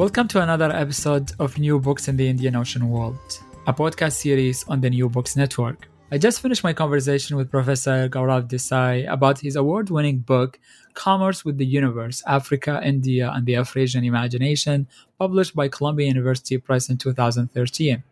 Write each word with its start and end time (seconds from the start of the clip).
Welcome 0.00 0.28
to 0.28 0.40
another 0.40 0.72
episode 0.74 1.32
of 1.38 1.58
New 1.58 1.78
Books 1.78 2.08
in 2.08 2.16
the 2.16 2.26
Indian 2.26 2.56
Ocean 2.56 2.88
World, 2.88 3.18
a 3.66 3.74
podcast 3.74 4.12
series 4.12 4.64
on 4.66 4.80
the 4.80 4.88
New 4.88 5.10
Books 5.10 5.36
Network. 5.36 5.90
I 6.10 6.16
just 6.16 6.40
finished 6.40 6.64
my 6.64 6.72
conversation 6.72 7.36
with 7.36 7.50
Professor 7.50 8.08
Gaurav 8.08 8.48
Desai 8.48 9.06
about 9.12 9.40
his 9.40 9.56
award 9.56 9.90
winning 9.90 10.20
book, 10.20 10.58
Commerce 10.94 11.44
with 11.44 11.58
the 11.58 11.66
Universe 11.66 12.22
Africa, 12.26 12.80
India, 12.82 13.30
and 13.34 13.44
the 13.44 13.52
Afrasian 13.52 14.06
Imagination, 14.06 14.88
published 15.18 15.54
by 15.54 15.68
Columbia 15.68 16.06
University 16.06 16.56
Press 16.56 16.88
in 16.88 16.96
2013. 16.96 18.02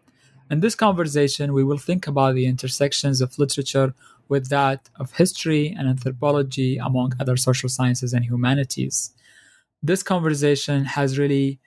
In 0.51 0.61
this 0.61 0.75
conversation, 0.75 1.55
we 1.55 1.65
will 1.65 1.79
think 1.79 2.07
about 2.07 2.35
the 2.35 2.45
intersections 2.45 3.23
of 3.23 3.39
literature 3.39 3.95
with 4.29 4.51
that 4.51 4.91
of 4.97 5.13
history 5.13 5.75
and 5.79 5.89
anthropology, 5.89 6.77
among 6.77 7.15
other 7.19 7.39
social 7.39 7.71
sciences 7.71 8.13
and 8.13 8.27
humanities. 8.27 9.13
This 9.83 10.03
conversation 10.03 10.85
has 10.85 11.19
really 11.19 11.61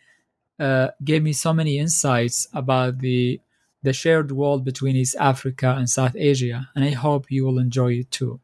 uh, 0.61 0.91
gave 1.03 1.23
me 1.23 1.33
so 1.33 1.51
many 1.53 1.79
insights 1.79 2.47
about 2.53 2.99
the 2.99 3.41
the 3.83 3.93
shared 3.93 4.31
world 4.31 4.63
between 4.63 4.95
East 4.95 5.15
Africa 5.19 5.73
and 5.75 5.89
South 5.89 6.15
Asia, 6.15 6.69
and 6.75 6.85
I 6.85 6.91
hope 6.91 7.31
you 7.31 7.45
will 7.45 7.57
enjoy 7.57 7.93
it 7.93 8.11
too. 8.11 8.39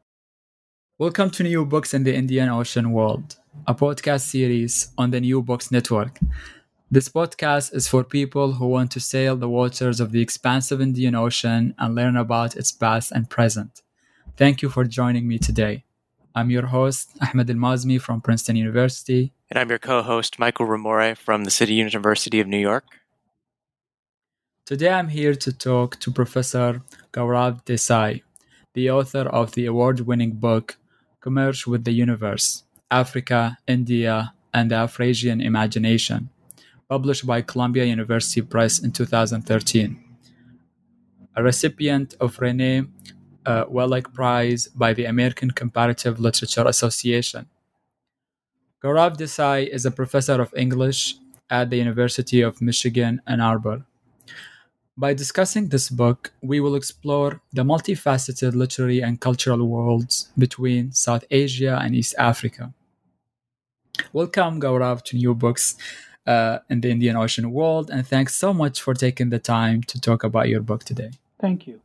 Welcome 0.98 1.30
to 1.32 1.44
New 1.44 1.64
Books 1.64 1.94
in 1.94 2.04
the 2.04 2.16
Indian 2.16 2.50
Ocean 2.50 2.92
World, 2.92 3.38
a 3.68 3.76
podcast 3.76 4.22
series 4.22 4.92
on 4.98 5.12
the 5.12 5.22
New 5.22 5.44
Books 5.44 5.70
Network. 5.72 6.18
This 6.90 7.08
podcast 7.08 7.76
is 7.76 7.88
for 7.88 8.04
people 8.04 8.54
who 8.54 8.66
want 8.66 8.90
to 8.94 9.00
sail 9.00 9.36
the 9.36 9.48
waters 9.48 10.00
of 10.00 10.12
the 10.12 10.22
expansive 10.22 10.82
Indian 10.82 11.14
Ocean 11.14 11.76
and 11.78 11.94
learn 11.94 12.18
about 12.18 12.56
its 12.56 12.72
past 12.72 13.12
and 13.12 13.30
present. 13.30 13.84
Thank 14.38 14.64
you 14.64 14.70
for 14.70 14.86
joining 14.86 15.28
me 15.28 15.38
today. 15.38 15.84
I'm 16.38 16.52
your 16.52 16.68
host, 16.68 17.18
Ahmed 17.20 17.50
Al-Mazmi 17.50 18.00
from 18.00 18.22
Princeton 18.22 18.56
University. 18.56 19.34
And 19.50 19.58
I'm 19.58 19.70
your 19.70 19.80
co 19.80 20.04
host, 20.04 20.38
Michael 20.38 20.68
Ramore 20.68 21.18
from 21.18 21.46
the 21.46 21.50
City 21.50 21.74
University 21.74 22.40
of 22.40 22.46
New 22.46 22.60
York. 22.60 22.86
Today 24.64 24.92
I'm 24.92 25.08
here 25.08 25.34
to 25.34 25.52
talk 25.52 26.00
to 26.00 26.12
Professor 26.12 26.84
Gaurav 27.12 27.66
Desai, 27.66 28.22
the 28.76 28.92
author 28.92 29.26
of 29.40 29.54
the 29.54 29.66
award 29.66 30.02
winning 30.02 30.34
book 30.34 30.78
Commerce 31.22 31.66
with 31.66 31.86
the 31.86 31.92
Universe 31.92 32.66
Africa, 32.92 33.58
India, 33.68 34.32
and 34.54 34.70
the 34.70 34.76
Afrasian 34.76 35.44
Imagination, 35.44 36.30
published 36.88 37.26
by 37.26 37.42
Columbia 37.42 37.86
University 37.86 38.44
Press 38.44 38.78
in 38.78 38.92
2013. 38.92 40.04
A 41.36 41.42
recipient 41.42 42.14
of 42.20 42.38
René 42.38 42.88
uh, 43.48 43.66
Wellek 43.66 44.14
Prize 44.14 44.68
by 44.68 44.94
the 44.94 45.06
American 45.06 45.52
Comparative 45.52 46.20
Literature 46.20 46.68
Association. 46.68 47.48
Gaurav 48.84 49.18
Desai 49.18 49.68
is 49.68 49.86
a 49.86 49.92
professor 49.92 50.40
of 50.42 50.54
English 50.56 51.16
at 51.50 51.70
the 51.70 51.78
University 51.78 52.42
of 52.42 52.62
Michigan, 52.62 53.22
Ann 53.26 53.40
Arbor. 53.40 53.86
By 54.98 55.14
discussing 55.14 55.70
this 55.70 55.90
book, 55.90 56.34
we 56.42 56.60
will 56.60 56.76
explore 56.76 57.42
the 57.54 57.64
multifaceted 57.64 58.54
literary 58.54 59.00
and 59.00 59.22
cultural 59.22 59.66
worlds 59.66 60.30
between 60.38 60.92
South 60.92 61.24
Asia 61.32 61.80
and 61.82 61.96
East 61.96 62.16
Africa. 62.18 62.74
Welcome, 64.12 64.60
Gaurav, 64.60 65.04
to 65.04 65.16
New 65.16 65.34
Books 65.34 65.76
uh, 66.26 66.60
in 66.70 66.82
the 66.82 66.92
Indian 66.92 67.16
Ocean 67.16 67.52
World, 67.52 67.90
and 67.90 68.06
thanks 68.06 68.36
so 68.36 68.54
much 68.54 68.82
for 68.82 68.94
taking 68.94 69.30
the 69.30 69.40
time 69.40 69.84
to 69.84 70.02
talk 70.02 70.24
about 70.24 70.50
your 70.50 70.62
book 70.62 70.84
today. 70.84 71.12
Thank 71.40 71.68
you. 71.68 71.80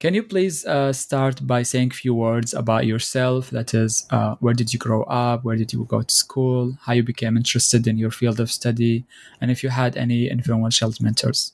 Can 0.00 0.14
you 0.14 0.22
please 0.22 0.64
uh, 0.64 0.94
start 0.94 1.46
by 1.46 1.62
saying 1.62 1.90
a 1.90 1.94
few 1.94 2.14
words 2.14 2.54
about 2.54 2.86
yourself? 2.86 3.50
That 3.50 3.74
is, 3.74 4.06
uh, 4.08 4.36
where 4.40 4.54
did 4.54 4.72
you 4.72 4.78
grow 4.78 5.02
up? 5.02 5.44
Where 5.44 5.56
did 5.56 5.74
you 5.74 5.84
go 5.84 6.00
to 6.00 6.14
school? 6.14 6.78
How 6.80 6.94
you 6.94 7.02
became 7.02 7.36
interested 7.36 7.86
in 7.86 7.98
your 7.98 8.10
field 8.10 8.40
of 8.40 8.50
study? 8.50 9.04
And 9.42 9.50
if 9.50 9.62
you 9.62 9.68
had 9.68 9.98
any 9.98 10.30
influential 10.30 10.90
mentors? 11.02 11.52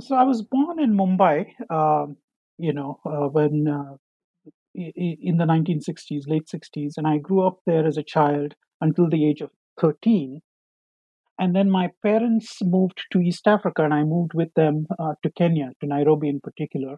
So 0.00 0.16
I 0.16 0.24
was 0.24 0.42
born 0.42 0.80
in 0.80 0.96
Mumbai, 0.96 1.52
uh, 1.70 2.06
you 2.58 2.72
know, 2.72 2.98
uh, 3.06 3.28
when 3.28 3.68
uh, 3.68 3.94
in 4.74 5.36
the 5.36 5.44
1960s, 5.44 6.26
late 6.26 6.48
60s, 6.48 6.94
and 6.96 7.06
I 7.06 7.18
grew 7.18 7.46
up 7.46 7.60
there 7.66 7.86
as 7.86 7.96
a 7.96 8.02
child 8.02 8.56
until 8.80 9.08
the 9.08 9.24
age 9.24 9.42
of 9.42 9.50
13. 9.80 10.42
And 11.38 11.54
then 11.54 11.70
my 11.70 11.90
parents 12.02 12.58
moved 12.62 13.04
to 13.12 13.20
East 13.20 13.46
Africa, 13.46 13.84
and 13.84 13.92
I 13.92 14.04
moved 14.04 14.32
with 14.34 14.52
them 14.54 14.86
uh, 14.98 15.14
to 15.22 15.30
Kenya, 15.30 15.70
to 15.80 15.86
Nairobi 15.86 16.28
in 16.28 16.40
particular. 16.40 16.96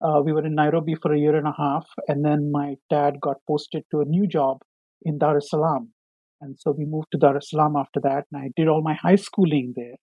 Uh, 0.00 0.20
we 0.24 0.32
were 0.32 0.44
in 0.44 0.54
Nairobi 0.54 0.94
for 1.00 1.12
a 1.12 1.18
year 1.18 1.36
and 1.36 1.46
a 1.46 1.54
half, 1.56 1.86
and 2.06 2.24
then 2.24 2.50
my 2.52 2.76
dad 2.90 3.20
got 3.20 3.36
posted 3.46 3.84
to 3.90 4.00
a 4.00 4.04
new 4.04 4.26
job 4.26 4.58
in 5.02 5.18
Dar 5.18 5.36
es 5.36 5.50
Salaam. 5.50 5.92
And 6.40 6.56
so 6.58 6.70
we 6.70 6.84
moved 6.84 7.08
to 7.12 7.18
Dar 7.18 7.36
es 7.36 7.50
Salaam 7.50 7.76
after 7.76 8.00
that, 8.00 8.26
and 8.32 8.42
I 8.42 8.50
did 8.56 8.68
all 8.68 8.82
my 8.82 8.94
high 8.94 9.16
schooling 9.16 9.74
there. 9.76 9.96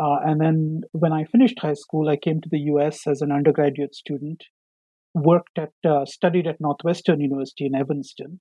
Uh, 0.00 0.18
and 0.24 0.40
then 0.40 0.82
when 0.92 1.12
I 1.12 1.24
finished 1.24 1.58
high 1.60 1.74
school, 1.74 2.08
I 2.08 2.16
came 2.16 2.40
to 2.40 2.48
the 2.48 2.60
US 2.72 3.06
as 3.06 3.20
an 3.20 3.32
undergraduate 3.32 3.94
student, 3.94 4.44
worked 5.14 5.58
at, 5.58 5.72
uh, 5.84 6.04
studied 6.04 6.46
at 6.46 6.60
Northwestern 6.60 7.20
University 7.20 7.66
in 7.66 7.74
Evanston. 7.74 8.40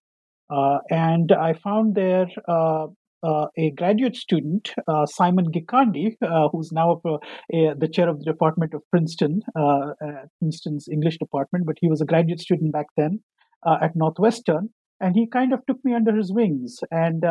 Uh, 0.50 0.80
and 0.90 1.32
I 1.32 1.54
found 1.54 1.96
there 1.96 2.28
uh, 2.48 2.88
uh, 3.28 3.48
a 3.58 3.72
graduate 3.72 4.16
student, 4.16 4.72
uh, 4.88 5.06
Simon 5.06 5.52
Gikandi, 5.52 6.16
uh, 6.22 6.48
who's 6.50 6.72
now 6.72 7.02
a, 7.04 7.74
the 7.78 7.90
chair 7.92 8.08
of 8.08 8.20
the 8.20 8.26
department 8.26 8.74
of 8.74 8.82
Princeton, 8.90 9.42
uh, 9.56 9.92
uh, 10.04 10.26
Princeton's 10.40 10.88
English 10.92 11.18
department, 11.18 11.66
but 11.66 11.76
he 11.82 11.90
was 11.90 12.00
a 12.00 12.06
graduate 12.06 12.40
student 12.40 12.72
back 12.72 12.86
then 12.96 13.20
uh, 13.66 13.78
at 13.82 13.96
Northwestern. 13.96 14.70
And 15.00 15.14
he 15.16 15.28
kind 15.28 15.54
of 15.54 15.60
took 15.68 15.78
me 15.84 15.94
under 15.94 16.16
his 16.16 16.32
wings. 16.32 16.80
And, 16.90 17.22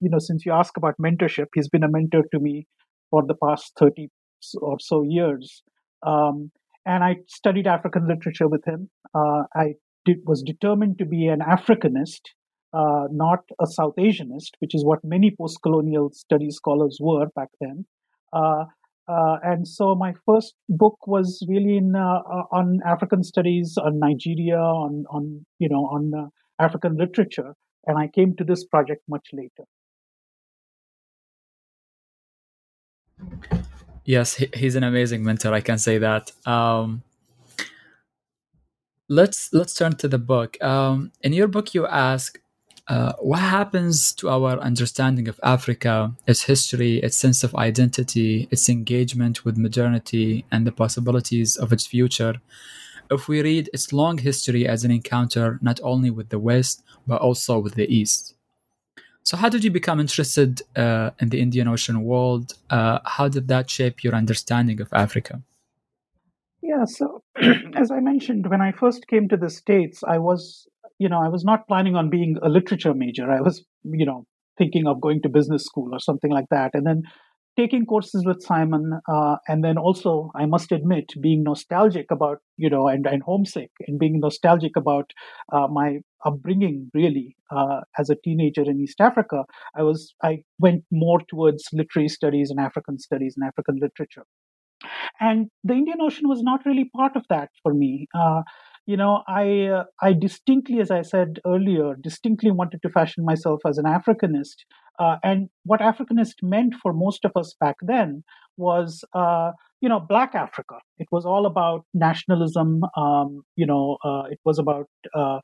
you 0.00 0.10
know, 0.10 0.20
since 0.20 0.46
you 0.46 0.52
ask 0.52 0.76
about 0.76 0.94
mentorship, 1.02 1.46
he's 1.54 1.68
been 1.68 1.82
a 1.82 1.90
mentor 1.90 2.22
to 2.32 2.38
me 2.38 2.68
for 3.10 3.24
the 3.26 3.34
past 3.34 3.72
30 3.80 4.08
or 4.60 4.78
so 4.78 5.02
years. 5.02 5.62
Um, 6.06 6.52
and 6.84 7.02
I 7.02 7.16
studied 7.26 7.66
African 7.66 8.06
literature 8.06 8.46
with 8.46 8.64
him. 8.64 8.90
I 9.12 9.74
did, 10.04 10.18
was 10.24 10.44
determined 10.44 10.98
to 10.98 11.04
be 11.04 11.26
an 11.26 11.40
Africanist 11.40 12.20
uh, 12.76 13.08
not 13.10 13.40
a 13.60 13.66
South 13.66 13.94
Asianist, 13.96 14.52
which 14.58 14.74
is 14.74 14.84
what 14.84 15.02
many 15.02 15.34
post 15.36 15.60
colonial 15.62 16.10
studies 16.12 16.56
scholars 16.56 16.98
were 17.00 17.26
back 17.34 17.48
then. 17.60 17.86
Uh, 18.32 18.64
uh, 19.08 19.36
and 19.42 19.66
so 19.66 19.94
my 19.94 20.12
first 20.26 20.54
book 20.68 21.06
was 21.06 21.42
really 21.48 21.76
in 21.76 21.94
uh, 21.94 22.20
uh, 22.36 22.42
on 22.52 22.80
African 22.84 23.22
studies, 23.22 23.78
on 23.78 23.98
Nigeria, 23.98 24.58
on 24.58 25.04
on 25.10 25.46
you 25.58 25.68
know 25.68 25.86
on 25.86 26.12
uh, 26.14 26.26
African 26.62 26.96
literature, 26.96 27.54
and 27.86 27.98
I 27.98 28.08
came 28.08 28.34
to 28.36 28.44
this 28.44 28.64
project 28.64 29.02
much 29.08 29.28
later. 29.32 29.64
Yes, 34.04 34.34
he's 34.54 34.76
an 34.76 34.84
amazing 34.84 35.24
mentor. 35.24 35.54
I 35.54 35.60
can 35.60 35.78
say 35.78 35.98
that. 35.98 36.32
Um, 36.46 37.02
let's 39.08 39.52
let's 39.52 39.74
turn 39.74 39.96
to 39.96 40.08
the 40.08 40.18
book. 40.18 40.62
Um, 40.62 41.12
in 41.22 41.32
your 41.32 41.48
book, 41.48 41.74
you 41.74 41.86
ask 41.86 42.40
uh, 42.88 43.12
what 43.18 43.40
happens 43.40 44.12
to 44.12 44.28
our 44.28 44.58
understanding 44.60 45.28
of 45.28 45.40
Africa, 45.42 46.12
its 46.26 46.42
history, 46.42 46.98
its 46.98 47.16
sense 47.16 47.42
of 47.42 47.54
identity, 47.54 48.46
its 48.50 48.68
engagement 48.68 49.44
with 49.44 49.56
modernity, 49.58 50.44
and 50.52 50.66
the 50.66 50.72
possibilities 50.72 51.56
of 51.56 51.72
its 51.72 51.86
future 51.86 52.40
if 53.10 53.28
we 53.28 53.42
read 53.42 53.70
its 53.72 53.92
long 53.92 54.18
history 54.18 54.66
as 54.66 54.84
an 54.84 54.90
encounter 54.90 55.58
not 55.62 55.80
only 55.82 56.10
with 56.10 56.28
the 56.30 56.38
West, 56.38 56.82
but 57.06 57.20
also 57.20 57.58
with 57.58 57.74
the 57.74 57.92
East. 57.92 58.34
So, 59.22 59.36
how 59.36 59.48
did 59.48 59.64
you 59.64 59.70
become 59.70 59.98
interested 59.98 60.62
uh, 60.76 61.10
in 61.18 61.30
the 61.30 61.40
Indian 61.40 61.66
Ocean 61.68 62.04
world? 62.04 62.54
Uh, 62.70 63.00
how 63.04 63.28
did 63.28 63.48
that 63.48 63.68
shape 63.68 64.04
your 64.04 64.14
understanding 64.14 64.80
of 64.80 64.88
Africa? 64.92 65.42
Yeah, 66.62 66.84
so 66.84 67.22
as 67.74 67.90
I 67.90 68.00
mentioned, 68.00 68.48
when 68.48 68.60
I 68.60 68.72
first 68.72 69.08
came 69.08 69.28
to 69.28 69.36
the 69.36 69.50
States, 69.50 70.02
I 70.06 70.18
was, 70.18 70.68
you 70.98 71.08
know, 71.08 71.20
I 71.22 71.28
was 71.28 71.44
not 71.44 71.66
planning 71.68 71.96
on 71.96 72.10
being 72.10 72.36
a 72.42 72.48
literature 72.48 72.94
major. 72.94 73.30
I 73.30 73.40
was, 73.40 73.64
you 73.84 74.06
know, 74.06 74.24
thinking 74.58 74.86
of 74.86 75.00
going 75.00 75.20
to 75.22 75.28
business 75.28 75.64
school 75.64 75.90
or 75.92 75.98
something 75.98 76.30
like 76.30 76.46
that. 76.50 76.70
And 76.74 76.86
then 76.86 77.02
taking 77.58 77.86
courses 77.86 78.22
with 78.26 78.42
Simon, 78.42 79.00
uh, 79.08 79.36
and 79.48 79.64
then 79.64 79.78
also, 79.78 80.30
I 80.34 80.44
must 80.44 80.72
admit, 80.72 81.06
being 81.22 81.42
nostalgic 81.42 82.06
about, 82.10 82.38
you 82.58 82.68
know, 82.68 82.86
and, 82.86 83.06
and 83.06 83.22
homesick 83.22 83.70
and 83.86 83.98
being 83.98 84.20
nostalgic 84.20 84.72
about 84.76 85.10
uh, 85.52 85.66
my 85.70 86.00
upbringing, 86.24 86.90
really, 86.92 87.34
uh, 87.50 87.80
as 87.98 88.10
a 88.10 88.16
teenager 88.24 88.62
in 88.62 88.80
East 88.80 89.00
Africa, 89.00 89.44
I 89.74 89.82
was, 89.82 90.14
I 90.22 90.42
went 90.58 90.84
more 90.90 91.20
towards 91.30 91.64
literary 91.72 92.08
studies 92.08 92.50
and 92.50 92.60
African 92.60 92.98
studies 92.98 93.34
and 93.36 93.46
African 93.46 93.78
literature. 93.80 94.26
And 95.18 95.48
the 95.64 95.74
Indian 95.74 95.98
Ocean 96.02 96.28
was 96.28 96.42
not 96.42 96.66
really 96.66 96.90
part 96.94 97.16
of 97.16 97.24
that 97.30 97.48
for 97.62 97.72
me. 97.72 98.06
You 98.86 98.96
know, 98.96 99.22
I 99.26 99.66
uh, 99.66 99.84
I 100.00 100.12
distinctly, 100.12 100.80
as 100.80 100.92
I 100.92 101.02
said 101.02 101.40
earlier, 101.44 101.96
distinctly 102.00 102.52
wanted 102.52 102.82
to 102.82 102.88
fashion 102.88 103.24
myself 103.24 103.60
as 103.66 103.78
an 103.78 103.84
Africanist. 103.84 104.58
Uh, 104.98 105.16
and 105.24 105.48
what 105.64 105.80
Africanist 105.80 106.36
meant 106.42 106.74
for 106.80 106.92
most 106.92 107.24
of 107.24 107.32
us 107.36 107.54
back 107.60 107.74
then 107.82 108.22
was, 108.56 109.04
uh, 109.12 109.50
you 109.80 109.88
know, 109.88 109.98
Black 109.98 110.36
Africa. 110.36 110.76
It 110.98 111.08
was 111.10 111.26
all 111.26 111.46
about 111.46 111.84
nationalism. 111.94 112.82
Um, 112.96 113.42
you 113.56 113.66
know, 113.66 113.98
uh, 114.04 114.22
it 114.30 114.38
was 114.44 114.60
about 114.60 114.88
uh, 115.12 115.40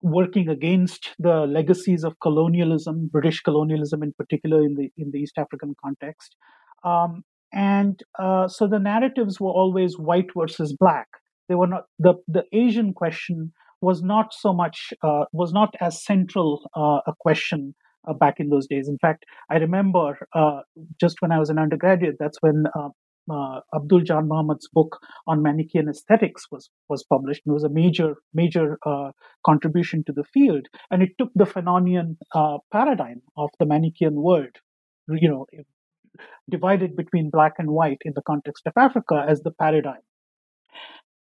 working 0.00 0.48
against 0.48 1.10
the 1.18 1.46
legacies 1.46 2.02
of 2.02 2.18
colonialism, 2.22 3.10
British 3.12 3.40
colonialism 3.42 4.02
in 4.02 4.14
particular, 4.14 4.62
in 4.62 4.74
the 4.74 4.90
in 4.96 5.10
the 5.10 5.18
East 5.18 5.36
African 5.36 5.74
context. 5.84 6.34
Um, 6.82 7.24
and 7.52 8.00
uh, 8.18 8.48
so 8.48 8.66
the 8.66 8.78
narratives 8.78 9.38
were 9.38 9.50
always 9.50 9.98
white 9.98 10.30
versus 10.34 10.74
black 10.80 11.08
they 11.50 11.56
were 11.56 11.66
not 11.66 11.84
the 11.98 12.14
the 12.28 12.44
Asian 12.52 12.94
question 12.94 13.52
was 13.82 14.02
not 14.02 14.32
so 14.32 14.52
much 14.52 14.94
uh, 15.02 15.24
was 15.32 15.52
not 15.52 15.74
as 15.80 16.04
central 16.04 16.70
uh, 16.76 17.00
a 17.06 17.14
question 17.18 17.74
uh, 18.08 18.14
back 18.14 18.38
in 18.38 18.48
those 18.48 18.66
days. 18.68 18.88
In 18.88 18.98
fact, 18.98 19.24
I 19.50 19.56
remember 19.56 20.16
uh, 20.34 20.60
just 21.00 21.20
when 21.20 21.32
I 21.32 21.38
was 21.38 21.50
an 21.50 21.58
undergraduate, 21.58 22.16
that's 22.20 22.38
when 22.40 22.64
uh, 22.78 22.90
uh, 23.32 23.60
Abdul 23.74 24.02
JanMohamed's 24.02 24.68
book 24.72 24.98
on 25.26 25.42
Manichaean 25.42 25.88
aesthetics 25.88 26.44
was 26.52 26.70
was 26.88 27.02
published. 27.02 27.42
It 27.44 27.50
was 27.50 27.64
a 27.64 27.68
major 27.68 28.14
major 28.32 28.78
contribution 29.44 30.04
to 30.04 30.12
the 30.12 30.24
field, 30.34 30.66
and 30.90 31.02
it 31.02 31.18
took 31.18 31.32
the 31.34 31.50
Fanonian 31.54 32.16
paradigm 32.70 33.22
of 33.36 33.50
the 33.58 33.66
Manichaean 33.66 34.14
world, 34.28 34.54
you 35.08 35.28
know, 35.28 35.46
divided 36.48 36.94
between 36.94 37.30
black 37.30 37.54
and 37.58 37.70
white 37.70 38.02
in 38.04 38.12
the 38.14 38.22
context 38.22 38.66
of 38.66 38.72
Africa 38.76 39.24
as 39.26 39.42
the 39.42 39.52
paradigm 39.64 40.04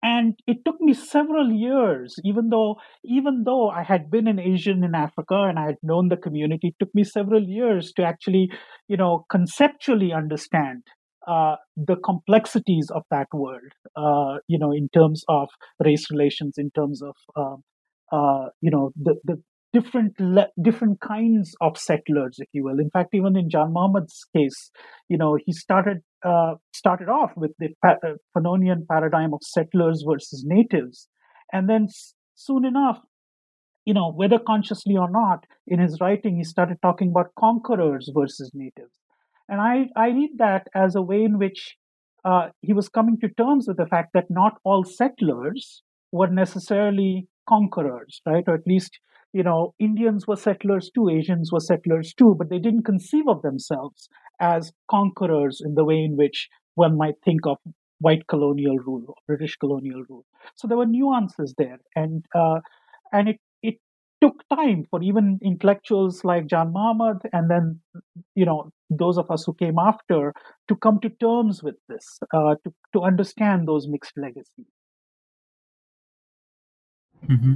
and 0.03 0.35
it 0.47 0.59
took 0.65 0.81
me 0.81 0.93
several 0.95 1.50
years 1.50 2.15
even 2.25 2.50
though 2.50 2.77
even 3.05 3.43
though 3.45 3.69
i 3.69 3.83
had 3.83 4.11
been 4.11 4.29
an 4.29 4.39
asian 4.39 4.85
in 4.85 4.95
africa 4.95 5.43
and 5.49 5.59
i 5.59 5.67
had 5.67 5.77
known 5.83 6.09
the 6.09 6.17
community 6.17 6.69
it 6.69 6.75
took 6.79 6.95
me 6.95 7.03
several 7.03 7.43
years 7.43 7.93
to 7.93 8.03
actually 8.03 8.50
you 8.89 8.97
know 8.97 9.25
conceptually 9.31 10.12
understand 10.12 10.83
uh, 11.27 11.56
the 11.77 11.97
complexities 11.97 12.91
of 12.95 13.03
that 13.11 13.27
world 13.35 13.73
uh, 13.97 14.39
you 14.47 14.59
know 14.59 14.73
in 14.73 14.89
terms 14.95 15.25
of 15.29 15.49
race 15.85 16.11
relations 16.11 16.55
in 16.59 16.71
terms 16.71 17.03
of 17.03 17.15
um, 17.37 17.62
uh, 18.12 18.49
you 18.61 18.71
know 18.71 18.91
the, 18.97 19.17
the 19.25 19.43
different 19.73 20.15
le- 20.19 20.49
different 20.62 21.01
kinds 21.01 21.55
of 21.61 21.77
settlers, 21.77 22.37
if 22.39 22.49
you 22.53 22.65
will. 22.65 22.79
In 22.81 22.91
fact, 22.91 23.11
even 23.15 23.37
in 23.37 23.49
JanMohamed's 23.49 24.25
case, 24.35 24.71
you 25.09 25.19
know, 25.19 25.37
he 25.44 25.53
started 25.53 25.99
uh, 26.25 26.55
started 26.73 27.09
off 27.09 27.32
with 27.37 27.53
the 27.59 27.69
uh, 27.87 27.94
paradigm 28.88 29.32
of 29.32 29.41
settlers 29.43 30.05
versus 30.06 30.44
natives, 30.47 31.09
and 31.53 31.69
then 31.69 31.87
soon 32.35 32.65
enough, 32.65 32.99
you 33.85 33.94
know, 33.94 34.12
whether 34.12 34.38
consciously 34.38 34.97
or 34.97 35.11
not, 35.11 35.44
in 35.67 35.79
his 35.79 35.99
writing, 36.00 36.37
he 36.37 36.44
started 36.44 36.76
talking 36.82 37.11
about 37.11 37.32
conquerors 37.38 38.11
versus 38.15 38.50
natives, 38.55 38.94
and 39.49 39.61
I 39.61 39.88
I 39.97 40.09
read 40.09 40.38
that 40.38 40.69
as 40.75 40.94
a 40.94 41.03
way 41.03 41.23
in 41.25 41.38
which 41.38 41.76
uh, 42.25 42.49
he 42.61 42.73
was 42.73 42.88
coming 42.88 43.19
to 43.20 43.29
terms 43.29 43.67
with 43.69 43.76
the 43.76 43.87
fact 43.87 44.11
that 44.15 44.31
not 44.31 44.59
all 44.65 44.85
settlers 44.85 45.82
were 46.12 46.29
necessarily 46.29 47.29
conquerors, 47.49 48.20
right? 48.26 48.44
Or 48.47 48.55
at 48.55 48.67
least 48.67 48.99
you 49.32 49.43
know, 49.43 49.75
Indians 49.79 50.26
were 50.26 50.37
settlers 50.37 50.91
too, 50.94 51.11
Asians 51.11 51.53
were 51.53 51.61
settlers 51.61 52.15
too, 52.15 52.35
but 52.38 52.49
they 52.49 52.59
didn't 52.59 52.85
conceive 52.85 53.29
of 53.29 53.43
themselves 53.43 54.09
as 54.40 54.73
conquerors 54.90 55.61
in 55.64 55.75
the 55.75 55.85
way 55.85 56.02
in 56.02 56.17
which 56.17 56.49
one 56.75 56.96
might 56.96 57.17
think 57.25 57.46
of 57.46 57.58
white 58.00 58.26
colonial 58.29 58.76
rule 58.79 59.02
or 59.08 59.14
British 59.26 59.56
colonial 59.56 60.05
rule. 60.08 60.25
So 60.55 60.69
there 60.69 60.76
were 60.76 60.87
nuances 60.87 61.55
there, 61.58 61.79
and 61.96 62.25
uh, 62.35 62.61
and 63.12 63.29
it 63.29 63.40
it 63.62 63.76
took 64.20 64.43
time 64.49 64.85
for 64.90 65.02
even 65.02 65.38
intellectuals 65.43 66.25
like 66.25 66.46
JanMohamed 66.46 67.20
and 67.32 67.50
then 67.50 67.81
you 68.35 68.44
know 68.44 68.70
those 68.90 69.19
of 69.19 69.31
us 69.31 69.44
who 69.44 69.55
came 69.55 69.79
after 69.79 70.32
to 70.69 70.76
come 70.76 70.99
to 71.00 71.11
terms 71.11 71.62
with 71.62 71.76
this, 71.88 72.19
uh, 72.32 72.55
to 72.64 72.73
to 72.93 73.02
understand 73.02 73.69
those 73.69 73.87
mixed 73.88 74.17
legacies. 74.17 74.67
Mm-hmm. 77.29 77.55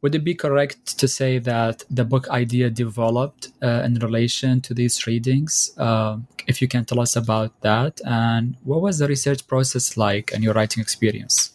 Would 0.00 0.14
it 0.14 0.22
be 0.24 0.34
correct 0.34 0.96
to 0.98 1.08
say 1.08 1.38
that 1.38 1.82
the 1.90 2.04
book 2.04 2.28
idea 2.28 2.70
developed 2.70 3.48
uh, 3.60 3.82
in 3.84 3.94
relation 3.94 4.60
to 4.60 4.72
these 4.72 5.06
readings? 5.08 5.72
Uh, 5.76 6.18
if 6.46 6.62
you 6.62 6.68
can 6.68 6.84
tell 6.84 7.00
us 7.00 7.16
about 7.16 7.60
that, 7.62 8.00
and 8.04 8.56
what 8.62 8.80
was 8.80 8.98
the 8.98 9.08
research 9.08 9.46
process 9.48 9.96
like 9.96 10.32
and 10.32 10.44
your 10.44 10.54
writing 10.54 10.80
experience? 10.80 11.52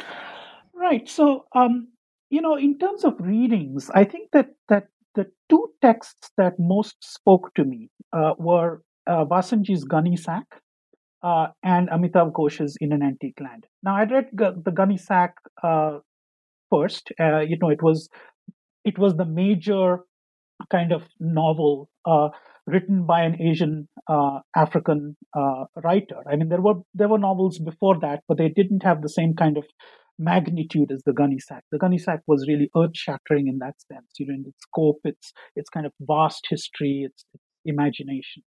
Right. 0.73 1.07
So, 1.07 1.45
um, 1.55 1.87
you 2.29 2.41
know, 2.41 2.55
in 2.57 2.77
terms 2.77 3.05
of 3.05 3.13
readings, 3.19 3.89
I 3.93 4.03
think 4.03 4.31
that 4.33 4.49
that 4.67 4.87
the 5.15 5.27
two 5.49 5.69
texts 5.81 6.29
that 6.37 6.53
most 6.59 6.95
spoke 6.99 7.53
to 7.55 7.63
me 7.63 7.89
uh, 8.11 8.33
were 8.37 8.81
uh, 9.07 9.23
Vassanji's 9.23 9.85
Gunny 9.85 10.17
Sack 10.17 10.45
uh, 11.21 11.47
and 11.63 11.87
Amitav 11.89 12.33
Ghosh's 12.33 12.75
In 12.81 12.91
an 12.91 13.01
Antique 13.01 13.39
Land. 13.39 13.67
Now, 13.83 13.95
I 13.95 14.03
read 14.03 14.27
G- 14.37 14.61
the 14.65 14.71
Gunny 14.71 14.97
Sack 14.97 15.35
uh, 15.63 15.99
first. 16.69 17.11
Uh, 17.19 17.39
you 17.39 17.57
know, 17.57 17.69
it 17.69 17.81
was 17.81 18.09
it 18.85 18.97
was 18.97 19.15
the 19.15 19.25
major 19.25 20.00
kind 20.72 20.91
of 20.91 21.03
novel 21.19 21.89
uh, 22.05 22.29
written 22.65 23.05
by 23.05 23.22
an 23.22 23.41
Asian 23.41 23.88
uh, 24.07 24.39
African 24.55 25.15
uh, 25.36 25.65
writer. 25.84 26.17
I 26.29 26.36
mean, 26.36 26.50
there 26.50 26.62
were 26.62 26.75
there 26.93 27.10
were 27.10 27.19
novels 27.19 27.60
before 27.60 28.00
that, 28.00 28.22
but 28.27 28.38
they 28.38 28.50
didn't 28.50 28.84
have 28.84 29.01
the 29.01 29.10
same 29.10 29.34
kind 29.36 29.57
of 29.57 29.65
magnitude 30.19 30.91
as 30.91 31.01
the 31.05 31.13
Gunny 31.13 31.39
Sack. 31.39 31.63
The 31.72 31.79
Gunny 31.79 31.98
Sack 31.98 32.22
was 32.27 32.46
really 32.48 32.69
earth 32.77 32.96
shattering 32.96 33.48
in 33.48 33.60
that 33.60 33.75
sense. 33.91 34.07
You 34.19 34.27
know, 34.27 34.36
in 34.36 34.46
its 34.48 34.62
scope, 34.62 35.00
its 35.03 35.34
its 35.55 35.69
kind 35.69 35.86
of 35.86 35.91
vast 36.01 36.46
history, 36.50 37.03
its, 37.05 37.25
its 37.34 37.43
imagination. 37.65 38.43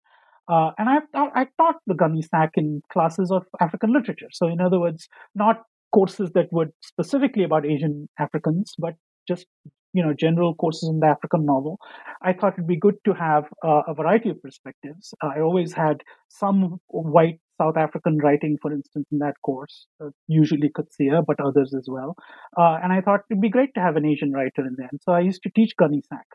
Uh, 0.52 0.72
and 0.78 0.90
I, 0.90 0.98
I 1.14 1.48
taught 1.58 1.76
the 1.88 1.94
Gunny 1.94 2.22
Sack 2.22 2.52
in 2.56 2.82
classes 2.92 3.32
of 3.32 3.44
African 3.62 3.94
literature. 3.94 4.28
So, 4.32 4.48
in 4.48 4.60
other 4.60 4.80
words, 4.80 5.08
not 5.36 5.62
courses 5.94 6.32
that 6.34 6.52
were 6.52 6.68
specifically 6.82 7.44
about 7.44 7.66
Asian 7.66 8.10
Africans, 8.20 8.74
but 8.78 8.96
just 9.28 9.46
you 9.94 10.04
know 10.04 10.14
general 10.14 10.56
courses 10.56 10.90
in 10.90 11.00
the 11.00 11.08
African 11.08 11.46
novel, 11.46 11.80
I 12.22 12.34
thought 12.34 12.54
it'd 12.54 12.68
be 12.68 12.80
good 12.80 12.96
to 13.06 13.14
have 13.14 13.46
uh, 13.66 13.82
a 13.88 13.94
variety 13.94 14.30
of 14.30 14.42
perspectives. 14.42 15.14
I 15.22 15.40
always 15.40 15.74
had 15.74 16.02
some 16.30 16.80
white 16.88 17.40
South 17.62 17.78
African 17.78 18.18
writing, 18.18 18.58
for 18.62 18.72
instance, 18.72 19.08
in 19.12 19.20
that 19.20 19.36
course, 19.44 19.86
uh, 20.04 20.10
usually 20.28 20.70
Coetzee, 20.70 21.24
but 21.28 21.40
others 21.40 21.74
as 21.78 21.88
well. 21.88 22.16
Uh, 22.58 22.78
and 22.82 22.92
I 22.92 23.02
thought 23.02 23.22
it'd 23.30 23.42
be 23.42 23.50
great 23.50 23.74
to 23.76 23.82
have 23.82 23.96
an 23.98 24.06
Asian 24.06 24.32
writer 24.32 24.66
in 24.66 24.76
there. 24.78 24.90
And 24.92 25.00
so 25.04 25.12
I 25.12 25.20
used 25.20 25.44
to 25.44 25.52
teach 25.56 25.76
Gunny 25.78 26.02
Sack. 26.10 26.26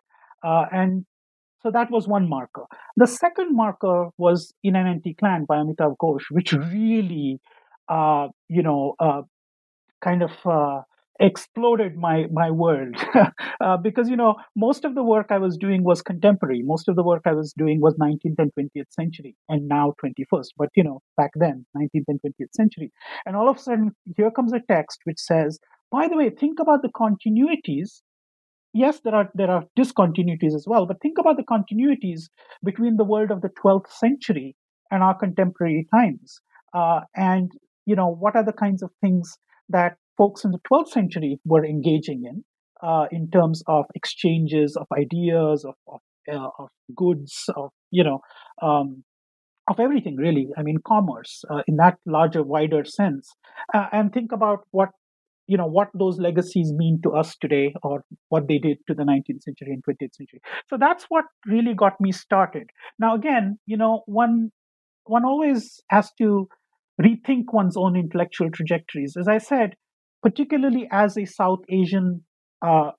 Uh, 0.45 0.67
and 0.71 1.05
so 1.63 1.71
that 1.73 1.91
was 1.91 2.07
one 2.07 2.29
marker. 2.29 2.67
The 2.97 3.07
second 3.07 3.57
marker 3.57 4.11
was 4.19 4.53
In 4.63 4.77
an 4.77 4.87
Antique 4.87 5.21
Land 5.23 5.49
by 5.49 5.57
Amitav 5.57 5.97
Ghosh, 6.01 6.27
which 6.31 6.53
really, 6.53 7.41
uh, 7.89 8.29
you 8.49 8.63
know, 8.63 8.95
kind 10.01 10.23
of 10.23 10.85
exploded 11.21 11.97
my 11.97 12.25
my 12.33 12.51
world. 12.51 12.97
Uh, 13.59 13.77
because 13.77 14.09
you 14.09 14.17
know 14.17 14.35
most 14.55 14.85
of 14.85 14.95
the 14.95 15.03
work 15.03 15.29
i 15.31 15.39
was 15.39 15.57
doing 15.57 15.83
was 15.83 16.03
contemporary. 16.03 16.63
Most 16.63 16.89
of 16.89 16.97
the 16.97 17.03
work 17.03 17.23
i 17.25 17.33
was 17.33 17.55
doing 17.57 17.81
was 17.81 17.95
19th 17.95 18.35
and 18.39 18.51
20th 18.59 18.91
century 18.91 19.35
and 19.49 19.67
now 19.67 19.95
21st 20.05 20.49
but 20.59 20.69
you 20.77 20.85
know 20.85 21.01
back 21.17 21.31
then 21.37 21.65
19th 21.77 22.05
and 22.09 22.21
20th 22.21 22.53
century. 22.53 22.93
And 23.25 23.35
all 23.35 23.49
of 23.49 23.57
a 23.57 23.59
sudden 23.59 23.93
here 24.17 24.31
comes 24.31 24.53
a 24.53 24.61
text 24.69 25.01
which 25.05 25.19
says 25.19 25.59
by 25.91 26.07
the 26.07 26.17
way 26.17 26.29
think 26.29 26.61
about 26.61 26.83
the 26.83 26.91
continuities. 26.91 28.03
Yes 28.75 29.01
there 29.03 29.15
are 29.15 29.31
there 29.35 29.51
are 29.51 29.65
discontinuities 29.79 30.55
as 30.55 30.67
well 30.69 30.87
but 30.87 31.01
think 31.01 31.19
about 31.19 31.39
the 31.39 31.51
continuities 31.55 32.25
between 32.63 32.97
the 32.97 33.05
world 33.05 33.31
of 33.31 33.41
the 33.41 33.51
12th 33.65 33.91
century 33.91 34.55
and 34.91 35.03
our 35.03 35.17
contemporary 35.17 35.89
times. 35.95 36.41
Uh, 36.75 37.01
and 37.15 37.51
you 37.87 37.97
know 37.97 38.09
what 38.09 38.37
are 38.37 38.45
the 38.45 38.53
kinds 38.53 38.83
of 38.83 38.91
things 39.01 39.39
that 39.71 39.97
folks 40.17 40.45
in 40.45 40.51
the 40.51 40.61
12th 40.71 40.89
century 40.89 41.39
were 41.45 41.65
engaging 41.65 42.25
in, 42.25 42.45
uh, 42.83 43.07
in 43.11 43.31
terms 43.31 43.63
of 43.67 43.87
exchanges 43.95 44.77
of 44.77 44.87
ideas, 44.97 45.65
of 45.65 45.75
of, 45.87 46.01
uh, 46.33 46.49
of 46.59 46.69
goods, 46.95 47.45
of 47.57 47.71
you 47.91 48.05
know, 48.05 48.21
um, 48.63 49.05
of 49.69 49.81
everything 49.81 50.17
really. 50.17 50.49
I 50.57 50.63
mean, 50.63 50.79
commerce 50.87 51.45
uh, 51.51 51.63
in 51.67 51.77
that 51.77 51.99
larger, 52.07 52.43
wider 52.43 52.85
sense, 52.85 53.31
and 53.73 54.13
think 54.13 54.33
about 54.33 54.61
what 54.71 54.91
you 55.47 55.57
know 55.57 55.67
what 55.67 55.89
those 55.95 56.19
legacies 56.19 56.73
mean 56.73 57.01
to 57.05 57.13
us 57.13 57.37
today 57.41 57.75
or 57.83 58.05
what 58.29 58.49
they 58.49 58.59
did 58.59 58.79
to 58.89 58.95
the 58.95 59.05
19th 59.05 59.43
century 59.43 59.73
and 59.73 59.83
20th 59.85 60.15
century. 60.15 60.41
So 60.69 60.77
that's 60.79 61.05
what 61.09 61.25
really 61.47 61.75
got 61.75 62.01
me 62.01 62.13
started. 62.13 62.71
Now 62.99 63.15
again 63.15 63.59
you 63.67 63.77
know 63.77 64.03
one 64.07 64.51
one 65.05 65.25
always 65.25 65.81
has 65.89 66.11
to 66.19 66.49
rethink 67.01 67.45
one's 67.53 67.77
own 67.77 67.97
intellectual 67.97 68.51
trajectories. 68.51 69.17
As 69.19 69.29
i 69.29 69.39
said 69.39 69.77
particularly 70.27 70.89
as 70.91 71.17
a 71.17 71.25
south 71.25 71.61
asian 71.81 72.07
uh, 72.71 72.91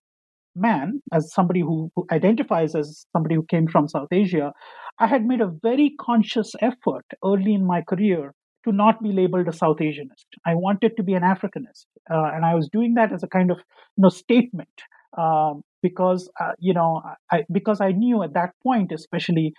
man 0.55 1.01
as 1.13 1.31
somebody 1.33 1.61
who, 1.61 1.91
who 1.95 2.05
identifies 2.11 2.75
as 2.75 3.05
somebody 3.13 3.35
who 3.35 3.45
came 3.53 3.67
from 3.67 3.87
south 3.87 4.11
asia 4.11 4.51
i 4.99 5.07
had 5.07 5.25
made 5.31 5.41
a 5.41 5.53
very 5.69 5.93
conscious 6.09 6.53
effort 6.71 7.05
early 7.31 7.53
in 7.53 7.65
my 7.73 7.81
career 7.93 8.33
to 8.67 8.73
not 8.73 9.01
be 9.01 9.11
labeled 9.13 9.47
a 9.47 9.53
South 9.53 9.77
Asianist. 9.77 10.25
I 10.45 10.53
wanted 10.55 10.97
to 10.97 11.03
be 11.03 11.13
an 11.13 11.23
Africanist, 11.23 11.85
uh, 12.11 12.31
and 12.33 12.43
I 12.45 12.53
was 12.55 12.69
doing 12.71 12.95
that 12.95 13.13
as 13.13 13.23
a 13.23 13.27
kind 13.27 13.49
of 13.49 13.59
you 13.95 14.03
know 14.03 14.09
statement 14.09 14.83
um, 15.17 15.61
because 15.81 16.29
uh, 16.39 16.51
you 16.59 16.73
know 16.73 17.01
I, 17.31 17.45
because 17.51 17.79
I 17.79 17.91
knew 17.91 18.23
at 18.23 18.33
that 18.33 18.51
point, 18.63 18.91
especially 18.91 19.53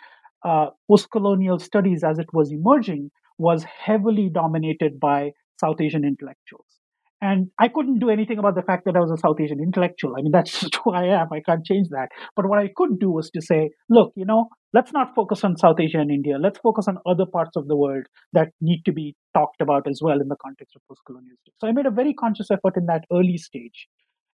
uh, 0.45 0.67
post-colonial 0.91 1.59
studies 1.59 2.05
as 2.05 2.19
it 2.19 2.29
was 2.33 2.53
emerging, 2.53 3.11
was 3.39 3.65
heavily 3.65 4.29
dominated 4.29 5.01
by 5.01 5.33
South 5.59 5.81
Asian 5.81 6.05
intellectuals. 6.05 6.78
And 7.21 7.51
I 7.59 7.67
couldn't 7.67 7.99
do 7.99 8.11
anything 8.11 8.39
about 8.39 8.55
the 8.55 8.63
fact 8.63 8.85
that 8.85 8.97
I 8.97 9.01
was 9.01 9.11
a 9.11 9.17
South 9.17 9.41
Asian 9.41 9.61
intellectual. 9.61 10.15
I 10.17 10.23
mean, 10.23 10.31
that's 10.31 10.61
just 10.61 10.77
who 10.85 10.93
I 10.93 11.07
am. 11.07 11.29
I 11.33 11.41
can't 11.41 11.65
change 11.65 11.89
that. 11.89 12.09
But 12.37 12.49
what 12.49 12.61
I 12.61 12.71
could 12.75 13.01
do 13.01 13.11
was 13.11 13.31
to 13.31 13.43
say, 13.43 13.71
look, 13.91 14.13
you 14.15 14.25
know, 14.25 14.49
let's 14.73 14.93
not 14.93 15.15
focus 15.17 15.43
on 15.43 15.57
South 15.57 15.81
Asia 15.81 15.99
and 15.99 16.11
India. 16.11 16.37
Let's 16.41 16.61
focus 16.61 16.87
on 16.87 16.99
other 17.07 17.27
parts 17.27 17.57
of 17.57 17.67
the 17.67 17.77
world 17.77 18.07
that 18.35 18.49
need 18.61 18.83
to 18.85 18.93
be 18.93 19.17
talked 19.35 19.61
about 19.61 19.89
as 19.89 20.01
well 20.03 20.21
in 20.21 20.29
the 20.29 20.37
context 20.41 20.77
of 20.77 20.83
post-colonial 20.89 21.37
So 21.61 21.67
I 21.67 21.73
made 21.73 21.87
a 21.87 21.91
very 21.91 22.15
conscious 22.15 22.51
effort 22.53 22.77
in 22.77 22.87
that 22.87 23.05
early 23.13 23.37
stage. 23.37 23.89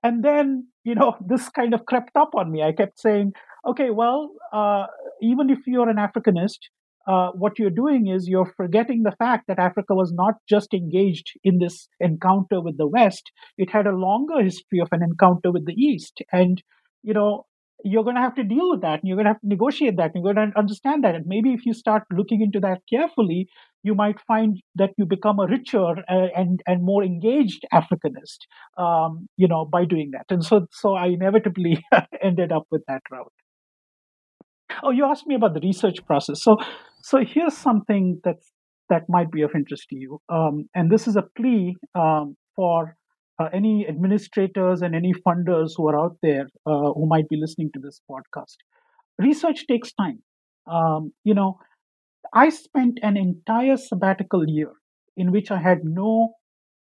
And 0.02 0.24
then, 0.24 0.68
you 0.86 0.96
know, 0.96 1.16
this 1.28 1.50
kind 1.50 1.74
of 1.74 1.86
crept 1.86 2.16
up 2.16 2.30
on 2.36 2.52
me. 2.52 2.64
I 2.64 2.72
kept 2.72 3.00
saying, 3.00 3.34
okay, 3.68 3.90
well, 3.90 4.32
uh, 4.54 4.86
even 5.22 5.50
if 5.50 5.60
you're 5.68 5.90
an 5.90 5.98
Africanist, 5.98 6.60
uh, 7.10 7.32
what 7.32 7.58
you're 7.58 7.72
doing 7.72 8.08
is 8.08 8.28
you're 8.28 8.54
forgetting 8.56 9.02
the 9.02 9.16
fact 9.18 9.46
that 9.48 9.58
Africa 9.58 9.96
was 9.96 10.12
not 10.14 10.36
just 10.48 10.76
engaged 10.76 11.32
in 11.44 11.58
this 11.58 11.88
encounter 12.00 12.62
with 12.62 12.78
the 12.78 12.88
West, 12.88 13.32
it 13.58 13.72
had 13.72 13.88
a 13.88 13.96
longer 13.96 14.44
history 14.44 14.80
of 14.80 14.90
an 14.92 15.02
encounter 15.02 15.52
with 15.52 15.66
the 15.66 15.74
East. 15.74 16.22
And, 16.32 16.62
you 17.02 17.16
know, 17.16 17.48
you're 17.84 18.04
going 18.04 18.16
to 18.16 18.22
have 18.22 18.36
to 18.36 18.44
deal 18.44 18.70
with 18.70 18.82
that 18.82 19.00
and 19.00 19.04
you're 19.06 19.16
going 19.16 19.26
to 19.26 19.32
have 19.32 19.42
to 19.42 19.48
negotiate 19.48 19.98
that 19.98 20.12
and 20.14 20.24
you're 20.24 20.34
going 20.34 20.52
to 20.52 20.60
understand 20.60 21.04
that. 21.04 21.16
And 21.16 21.26
maybe 21.26 21.52
if 21.54 21.66
you 21.66 21.74
start 21.74 22.04
looking 22.12 22.42
into 22.42 22.60
that 22.60 22.82
carefully, 22.88 23.48
you 23.82 23.96
might 23.96 24.20
find 24.28 24.58
that 24.76 24.92
you 24.98 25.06
become 25.08 25.40
a 25.40 25.48
richer 25.48 25.80
uh, 25.82 26.28
and, 26.36 26.62
and 26.68 26.84
more 26.84 27.04
engaged 27.04 27.66
Africanist, 27.74 28.46
um, 28.78 29.28
you 29.36 29.48
know, 29.48 29.66
by 29.66 29.86
doing 29.86 30.12
that. 30.12 30.26
And 30.30 30.46
so, 30.46 30.68
so 30.72 30.94
I 30.94 31.08
inevitably 31.08 31.84
ended 32.22 32.52
up 32.52 32.68
with 32.70 32.84
that 32.88 33.02
route. 33.10 33.34
Oh, 34.84 34.92
you 34.92 35.06
asked 35.06 35.26
me 35.26 35.36
about 35.36 35.56
the 35.56 35.62
research 35.62 36.06
process. 36.06 36.44
So, 36.44 36.58
so 37.02 37.24
here's 37.26 37.58
something 37.58 38.20
that's 38.24 38.52
that 38.90 39.04
might 39.08 39.32
be 39.32 39.44
of 39.44 39.52
interest 39.54 39.88
to 39.90 39.96
you, 39.96 40.20
um, 40.30 40.68
and 40.74 40.92
this 40.92 41.08
is 41.08 41.16
a 41.16 41.24
plea 41.38 41.76
um, 41.94 42.36
for 42.56 42.96
uh, 43.40 43.48
any 43.54 43.88
administrators 43.88 44.82
and 44.82 44.96
any 44.96 45.14
funders 45.26 45.72
who 45.78 45.88
are 45.88 46.00
out 46.00 46.18
there 46.22 46.48
uh, 46.66 46.92
who 46.94 47.06
might 47.08 47.30
be 47.30 47.38
listening 47.38 47.70
to 47.74 47.80
this 47.80 48.02
podcast. 48.10 48.56
Research 49.18 49.68
takes 49.68 49.94
time. 49.94 50.22
Um, 50.70 51.14
you 51.24 51.34
know, 51.34 51.60
I 52.34 52.50
spent 52.50 53.00
an 53.02 53.18
entire 53.18 53.78
sabbatical 53.78 54.48
year 54.48 54.72
in 55.16 55.32
which 55.32 55.52
I 55.52 55.60
had 55.60 55.80
no 55.84 56.34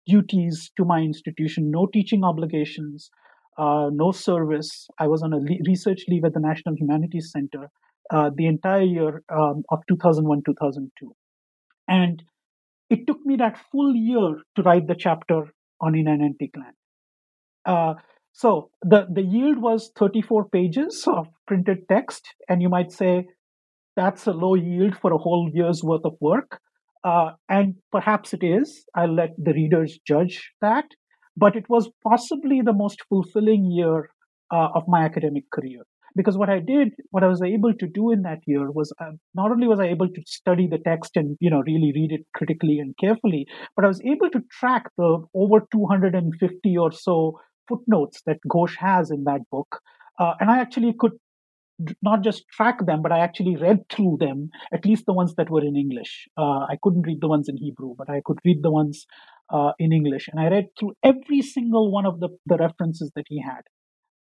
duties 0.05 0.71
to 0.77 0.85
my 0.85 0.99
institution, 0.99 1.71
no 1.71 1.87
teaching 1.91 2.23
obligations, 2.23 3.09
uh, 3.59 3.89
no 3.91 4.11
service. 4.11 4.87
I 4.97 5.07
was 5.07 5.21
on 5.21 5.33
a 5.33 5.37
le- 5.37 5.63
research 5.67 6.05
leave 6.07 6.23
at 6.23 6.33
the 6.33 6.39
National 6.39 6.75
Humanities 6.75 7.31
Center 7.31 7.69
uh, 8.09 8.31
the 8.33 8.47
entire 8.47 8.83
year 8.83 9.23
um, 9.29 9.63
of 9.69 9.79
2001 9.87 10.43
2002. 10.45 11.13
And 11.87 12.23
it 12.89 13.05
took 13.05 13.19
me 13.25 13.35
that 13.35 13.59
full 13.71 13.93
year 13.95 14.41
to 14.55 14.63
write 14.63 14.87
the 14.87 14.95
chapter 14.95 15.43
on 15.81 15.95
In 15.95 16.07
an 16.07 16.21
Antique 16.21 16.55
Land. 16.55 16.75
Uh, 17.65 17.93
so 18.31 18.69
the, 18.81 19.05
the 19.11 19.21
yield 19.21 19.61
was 19.61 19.91
34 19.97 20.49
pages 20.49 21.03
of 21.07 21.27
printed 21.45 21.89
text, 21.89 22.33
and 22.47 22.61
you 22.61 22.69
might 22.69 22.91
say 22.91 23.27
that's 23.95 24.27
a 24.27 24.31
low 24.31 24.55
yield 24.55 24.95
for 24.95 25.11
a 25.11 25.17
whole 25.17 25.49
year's 25.53 25.83
worth 25.83 26.05
of 26.05 26.15
work. 26.21 26.59
Uh, 27.03 27.31
and 27.49 27.75
perhaps 27.91 28.33
it 28.33 28.43
is. 28.43 28.85
I'll 28.95 29.13
let 29.13 29.31
the 29.37 29.53
readers 29.53 29.99
judge 30.05 30.51
that 30.61 30.85
but 31.37 31.55
it 31.55 31.69
was 31.69 31.89
possibly 32.03 32.61
the 32.61 32.73
most 32.73 33.01
fulfilling 33.09 33.71
year 33.71 34.09
uh, 34.51 34.69
of 34.73 34.83
my 34.87 35.03
academic 35.03 35.49
career. 35.51 35.83
Because 36.15 36.37
what 36.37 36.49
i 36.49 36.59
did 36.59 36.89
what 37.11 37.23
i 37.23 37.27
was 37.27 37.41
able 37.43 37.71
to 37.71 37.87
do 37.87 38.11
in 38.11 38.23
that 38.23 38.39
year 38.47 38.71
was 38.71 38.91
uh, 38.99 39.11
not 39.35 39.51
only 39.51 39.67
was 39.67 39.79
i 39.79 39.85
able 39.85 40.09
to 40.09 40.21
study 40.25 40.65
the 40.67 40.79
text 40.79 41.15
and 41.15 41.37
you 41.39 41.51
know 41.51 41.61
really 41.67 41.91
read 41.95 42.11
it 42.11 42.25
critically 42.35 42.79
and 42.79 42.95
carefully 42.99 43.45
but 43.75 43.85
i 43.85 43.87
was 43.87 44.01
able 44.01 44.29
to 44.31 44.41
track 44.59 44.89
the 44.97 45.23
over 45.35 45.59
250 45.71 46.77
or 46.77 46.91
so 46.91 47.39
footnotes 47.67 48.23
that 48.25 48.39
ghosh 48.51 48.75
has 48.77 49.11
in 49.11 49.23
that 49.25 49.41
book. 49.51 49.79
Uh, 50.19 50.33
and 50.39 50.49
i 50.49 50.59
actually 50.59 50.93
could 50.99 51.11
not 52.01 52.23
just 52.23 52.47
track 52.49 52.85
them, 52.85 53.01
but 53.01 53.11
I 53.11 53.19
actually 53.19 53.55
read 53.55 53.89
through 53.89 54.17
them, 54.19 54.49
at 54.73 54.85
least 54.85 55.05
the 55.05 55.13
ones 55.13 55.35
that 55.35 55.49
were 55.49 55.63
in 55.63 55.75
English. 55.75 56.27
Uh, 56.37 56.65
I 56.73 56.77
couldn't 56.81 57.07
read 57.07 57.21
the 57.21 57.27
ones 57.27 57.47
in 57.47 57.57
Hebrew, 57.57 57.95
but 57.97 58.09
I 58.09 58.21
could 58.25 58.39
read 58.43 58.63
the 58.63 58.71
ones 58.71 59.05
uh, 59.51 59.71
in 59.79 59.93
English. 59.93 60.27
And 60.27 60.39
I 60.39 60.49
read 60.49 60.65
through 60.77 60.93
every 61.03 61.41
single 61.41 61.91
one 61.91 62.05
of 62.05 62.19
the, 62.19 62.29
the 62.45 62.57
references 62.57 63.11
that 63.15 63.25
he 63.27 63.41
had. 63.41 63.61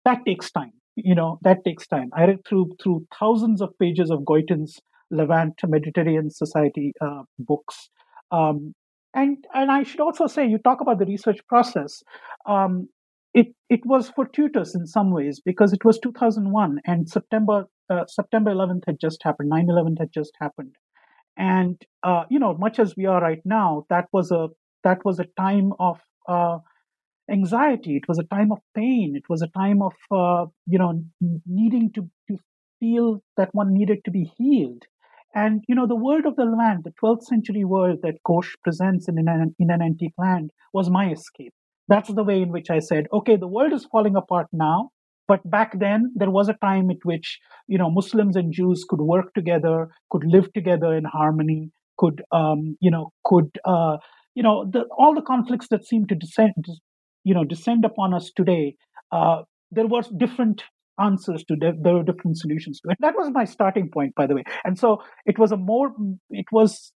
That 0.05 0.19
takes 0.25 0.51
time. 0.51 0.73
You 0.95 1.15
know, 1.15 1.39
that 1.41 1.65
takes 1.65 1.87
time. 1.87 2.09
I 2.15 2.25
read 2.25 2.45
through 2.47 2.75
through 2.81 3.07
thousands 3.19 3.61
of 3.61 3.69
pages 3.79 4.11
of 4.11 4.19
Goitein's 4.19 4.79
Levant 5.09 5.59
Mediterranean 5.65 6.29
Society 6.29 6.93
uh, 7.01 7.23
books. 7.39 7.89
Um, 8.31 8.75
and 9.13 9.37
and 9.53 9.71
I 9.71 9.83
should 9.83 10.01
also 10.01 10.27
say, 10.27 10.47
you 10.47 10.59
talk 10.59 10.81
about 10.81 10.99
the 10.99 11.05
research 11.05 11.39
process. 11.47 12.03
Um, 12.47 12.89
it 13.33 13.47
it 13.69 13.81
was 13.85 14.09
fortuitous 14.09 14.75
in 14.75 14.85
some 14.85 15.11
ways 15.11 15.41
because 15.43 15.73
it 15.73 15.83
was 15.83 15.99
2001 15.99 16.79
and 16.85 17.09
September 17.09 17.65
uh, 17.89 18.05
September 18.07 18.51
11th 18.53 18.83
had 18.87 18.99
just 18.99 19.21
happened. 19.23 19.51
9/11 19.51 19.99
had 19.99 20.11
just 20.13 20.33
happened, 20.39 20.75
and 21.37 21.81
uh, 22.03 22.23
you 22.29 22.39
know, 22.39 22.55
much 22.57 22.79
as 22.79 22.95
we 22.95 23.05
are 23.05 23.21
right 23.21 23.41
now, 23.45 23.85
that 23.89 24.07
was 24.13 24.31
a 24.31 24.49
that 24.83 25.03
was 25.05 25.19
a 25.19 25.25
time 25.37 25.73
of 25.79 25.99
uh, 26.27 26.59
anxiety. 27.31 27.95
It 27.95 28.07
was 28.07 28.19
a 28.19 28.23
time 28.35 28.51
of 28.51 28.59
pain. 28.75 29.15
It 29.15 29.23
was 29.29 29.41
a 29.41 29.47
time 29.47 29.81
of 29.81 29.93
uh, 30.11 30.45
you 30.67 30.79
know 30.79 31.03
needing 31.45 31.91
to, 31.93 32.09
to 32.29 32.37
feel 32.79 33.21
that 33.37 33.49
one 33.53 33.73
needed 33.73 33.99
to 34.05 34.11
be 34.11 34.31
healed. 34.37 34.83
And 35.35 35.63
you 35.67 35.75
know 35.75 35.87
the 35.87 35.95
world 35.95 36.25
of 36.25 36.35
the 36.35 36.45
land, 36.45 36.83
the 36.83 36.93
12th 37.03 37.23
century 37.23 37.65
world 37.65 37.99
that 38.03 38.23
Ghosh 38.27 38.51
presents 38.63 39.07
in 39.07 39.17
an, 39.17 39.55
in 39.57 39.67
Inanenti 39.67 40.11
land, 40.17 40.51
was 40.73 40.89
my 40.89 41.11
escape. 41.11 41.53
That's 41.87 42.13
the 42.13 42.23
way 42.23 42.41
in 42.41 42.49
which 42.49 42.69
I 42.69 42.79
said, 42.79 43.07
okay, 43.11 43.35
the 43.35 43.47
world 43.47 43.73
is 43.73 43.85
falling 43.91 44.15
apart 44.15 44.47
now, 44.53 44.89
but 45.27 45.47
back 45.49 45.79
then 45.79 46.11
there 46.15 46.29
was 46.29 46.49
a 46.49 46.57
time 46.61 46.89
at 46.89 47.03
which 47.03 47.39
you 47.67 47.77
know 47.77 47.89
Muslims 47.89 48.35
and 48.35 48.53
Jews 48.53 48.85
could 48.87 49.01
work 49.01 49.33
together, 49.33 49.89
could 50.09 50.23
live 50.25 50.51
together 50.53 50.95
in 50.95 51.03
harmony, 51.05 51.71
could 51.97 52.23
um, 52.31 52.77
you 52.79 52.91
know 52.91 53.11
could 53.25 53.49
uh, 53.65 53.97
you 54.35 54.43
know, 54.43 54.65
the, 54.69 54.83
all 54.97 55.13
the 55.13 55.21
conflicts 55.21 55.67
that 55.69 55.85
seem 55.85 56.05
to 56.07 56.15
descend, 56.15 56.65
you 57.23 57.33
know, 57.33 57.43
descend 57.43 57.85
upon 57.85 58.13
us 58.13 58.31
today, 58.35 58.75
uh, 59.11 59.43
there 59.71 59.87
was 59.87 60.09
different 60.17 60.63
answers 60.99 61.43
to 61.45 61.55
them. 61.55 61.77
There 61.81 61.95
were 61.95 62.03
different 62.03 62.37
solutions 62.37 62.79
to 62.81 62.91
it. 62.91 62.97
That 62.99 63.15
was 63.15 63.31
my 63.31 63.45
starting 63.45 63.89
point, 63.91 64.15
by 64.15 64.27
the 64.27 64.35
way. 64.35 64.43
And 64.63 64.77
so 64.77 65.01
it 65.25 65.39
was 65.39 65.51
a 65.51 65.57
more, 65.57 65.91
it 66.29 66.45
was 66.51 66.93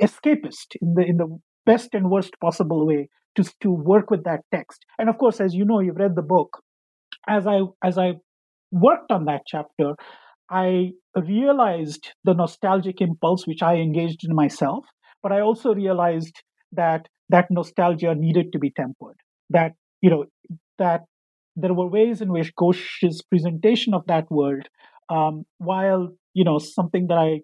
escapist 0.00 0.76
in 0.80 0.94
the 0.94 1.02
in 1.02 1.16
the 1.16 1.38
best 1.70 1.94
and 1.94 2.10
worst 2.10 2.34
possible 2.40 2.86
way 2.86 3.08
to 3.36 3.44
to 3.64 3.70
work 3.92 4.10
with 4.10 4.24
that 4.24 4.40
text. 4.54 4.84
And 4.98 5.08
of 5.08 5.18
course, 5.18 5.40
as 5.40 5.54
you 5.54 5.64
know, 5.64 5.80
you've 5.80 6.02
read 6.04 6.16
the 6.16 6.28
book. 6.34 6.62
As 7.28 7.46
I 7.46 7.60
as 7.90 7.98
I 7.98 8.14
worked 8.86 9.10
on 9.10 9.24
that 9.26 9.42
chapter, 9.46 9.94
I 10.50 10.92
realized 11.16 12.12
the 12.24 12.34
nostalgic 12.34 13.00
impulse 13.00 13.46
which 13.46 13.62
I 13.62 13.74
engaged 13.76 14.24
in 14.28 14.34
myself, 14.34 14.84
but 15.22 15.32
I 15.32 15.40
also 15.40 15.74
realized 15.74 16.42
that 16.72 17.08
that 17.28 17.50
nostalgia 17.50 18.14
needed 18.14 18.52
to 18.52 18.58
be 18.58 18.70
tempered. 18.70 19.18
That 19.50 19.72
you 20.00 20.10
know 20.10 20.24
that 20.78 21.02
there 21.56 21.74
were 21.74 21.88
ways 21.88 22.20
in 22.20 22.32
which 22.32 22.54
Ghosh's 22.56 23.22
presentation 23.22 23.94
of 23.94 24.06
that 24.06 24.30
world, 24.30 24.66
um, 25.08 25.44
while 25.58 26.08
you 26.34 26.44
know 26.44 26.58
something 26.58 27.06
that 27.08 27.18
I 27.18 27.40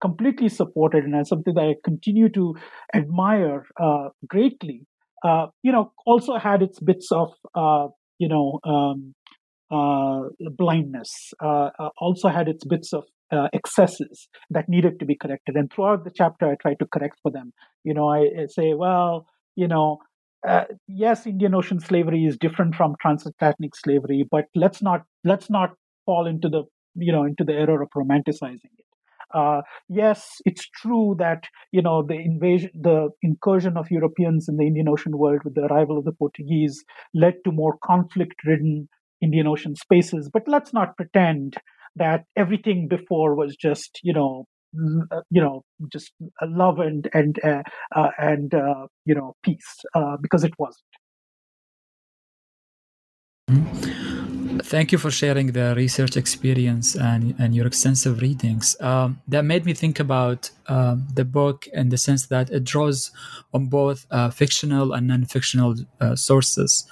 completely 0.00 0.48
supported 0.48 1.04
and 1.04 1.14
as 1.14 1.28
something 1.28 1.54
that 1.54 1.62
I 1.62 1.74
continue 1.84 2.28
to 2.30 2.54
admire 2.94 3.64
uh, 3.80 4.08
greatly, 4.28 4.86
uh, 5.24 5.46
you 5.62 5.72
know, 5.72 5.92
also 6.06 6.38
had 6.38 6.62
its 6.62 6.78
bits 6.80 7.10
of, 7.10 7.32
uh, 7.54 7.88
you 8.18 8.28
know, 8.28 8.60
um, 8.64 9.14
uh, 9.70 10.28
blindness, 10.56 11.32
uh, 11.42 11.70
uh, 11.78 11.90
also 11.98 12.28
had 12.28 12.48
its 12.48 12.64
bits 12.64 12.92
of 12.92 13.04
excesses 13.52 14.28
that 14.48 14.66
needed 14.68 14.98
to 14.98 15.04
be 15.04 15.14
corrected. 15.14 15.54
And 15.54 15.70
throughout 15.70 16.04
the 16.04 16.10
chapter, 16.10 16.50
I 16.50 16.54
try 16.54 16.74
to 16.74 16.86
correct 16.86 17.18
for 17.22 17.30
them. 17.30 17.52
You 17.84 17.92
know, 17.92 18.08
I, 18.08 18.20
I 18.20 18.46
say, 18.48 18.72
well, 18.72 19.26
you 19.56 19.68
know, 19.68 19.98
yes, 20.86 21.26
Indian 21.26 21.54
Ocean 21.54 21.80
slavery 21.80 22.24
is 22.24 22.38
different 22.38 22.74
from 22.74 22.94
transatlantic 23.02 23.76
slavery, 23.76 24.24
but 24.30 24.46
let's 24.54 24.80
not 24.80 25.02
let's 25.24 25.50
not 25.50 25.74
fall 26.06 26.26
into 26.26 26.48
the 26.48 26.62
you 26.94 27.12
know 27.12 27.24
into 27.24 27.44
the 27.44 27.52
error 27.52 27.82
of 27.82 27.90
romanticizing 27.94 28.72
it. 28.78 28.87
Uh, 29.34 29.62
yes, 29.88 30.40
it's 30.44 30.68
true 30.68 31.14
that 31.18 31.44
you 31.72 31.82
know 31.82 32.02
the 32.02 32.14
invasion, 32.14 32.70
the 32.74 33.10
incursion 33.22 33.76
of 33.76 33.90
Europeans 33.90 34.48
in 34.48 34.56
the 34.56 34.66
Indian 34.66 34.88
Ocean 34.88 35.18
world 35.18 35.40
with 35.44 35.54
the 35.54 35.66
arrival 35.66 35.98
of 35.98 36.04
the 36.04 36.12
Portuguese 36.12 36.84
led 37.14 37.34
to 37.44 37.52
more 37.52 37.76
conflict-ridden 37.84 38.88
Indian 39.20 39.46
Ocean 39.46 39.74
spaces. 39.76 40.30
But 40.32 40.44
let's 40.46 40.72
not 40.72 40.96
pretend 40.96 41.56
that 41.96 42.24
everything 42.36 42.88
before 42.88 43.34
was 43.34 43.56
just 43.56 43.98
you 44.02 44.12
know 44.12 44.44
uh, 45.10 45.20
you 45.30 45.40
know 45.40 45.62
just 45.92 46.12
love 46.42 46.78
and 46.78 47.08
and 47.12 47.38
uh, 47.44 47.62
uh, 47.94 48.10
and 48.18 48.54
uh, 48.54 48.86
you 49.04 49.14
know 49.14 49.34
peace 49.42 49.84
uh, 49.94 50.16
because 50.20 50.44
it 50.44 50.52
wasn't. 50.58 50.84
Thank 54.62 54.92
you 54.92 54.98
for 54.98 55.10
sharing 55.10 55.52
the 55.52 55.74
research 55.76 56.16
experience 56.16 56.94
and, 56.94 57.34
and 57.38 57.54
your 57.54 57.66
extensive 57.66 58.20
readings. 58.20 58.76
Um, 58.80 59.20
that 59.28 59.44
made 59.44 59.64
me 59.64 59.74
think 59.74 60.00
about 60.00 60.50
um, 60.66 61.06
the 61.14 61.24
book 61.24 61.66
in 61.72 61.88
the 61.88 61.98
sense 61.98 62.26
that 62.26 62.50
it 62.50 62.64
draws 62.64 63.10
on 63.52 63.66
both 63.66 64.06
uh, 64.10 64.30
fictional 64.30 64.92
and 64.92 65.06
non 65.06 65.24
fictional 65.24 65.74
sources. 66.14 66.86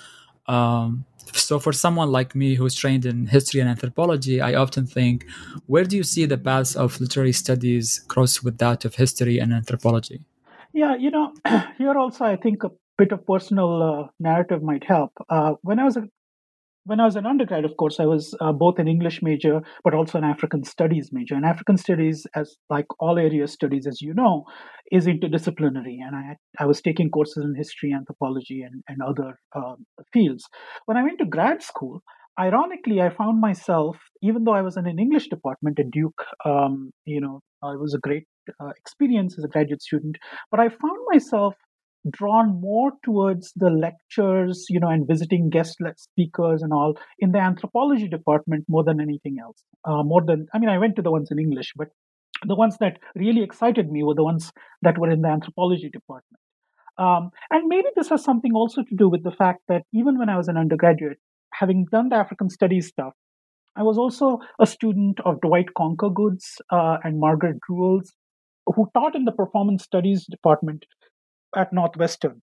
Um, 0.47 1.05
so 1.33 1.59
for 1.59 1.73
someone 1.73 2.11
like 2.11 2.35
me 2.35 2.55
who's 2.55 2.75
trained 2.75 3.05
in 3.05 3.27
history 3.27 3.61
and 3.61 3.69
anthropology 3.69 4.41
i 4.41 4.55
often 4.55 4.87
think 4.87 5.27
where 5.67 5.85
do 5.85 5.97
you 5.97 6.03
see 6.03 6.25
the 6.25 6.39
paths 6.39 6.77
of 6.77 7.01
literary 7.01 7.33
studies 7.33 8.05
cross 8.09 8.43
with 8.43 8.59
that 8.59 8.85
of 8.85 8.95
history 8.95 9.39
and 9.39 9.53
anthropology 9.53 10.25
yeah 10.73 10.95
you 10.97 11.11
know 11.11 11.33
here 11.79 11.97
also 11.97 12.25
i 12.25 12.37
think 12.37 12.65
a 12.65 12.71
bit 12.99 13.13
of 13.13 13.27
personal 13.27 13.83
uh, 13.83 14.09
narrative 14.21 14.63
might 14.63 14.85
help 14.85 15.13
uh, 15.29 15.53
when 15.63 15.79
i 15.79 15.85
was 15.85 15.97
a 15.97 16.09
when 16.87 17.01
I 17.01 17.05
was 17.05 17.17
an 17.17 17.27
undergrad, 17.27 17.65
of 17.65 17.77
course, 17.77 17.99
I 17.99 18.07
was 18.07 18.35
uh, 18.41 18.53
both 18.53 18.79
an 18.79 18.87
English 18.87 19.21
major, 19.21 19.61
but 19.83 19.93
also 19.93 20.19
an 20.19 20.25
African 20.25 20.63
studies 20.63 21.11
major. 21.13 21.35
And 21.35 21.45
African 21.45 21.77
studies, 21.77 22.27
as 22.35 22.57
like 22.71 22.87
all 23.01 23.19
area 23.19 23.49
studies, 23.49 23.87
as 23.89 24.01
you 24.01 24.15
know, 24.15 24.45
is 24.93 25.07
interdisciplinary. 25.07 25.97
And 26.07 26.15
I, 26.15 26.37
I 26.61 26.67
was 26.67 26.81
taking 26.81 27.11
courses 27.11 27.45
in 27.45 27.55
history, 27.57 27.93
anthropology, 27.93 28.63
and, 28.63 28.85
and 28.89 28.99
other 29.03 29.39
um, 29.55 29.85
fields. 30.13 30.45
When 30.85 30.97
I 30.97 31.03
went 31.03 31.19
to 31.19 31.27
grad 31.27 31.61
school, 31.61 32.03
ironically, 32.39 33.01
I 33.01 33.11
found 33.11 33.41
myself, 33.41 33.97
even 34.23 34.45
though 34.45 34.55
I 34.55 34.63
was 34.63 34.77
in 34.77 34.87
an 34.87 35.01
English 35.01 35.29
department 35.29 35.81
at 35.81 35.91
Duke, 35.91 36.23
um, 36.45 36.93
you 37.05 37.21
know, 37.21 37.41
it 37.65 37.81
was 37.81 37.95
a 37.95 37.99
great 37.99 38.27
uh, 38.61 38.71
experience 38.79 39.37
as 39.37 39.45
a 39.45 39.49
graduate 39.49 39.83
student, 39.83 40.19
but 40.53 40.61
I 40.61 40.69
found 40.69 41.01
myself 41.11 41.55
drawn 42.11 42.61
more 42.61 42.93
towards 43.05 43.53
the 43.57 43.71
lectures, 43.71 44.67
you 44.69 44.81
know, 44.81 44.89
and 44.89 45.07
visiting 45.07 45.51
guest 45.51 45.79
speakers 45.97 46.63
and 46.63 46.73
all 46.73 46.99
in 47.19 47.33
the 47.33 47.39
anthropology 47.39 48.09
department 48.09 48.65
more 48.69 48.85
than 48.85 49.01
anything 49.01 49.37
else. 49.43 49.63
Uh, 49.85 50.03
more 50.03 50.23
than, 50.25 50.47
I 50.55 50.59
mean, 50.59 50.69
I 50.69 50.79
went 50.79 50.97
to 50.97 51.03
the 51.03 51.11
ones 51.11 51.29
in 51.31 51.39
English, 51.39 51.73
but 51.77 51.89
the 52.47 52.55
ones 52.55 52.77
that 52.81 52.99
really 53.15 53.43
excited 53.43 53.91
me 53.91 54.03
were 54.03 54.15
the 54.15 54.25
ones 54.25 54.53
that 54.83 54.99
were 54.99 55.11
in 55.11 55.23
the 55.23 55.29
anthropology 55.29 55.89
department. 55.91 56.41
Um, 56.99 57.31
and 57.51 57.69
maybe 57.69 57.89
this 57.95 58.09
has 58.09 58.25
something 58.25 58.53
also 58.55 58.83
to 58.83 58.95
do 58.97 59.09
with 59.09 59.23
the 59.23 59.31
fact 59.31 59.61
that 59.69 59.83
even 59.93 60.19
when 60.19 60.29
I 60.29 60.37
was 60.37 60.49
an 60.49 60.57
undergraduate, 60.57 61.19
having 61.53 61.87
done 61.91 62.09
the 62.09 62.17
African 62.17 62.51
studies 62.51 62.89
stuff, 62.89 63.13
I 63.77 63.83
was 63.83 63.99
also 63.99 64.39
a 64.59 64.67
student 64.67 65.21
of 65.25 65.41
Dwight 65.43 65.67
Conquergood's 65.77 66.61
uh, 66.71 66.97
and 67.05 67.21
Margaret 67.21 67.59
Drewal's, 67.67 68.15
who 68.65 68.89
taught 68.95 69.15
in 69.15 69.25
the 69.25 69.33
performance 69.33 69.85
studies 69.85 70.27
department 70.27 70.85
at 71.57 71.73
Northwestern. 71.73 72.43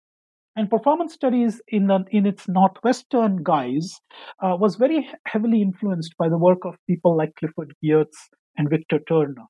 And 0.55 0.69
performance 0.69 1.13
studies 1.13 1.61
in, 1.67 1.87
the, 1.87 2.03
in 2.11 2.25
its 2.27 2.47
Northwestern 2.47 3.43
guise 3.43 3.99
uh, 4.43 4.55
was 4.59 4.75
very 4.75 5.09
heavily 5.25 5.61
influenced 5.61 6.13
by 6.17 6.29
the 6.29 6.37
work 6.37 6.59
of 6.65 6.75
people 6.87 7.17
like 7.17 7.31
Clifford 7.39 7.73
Geertz 7.83 8.29
and 8.55 8.69
Victor 8.69 8.99
Turner. 9.07 9.45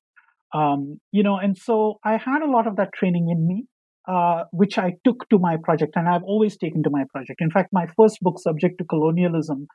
Um, 0.54 0.98
you 1.12 1.22
know, 1.22 1.36
and 1.36 1.58
so 1.58 1.98
I 2.04 2.12
had 2.12 2.42
a 2.42 2.50
lot 2.50 2.66
of 2.66 2.76
that 2.76 2.92
training 2.94 3.28
in 3.28 3.46
me, 3.46 3.66
uh, 4.08 4.44
which 4.52 4.78
I 4.78 4.92
took 5.04 5.28
to 5.28 5.38
my 5.38 5.56
project, 5.62 5.92
and 5.96 6.08
I've 6.08 6.22
always 6.22 6.56
taken 6.56 6.82
to 6.84 6.90
my 6.90 7.04
project. 7.12 7.40
In 7.40 7.50
fact, 7.50 7.70
my 7.72 7.86
first 7.96 8.20
book, 8.20 8.38
Subject 8.38 8.78
to 8.78 8.84
Colonialism, 8.84 9.66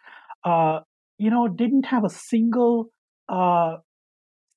uh, 0.46 0.80
you 1.18 1.30
know, 1.30 1.48
didn't 1.48 1.86
have 1.88 2.06
a 2.06 2.10
single 2.10 2.86
uh, 3.28 3.76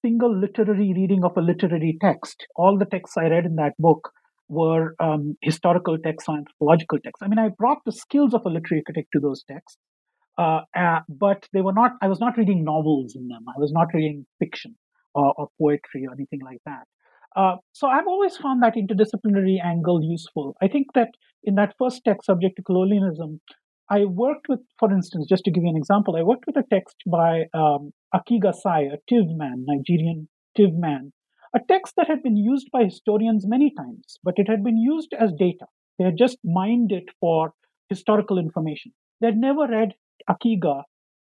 single 0.04 0.36
literary 0.38 0.92
reading 0.96 1.24
of 1.24 1.36
a 1.36 1.40
literary 1.40 1.98
text. 2.00 2.46
All 2.56 2.78
the 2.78 2.86
texts 2.86 3.16
I 3.18 3.28
read 3.28 3.44
in 3.44 3.56
that 3.56 3.72
book 3.78 4.10
were 4.48 4.94
um, 5.00 5.36
historical 5.42 5.98
texts 5.98 6.28
or 6.28 6.36
anthropological 6.36 6.98
texts. 7.02 7.22
I 7.22 7.28
mean, 7.28 7.38
I 7.38 7.48
brought 7.48 7.78
the 7.86 7.92
skills 7.92 8.34
of 8.34 8.42
a 8.44 8.48
literary 8.48 8.82
critic 8.84 9.06
to 9.12 9.20
those 9.20 9.44
texts, 9.50 9.78
uh, 10.38 10.60
uh, 10.76 11.00
but 11.08 11.46
they 11.52 11.60
were 11.60 11.72
not. 11.72 11.92
I 12.02 12.08
was 12.08 12.20
not 12.20 12.36
reading 12.36 12.64
novels 12.64 13.14
in 13.16 13.28
them. 13.28 13.44
I 13.48 13.58
was 13.58 13.72
not 13.72 13.88
reading 13.94 14.26
fiction 14.38 14.76
or, 15.14 15.32
or 15.36 15.48
poetry 15.60 16.06
or 16.06 16.14
anything 16.14 16.40
like 16.44 16.60
that. 16.66 16.84
Uh, 17.34 17.56
so 17.72 17.88
I've 17.88 18.06
always 18.06 18.36
found 18.36 18.62
that 18.62 18.74
interdisciplinary 18.74 19.56
angle 19.64 20.02
useful. 20.02 20.54
I 20.60 20.68
think 20.68 20.88
that 20.94 21.08
in 21.44 21.54
that 21.54 21.74
first 21.78 22.02
text, 22.04 22.26
subject 22.26 22.56
to 22.56 22.62
colonialism, 22.62 23.40
I 23.90 24.04
worked 24.04 24.46
with, 24.48 24.60
for 24.78 24.92
instance, 24.92 25.26
just 25.28 25.44
to 25.44 25.50
give 25.50 25.64
you 25.64 25.70
an 25.70 25.76
example, 25.76 26.16
I 26.16 26.22
worked 26.22 26.44
with 26.46 26.56
a 26.56 26.64
text 26.70 26.96
by 27.06 27.44
um, 27.54 27.92
Akiga 28.14 28.54
Sai, 28.54 28.82
a 28.82 28.98
Tiv 29.08 29.26
man, 29.28 29.64
Nigerian 29.66 30.28
Tiv 30.56 30.72
man, 30.74 31.12
a 31.54 31.60
text 31.68 31.94
that 31.96 32.08
had 32.08 32.22
been 32.22 32.36
used 32.36 32.70
by 32.72 32.84
historians 32.84 33.46
many 33.46 33.72
times, 33.76 34.18
but 34.22 34.38
it 34.38 34.48
had 34.48 34.64
been 34.64 34.76
used 34.76 35.14
as 35.18 35.32
data. 35.38 35.66
They 35.98 36.04
had 36.04 36.16
just 36.16 36.38
mined 36.44 36.92
it 36.92 37.04
for 37.20 37.52
historical 37.88 38.38
information. 38.38 38.92
They 39.20 39.28
had 39.28 39.36
never 39.36 39.66
read 39.66 39.94
Akiga 40.28 40.84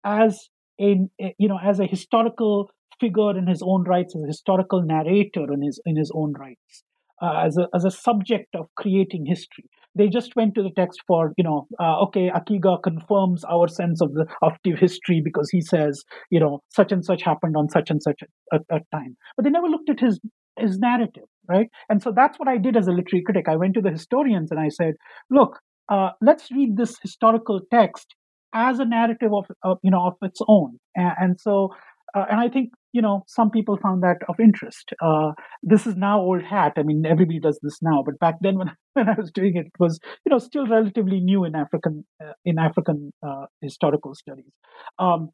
as 0.04 0.50
a, 0.82 1.08
you 1.38 1.48
know 1.48 1.60
as 1.64 1.80
a 1.80 1.86
historical 1.86 2.70
figure 3.00 3.38
in 3.38 3.48
his 3.48 3.62
own 3.62 3.84
rights, 3.84 4.16
as 4.16 4.24
a 4.24 4.28
historical 4.28 4.82
narrator 4.82 5.52
in 5.54 5.62
his 5.62 5.80
in 5.86 5.96
his 5.96 6.12
own 6.14 6.34
rights, 6.34 6.84
uh, 7.22 7.42
as 7.46 7.58
a 7.58 7.68
as 7.74 7.86
a 7.86 7.92
subject 7.92 8.56
of 8.56 8.68
creating 8.76 9.26
history 9.26 9.66
they 9.98 10.08
just 10.08 10.36
went 10.36 10.56
to 10.56 10.64
the 10.64 10.72
text 10.76 11.00
for 11.08 11.34
you 11.38 11.44
know 11.44 11.68
uh, 11.80 12.00
okay 12.02 12.30
akiga 12.30 12.82
confirms 12.84 13.44
our 13.46 13.68
sense 13.68 14.02
of 14.02 14.14
the 14.14 14.26
of 14.42 14.54
history 14.64 15.22
because 15.24 15.50
he 15.50 15.62
says 15.62 16.04
you 16.30 16.40
know 16.40 16.60
such 16.70 16.92
and 16.92 17.06
such 17.06 17.22
happened 17.24 17.56
on 17.58 17.70
such 17.70 17.90
and 17.90 18.02
such 18.02 18.22
a, 18.24 18.58
a, 18.58 18.78
a 18.78 18.80
time. 18.92 19.16
But 19.36 19.44
they 19.46 19.50
never 19.50 19.68
looked 19.68 19.90
at 19.90 20.00
his 20.00 20.20
his 20.60 20.78
narrative 20.80 21.24
right? 21.50 21.68
And 21.90 22.02
so 22.02 22.12
that's 22.12 22.38
what 22.40 22.50
i 22.50 22.58
did 22.58 22.76
as 22.76 22.88
a 22.88 22.92
literary 22.92 23.24
critic. 23.24 23.46
I 23.48 23.56
went 23.56 23.74
to 23.76 23.82
the 23.82 23.92
historians 23.92 24.52
and 24.52 24.60
i 24.60 24.70
said 24.70 24.96
look 25.30 25.60
uh, 25.90 26.10
let's 26.22 26.52
read 26.52 26.76
this 26.76 26.98
historical 27.02 27.62
text 27.72 28.14
as 28.54 28.80
a 28.80 28.86
narrative 28.86 29.32
of, 29.34 29.46
of 29.64 29.78
you 29.84 29.92
know 29.92 30.08
of 30.08 30.14
its 30.22 30.40
own. 30.48 30.78
And, 30.96 31.14
and 31.20 31.40
so 31.40 31.74
uh, 32.16 32.26
and 32.30 32.40
I 32.40 32.50
think 32.50 32.70
you 32.94 33.02
know 33.02 33.24
some 33.28 33.52
people 33.52 33.78
found 33.82 34.04
that 34.04 34.18
of 34.30 34.36
interest. 34.40 34.94
Uh, 35.02 35.32
this 35.64 35.86
is 35.86 35.96
now 35.96 36.20
old 36.20 36.44
hat. 36.44 36.74
I 36.78 36.84
mean, 36.84 37.04
everybody 37.06 37.40
does 37.40 37.60
this 37.62 37.80
now, 37.82 38.04
but 38.06 38.20
back 38.20 38.36
then 38.42 38.58
when 38.58 38.72
when 38.94 39.10
I 39.10 39.16
was 39.18 39.32
doing 39.32 39.56
it, 39.56 39.68
it 39.68 39.80
was 39.80 40.00
you 40.26 40.32
know 40.32 40.40
still 40.40 40.68
relatively 40.68 41.20
new 41.20 41.44
in 41.46 41.56
African 41.56 42.06
uh, 42.24 42.34
in 42.46 42.58
African 42.60 43.12
uh, 43.26 43.46
historical 43.62 44.16
studies. 44.16 44.52
Um, 45.00 45.30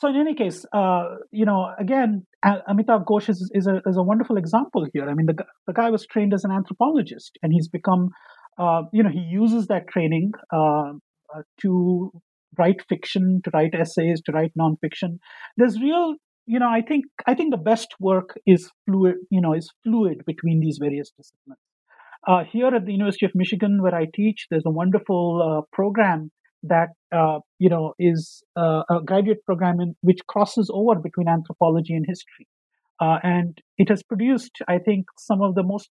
so 0.00 0.08
in 0.08 0.16
any 0.16 0.34
case, 0.34 0.64
uh, 0.72 1.04
you 1.30 1.44
know, 1.44 1.68
again, 1.78 2.26
Amitav 2.44 3.04
Ghosh 3.04 3.28
is, 3.28 3.48
is, 3.54 3.68
a, 3.68 3.76
is 3.86 3.96
a 3.96 4.02
wonderful 4.02 4.36
example 4.36 4.84
here. 4.92 5.08
I 5.08 5.14
mean, 5.14 5.26
the, 5.26 5.44
the 5.68 5.72
guy 5.72 5.90
was 5.90 6.04
trained 6.06 6.34
as 6.34 6.42
an 6.42 6.50
anthropologist, 6.50 7.38
and 7.40 7.52
he's 7.52 7.68
become, 7.68 8.08
uh, 8.58 8.82
you 8.92 9.04
know, 9.04 9.10
he 9.10 9.20
uses 9.20 9.68
that 9.68 9.86
training 9.86 10.32
to 11.60 12.10
write 12.58 12.82
fiction, 12.88 13.40
to 13.44 13.50
write 13.52 13.74
essays, 13.74 14.20
to 14.26 14.32
write 14.32 14.52
nonfiction. 14.58 15.18
There's 15.56 15.80
real, 15.80 16.14
you 16.46 16.58
know, 16.58 16.68
I 16.68 16.82
think 16.82 17.04
I 17.26 17.34
think 17.34 17.50
the 17.50 17.58
best 17.58 17.94
work 18.00 18.38
is 18.46 18.70
fluid, 18.86 19.16
you 19.30 19.40
know, 19.40 19.54
is 19.54 19.70
fluid 19.84 20.22
between 20.26 20.60
these 20.60 20.78
various 20.80 21.10
disciplines. 21.16 21.60
Uh, 22.26 22.44
here 22.50 22.68
at 22.68 22.86
the 22.86 22.92
University 22.92 23.26
of 23.26 23.32
Michigan, 23.34 23.82
where 23.82 23.94
I 23.94 24.06
teach, 24.14 24.46
there's 24.48 24.66
a 24.66 24.70
wonderful 24.70 25.42
uh, 25.42 25.66
program 25.72 26.30
that 26.62 26.90
uh, 27.10 27.40
you 27.58 27.68
know 27.68 27.94
is 27.98 28.42
uh, 28.56 28.82
a 28.88 29.00
graduate 29.04 29.44
program 29.44 29.80
in, 29.80 29.96
which 30.02 30.20
crosses 30.28 30.70
over 30.72 31.00
between 31.00 31.28
anthropology 31.28 31.94
and 31.94 32.06
history, 32.06 32.46
uh, 33.00 33.18
and 33.22 33.58
it 33.78 33.88
has 33.88 34.02
produced, 34.02 34.52
I 34.68 34.78
think, 34.78 35.06
some 35.18 35.42
of 35.42 35.56
the 35.56 35.64
most 35.64 35.90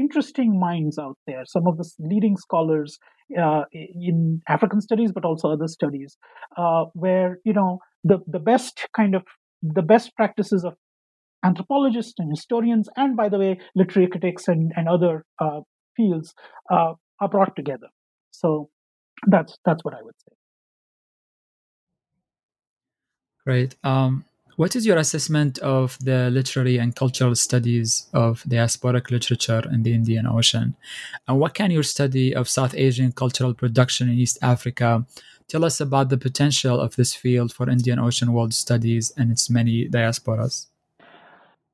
interesting 0.00 0.58
minds 0.58 0.98
out 0.98 1.18
there, 1.26 1.42
some 1.44 1.66
of 1.66 1.76
the 1.76 1.88
leading 1.98 2.36
scholars 2.36 2.98
uh, 3.38 3.62
in 3.72 4.42
African 4.48 4.80
studies, 4.80 5.12
but 5.12 5.24
also 5.24 5.50
other 5.50 5.68
studies, 5.68 6.16
uh, 6.56 6.84
where 6.94 7.38
you 7.44 7.52
know 7.52 7.78
the 8.04 8.18
the 8.26 8.38
best 8.38 8.88
kind 8.96 9.14
of 9.14 9.22
the 9.62 9.82
best 9.82 10.14
practices 10.16 10.64
of 10.64 10.74
anthropologists 11.44 12.14
and 12.18 12.30
historians, 12.30 12.88
and 12.96 13.16
by 13.16 13.28
the 13.28 13.38
way, 13.38 13.58
literary 13.74 14.08
critics 14.08 14.48
and 14.48 14.72
and 14.76 14.88
other 14.88 15.24
uh, 15.38 15.60
fields 15.96 16.34
uh, 16.72 16.94
are 17.20 17.28
brought 17.28 17.54
together. 17.56 17.88
So 18.30 18.70
that's 19.26 19.58
that's 19.64 19.84
what 19.84 19.94
I 19.94 20.02
would 20.02 20.14
say. 20.18 20.34
Great. 23.44 23.76
Um, 23.82 24.24
what 24.60 24.76
is 24.76 24.84
your 24.84 24.98
assessment 24.98 25.58
of 25.60 25.96
the 26.04 26.28
literary 26.28 26.76
and 26.76 26.94
cultural 26.94 27.34
studies 27.34 28.10
of 28.12 28.42
diasporic 28.42 29.10
literature 29.10 29.62
in 29.72 29.84
the 29.84 29.94
Indian 29.94 30.26
Ocean? 30.26 30.76
And 31.26 31.40
what 31.40 31.54
can 31.54 31.70
your 31.70 31.82
study 31.82 32.34
of 32.34 32.46
South 32.46 32.74
Asian 32.74 33.10
cultural 33.12 33.54
production 33.54 34.10
in 34.10 34.18
East 34.18 34.36
Africa 34.42 35.06
tell 35.48 35.64
us 35.64 35.80
about 35.80 36.10
the 36.10 36.18
potential 36.18 36.78
of 36.78 36.94
this 36.96 37.14
field 37.14 37.54
for 37.54 37.70
Indian 37.70 37.98
Ocean 37.98 38.34
world 38.34 38.52
studies 38.52 39.10
and 39.16 39.32
its 39.32 39.48
many 39.48 39.88
diasporas? 39.88 40.66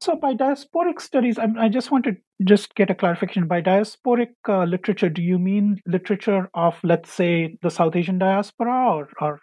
So, 0.00 0.14
by 0.14 0.34
diasporic 0.34 1.00
studies, 1.00 1.40
I, 1.40 1.48
I 1.58 1.68
just 1.68 1.90
want 1.90 2.04
to 2.04 2.16
just 2.44 2.76
get 2.76 2.90
a 2.90 2.94
clarification. 2.94 3.48
By 3.48 3.62
diasporic 3.62 4.34
uh, 4.48 4.62
literature, 4.62 5.08
do 5.08 5.22
you 5.22 5.40
mean 5.40 5.82
literature 5.86 6.48
of, 6.54 6.78
let's 6.84 7.12
say, 7.12 7.58
the 7.62 7.70
South 7.70 7.96
Asian 7.96 8.18
diaspora, 8.18 8.94
or, 8.94 9.08
or 9.20 9.40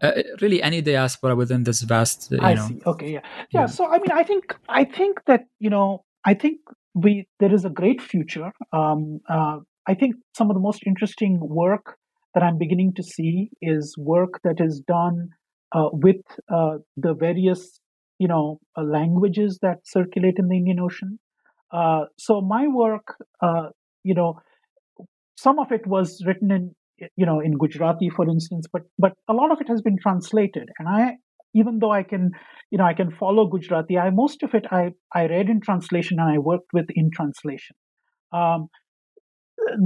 uh, 0.00 0.12
really 0.40 0.62
any 0.62 0.80
diaspora 0.82 1.36
within 1.36 1.64
this 1.64 1.82
vast 1.82 2.30
you 2.30 2.38
I 2.40 2.54
know 2.54 2.68
see. 2.68 2.82
Okay, 2.86 3.12
yeah. 3.12 3.20
yeah, 3.50 3.60
yeah. 3.60 3.66
So 3.66 3.86
I 3.86 3.98
mean, 3.98 4.12
I 4.12 4.22
think 4.22 4.56
I 4.68 4.84
think 4.84 5.24
that 5.26 5.44
you 5.58 5.70
know, 5.70 6.04
I 6.24 6.34
think 6.34 6.58
we 6.94 7.26
there 7.40 7.52
is 7.52 7.64
a 7.64 7.70
great 7.70 8.00
future. 8.00 8.52
Um, 8.72 9.20
uh, 9.28 9.58
I 9.86 9.94
think 9.94 10.16
some 10.36 10.50
of 10.50 10.54
the 10.54 10.60
most 10.60 10.82
interesting 10.86 11.38
work 11.40 11.96
that 12.34 12.42
I'm 12.42 12.58
beginning 12.58 12.94
to 12.94 13.02
see 13.02 13.50
is 13.60 13.94
work 13.98 14.40
that 14.42 14.60
is 14.60 14.80
done 14.80 15.28
uh, 15.72 15.88
with 15.92 16.22
uh, 16.52 16.78
the 16.96 17.14
various 17.14 17.80
you 18.18 18.28
know 18.28 18.60
uh, 18.76 18.82
languages 18.82 19.58
that 19.62 19.78
circulate 19.84 20.38
in 20.38 20.48
the 20.48 20.56
Indian 20.56 20.80
Ocean. 20.80 21.18
Uh, 21.72 22.04
so 22.18 22.40
my 22.40 22.68
work, 22.68 23.16
you 24.04 24.14
know, 24.14 24.40
some 25.36 25.58
of 25.58 25.72
it 25.72 25.86
was 25.86 26.22
written 26.24 26.52
in 26.52 26.74
you 27.16 27.26
know 27.26 27.40
in 27.40 27.58
gujarati 27.58 28.08
for 28.08 28.28
instance 28.28 28.66
but 28.72 28.82
but 28.98 29.12
a 29.28 29.32
lot 29.32 29.50
of 29.50 29.60
it 29.60 29.68
has 29.68 29.82
been 29.82 29.98
translated. 30.00 30.68
And 30.78 30.88
i 30.88 31.12
even 31.54 31.78
though 31.78 31.92
i 31.92 32.02
can 32.02 32.30
you 32.70 32.78
know 32.78 32.84
i 32.84 32.94
can 32.94 33.10
follow 33.10 33.46
gujarati 33.46 33.98
i 33.98 34.10
most 34.10 34.42
of 34.42 34.54
it 34.54 34.66
i 34.70 34.90
i 35.14 35.26
read 35.26 35.48
in 35.48 35.60
translation 35.60 36.18
and 36.18 36.30
i 36.30 36.38
worked 36.38 36.72
with 36.72 36.86
in 36.94 37.10
translation. 37.14 37.76
Um, 38.32 38.68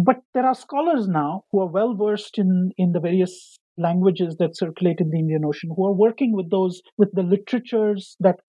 but 0.04 0.16
there 0.34 0.46
are 0.46 0.54
scholars 0.54 1.06
now 1.08 1.44
who 1.52 1.60
are 1.60 1.70
well 1.70 1.94
versed 1.94 2.38
in 2.38 2.70
in 2.78 2.92
the 2.92 3.00
various 3.00 3.58
languages 3.76 4.36
that 4.38 4.56
circulate 4.56 5.00
in 5.00 5.10
the 5.10 5.18
indian 5.18 5.44
ocean 5.44 5.70
who 5.76 5.86
are 5.86 5.92
working 5.92 6.32
with 6.32 6.50
those 6.50 6.80
with 6.96 7.10
the 7.12 7.22
literatures 7.22 8.16
that 8.18 8.40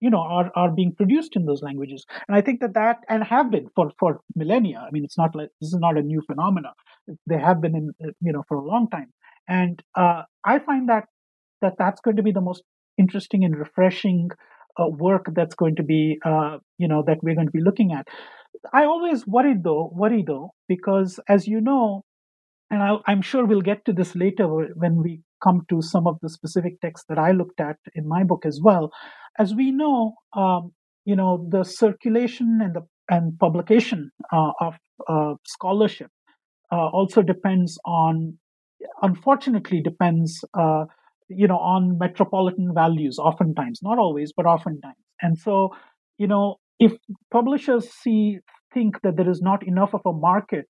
you 0.00 0.10
know 0.10 0.20
are 0.20 0.50
are 0.54 0.70
being 0.70 0.94
produced 0.94 1.36
in 1.36 1.44
those 1.46 1.62
languages. 1.62 2.04
And 2.28 2.36
i 2.36 2.40
think 2.40 2.60
that 2.60 2.74
that 2.74 2.98
and 3.08 3.24
have 3.24 3.50
been 3.50 3.68
for 3.74 3.90
for 3.98 4.20
millennia. 4.34 4.84
I 4.86 4.90
mean 4.90 5.04
it's 5.04 5.18
not 5.18 5.34
like 5.34 5.50
this 5.60 5.72
is 5.72 5.80
not 5.80 5.98
a 5.98 6.02
new 6.02 6.22
phenomena. 6.26 6.72
They 7.26 7.38
have 7.38 7.60
been 7.60 7.76
in 7.76 7.92
you 8.20 8.32
know 8.32 8.44
for 8.48 8.58
a 8.58 8.64
long 8.66 8.88
time. 8.90 9.12
And 9.48 9.82
uh, 9.94 10.22
i 10.44 10.58
find 10.58 10.88
that 10.88 11.06
that 11.62 11.74
that's 11.78 12.00
going 12.00 12.16
to 12.16 12.22
be 12.22 12.32
the 12.32 12.40
most 12.40 12.62
interesting 12.98 13.44
and 13.44 13.56
refreshing 13.56 14.30
uh, 14.80 14.88
work 14.88 15.26
that's 15.34 15.54
going 15.54 15.76
to 15.76 15.82
be 15.82 16.18
uh, 16.24 16.58
you 16.78 16.88
know 16.88 17.02
that 17.06 17.18
we're 17.22 17.34
going 17.34 17.46
to 17.52 17.58
be 17.60 17.66
looking 17.70 17.92
at. 17.92 18.06
I 18.72 18.84
always 18.84 19.26
worry 19.26 19.54
though 19.62 19.90
worry 19.94 20.22
though 20.26 20.52
because 20.68 21.20
as 21.28 21.46
you 21.46 21.60
know 21.60 22.04
and 22.70 22.82
I, 22.82 22.96
i'm 23.06 23.22
sure 23.22 23.44
we'll 23.46 23.60
get 23.62 23.84
to 23.86 23.92
this 23.92 24.14
later 24.14 24.46
when 24.48 24.96
we 25.02 25.20
come 25.42 25.62
to 25.68 25.80
some 25.80 26.06
of 26.06 26.16
the 26.22 26.28
specific 26.28 26.80
texts 26.80 27.06
that 27.08 27.18
i 27.18 27.30
looked 27.32 27.60
at 27.60 27.76
in 27.94 28.08
my 28.08 28.22
book 28.24 28.44
as 28.44 28.60
well 28.62 28.90
as 29.38 29.54
we 29.54 29.70
know 29.70 30.14
um, 30.36 30.72
you 31.04 31.16
know 31.16 31.46
the 31.50 31.64
circulation 31.64 32.58
and 32.62 32.74
the 32.74 32.82
and 33.10 33.38
publication 33.38 34.10
uh, 34.32 34.52
of 34.60 34.74
uh, 35.08 35.34
scholarship 35.46 36.10
uh, 36.70 36.88
also 36.88 37.22
depends 37.22 37.78
on, 37.84 38.38
unfortunately, 39.02 39.80
depends, 39.82 40.44
uh, 40.54 40.84
you 41.28 41.46
know, 41.46 41.58
on 41.58 41.98
metropolitan 41.98 42.72
values. 42.74 43.18
Oftentimes, 43.18 43.80
not 43.82 43.98
always, 43.98 44.32
but 44.36 44.46
oftentimes. 44.46 44.96
And 45.22 45.38
so, 45.38 45.70
you 46.18 46.26
know, 46.26 46.56
if 46.78 46.92
publishers 47.30 47.88
see 47.90 48.38
think 48.72 49.00
that 49.02 49.16
there 49.16 49.30
is 49.30 49.40
not 49.40 49.66
enough 49.66 49.94
of 49.94 50.02
a 50.04 50.12
market 50.12 50.68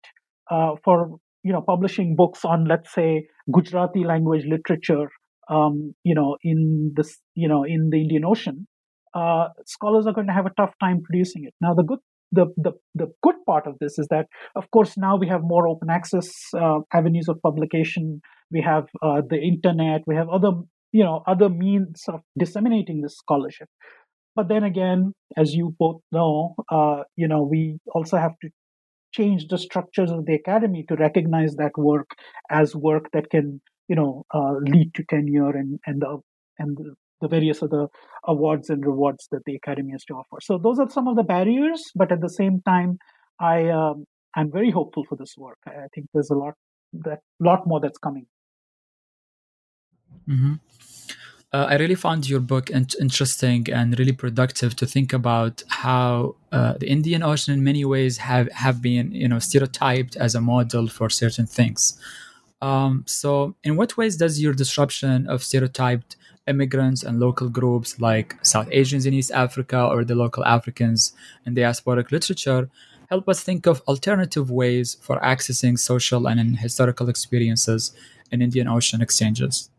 uh, 0.51 0.77
for 0.85 1.17
you 1.43 1.53
know 1.53 1.63
publishing 1.63 2.17
books 2.17 2.45
on, 2.45 2.67
let's 2.67 2.93
say, 2.93 3.27
Gujarati 3.53 4.05
language 4.05 4.45
literature, 4.47 5.09
um, 5.49 5.95
you 6.05 6.15
know, 6.15 6.37
in 6.43 6.93
this, 6.95 7.19
you 7.35 7.49
know, 7.49 7.65
in 7.65 7.91
the 7.91 8.01
Indian 8.01 8.25
Ocean, 8.25 8.67
uh, 9.15 9.49
scholars 9.67 10.07
are 10.07 10.13
going 10.13 10.27
to 10.27 10.33
have 10.33 10.47
a 10.47 10.53
tough 10.57 10.75
time 10.81 11.03
producing 11.03 11.45
it. 11.45 11.55
Now, 11.61 11.75
the 11.75 11.83
good 11.83 12.01
the, 12.31 12.47
the, 12.57 12.73
the 12.95 13.07
good 13.23 13.37
part 13.47 13.67
of 13.67 13.77
this 13.81 13.99
is 13.99 14.07
that, 14.11 14.27
of 14.55 14.71
course, 14.71 14.99
now 14.99 15.17
we 15.17 15.29
have 15.29 15.41
more 15.43 15.67
open 15.67 15.89
access 15.91 16.29
uh, 16.55 16.81
avenues 16.93 17.27
of 17.29 17.41
publication. 17.43 18.21
We 18.51 18.61
have 18.63 18.85
uh, 19.03 19.23
the 19.29 19.39
internet. 19.39 20.03
We 20.07 20.15
have 20.17 20.29
other, 20.29 20.51
you 20.93 21.05
know, 21.05 21.23
other 21.27 21.49
means 21.49 22.03
of 22.09 22.21
disseminating 22.39 23.01
this 23.01 23.17
scholarship. 23.17 23.69
But 24.37 24.49
then 24.49 24.63
again, 24.63 25.13
as 25.37 25.55
you 25.55 25.75
both 25.79 26.01
know, 26.13 26.55
uh, 26.71 27.05
you 27.17 27.29
know, 27.29 27.49
we 27.51 27.79
also 27.95 28.19
have 28.19 28.33
to 28.43 28.51
change 29.19 29.49
the 29.49 29.59
structures 29.59 30.11
of 30.11 30.25
the 30.27 30.35
academy 30.35 30.85
to 30.89 30.97
recognize 30.97 31.57
that 31.57 31.77
work 31.91 32.17
as 32.51 32.75
work 32.89 33.11
that 33.13 33.31
can, 33.31 33.61
you 33.89 33.97
know, 33.97 34.25
uh, 34.35 34.55
lead 34.75 34.95
to 34.95 35.05
tenure 35.11 35.55
and 35.63 35.79
and 35.87 36.03
the 36.03 36.19
and 36.59 36.79
the 37.21 37.29
various 37.29 37.63
other 37.63 37.87
awards 38.25 38.71
and 38.71 38.87
rewards 38.87 39.27
that 39.33 39.43
the 39.45 39.57
academy 39.57 39.93
has 39.93 40.05
to 40.05 40.15
offer. 40.15 40.39
So 40.41 40.59
those 40.59 40.79
are 40.79 40.89
some 40.89 41.09
of 41.09 41.17
the 41.17 41.25
barriers, 41.25 41.83
but 41.95 42.13
at 42.13 42.21
the 42.21 42.35
same 42.41 42.63
time, 42.65 42.99
I 43.41 43.69
um, 43.69 44.05
I'm 44.37 44.51
very 44.53 44.71
hopeful 44.71 45.05
for 45.09 45.17
this 45.17 45.35
work. 45.37 45.59
I 45.67 45.89
think 45.95 46.07
there's 46.15 46.31
a 46.31 46.39
lot 46.45 46.55
that 47.05 47.21
lot 47.41 47.67
more 47.67 47.81
that's 47.81 47.99
coming. 47.99 48.27
Mm-hmm. 50.29 50.55
Uh, 51.51 51.67
I 51.71 51.77
really 51.77 51.95
found 51.95 52.29
your 52.29 52.41
book 52.41 52.69
in- 52.69 52.87
interesting 53.01 53.69
and 53.73 53.99
really 53.99 54.13
productive 54.13 54.77
to 54.77 54.87
think 54.87 55.15
about 55.15 55.63
how 55.69 56.37
uh, 56.53 56.75
the 56.75 56.89
Indian 56.89 57.23
Ocean, 57.23 57.55
in 57.55 57.65
many 57.65 57.85
ways, 57.87 58.19
have 58.19 58.53
have 58.53 58.83
been 58.83 59.13
you 59.13 59.29
know 59.29 59.39
stereotyped 59.39 60.15
as 60.17 60.35
a 60.35 60.43
model 60.43 60.89
for 60.89 61.09
certain 61.09 61.47
things. 61.47 61.99
Um, 62.61 63.05
so, 63.07 63.55
in 63.65 63.77
what 63.77 63.97
ways 63.97 64.17
does 64.17 64.43
your 64.43 64.53
disruption 64.53 65.27
of 65.27 65.43
stereotyped 65.43 66.17
immigrants 66.47 67.03
and 67.03 67.19
local 67.21 67.49
groups 67.49 68.01
like 68.01 68.37
South 68.43 68.69
Asians 68.71 69.07
in 69.07 69.15
East 69.15 69.31
Africa 69.31 69.87
or 69.87 70.05
the 70.05 70.15
local 70.15 70.45
Africans 70.45 71.13
in 71.47 71.55
diasporic 71.55 72.11
literature 72.11 72.69
help 73.09 73.29
us 73.29 73.43
think 73.43 73.67
of 73.67 73.81
alternative 73.89 74.51
ways 74.51 74.97
for 75.01 75.19
accessing 75.21 75.79
social 75.79 76.27
and 76.27 76.59
historical 76.59 77.09
experiences 77.09 77.93
in 78.31 78.43
Indian 78.43 78.69
Ocean 78.69 79.01
exchanges. 79.01 79.71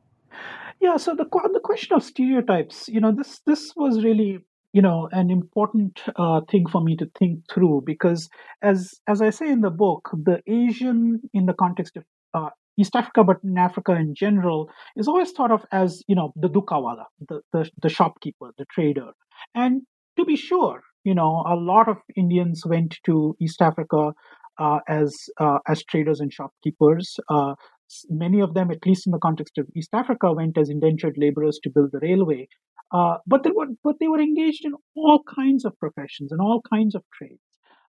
Yeah, 0.80 0.96
so 0.98 1.14
the 1.14 1.26
the 1.26 1.60
question 1.62 1.96
of 1.96 2.04
stereotypes, 2.04 2.88
you 2.88 3.02
know, 3.02 3.12
this 3.12 3.42
this 3.46 3.74
was 3.76 4.04
really 4.04 4.40
you 4.72 4.82
know 4.82 5.10
an 5.12 5.30
important 5.30 6.02
uh, 6.16 6.42
thing 6.50 6.68
for 6.68 6.82
me 6.82 6.96
to 6.98 7.10
think 7.18 7.40
through 7.52 7.84
because 7.86 8.30
as 8.62 8.94
as 9.08 9.22
I 9.22 9.30
say 9.32 9.50
in 9.50 9.62
the 9.62 9.72
book, 9.72 10.10
the 10.14 10.42
Asian 10.48 11.22
in 11.34 11.48
the 11.48 11.54
context 11.54 11.98
of 11.98 12.04
uh, 12.34 12.50
East 12.78 12.96
Africa, 12.96 13.26
but 13.26 13.38
in 13.44 13.58
Africa 13.58 13.94
in 13.94 14.16
general, 14.16 14.70
is 14.96 15.08
always 15.08 15.32
thought 15.32 15.52
of 15.52 15.66
as 15.74 16.02
you 16.08 16.16
know 16.16 16.32
the 16.38 16.48
dukawala, 16.48 17.06
the, 17.28 17.42
the, 17.52 17.70
the 17.82 17.90
shopkeeper, 17.90 18.52
the 18.58 18.66
trader. 18.72 19.12
And 19.54 19.82
to 20.18 20.24
be 20.24 20.38
sure, 20.38 20.82
you 21.04 21.14
know 21.14 21.44
a 21.46 21.56
lot 21.56 21.90
of 21.90 21.98
Indians 22.16 22.64
went 22.66 23.00
to 23.06 23.36
East 23.42 23.62
Africa 23.62 24.14
uh, 24.60 24.80
as 24.88 25.14
uh, 25.40 25.60
as 25.68 25.84
traders 25.84 26.22
and 26.22 26.32
shopkeepers. 26.32 27.18
Uh, 27.30 27.56
many 28.10 28.40
of 28.40 28.54
them, 28.54 28.72
at 28.72 28.86
least 28.86 29.08
in 29.08 29.12
the 29.12 29.20
context 29.20 29.58
of 29.58 29.68
East 29.76 29.90
Africa, 29.94 30.32
went 30.34 30.58
as 30.58 30.70
indentured 30.70 31.18
laborers 31.18 31.60
to 31.64 31.70
build 31.70 31.92
the 31.92 32.00
railway. 32.00 32.48
Uh, 32.92 33.18
but 33.28 33.44
they 33.44 33.52
were 33.52 33.68
but 33.84 33.96
they 34.00 34.08
were 34.08 34.20
engaged 34.20 34.66
in 34.66 34.74
all 34.96 35.22
kinds 35.36 35.64
of 35.64 35.78
professions 35.80 36.32
and 36.32 36.42
all 36.42 36.62
kinds 36.74 36.96
of 36.96 37.04
trades, 37.14 37.42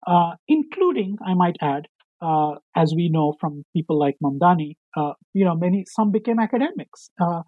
uh, 0.08 0.32
including, 0.48 1.18
I 1.26 1.34
might 1.36 1.56
add, 1.62 1.88
uh, 2.22 2.56
as 2.76 2.94
we 2.94 3.10
know 3.10 3.34
from 3.40 3.64
people 3.74 3.98
like 3.98 4.18
Mamdani, 4.22 4.76
uh, 4.98 5.14
you 5.34 5.46
know, 5.46 5.56
many 5.56 5.86
some 5.88 6.12
became 6.12 6.40
academics, 6.40 7.12
uh, 7.22 7.44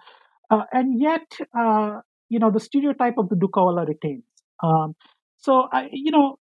uh 0.49 0.63
and 0.71 0.99
yet, 0.99 1.25
you 2.29 2.39
know, 2.39 2.51
the 2.51 2.59
stereotype 2.61 3.17
of 3.17 3.27
the 3.27 3.35
Dukawala 3.35 3.85
retains. 3.85 4.23
Um, 4.63 4.95
so, 5.37 5.67
I, 5.73 5.89
you 5.91 6.11
know, 6.11 6.37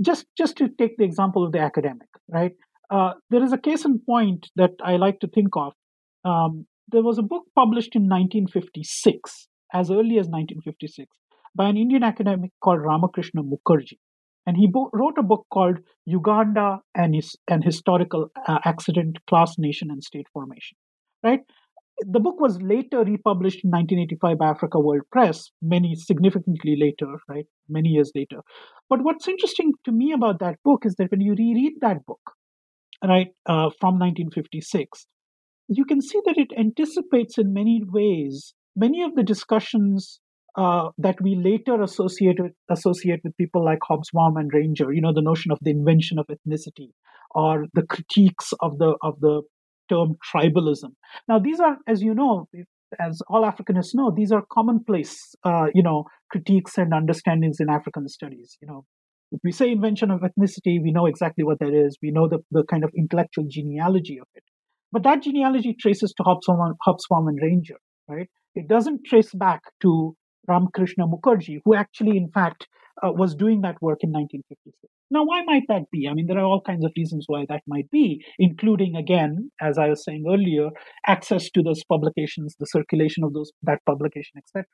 just 0.00 0.26
just 0.36 0.56
to 0.56 0.68
take 0.68 0.96
the 0.98 1.04
example 1.04 1.44
of 1.46 1.52
the 1.52 1.60
academic, 1.60 2.08
right? 2.28 2.52
Uh, 2.90 3.12
there 3.30 3.42
is 3.42 3.52
a 3.52 3.58
case 3.58 3.84
in 3.84 4.00
point 4.00 4.48
that 4.56 4.72
I 4.82 4.96
like 4.96 5.20
to 5.20 5.28
think 5.28 5.56
of. 5.56 5.72
Um, 6.24 6.66
there 6.88 7.02
was 7.02 7.18
a 7.18 7.22
book 7.22 7.44
published 7.54 7.94
in 7.94 8.02
1956, 8.02 9.48
as 9.72 9.90
early 9.90 10.18
as 10.18 10.26
1956, 10.26 11.08
by 11.54 11.68
an 11.68 11.76
Indian 11.76 12.02
academic 12.02 12.50
called 12.60 12.80
Ramakrishna 12.80 13.42
Mukherjee 13.42 13.98
and 14.46 14.56
he 14.56 14.66
bo- 14.66 14.90
wrote 14.92 15.18
a 15.18 15.22
book 15.22 15.46
called 15.52 15.78
Uganda 16.06 16.80
and 16.94 17.14
his 17.14 17.36
an 17.48 17.62
historical 17.62 18.30
uh, 18.48 18.58
accident, 18.64 19.18
class, 19.28 19.56
nation, 19.58 19.90
and 19.90 20.02
state 20.02 20.26
formation. 20.32 20.76
Right. 21.22 21.40
the 22.14 22.20
book 22.24 22.40
was 22.40 22.54
later 22.62 23.00
republished 23.04 23.62
in 23.62 23.70
1985 23.70 24.38
by 24.38 24.48
Africa 24.48 24.80
World 24.80 25.02
Press, 25.12 25.50
many 25.60 25.94
significantly 25.94 26.74
later, 26.84 27.08
right? 27.28 27.44
Many 27.68 27.90
years 27.90 28.10
later. 28.14 28.38
But 28.88 29.02
what's 29.02 29.28
interesting 29.28 29.72
to 29.84 29.92
me 29.92 30.12
about 30.12 30.40
that 30.40 30.56
book 30.64 30.86
is 30.86 30.94
that 30.96 31.10
when 31.10 31.20
you 31.20 31.34
reread 31.34 31.74
that 31.82 32.06
book, 32.06 32.20
right, 33.08 33.28
uh, 33.46 33.70
from 33.80 33.98
1956, 33.98 35.06
you 35.68 35.84
can 35.84 36.00
see 36.00 36.20
that 36.26 36.36
it 36.36 36.52
anticipates 36.58 37.38
in 37.38 37.52
many 37.52 37.82
ways 37.86 38.54
many 38.76 39.02
of 39.02 39.14
the 39.14 39.22
discussions 39.22 40.20
uh, 40.56 40.90
that 40.98 41.20
we 41.20 41.36
later 41.36 41.80
associate 41.82 42.40
with, 42.40 42.52
associate 42.68 43.20
with 43.22 43.36
people 43.36 43.64
like 43.64 43.78
Hobsbawm 43.88 44.38
and 44.38 44.52
Ranger. 44.52 44.92
You 44.92 45.00
know, 45.00 45.12
the 45.14 45.22
notion 45.22 45.52
of 45.52 45.58
the 45.62 45.70
invention 45.70 46.18
of 46.18 46.26
ethnicity 46.26 46.90
or 47.30 47.66
the 47.74 47.82
critiques 47.82 48.52
of 48.60 48.78
the 48.78 48.96
of 49.02 49.20
the 49.20 49.42
term 49.88 50.16
tribalism. 50.32 50.92
Now, 51.28 51.38
these 51.38 51.60
are, 51.60 51.76
as 51.86 52.02
you 52.02 52.14
know, 52.14 52.48
as 52.98 53.20
all 53.28 53.44
Africanists 53.44 53.94
know, 53.94 54.12
these 54.14 54.32
are 54.32 54.44
commonplace, 54.52 55.34
uh, 55.44 55.66
you 55.74 55.82
know, 55.82 56.04
critiques 56.30 56.78
and 56.78 56.92
understandings 56.92 57.60
in 57.60 57.68
African 57.68 58.08
studies. 58.08 58.56
You 58.60 58.68
know, 58.68 58.84
if 59.32 59.40
we 59.44 59.52
say 59.52 59.70
invention 59.70 60.10
of 60.10 60.20
ethnicity, 60.20 60.82
we 60.82 60.92
know 60.92 61.06
exactly 61.06 61.44
what 61.44 61.58
that 61.60 61.72
is. 61.72 61.96
We 62.02 62.10
know 62.10 62.28
the, 62.28 62.38
the 62.50 62.64
kind 62.64 62.84
of 62.84 62.90
intellectual 62.96 63.44
genealogy 63.48 64.18
of 64.20 64.26
it. 64.34 64.44
But 64.92 65.04
that 65.04 65.22
genealogy 65.22 65.76
traces 65.78 66.12
to 66.16 66.24
Hobsbawm, 66.24 67.28
and 67.28 67.38
Ranger, 67.40 67.76
right? 68.08 68.28
It 68.56 68.66
doesn't 68.66 69.04
trace 69.06 69.32
back 69.32 69.60
to 69.82 70.16
Ramakrishna 70.48 71.06
Mukherjee, 71.06 71.60
who 71.64 71.74
actually, 71.74 72.16
in 72.16 72.30
fact, 72.32 72.66
uh, 73.02 73.12
was 73.12 73.34
doing 73.34 73.60
that 73.60 73.80
work 73.80 73.98
in 74.02 74.10
1956. 74.10 74.92
Now, 75.12 75.24
why 75.24 75.42
might 75.44 75.64
that 75.68 75.90
be? 75.90 76.08
I 76.08 76.14
mean, 76.14 76.26
there 76.26 76.38
are 76.38 76.44
all 76.44 76.60
kinds 76.60 76.84
of 76.84 76.92
reasons 76.96 77.24
why 77.26 77.44
that 77.48 77.62
might 77.66 77.90
be, 77.90 78.24
including, 78.38 78.96
again, 78.96 79.50
as 79.60 79.78
I 79.78 79.88
was 79.88 80.04
saying 80.04 80.24
earlier, 80.28 80.70
access 81.06 81.50
to 81.50 81.62
those 81.62 81.82
publications, 81.84 82.54
the 82.58 82.66
circulation 82.66 83.24
of 83.24 83.32
those 83.32 83.50
that 83.62 83.80
publication, 83.86 84.38
etc. 84.38 84.66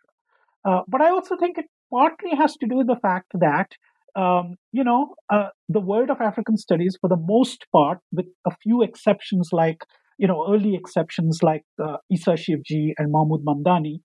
Uh, 0.65 0.83
but 0.89 1.01
I 1.01 1.11
also 1.11 1.37
think 1.37 1.57
it 1.57 1.67
partly 1.91 2.35
has 2.37 2.55
to 2.57 2.67
do 2.67 2.77
with 2.77 2.87
the 2.87 3.01
fact 3.01 3.29
that 3.35 3.69
um, 4.17 4.55
you 4.73 4.83
know, 4.83 5.15
uh, 5.33 5.49
the 5.69 5.81
world 5.81 6.11
of 6.11 6.21
African 6.21 6.57
studies, 6.57 6.97
for 7.01 7.09
the 7.09 7.19
most 7.19 7.67
part, 7.73 7.99
with 8.13 8.27
a 8.47 8.51
few 8.63 8.83
exceptions 8.83 9.51
like, 9.53 9.83
you 10.19 10.27
know, 10.27 10.47
early 10.49 10.75
exceptions 10.75 11.41
like 11.43 11.63
uh, 11.83 11.99
Issa 12.11 12.33
Shivji 12.33 12.93
and 12.97 13.13
Mahmood 13.13 13.45
Mamdani, 13.45 14.01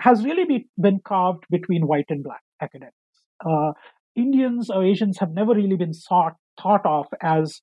has 0.00 0.24
really 0.24 0.44
be, 0.44 0.66
been 0.80 0.98
carved 1.04 1.44
between 1.50 1.86
white 1.86 2.06
and 2.08 2.24
black 2.24 2.42
academics. 2.60 2.96
Uh, 3.48 3.72
Indians 4.16 4.68
or 4.68 4.84
Asians 4.84 5.18
have 5.20 5.32
never 5.32 5.54
really 5.54 5.76
been 5.76 5.92
thought, 5.92 6.34
thought 6.60 6.84
of 6.84 7.06
as, 7.22 7.60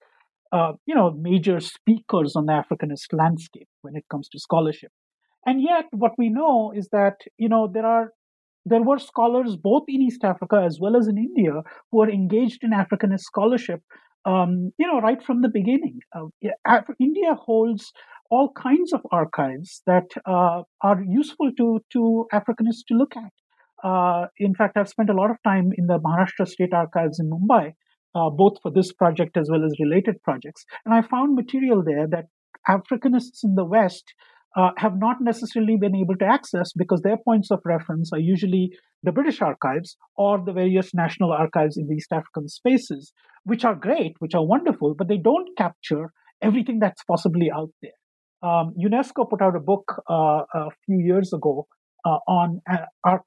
uh, 0.53 0.71
you 0.85 0.95
know, 0.95 1.12
major 1.12 1.59
speakers 1.59 2.35
on 2.35 2.45
the 2.45 2.53
Africanist 2.53 3.12
landscape 3.12 3.67
when 3.81 3.95
it 3.95 4.05
comes 4.09 4.29
to 4.29 4.39
scholarship. 4.39 4.91
And 5.45 5.62
yet, 5.62 5.85
what 5.91 6.13
we 6.17 6.29
know 6.29 6.71
is 6.75 6.89
that, 6.91 7.15
you 7.38 7.49
know, 7.49 7.69
there 7.71 7.85
are 7.85 8.12
there 8.65 8.83
were 8.83 8.99
scholars 8.99 9.55
both 9.55 9.83
in 9.87 10.01
East 10.01 10.23
Africa 10.23 10.63
as 10.65 10.79
well 10.79 10.95
as 10.95 11.07
in 11.07 11.17
India 11.17 11.61
who 11.91 11.97
were 11.97 12.09
engaged 12.09 12.63
in 12.63 12.71
Africanist 12.71 13.21
scholarship, 13.21 13.81
um, 14.25 14.71
you 14.77 14.87
know, 14.87 14.99
right 14.99 15.23
from 15.23 15.41
the 15.41 15.49
beginning. 15.49 15.99
Uh, 16.15 16.81
India 16.99 17.35
holds 17.35 17.91
all 18.29 18.51
kinds 18.51 18.93
of 18.93 19.01
archives 19.11 19.81
that 19.87 20.05
uh, 20.25 20.61
are 20.81 21.01
useful 21.07 21.51
to, 21.57 21.79
to 21.91 22.27
Africanists 22.33 22.85
to 22.87 22.93
look 22.93 23.13
at. 23.15 23.31
Uh, 23.83 24.27
in 24.37 24.53
fact, 24.53 24.77
I've 24.77 24.89
spent 24.89 25.09
a 25.09 25.13
lot 25.13 25.31
of 25.31 25.37
time 25.43 25.71
in 25.77 25.87
the 25.87 25.99
Maharashtra 25.99 26.47
State 26.47 26.73
Archives 26.73 27.19
in 27.19 27.29
Mumbai, 27.29 27.73
uh, 28.13 28.29
both 28.29 28.61
for 28.61 28.71
this 28.71 28.91
project 28.91 29.37
as 29.37 29.49
well 29.49 29.63
as 29.65 29.73
related 29.79 30.21
projects. 30.23 30.65
And 30.85 30.93
I 30.93 31.01
found 31.01 31.35
material 31.35 31.83
there 31.83 32.07
that 32.07 32.25
Africanists 32.67 33.43
in 33.43 33.55
the 33.55 33.65
West 33.65 34.13
uh, 34.57 34.71
have 34.77 34.93
not 34.97 35.17
necessarily 35.21 35.77
been 35.79 35.95
able 35.95 36.15
to 36.17 36.25
access 36.25 36.71
because 36.75 37.01
their 37.01 37.17
points 37.17 37.51
of 37.51 37.59
reference 37.65 38.12
are 38.13 38.19
usually 38.19 38.71
the 39.03 39.12
British 39.12 39.41
archives 39.41 39.95
or 40.17 40.43
the 40.43 40.53
various 40.53 40.93
national 40.93 41.31
archives 41.31 41.77
in 41.77 41.88
the 41.88 41.95
East 41.95 42.12
African 42.12 42.47
spaces, 42.47 43.13
which 43.43 43.63
are 43.63 43.75
great, 43.75 44.13
which 44.19 44.33
are 44.33 44.45
wonderful, 44.45 44.95
but 44.97 45.07
they 45.07 45.17
don't 45.17 45.57
capture 45.57 46.12
everything 46.41 46.79
that's 46.79 47.03
possibly 47.03 47.49
out 47.55 47.69
there. 47.81 47.91
Um, 48.41 48.73
UNESCO 48.81 49.29
put 49.29 49.41
out 49.41 49.55
a 49.55 49.59
book 49.59 50.01
uh, 50.09 50.43
a 50.53 50.69
few 50.85 50.99
years 50.99 51.33
ago 51.33 51.67
uh, 52.05 52.19
on 52.27 52.62
uh, 52.71 52.85
ar- 53.03 53.25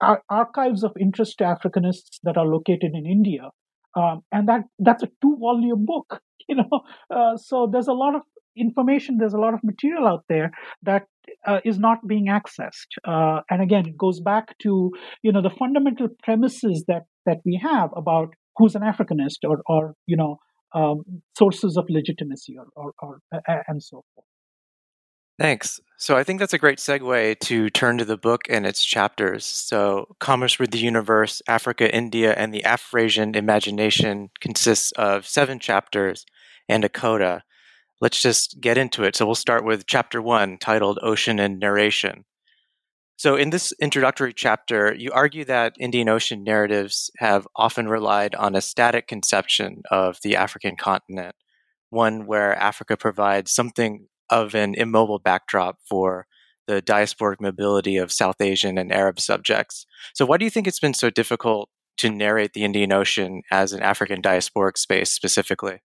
ar- 0.00 0.22
archives 0.28 0.84
of 0.84 0.92
interest 1.00 1.38
to 1.38 1.44
Africanists 1.44 2.18
that 2.22 2.36
are 2.36 2.44
located 2.46 2.92
in 2.92 3.06
India, 3.06 3.48
um, 3.96 4.20
and 4.30 4.46
that 4.48 4.62
that's 4.78 5.02
a 5.02 5.08
two-volume 5.20 5.84
book. 5.86 6.20
You 6.48 6.56
know, 6.56 6.80
uh, 7.08 7.36
so 7.36 7.68
there's 7.70 7.86
a 7.86 7.92
lot 7.92 8.16
of 8.16 8.22
information. 8.56 9.16
There's 9.18 9.34
a 9.34 9.38
lot 9.38 9.54
of 9.54 9.60
material 9.62 10.06
out 10.06 10.24
there 10.28 10.50
that 10.82 11.06
uh, 11.46 11.60
is 11.64 11.78
not 11.78 12.06
being 12.06 12.26
accessed. 12.26 12.90
Uh, 13.06 13.40
and 13.50 13.62
again, 13.62 13.86
it 13.86 13.96
goes 13.96 14.20
back 14.20 14.56
to 14.62 14.90
you 15.22 15.32
know 15.32 15.42
the 15.42 15.50
fundamental 15.50 16.08
premises 16.22 16.84
that 16.88 17.02
that 17.26 17.38
we 17.44 17.60
have 17.62 17.90
about 17.96 18.28
who's 18.56 18.74
an 18.74 18.82
Africanist 18.82 19.48
or 19.48 19.62
or 19.66 19.94
you 20.06 20.16
know 20.16 20.38
um, 20.74 21.02
sources 21.36 21.76
of 21.76 21.84
legitimacy 21.88 22.56
or, 22.58 22.66
or, 22.76 22.92
or 23.02 23.42
and 23.68 23.82
so 23.82 24.04
forth. 24.14 24.26
Thanks. 25.38 25.80
So 25.96 26.16
I 26.16 26.24
think 26.24 26.38
that's 26.38 26.52
a 26.52 26.58
great 26.58 26.78
segue 26.78 27.38
to 27.40 27.70
turn 27.70 27.98
to 27.98 28.04
the 28.04 28.16
book 28.16 28.42
and 28.48 28.66
its 28.66 28.84
chapters. 28.84 29.44
So, 29.44 30.14
Commerce 30.20 30.58
with 30.58 30.70
the 30.70 30.78
Universe, 30.78 31.40
Africa, 31.48 31.92
India, 31.92 32.34
and 32.34 32.52
the 32.52 32.62
Afrasian 32.64 33.34
Imagination 33.34 34.30
consists 34.40 34.92
of 34.92 35.26
seven 35.26 35.58
chapters 35.58 36.26
and 36.68 36.84
a 36.84 36.88
coda. 36.88 37.42
Let's 38.02 38.20
just 38.20 38.60
get 38.60 38.76
into 38.76 39.04
it. 39.04 39.14
So, 39.14 39.24
we'll 39.24 39.36
start 39.36 39.64
with 39.64 39.86
chapter 39.86 40.20
one, 40.20 40.58
titled 40.58 40.98
Ocean 41.02 41.38
and 41.38 41.60
Narration. 41.60 42.24
So, 43.16 43.36
in 43.36 43.50
this 43.50 43.72
introductory 43.80 44.32
chapter, 44.32 44.92
you 44.92 45.12
argue 45.12 45.44
that 45.44 45.76
Indian 45.78 46.08
Ocean 46.08 46.42
narratives 46.42 47.12
have 47.18 47.46
often 47.54 47.86
relied 47.86 48.34
on 48.34 48.56
a 48.56 48.60
static 48.60 49.06
conception 49.06 49.82
of 49.88 50.18
the 50.24 50.34
African 50.34 50.74
continent, 50.74 51.36
one 51.90 52.26
where 52.26 52.58
Africa 52.58 52.96
provides 52.96 53.52
something 53.52 54.08
of 54.28 54.56
an 54.56 54.74
immobile 54.74 55.20
backdrop 55.20 55.78
for 55.88 56.26
the 56.66 56.82
diasporic 56.82 57.40
mobility 57.40 57.98
of 57.98 58.10
South 58.10 58.40
Asian 58.40 58.78
and 58.78 58.90
Arab 58.90 59.20
subjects. 59.20 59.86
So, 60.12 60.26
why 60.26 60.38
do 60.38 60.44
you 60.44 60.50
think 60.50 60.66
it's 60.66 60.80
been 60.80 60.92
so 60.92 61.08
difficult 61.08 61.70
to 61.98 62.10
narrate 62.10 62.52
the 62.52 62.64
Indian 62.64 62.90
Ocean 62.90 63.42
as 63.52 63.72
an 63.72 63.80
African 63.80 64.20
diasporic 64.20 64.76
space 64.76 65.12
specifically? 65.12 65.82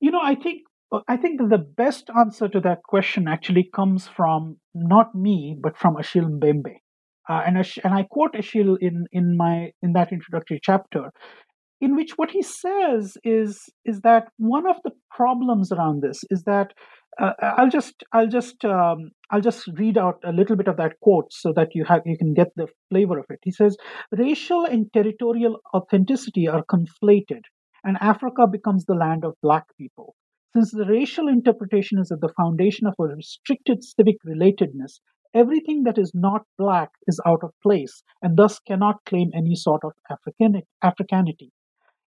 You 0.00 0.10
know, 0.10 0.20
I 0.22 0.34
think 0.34 0.64
I 1.06 1.16
think 1.16 1.38
the 1.38 1.58
best 1.58 2.08
answer 2.16 2.48
to 2.48 2.60
that 2.60 2.82
question 2.82 3.28
actually 3.28 3.68
comes 3.74 4.08
from 4.08 4.56
not 4.74 5.14
me, 5.14 5.56
but 5.60 5.76
from 5.76 5.96
Achille 5.96 6.24
Mbembe. 6.24 6.76
Uh, 7.28 7.42
and, 7.46 7.58
and 7.84 7.92
I 7.92 8.04
quote 8.10 8.34
Achille 8.34 8.76
in, 8.80 9.04
in 9.12 9.36
my 9.36 9.72
in 9.82 9.92
that 9.92 10.12
introductory 10.12 10.60
chapter 10.62 11.10
in 11.80 11.94
which 11.94 12.12
what 12.16 12.30
he 12.30 12.42
says 12.42 13.16
is 13.24 13.60
is 13.84 14.00
that 14.00 14.28
one 14.38 14.66
of 14.66 14.76
the 14.84 14.90
problems 15.10 15.70
around 15.72 16.02
this 16.02 16.24
is 16.30 16.42
that 16.44 16.72
uh, 17.20 17.32
I'll 17.40 17.70
just 17.70 18.04
I'll 18.12 18.28
just 18.28 18.64
um, 18.64 19.10
I'll 19.30 19.40
just 19.40 19.66
read 19.76 19.98
out 19.98 20.20
a 20.24 20.32
little 20.32 20.56
bit 20.56 20.68
of 20.68 20.76
that 20.76 20.98
quote 21.00 21.32
so 21.32 21.52
that 21.54 21.74
you 21.74 21.84
have 21.84 22.02
you 22.04 22.16
can 22.16 22.34
get 22.34 22.48
the 22.56 22.66
flavor 22.90 23.18
of 23.18 23.26
it. 23.28 23.40
He 23.42 23.50
says, 23.50 23.76
"Racial 24.12 24.64
and 24.64 24.86
territorial 24.92 25.58
authenticity 25.74 26.46
are 26.48 26.64
conflated, 26.64 27.42
and 27.84 27.96
Africa 28.00 28.46
becomes 28.46 28.84
the 28.84 28.94
land 28.94 29.24
of 29.24 29.34
black 29.42 29.64
people. 29.76 30.14
Since 30.54 30.72
the 30.72 30.86
racial 30.86 31.28
interpretation 31.28 31.98
is 31.98 32.10
at 32.10 32.22
the 32.22 32.32
foundation 32.34 32.86
of 32.86 32.94
a 32.98 33.14
restricted 33.14 33.84
civic 33.84 34.16
relatedness, 34.26 35.00
everything 35.34 35.82
that 35.82 35.98
is 35.98 36.14
not 36.14 36.46
black 36.56 36.90
is 37.06 37.20
out 37.26 37.44
of 37.44 37.52
place 37.62 38.02
and 38.22 38.34
thus 38.34 38.58
cannot 38.58 39.04
claim 39.04 39.30
any 39.34 39.54
sort 39.54 39.84
of 39.84 39.92
Africanity. 40.82 41.52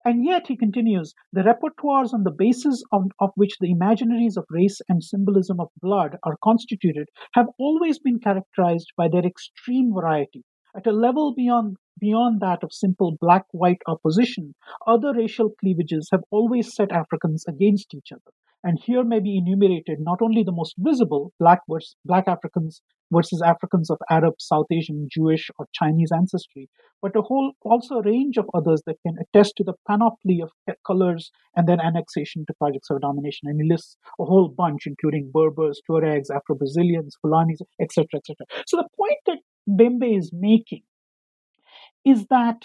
And 0.05 0.25
yet, 0.25 0.49
he 0.49 0.57
continues, 0.57 1.14
the 1.33 1.42
repertoires 1.42 2.12
on 2.12 2.25
the 2.25 2.33
basis 2.33 2.83
of, 2.90 3.05
of 3.20 3.31
which 3.37 3.57
the 3.61 3.73
imaginaries 3.73 4.37
of 4.37 4.47
race 4.51 4.81
and 4.88 5.03
symbolism 5.03 5.61
of 5.61 5.70
blood 5.81 6.18
are 6.25 6.37
constituted 6.42 7.09
have 7.35 7.47
always 7.57 8.01
been 8.01 8.18
characterized 8.18 8.92
by 8.97 9.07
their 9.07 9.25
extreme 9.25 9.94
variety. 9.94 10.44
At 10.77 10.89
a 10.89 10.93
level 10.93 11.33
beyond, 11.33 11.77
beyond 12.01 12.41
that 12.41 12.65
of 12.65 12.73
simple 12.73 13.17
black 13.21 13.45
white 13.53 13.83
opposition, 13.87 14.55
other 14.89 15.13
racial 15.15 15.51
cleavages 15.61 16.09
have 16.11 16.25
always 16.33 16.75
set 16.75 16.91
Africans 16.91 17.45
against 17.47 17.95
each 17.95 18.11
other. 18.11 18.33
And 18.65 18.81
here 18.83 19.05
may 19.05 19.21
be 19.21 19.37
enumerated 19.37 19.99
not 20.01 20.21
only 20.21 20.43
the 20.43 20.51
most 20.51 20.75
visible, 20.79 21.33
black, 21.39 21.61
versus, 21.71 21.95
black 22.05 22.27
Africans 22.27 22.81
versus 23.13 23.41
Africans 23.41 23.89
of 23.89 23.99
Arab, 24.11 24.35
South 24.41 24.67
Asian, 24.73 25.07
Jewish, 25.13 25.49
or 25.59 25.69
Chinese 25.73 26.11
ancestry, 26.11 26.69
but 27.01 27.15
a 27.15 27.21
whole 27.21 27.53
also 27.61 27.97
a 27.97 28.03
range 28.03 28.37
of 28.37 28.49
others 28.55 28.83
that 28.87 28.97
can 29.07 29.15
attest 29.21 29.53
to 29.59 29.65
the 29.65 29.75
panoply 29.87 30.41
of 30.43 30.51
colors 30.87 31.31
and 31.55 31.69
then 31.69 31.79
annexation 31.79 32.47
to 32.47 32.55
projects 32.55 32.91
of 32.91 33.03
domination. 33.03 33.47
And 33.49 33.61
he 33.61 33.69
lists 33.71 33.97
a 34.19 34.25
whole 34.25 34.49
bunch, 34.49 34.87
including 34.87 35.31
Berbers, 35.33 35.81
Tuaregs, 35.89 36.35
Afro-Brazilians, 36.35 37.15
Fulanis, 37.23 37.61
etc., 37.81 38.07
etc. 38.17 38.47
So 38.67 38.79
the 38.79 38.89
point 38.97 39.19
that 39.27 39.39
Mbembe 39.68 40.16
is 40.16 40.31
making 40.33 40.83
is 42.05 42.27
that 42.27 42.62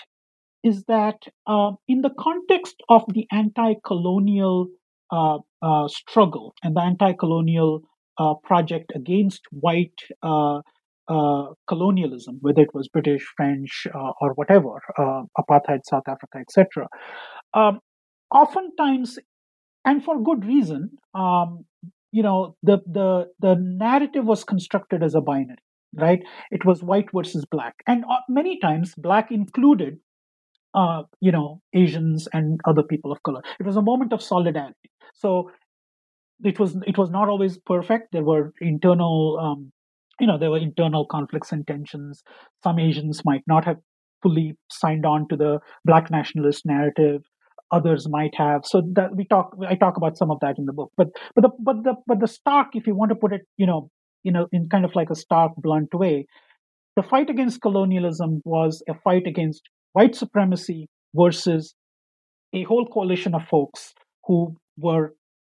is 0.63 0.83
that 0.85 1.21
uh, 1.47 1.71
in 1.87 2.01
the 2.01 2.09
context 2.19 2.75
of 2.89 3.03
the 3.13 3.25
anti-colonial 3.31 4.67
uh, 5.11 5.37
uh, 5.61 5.87
struggle 5.87 6.53
and 6.63 6.75
the 6.75 6.81
anti-colonial 6.81 7.81
uh, 8.17 8.33
project 8.43 8.91
against 8.95 9.41
white 9.51 10.01
uh, 10.21 10.59
uh, 11.07 11.45
colonialism, 11.67 12.37
whether 12.41 12.61
it 12.61 12.73
was 12.73 12.89
British, 12.89 13.25
French, 13.37 13.87
or 14.21 14.33
whatever, 14.33 14.81
apartheid, 15.37 15.79
South 15.85 16.03
Africa, 16.07 16.37
etc. 16.39 16.87
Um, 17.53 17.79
oftentimes, 18.29 19.17
and 19.85 20.03
for 20.03 20.21
good 20.21 20.45
reason, 20.45 20.91
um, 21.15 21.65
you 22.11 22.21
know, 22.21 22.55
the 22.61 22.79
the 22.85 23.27
the 23.39 23.55
narrative 23.55 24.25
was 24.25 24.43
constructed 24.43 25.01
as 25.01 25.15
a 25.15 25.21
binary, 25.21 25.63
right? 25.93 26.19
It 26.51 26.65
was 26.65 26.83
white 26.83 27.07
versus 27.13 27.45
black, 27.45 27.75
and 27.87 28.03
uh, 28.05 28.21
many 28.29 28.59
times 28.59 28.93
black 28.97 29.31
included, 29.31 29.99
uh, 30.73 31.03
you 31.21 31.31
know, 31.31 31.61
Asians 31.73 32.27
and 32.33 32.59
other 32.65 32.83
people 32.83 33.11
of 33.11 33.23
color. 33.23 33.41
It 33.59 33.65
was 33.65 33.77
a 33.77 33.81
moment 33.81 34.13
of 34.13 34.21
solidarity. 34.21 34.91
So 35.15 35.51
it 36.43 36.59
was 36.59 36.75
it 36.85 36.97
was 36.97 37.09
not 37.09 37.29
always 37.29 37.57
perfect. 37.57 38.11
There 38.11 38.23
were 38.23 38.53
internal 38.61 39.37
um, 39.41 39.71
you 40.19 40.27
know 40.27 40.37
there 40.37 40.51
were 40.51 40.57
internal 40.57 41.05
conflicts 41.05 41.51
and 41.51 41.65
tensions 41.65 42.23
some 42.63 42.77
asians 42.77 43.21
might 43.23 43.43
not 43.47 43.63
have 43.63 43.77
fully 44.21 44.57
signed 44.69 45.05
on 45.05 45.25
to 45.29 45.37
the 45.37 45.59
black 45.85 46.11
nationalist 46.11 46.65
narrative 46.65 47.21
others 47.71 48.07
might 48.09 48.35
have 48.35 48.65
so 48.65 48.81
that 48.93 49.15
we 49.15 49.25
talk 49.25 49.55
i 49.69 49.75
talk 49.75 49.95
about 49.95 50.17
some 50.17 50.29
of 50.29 50.37
that 50.41 50.57
in 50.57 50.65
the 50.65 50.73
book 50.73 50.91
but 50.97 51.07
but 51.35 51.41
the 51.41 51.49
but 51.59 51.83
the 51.83 51.93
but 52.05 52.19
the 52.19 52.27
stark 52.27 52.67
if 52.73 52.85
you 52.85 52.95
want 52.95 53.09
to 53.09 53.15
put 53.15 53.31
it 53.31 53.41
you 53.57 53.65
know 53.65 53.89
you 54.23 54.31
know 54.31 54.47
in 54.51 54.67
kind 54.69 54.85
of 54.85 54.95
like 54.95 55.09
a 55.09 55.15
stark 55.15 55.51
blunt 55.57 55.93
way 55.93 56.25
the 56.95 57.03
fight 57.03 57.29
against 57.29 57.61
colonialism 57.61 58.41
was 58.45 58.83
a 58.89 58.93
fight 58.93 59.27
against 59.27 59.69
white 59.93 60.15
supremacy 60.15 60.87
versus 61.15 61.75
a 62.53 62.63
whole 62.63 62.85
coalition 62.85 63.33
of 63.33 63.41
folks 63.47 63.93
who 64.25 64.55
were 64.77 65.13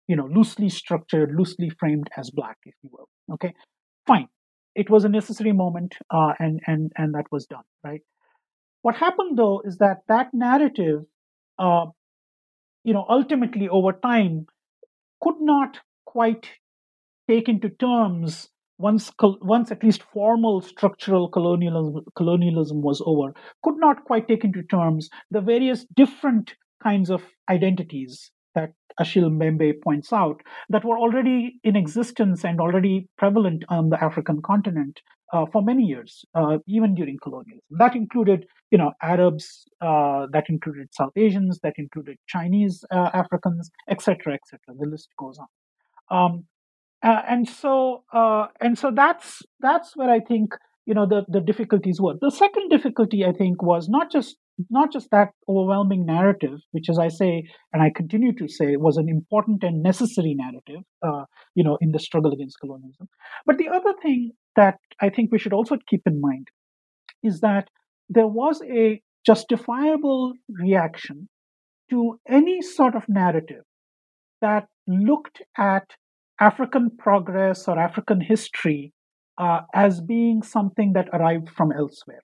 you 0.08 0.16
know 0.16 0.28
loosely 0.28 0.70
structured 0.70 1.34
loosely 1.36 1.70
framed 1.80 2.10
as 2.18 2.30
black 2.32 2.58
if 2.66 2.76
you 2.84 2.90
will 2.92 3.08
okay 3.32 3.54
fine 4.08 4.28
it 4.76 4.90
was 4.90 5.04
a 5.04 5.10
necessary 5.10 5.52
moment, 5.52 5.96
uh, 6.10 6.34
and 6.40 6.60
and 6.68 6.92
and 6.98 7.14
that 7.14 7.32
was 7.32 7.46
done. 7.46 7.64
Right. 7.84 8.02
What 8.82 8.96
happened 8.96 9.38
though 9.38 9.62
is 9.66 9.78
that 9.78 10.00
that 10.08 10.34
narrative, 10.34 11.04
uh, 11.60 11.86
you 12.84 12.94
know, 12.94 13.06
ultimately 13.08 13.70
over 13.70 13.94
time, 13.94 14.48
could 15.22 15.40
not 15.40 15.80
quite 16.06 16.50
take 17.28 17.50
into 17.50 17.70
terms 17.70 18.50
once 18.78 19.12
once 19.22 19.72
at 19.72 19.84
least 19.84 20.04
formal 20.14 20.62
structural 20.62 21.30
colonialism 21.30 22.04
colonialism 22.16 22.82
was 22.82 23.02
over 23.06 23.34
could 23.64 23.78
not 23.78 24.04
quite 24.06 24.28
take 24.28 24.44
into 24.44 24.64
terms 24.64 25.10
the 25.32 25.42
various 25.42 25.86
different 25.96 26.56
kinds 26.82 27.10
of 27.10 27.22
identities 27.50 28.32
that 28.56 28.74
Achille 29.00 29.30
Mbembe 29.30 29.82
points 29.84 30.14
out 30.14 30.42
that 30.70 30.86
were 30.86 30.98
already 30.98 31.60
in 31.64 31.76
existence 31.76 32.44
and 32.46 32.60
already 32.60 33.08
prevalent 33.18 33.64
on 33.70 33.90
the 33.90 34.04
African 34.04 34.42
continent 34.42 35.00
uh, 35.34 35.46
for 35.52 35.64
many 35.64 35.84
years, 35.84 36.24
uh, 36.36 36.60
even 36.68 36.94
during 36.94 37.18
colonialism. 37.18 37.64
That 37.72 37.96
included, 37.96 38.46
you 38.70 38.78
know, 38.78 38.92
Arabs, 39.02 39.66
uh, 39.82 40.28
that 40.32 40.46
included 40.48 40.90
South 40.94 41.14
Asians, 41.16 41.60
that 41.64 41.74
included 41.78 42.18
Chinese 42.28 42.86
uh, 42.92 43.10
Africans, 43.14 43.72
etc., 43.90 44.36
etc. 44.36 44.60
The 44.68 44.88
list 44.88 45.10
goes 45.18 45.40
on. 45.40 45.48
Um, 46.16 46.46
and 47.04 47.48
so, 47.48 48.04
uh, 48.14 48.48
and 48.62 48.78
so 48.78 48.92
that's 48.96 49.42
that's 49.60 49.96
where 49.96 50.10
I 50.10 50.20
think 50.20 50.54
you 50.86 50.94
know 50.94 51.06
the 51.06 51.24
the 51.28 51.42
difficulties 51.42 52.00
were. 52.00 52.14
The 52.20 52.32
second 52.32 52.70
difficulty, 52.70 53.26
I 53.26 53.34
think, 53.34 53.62
was 53.62 53.90
not 53.90 54.12
just 54.12 54.38
not 54.70 54.92
just 54.94 55.10
that 55.12 55.30
overwhelming 55.50 56.06
narrative, 56.06 56.60
which, 56.72 56.90
as 56.90 57.00
I 57.00 57.10
say, 57.10 57.44
and 57.74 57.82
I 57.82 57.92
continue 57.94 58.34
to 58.36 58.48
say, 58.48 58.78
was 58.78 58.98
an 58.98 59.10
important 59.10 59.64
and 59.64 59.82
necessary 59.82 60.36
narrative, 60.36 60.84
uh, 61.06 61.26
you 61.56 61.64
know, 61.64 61.78
in 61.82 61.92
the 61.92 62.00
struggle 62.00 62.32
against 62.32 62.60
colonialism. 62.60 63.10
But 63.46 63.58
the 63.58 63.70
other 63.70 63.94
thing 64.02 64.32
that 64.56 64.76
I 65.02 65.10
think 65.10 65.32
we 65.32 65.40
should 65.40 65.54
also 65.54 65.78
keep 65.90 66.04
in 66.06 66.22
mind 66.22 66.48
is 67.24 67.40
that 67.42 67.70
there 68.10 68.28
was 68.28 68.62
a 68.70 69.02
justifiable 69.26 70.34
reaction 70.50 71.30
to 71.90 72.20
any 72.28 72.62
sort 72.62 72.96
of 72.96 73.04
narrative 73.08 73.64
that 74.42 74.68
looked 74.88 75.42
at 75.58 75.84
African 76.40 76.92
progress 76.98 77.68
or 77.68 77.80
African 77.80 78.22
history 78.22 78.94
uh, 79.38 79.62
as 79.74 80.02
being 80.02 80.44
something 80.44 80.94
that 80.94 81.10
arrived 81.14 81.50
from 81.50 81.72
elsewhere 81.72 82.22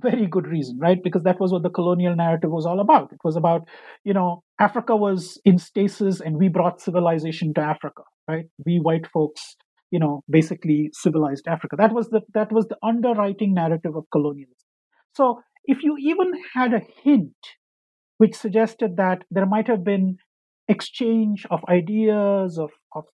very 0.00 0.26
good 0.26 0.46
reason, 0.46 0.78
right? 0.78 1.02
Because 1.02 1.22
that 1.22 1.40
was 1.40 1.52
what 1.52 1.62
the 1.62 1.70
colonial 1.70 2.14
narrative 2.14 2.50
was 2.50 2.66
all 2.66 2.80
about. 2.80 3.12
It 3.12 3.20
was 3.24 3.36
about, 3.36 3.62
you 4.04 4.12
know, 4.12 4.42
Africa 4.58 4.96
was 4.96 5.40
in 5.44 5.58
stasis 5.58 6.20
and 6.20 6.36
we 6.36 6.48
brought 6.48 6.80
civilization 6.80 7.54
to 7.54 7.60
Africa, 7.60 8.02
right? 8.28 8.46
We 8.64 8.78
white 8.78 9.06
folks, 9.06 9.56
you 9.90 9.98
know, 9.98 10.22
basically 10.28 10.90
civilized 10.92 11.46
Africa. 11.48 11.76
That 11.76 11.92
was 11.92 12.10
the 12.10 12.20
that 12.34 12.52
was 12.52 12.66
the 12.66 12.76
underwriting 12.82 13.54
narrative 13.54 13.96
of 13.96 14.04
colonialism. 14.12 14.56
So 15.14 15.40
if 15.64 15.82
you 15.82 15.96
even 15.98 16.32
had 16.54 16.74
a 16.74 16.82
hint 17.02 17.32
which 18.18 18.34
suggested 18.34 18.96
that 18.96 19.22
there 19.30 19.46
might 19.46 19.68
have 19.68 19.84
been 19.84 20.16
exchange 20.68 21.46
of 21.50 21.60
ideas, 21.68 22.58
of 22.58 22.70
of 22.94 23.04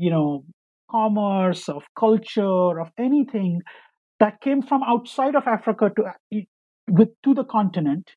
you 0.00 0.10
know, 0.10 0.44
commerce, 0.90 1.68
of 1.68 1.82
culture, 1.98 2.80
of 2.80 2.88
anything 2.98 3.60
that 4.18 4.40
came 4.40 4.62
from 4.62 4.82
outside 4.82 5.34
of 5.34 5.46
Africa 5.46 5.90
to 5.96 6.42
with 6.88 7.10
to 7.24 7.34
the 7.34 7.44
continent, 7.44 8.10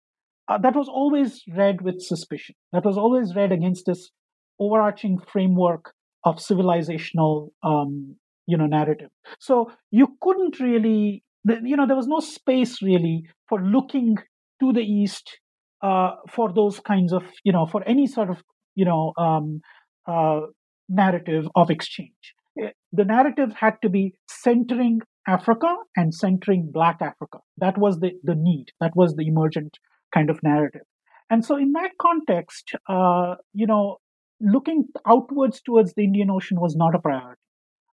uh, 0.48 0.58
that 0.58 0.76
was 0.76 0.90
always 0.90 1.42
read 1.56 1.82
with 1.82 2.02
suspicion. 2.02 2.56
That 2.72 2.86
was 2.86 2.98
always 2.98 3.36
read 3.36 3.52
against 3.52 3.86
this 3.86 4.12
overarching 4.60 5.20
framework 5.32 5.94
of 6.24 6.38
civilizational, 6.38 7.50
um, 7.64 8.16
you 8.48 8.58
know, 8.58 8.66
narrative. 8.66 9.10
So 9.40 9.72
you 9.92 10.08
couldn't 10.22 10.60
really, 10.60 11.24
you 11.46 11.78
know, 11.78 11.88
there 11.88 11.96
was 11.96 12.08
no 12.08 12.20
space 12.20 12.82
really 12.82 13.24
for 13.50 13.62
looking 13.62 14.18
to 14.62 14.74
the 14.74 14.82
east 14.82 15.40
uh, 15.82 16.12
for 16.30 16.54
those 16.54 16.80
kinds 16.80 17.14
of, 17.14 17.24
you 17.44 17.52
know, 17.52 17.66
for 17.66 17.84
any 17.84 18.08
sort 18.08 18.30
of, 18.30 18.42
you 18.76 18.86
know, 18.86 19.14
um, 19.18 19.62
uh, 20.08 20.42
narrative 20.90 21.48
of 21.56 21.70
exchange. 21.70 22.36
Eh, 22.62 22.70
the 22.92 23.06
narrative 23.06 23.54
had 23.56 23.76
to 23.82 23.90
be 23.90 24.14
centering 24.28 25.02
Africa 25.28 25.76
and 25.96 26.14
centering 26.14 26.70
Black 26.72 26.98
Africa. 27.02 27.40
That 27.58 27.78
was 27.78 28.00
the, 28.00 28.12
the 28.24 28.36
need, 28.36 28.72
that 28.80 28.96
was 28.96 29.16
the 29.16 29.28
emergent 29.28 29.80
kind 30.14 30.30
of 30.30 30.42
narrative. 30.44 30.84
And 31.30 31.44
so, 31.44 31.56
in 31.56 31.72
that 31.72 31.92
context, 32.00 32.74
uh, 32.88 33.36
you 33.54 33.66
know, 33.66 33.98
looking 34.40 34.86
outwards 35.08 35.62
towards 35.62 35.94
the 35.94 36.04
Indian 36.04 36.30
Ocean 36.30 36.60
was 36.60 36.76
not 36.76 36.96
a 36.96 37.00
priority. 37.00 37.42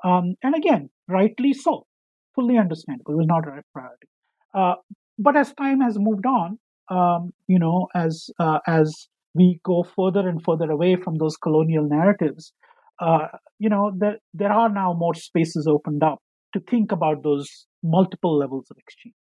Um, 0.04 0.36
and 0.42 0.54
again, 0.54 0.90
rightly 1.08 1.52
so, 1.52 1.86
fully 2.34 2.56
understandable, 2.56 3.14
it 3.14 3.16
was 3.16 3.26
not 3.26 3.46
a 3.46 3.62
priority. 3.72 4.08
Uh, 4.54 4.74
but 5.18 5.36
as 5.36 5.52
time 5.54 5.80
has 5.80 5.98
moved 5.98 6.24
on, 6.26 6.58
um, 6.88 7.32
you 7.48 7.58
know, 7.58 7.88
as 7.94 8.30
uh, 8.38 8.60
as 8.66 9.08
we 9.34 9.60
go 9.64 9.82
further 9.82 10.28
and 10.28 10.42
further 10.42 10.70
away 10.70 10.96
from 10.96 11.16
those 11.16 11.36
colonial 11.36 11.84
narratives, 11.84 12.52
uh, 13.00 13.28
you 13.58 13.68
know, 13.68 13.92
there 13.96 14.18
there 14.34 14.52
are 14.52 14.68
now 14.68 14.92
more 14.92 15.14
spaces 15.14 15.66
opened 15.66 16.02
up 16.02 16.18
to 16.52 16.60
think 16.60 16.92
about 16.92 17.22
those 17.22 17.66
multiple 17.82 18.36
levels 18.36 18.66
of 18.70 18.76
exchange. 18.78 19.14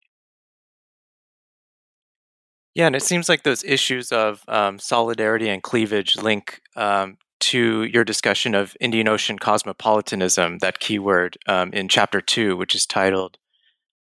Yeah, 2.75 2.87
and 2.87 2.97
it 2.97 3.03
seems 3.03 3.29
like 3.29 3.45
those 3.45 3.63
issues 3.63 4.11
of 4.11 4.43
um, 4.49 4.79
solidarity 4.81 5.49
and 5.49 5.63
cleavage 5.63 6.17
link 6.17 6.61
um, 6.75 7.19
to 7.41 7.85
your 7.85 8.05
discussion 8.05 8.55
of 8.55 8.77
Indian 8.81 9.07
Ocean 9.07 9.39
cosmopolitanism, 9.39 10.59
that 10.59 10.81
keyword 10.81 11.39
um, 11.47 11.73
in 11.73 11.89
chapter 11.89 12.21
two, 12.21 12.57
which 12.57 12.75
is 12.75 12.87
titled 12.87 13.39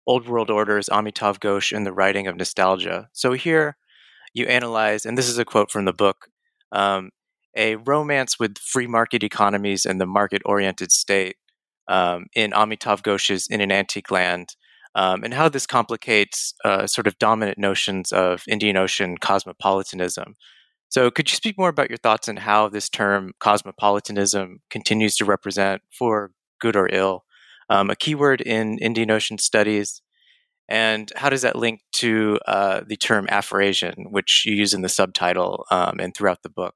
Old 0.07 0.27
World 0.27 0.49
Orders, 0.49 0.89
Amitav 0.89 1.39
Ghosh, 1.39 1.75
and 1.75 1.85
the 1.85 1.93
Writing 1.93 2.25
of 2.25 2.35
Nostalgia. 2.35 3.09
So 3.13 3.33
here 3.33 3.77
you 4.33 4.45
analyze, 4.45 5.05
and 5.05 5.17
this 5.17 5.29
is 5.29 5.37
a 5.37 5.45
quote 5.45 5.69
from 5.69 5.85
the 5.85 5.93
book 5.93 6.29
um, 6.71 7.11
a 7.55 7.75
romance 7.75 8.39
with 8.39 8.57
free 8.57 8.87
market 8.87 9.23
economies 9.23 9.85
and 9.85 9.99
the 9.99 10.05
market 10.05 10.41
oriented 10.45 10.91
state 10.91 11.37
um, 11.87 12.25
in 12.35 12.51
Amitav 12.51 13.03
Ghosh's 13.03 13.47
In 13.47 13.61
an 13.61 13.71
Antique 13.71 14.11
Land, 14.11 14.55
um, 14.95 15.23
and 15.23 15.33
how 15.33 15.49
this 15.49 15.65
complicates 15.65 16.53
uh, 16.63 16.87
sort 16.87 17.07
of 17.07 17.17
dominant 17.19 17.57
notions 17.57 18.11
of 18.11 18.43
Indian 18.47 18.77
Ocean 18.77 19.17
cosmopolitanism. 19.17 20.35
So, 20.89 21.09
could 21.09 21.29
you 21.29 21.35
speak 21.35 21.57
more 21.57 21.69
about 21.69 21.89
your 21.89 21.97
thoughts 21.97 22.29
on 22.29 22.37
how 22.37 22.69
this 22.69 22.89
term 22.89 23.33
cosmopolitanism 23.39 24.59
continues 24.69 25.15
to 25.17 25.25
represent, 25.25 25.81
for 25.97 26.31
good 26.61 26.75
or 26.75 26.87
ill, 26.91 27.23
um, 27.69 27.89
a 27.89 27.95
keyword 27.95 28.41
in 28.41 28.77
Indian 28.77 29.11
Ocean 29.11 29.37
studies? 29.37 30.01
And 30.69 31.11
how 31.15 31.29
does 31.29 31.41
that 31.41 31.57
link 31.57 31.81
to 31.93 32.39
uh, 32.47 32.81
the 32.87 32.95
term 32.95 33.27
Afrasian, 33.27 34.11
which 34.11 34.43
you 34.45 34.55
use 34.55 34.73
in 34.73 34.81
the 34.81 34.89
subtitle 34.89 35.65
um, 35.71 35.99
and 35.99 36.15
throughout 36.15 36.43
the 36.43 36.49
book? 36.49 36.75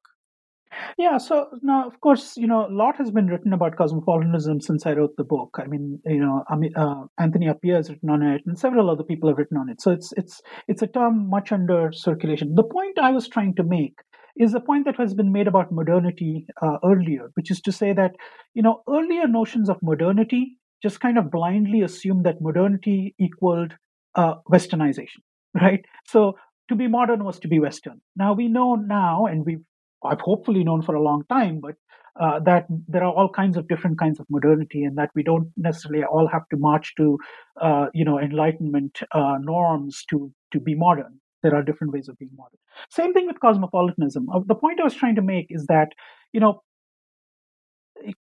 Yeah, 0.97 1.17
so 1.17 1.47
now, 1.61 1.88
of 1.88 1.99
course, 2.01 2.38
you 2.38 2.47
know, 2.47 2.67
a 2.67 2.73
lot 2.73 2.97
has 2.97 3.11
been 3.11 3.28
written 3.28 3.53
about 3.53 3.75
cosmopolitanism 3.78 4.61
since 4.61 4.86
I 4.86 4.93
wrote 4.93 5.15
the 5.17 5.23
book. 5.23 5.57
I 5.59 5.67
mean, 5.67 5.99
you 6.05 6.19
know, 6.19 6.43
I 6.49 6.55
mean, 6.55 6.73
uh, 6.75 7.05
Anthony 7.19 7.47
Appiah 7.47 7.75
has 7.75 7.89
written 7.89 8.09
on 8.09 8.21
it, 8.21 8.41
and 8.45 8.57
several 8.57 8.89
other 8.89 9.03
people 9.03 9.30
have 9.30 9.38
written 9.38 9.57
on 9.57 9.69
it. 9.69 9.82
So 9.82 9.91
it's 9.91 10.13
it's 10.17 10.41
it's 10.67 10.82
a 10.82 10.88
term 10.88 11.30
much 11.30 11.51
under 11.51 11.91
circulation. 11.93 12.55
The 12.55 12.63
point 12.63 12.99
I 12.99 13.11
was 13.11 13.28
trying 13.28 13.55
to 13.55 13.63
make 13.63 13.95
is 14.38 14.53
a 14.53 14.59
point 14.59 14.86
that 14.86 14.97
has 14.97 15.13
been 15.13 15.32
made 15.32 15.47
about 15.47 15.71
modernity 15.71 16.45
uh, 16.61 16.78
earlier, 16.86 17.30
which 17.34 17.49
is 17.49 17.59
to 17.61 17.71
say 17.71 17.93
that, 17.93 18.11
you 18.53 18.61
know, 18.61 18.84
earlier 18.89 19.28
notions 19.28 19.69
of 19.69 19.78
modernity 19.82 20.57
just 20.84 20.99
kind 20.99 21.17
of 21.17 21.32
blindly 21.32 21.82
assumed 21.82 22.25
that 22.25 22.39
modernity 22.39 23.15
equaled 23.19 23.73
uh, 24.15 24.36
westernization, 24.51 25.21
right? 25.59 25.84
So 26.05 26.38
to 26.69 26.75
be 26.75 26.88
modern 26.88 27.23
was 27.23 27.39
to 27.39 27.47
be 27.47 27.59
Western. 27.59 28.01
Now 28.15 28.34
we 28.34 28.47
know 28.47 28.75
now, 28.75 29.25
and 29.25 29.43
we've 29.45 29.63
I've 30.04 30.22
hopefully 30.22 30.64
known 30.64 30.82
for 30.82 30.95
a 30.95 31.02
long 31.02 31.24
time, 31.30 31.60
but 31.60 31.76
uh, 32.20 32.39
that 32.39 32.66
there 32.88 33.04
are 33.04 33.14
all 33.14 33.30
kinds 33.30 33.58
of 33.58 33.68
different 33.68 34.00
kinds 34.00 34.20
of 34.20 34.26
modernity, 34.30 34.84
and 34.84 34.98
that 34.98 35.12
we 35.16 35.24
don't 35.24 35.52
necessarily 35.56 36.04
all 36.04 36.28
have 36.28 36.48
to 36.50 36.58
march 36.58 36.93
to, 36.98 37.18
uh, 37.62 37.88
you 37.93 38.04
know, 38.04 38.20
Enlightenment 38.20 39.00
uh, 39.12 39.38
norms 39.39 40.04
to 40.10 40.32
to 40.52 40.60
be 40.60 40.76
modern. 40.76 41.20
There 41.43 41.54
are 41.56 41.62
different 41.62 41.93
ways 41.93 42.08
of 42.10 42.18
being 42.18 42.32
modern. 42.36 42.58
Same 42.89 43.14
thing 43.14 43.28
with 43.28 43.39
cosmopolitanism. 43.39 44.28
Uh, 44.30 44.39
the 44.45 44.56
point 44.56 44.80
I 44.80 44.84
was 44.84 44.95
trying 44.95 45.16
to 45.16 45.22
make 45.22 45.48
is 45.50 45.68
that, 45.68 45.89
you 46.34 46.39
know, 46.39 46.64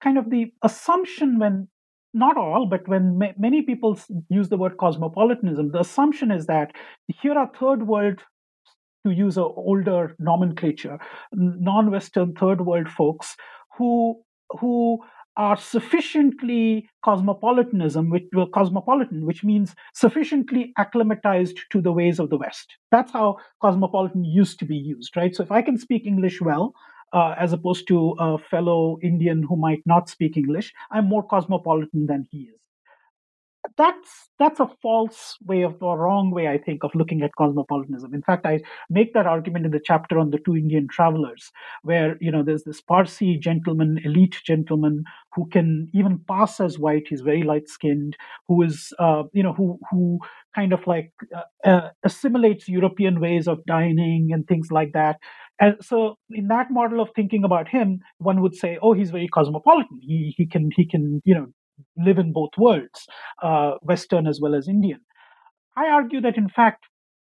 kind 0.01 0.17
of 0.17 0.29
the 0.29 0.51
assumption 0.63 1.39
when 1.39 1.67
not 2.13 2.37
all, 2.37 2.65
but 2.65 2.87
when 2.87 3.17
ma- 3.17 3.37
many 3.37 3.61
people 3.61 3.99
use 4.29 4.49
the 4.49 4.57
word 4.57 4.77
cosmopolitanism, 4.77 5.71
the 5.71 5.79
assumption 5.79 6.31
is 6.31 6.45
that 6.47 6.71
here 7.21 7.33
are 7.33 7.49
third 7.59 7.87
world 7.87 8.19
to 9.05 9.11
use 9.11 9.37
an 9.37 9.51
older 9.55 10.15
nomenclature, 10.19 10.99
non-Western 11.33 12.33
third 12.33 12.61
world 12.61 12.89
folks 12.89 13.35
who 13.77 14.21
who 14.59 14.99
are 15.35 15.57
sufficiently 15.57 16.87
cosmopolitanism, 17.03 18.09
which 18.09 18.25
well, 18.33 18.47
cosmopolitan, 18.47 19.25
which 19.25 19.43
means 19.43 19.75
sufficiently 19.93 20.73
acclimatized 20.77 21.59
to 21.71 21.81
the 21.81 21.91
ways 21.91 22.19
of 22.19 22.29
the 22.29 22.37
West. 22.37 22.75
That's 22.91 23.11
how 23.11 23.37
cosmopolitan 23.61 24.23
used 24.23 24.59
to 24.59 24.65
be 24.65 24.77
used, 24.77 25.17
right? 25.17 25.35
So 25.35 25.43
if 25.43 25.51
I 25.51 25.63
can 25.63 25.77
speak 25.77 26.05
English 26.05 26.39
well, 26.39 26.73
uh, 27.13 27.35
as 27.39 27.51
opposed 27.51 27.87
to 27.87 28.15
a 28.19 28.37
fellow 28.37 28.99
Indian 29.01 29.43
who 29.43 29.55
might 29.55 29.81
not 29.85 30.07
speak 30.07 30.37
English, 30.37 30.73
I'm 30.91 31.05
more 31.05 31.23
cosmopolitan 31.23 32.05
than 32.05 32.27
he 32.29 32.49
is 32.53 32.62
that's 33.77 34.29
that's 34.39 34.59
a 34.59 34.69
false 34.81 35.37
way 35.45 35.61
of 35.63 35.81
or 35.81 35.97
wrong 35.97 36.31
way 36.31 36.47
i 36.47 36.57
think 36.57 36.83
of 36.83 36.91
looking 36.95 37.21
at 37.21 37.35
cosmopolitanism. 37.37 38.13
In 38.13 38.21
fact 38.21 38.45
i 38.45 38.59
make 38.89 39.13
that 39.13 39.25
argument 39.25 39.65
in 39.65 39.71
the 39.71 39.81
chapter 39.83 40.19
on 40.19 40.29
the 40.31 40.39
two 40.45 40.55
indian 40.55 40.87
travelers 40.87 41.51
where 41.83 42.17
you 42.21 42.31
know 42.31 42.43
there's 42.43 42.63
this 42.63 42.81
parsi 42.81 43.37
gentleman 43.37 43.99
elite 44.03 44.37
gentleman 44.45 45.03
who 45.35 45.47
can 45.49 45.89
even 45.93 46.19
pass 46.27 46.59
as 46.59 46.77
white 46.79 47.03
he's 47.09 47.21
very 47.21 47.43
light 47.43 47.67
skinned 47.67 48.15
who 48.47 48.61
is 48.61 48.93
uh, 48.99 49.23
you 49.33 49.43
know 49.43 49.53
who 49.53 49.79
who 49.89 50.19
kind 50.55 50.73
of 50.73 50.85
like 50.85 51.11
uh, 51.35 51.69
uh, 51.69 51.89
assimilates 52.03 52.67
european 52.67 53.19
ways 53.19 53.47
of 53.47 53.65
dining 53.65 54.29
and 54.31 54.47
things 54.47 54.71
like 54.71 54.91
that. 54.93 55.17
And 55.59 55.75
so 55.81 56.17
in 56.31 56.47
that 56.47 56.71
model 56.71 56.99
of 56.99 57.09
thinking 57.15 57.43
about 57.43 57.67
him 57.69 57.99
one 58.17 58.41
would 58.41 58.55
say 58.55 58.77
oh 58.81 58.93
he's 58.93 59.11
very 59.11 59.27
cosmopolitan. 59.27 59.99
He 60.01 60.33
he 60.37 60.45
can 60.45 60.69
he 60.75 60.85
can 60.85 61.21
you 61.25 61.35
know 61.35 61.47
live 61.97 62.17
in 62.17 62.33
both 62.33 62.51
worlds, 62.57 63.07
uh, 63.41 63.73
Western 63.81 64.27
as 64.27 64.39
well 64.41 64.55
as 64.55 64.67
Indian. 64.67 64.99
I 65.77 65.87
argue 65.87 66.21
that 66.21 66.37
in 66.37 66.49
fact, 66.49 66.85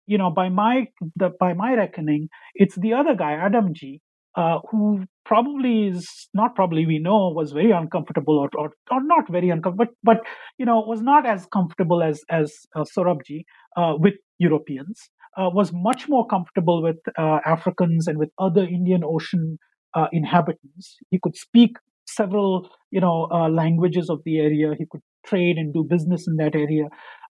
you 0.08 0.18
know, 0.18 0.30
by 0.30 0.50
my 0.50 0.88
the, 1.16 1.32
by 1.40 1.54
my 1.54 1.74
reckoning, 1.74 2.30
it's 2.54 2.76
the 2.76 2.94
other 2.94 3.16
guy, 3.16 3.34
Adamji, 3.34 4.02
uh, 4.36 4.60
who 4.70 5.06
probably 5.26 5.88
is 5.88 6.08
not 6.34 6.56
probably 6.56 6.86
we 6.86 7.00
know 7.00 7.32
was 7.36 7.52
very 7.52 7.72
uncomfortable 7.72 8.38
or, 8.38 8.50
or, 8.58 8.70
or 8.92 9.04
not 9.04 9.30
very 9.32 9.50
uncomfortable, 9.50 9.94
but, 10.04 10.18
but 10.18 10.26
you 10.58 10.66
know 10.66 10.80
was 10.80 11.02
not 11.02 11.26
as 11.26 11.48
comfortable 11.52 12.04
as 12.04 12.22
as 12.30 12.54
uh, 12.76 12.84
Sorabji 12.96 13.46
uh, 13.78 13.94
with 13.98 14.14
Europeans. 14.38 15.10
Uh, 15.38 15.50
was 15.54 15.72
much 15.74 16.08
more 16.08 16.26
comfortable 16.28 16.82
with 16.82 16.96
uh, 17.18 17.40
Africans 17.46 18.08
and 18.08 18.18
with 18.18 18.30
other 18.40 18.64
Indian 18.64 19.02
Ocean 19.04 19.58
uh, 19.94 20.08
inhabitants. 20.14 20.96
He 21.10 21.20
could 21.22 21.36
speak 21.36 21.72
several 22.06 22.70
you 22.92 23.02
know 23.02 23.28
uh, 23.32 23.50
languages 23.50 24.10
of 24.10 24.22
the 24.26 24.40
area. 24.40 24.74
He 24.78 24.86
could 24.90 25.02
trade 25.26 25.58
and 25.58 25.74
do 25.74 25.84
business 25.84 26.28
in 26.28 26.36
that 26.38 26.56
area 26.56 26.86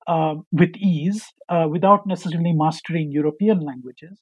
uh, 0.07 0.36
with 0.51 0.76
ease 0.78 1.26
uh, 1.49 1.67
without 1.69 2.05
necessarily 2.05 2.53
mastering 2.53 3.11
European 3.11 3.59
languages. 3.59 4.21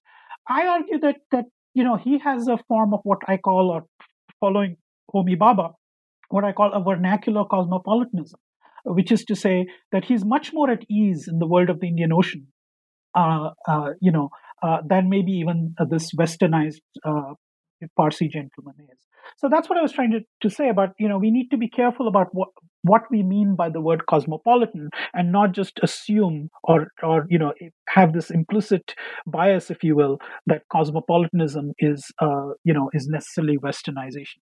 I 0.49 0.67
argue 0.67 0.99
that 0.99 1.17
that 1.31 1.45
you 1.73 1.83
know 1.83 1.97
he 1.97 2.19
has 2.19 2.47
a 2.47 2.57
form 2.67 2.93
of 2.93 3.01
what 3.03 3.19
I 3.27 3.37
call, 3.37 3.71
or 3.71 3.85
following 4.39 4.77
Homi 5.13 5.37
Bhabha, 5.37 5.73
what 6.29 6.43
I 6.43 6.51
call 6.51 6.71
a 6.73 6.83
vernacular 6.83 7.45
cosmopolitanism, 7.45 8.39
which 8.85 9.11
is 9.11 9.25
to 9.25 9.35
say 9.35 9.67
that 9.91 10.05
he's 10.05 10.25
much 10.25 10.51
more 10.53 10.69
at 10.69 10.83
ease 10.89 11.27
in 11.27 11.39
the 11.39 11.47
world 11.47 11.69
of 11.69 11.79
the 11.79 11.87
Indian 11.87 12.13
Ocean, 12.13 12.47
uh, 13.15 13.51
uh, 13.67 13.89
you 14.01 14.11
know, 14.11 14.29
uh, 14.61 14.77
than 14.87 15.09
maybe 15.09 15.31
even 15.31 15.75
this 15.89 16.13
westernized 16.13 16.81
Parsi 17.95 18.27
gentleman 18.27 18.75
is. 18.91 18.99
So 19.37 19.49
that's 19.49 19.69
what 19.69 19.77
I 19.77 19.81
was 19.81 19.91
trying 19.91 20.11
to, 20.11 20.19
to 20.41 20.53
say 20.53 20.69
about, 20.69 20.89
you 20.99 21.07
know, 21.07 21.17
we 21.17 21.31
need 21.31 21.49
to 21.49 21.57
be 21.57 21.69
careful 21.69 22.07
about 22.07 22.27
what 22.33 22.49
what 22.83 23.03
we 23.09 23.23
mean 23.23 23.55
by 23.55 23.69
the 23.69 23.81
word 23.81 24.05
cosmopolitan 24.07 24.89
and 25.13 25.31
not 25.31 25.53
just 25.53 25.79
assume 25.81 26.49
or 26.65 26.87
or 27.01 27.25
you 27.29 27.39
know 27.39 27.53
have 27.87 28.13
this 28.13 28.29
implicit 28.29 28.93
bias 29.25 29.71
if 29.71 29.83
you 29.83 29.95
will 29.95 30.19
that 30.47 30.63
cosmopolitanism 30.69 31.71
is 31.79 32.11
uh, 32.21 32.49
you 32.63 32.73
know 32.73 32.89
is 32.93 33.07
necessarily 33.07 33.57
westernization. 33.57 34.39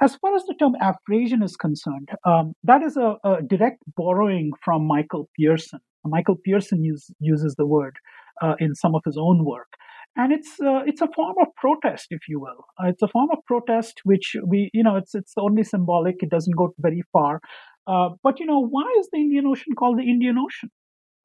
As 0.00 0.16
far 0.16 0.34
as 0.34 0.44
the 0.46 0.54
term 0.58 0.74
afrasian 0.82 1.42
is 1.44 1.56
concerned 1.56 2.08
um, 2.26 2.54
that 2.64 2.82
is 2.82 2.96
a, 2.96 3.16
a, 3.24 3.42
direct 3.42 3.82
borrowing 3.96 4.50
from 4.64 4.86
michael 4.86 5.28
pearson. 5.38 5.80
Michael 6.06 6.36
pearson 6.44 6.84
use, 6.84 7.10
uses 7.18 7.54
the 7.54 7.64
word 7.64 7.96
uh, 8.42 8.56
in 8.58 8.74
some 8.74 8.94
of 8.94 9.02
his 9.06 9.16
own 9.16 9.44
work 9.44 9.68
and 10.16 10.32
it's 10.32 10.60
uh, 10.60 10.82
it's 10.86 11.00
a 11.00 11.08
form 11.14 11.34
of 11.40 11.48
protest, 11.56 12.06
if 12.10 12.28
you 12.28 12.40
will. 12.40 12.64
Uh, 12.80 12.88
it's 12.88 13.02
a 13.02 13.08
form 13.08 13.28
of 13.32 13.38
protest 13.46 14.00
which 14.04 14.36
we, 14.46 14.70
you 14.72 14.82
know, 14.82 14.96
it's 14.96 15.14
it's 15.14 15.34
only 15.38 15.64
symbolic. 15.64 16.16
It 16.20 16.30
doesn't 16.30 16.56
go 16.56 16.74
very 16.78 17.02
far. 17.12 17.40
Uh, 17.86 18.10
but 18.22 18.40
you 18.40 18.46
know, 18.46 18.60
why 18.60 18.88
is 18.98 19.08
the 19.12 19.18
Indian 19.18 19.46
Ocean 19.46 19.74
called 19.78 19.98
the 19.98 20.08
Indian 20.08 20.36
Ocean? 20.38 20.70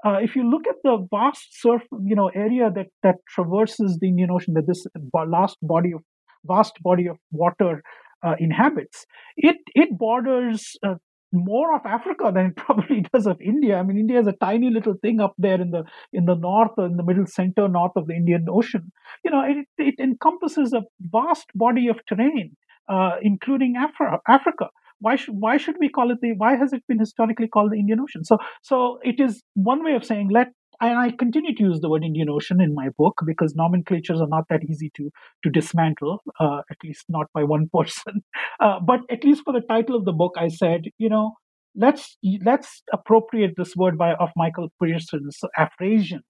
Uh, 0.05 0.17
if 0.21 0.35
you 0.35 0.49
look 0.49 0.65
at 0.67 0.75
the 0.83 1.05
vast 1.11 1.61
surf, 1.61 1.81
you 2.03 2.15
know, 2.15 2.29
area 2.29 2.69
that 2.73 2.87
that 3.03 3.15
traverses 3.27 3.97
the 4.01 4.07
Indian 4.07 4.31
Ocean, 4.31 4.53
that 4.55 4.67
this 4.67 4.85
last 5.27 5.57
body 5.61 5.91
of 5.93 6.01
vast 6.45 6.73
body 6.81 7.07
of 7.07 7.17
water 7.31 7.83
uh, 8.25 8.35
inhabits, 8.39 9.05
it 9.37 9.57
it 9.75 9.97
borders 9.97 10.75
uh, 10.85 10.95
more 11.31 11.75
of 11.75 11.85
Africa 11.85 12.31
than 12.33 12.47
it 12.47 12.55
probably 12.65 13.05
does 13.13 13.27
of 13.27 13.39
India. 13.41 13.77
I 13.77 13.83
mean, 13.83 13.97
India 13.97 14.19
is 14.19 14.27
a 14.27 14.33
tiny 14.33 14.69
little 14.69 14.95
thing 15.01 15.19
up 15.19 15.33
there 15.37 15.61
in 15.61 15.71
the 15.71 15.83
in 16.13 16.25
the 16.25 16.35
north 16.35 16.71
or 16.77 16.85
in 16.85 16.97
the 16.97 17.03
middle 17.03 17.25
center 17.27 17.67
north 17.67 17.93
of 17.95 18.07
the 18.07 18.13
Indian 18.15 18.45
Ocean. 18.49 18.91
You 19.23 19.31
know, 19.31 19.41
it, 19.41 19.67
it 19.77 19.95
encompasses 19.99 20.73
a 20.73 20.83
vast 21.01 21.47
body 21.55 21.87
of 21.87 21.99
terrain, 22.07 22.55
uh, 22.87 23.15
including 23.21 23.75
Afri- 23.75 24.19
Africa. 24.27 24.67
Why 25.01 25.15
should 25.15 25.35
why 25.39 25.57
should 25.57 25.75
we 25.79 25.87
call 25.89 26.11
it 26.11 26.17
the? 26.21 26.33
Why 26.35 26.55
has 26.57 26.73
it 26.73 26.83
been 26.87 26.99
historically 26.99 27.47
called 27.47 27.71
the 27.71 27.79
Indian 27.79 27.99
Ocean? 28.01 28.25
So 28.25 28.37
so 28.61 28.99
it 29.03 29.19
is 29.19 29.41
one 29.53 29.83
way 29.83 29.93
of 29.95 30.03
saying 30.03 30.29
let 30.29 30.49
and 30.81 30.97
I 30.97 31.11
continue 31.11 31.53
to 31.55 31.63
use 31.63 31.79
the 31.81 31.89
word 31.89 32.03
Indian 32.03 32.29
Ocean 32.29 32.61
in 32.61 32.73
my 32.73 32.89
book 32.97 33.21
because 33.25 33.55
nomenclatures 33.55 34.21
are 34.21 34.27
not 34.27 34.45
that 34.49 34.63
easy 34.63 34.91
to 34.95 35.09
to 35.43 35.49
dismantle, 35.49 36.21
uh, 36.39 36.61
at 36.69 36.77
least 36.83 37.05
not 37.09 37.27
by 37.33 37.43
one 37.43 37.69
person. 37.73 38.23
Uh, 38.59 38.79
but 38.79 39.01
at 39.09 39.23
least 39.23 39.43
for 39.43 39.53
the 39.53 39.61
title 39.61 39.95
of 39.95 40.05
the 40.05 40.13
book, 40.13 40.35
I 40.37 40.47
said, 40.47 40.83
you 40.97 41.09
know, 41.09 41.33
let's 41.75 42.17
let's 42.43 42.83
appropriate 42.93 43.53
this 43.57 43.75
word 43.75 43.97
by 43.97 44.13
of 44.13 44.29
Michael 44.35 44.69
Pearson's 44.81 45.39
Afrasian, 45.57 46.21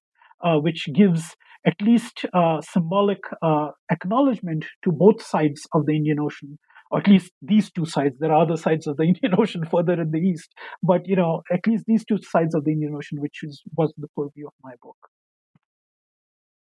uh, 0.43 0.57
which 0.57 0.87
gives 0.93 1.35
at 1.65 1.81
least 1.81 2.25
uh, 2.33 2.61
symbolic 2.61 3.19
uh, 3.41 3.69
acknowledgement 3.91 4.65
to 4.83 4.91
both 4.91 5.21
sides 5.21 5.61
of 5.73 5.85
the 5.85 5.95
Indian 5.95 6.19
Ocean 6.19 6.57
at 6.95 7.07
least 7.07 7.31
these 7.41 7.71
two 7.71 7.85
sides. 7.85 8.15
There 8.19 8.31
are 8.31 8.43
other 8.43 8.57
sides 8.57 8.87
of 8.87 8.97
the 8.97 9.03
Indian 9.11 9.33
Ocean 9.37 9.65
further 9.65 10.01
in 10.01 10.11
the 10.11 10.19
east, 10.19 10.53
but 10.81 11.07
you 11.07 11.15
know, 11.15 11.41
at 11.51 11.65
least 11.67 11.85
these 11.87 12.05
two 12.05 12.19
sides 12.21 12.55
of 12.55 12.65
the 12.65 12.71
Indian 12.71 12.95
Ocean, 12.95 13.21
which 13.21 13.39
is, 13.43 13.61
was 13.75 13.93
the 13.97 14.07
purview 14.15 14.47
of 14.47 14.53
my 14.63 14.73
book. 14.81 14.97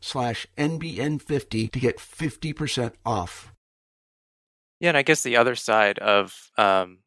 slash 0.00 0.46
NBN50 0.56 1.70
to 1.70 1.80
get 1.80 1.98
50% 1.98 2.92
off. 3.04 3.52
Yeah, 4.80 4.90
and 4.90 4.96
I 4.96 5.02
guess 5.02 5.22
the 5.22 5.36
other 5.36 5.54
side 5.54 5.98
of 5.98 6.50
um, 6.56 6.98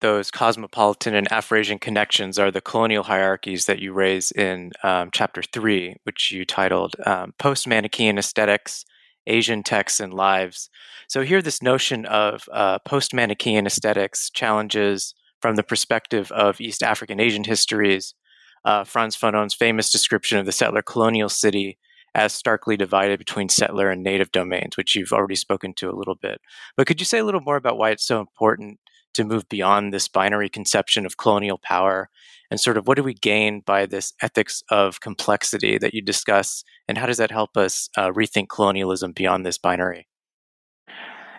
those 0.00 0.30
cosmopolitan 0.30 1.14
and 1.14 1.28
Afrasian 1.30 1.80
connections 1.80 2.38
are 2.38 2.50
the 2.50 2.60
colonial 2.60 3.04
hierarchies 3.04 3.66
that 3.66 3.78
you 3.78 3.92
raise 3.92 4.32
in 4.32 4.72
um, 4.82 5.10
chapter 5.12 5.42
three, 5.42 5.96
which 6.04 6.32
you 6.32 6.44
titled 6.44 6.96
um, 7.06 7.32
Post 7.38 7.68
Manichaean 7.68 8.18
Aesthetics, 8.18 8.84
Asian 9.26 9.62
Texts 9.62 10.00
and 10.00 10.12
Lives. 10.12 10.70
So, 11.08 11.22
here, 11.22 11.42
this 11.42 11.62
notion 11.62 12.06
of 12.06 12.48
uh, 12.52 12.78
post 12.80 13.14
Manichaean 13.14 13.66
aesthetics 13.66 14.30
challenges 14.30 15.14
from 15.40 15.56
the 15.56 15.62
perspective 15.62 16.32
of 16.32 16.60
East 16.60 16.82
African 16.82 17.20
Asian 17.20 17.44
histories. 17.44 18.14
Uh, 18.64 18.84
Frantz 18.84 19.16
Fanon's 19.16 19.54
famous 19.54 19.90
description 19.90 20.38
of 20.38 20.46
the 20.46 20.52
settler 20.52 20.82
colonial 20.82 21.28
city 21.28 21.78
as 22.14 22.32
starkly 22.32 22.76
divided 22.76 23.18
between 23.18 23.48
settler 23.48 23.90
and 23.90 24.02
native 24.02 24.32
domains, 24.32 24.76
which 24.76 24.94
you've 24.94 25.12
already 25.12 25.36
spoken 25.36 25.74
to 25.74 25.90
a 25.90 25.96
little 25.96 26.16
bit. 26.16 26.40
But 26.76 26.86
could 26.86 27.00
you 27.00 27.04
say 27.04 27.18
a 27.18 27.24
little 27.24 27.40
more 27.40 27.56
about 27.56 27.78
why 27.78 27.90
it's 27.90 28.06
so 28.06 28.20
important 28.20 28.80
to 29.14 29.24
move 29.24 29.48
beyond 29.48 29.92
this 29.92 30.08
binary 30.08 30.48
conception 30.48 31.06
of 31.06 31.16
colonial 31.16 31.58
power? 31.58 32.08
And 32.50 32.58
sort 32.58 32.76
of 32.76 32.88
what 32.88 32.96
do 32.96 33.02
we 33.02 33.14
gain 33.14 33.60
by 33.60 33.86
this 33.86 34.12
ethics 34.20 34.62
of 34.70 35.00
complexity 35.00 35.78
that 35.78 35.94
you 35.94 36.02
discuss? 36.02 36.64
And 36.88 36.98
how 36.98 37.06
does 37.06 37.18
that 37.18 37.30
help 37.30 37.56
us 37.56 37.88
uh, 37.96 38.10
rethink 38.10 38.48
colonialism 38.48 39.12
beyond 39.12 39.46
this 39.46 39.58
binary? 39.58 40.08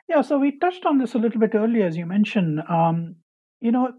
Yeah 0.08 0.22
so 0.22 0.38
we 0.38 0.58
touched 0.58 0.86
on 0.86 0.98
this 0.98 1.14
a 1.14 1.18
little 1.18 1.40
bit 1.40 1.56
earlier 1.56 1.86
as 1.86 1.98
you 1.98 2.06
mentioned. 2.06 2.62
Um, 2.70 3.16
you 3.62 3.72
know 3.72 3.92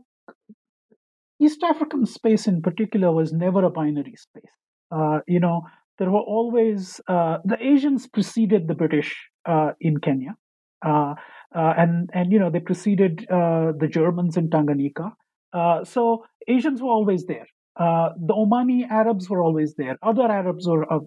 east 1.40 1.62
african 1.62 2.04
space 2.06 2.46
in 2.46 2.60
particular 2.62 3.12
was 3.12 3.32
never 3.32 3.64
a 3.64 3.70
binary 3.70 4.16
space. 4.16 4.52
Uh, 4.90 5.20
you 5.26 5.40
know 5.40 5.62
there 5.98 6.10
were 6.10 6.26
always 6.36 7.00
uh, 7.08 7.38
the 7.44 7.58
asians 7.60 8.06
preceded 8.06 8.68
the 8.68 8.74
british 8.74 9.14
uh, 9.46 9.72
in 9.80 9.98
kenya 9.98 10.36
uh, 10.84 11.14
uh, 11.54 11.74
and 11.76 12.10
and 12.14 12.32
you 12.32 12.38
know 12.38 12.50
they 12.50 12.60
preceded 12.60 13.26
uh, 13.30 13.72
the 13.78 13.88
Germans 13.88 14.36
in 14.36 14.48
Tanganyika. 14.48 15.12
Uh, 15.52 15.84
so 15.84 16.24
Asians 16.48 16.80
were 16.80 16.88
always 16.88 17.26
there. 17.26 17.46
The 17.76 18.34
Omani 18.34 18.88
Arabs 18.88 19.28
were 19.28 19.42
always 19.42 19.74
there. 19.76 19.98
Other 20.02 20.22
Arabs 20.22 20.66
or 20.66 20.90
uh, 20.92 21.00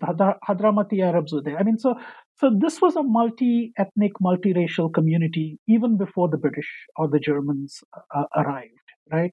Hadramati 0.48 1.02
Arabs 1.02 1.34
were 1.34 1.42
there. 1.42 1.58
I 1.58 1.64
mean, 1.64 1.80
so 1.80 1.96
so 2.36 2.52
this 2.56 2.82
was 2.82 2.96
a 2.96 3.04
multi-ethnic, 3.04 4.12
multiracial 4.22 4.94
community 4.94 5.58
even 5.68 5.98
before 5.98 6.30
the 6.30 6.38
British 6.38 6.70
or 6.96 7.08
the 7.08 7.20
Germans 7.20 7.84
arrived, 8.36 8.88
right? 9.12 9.32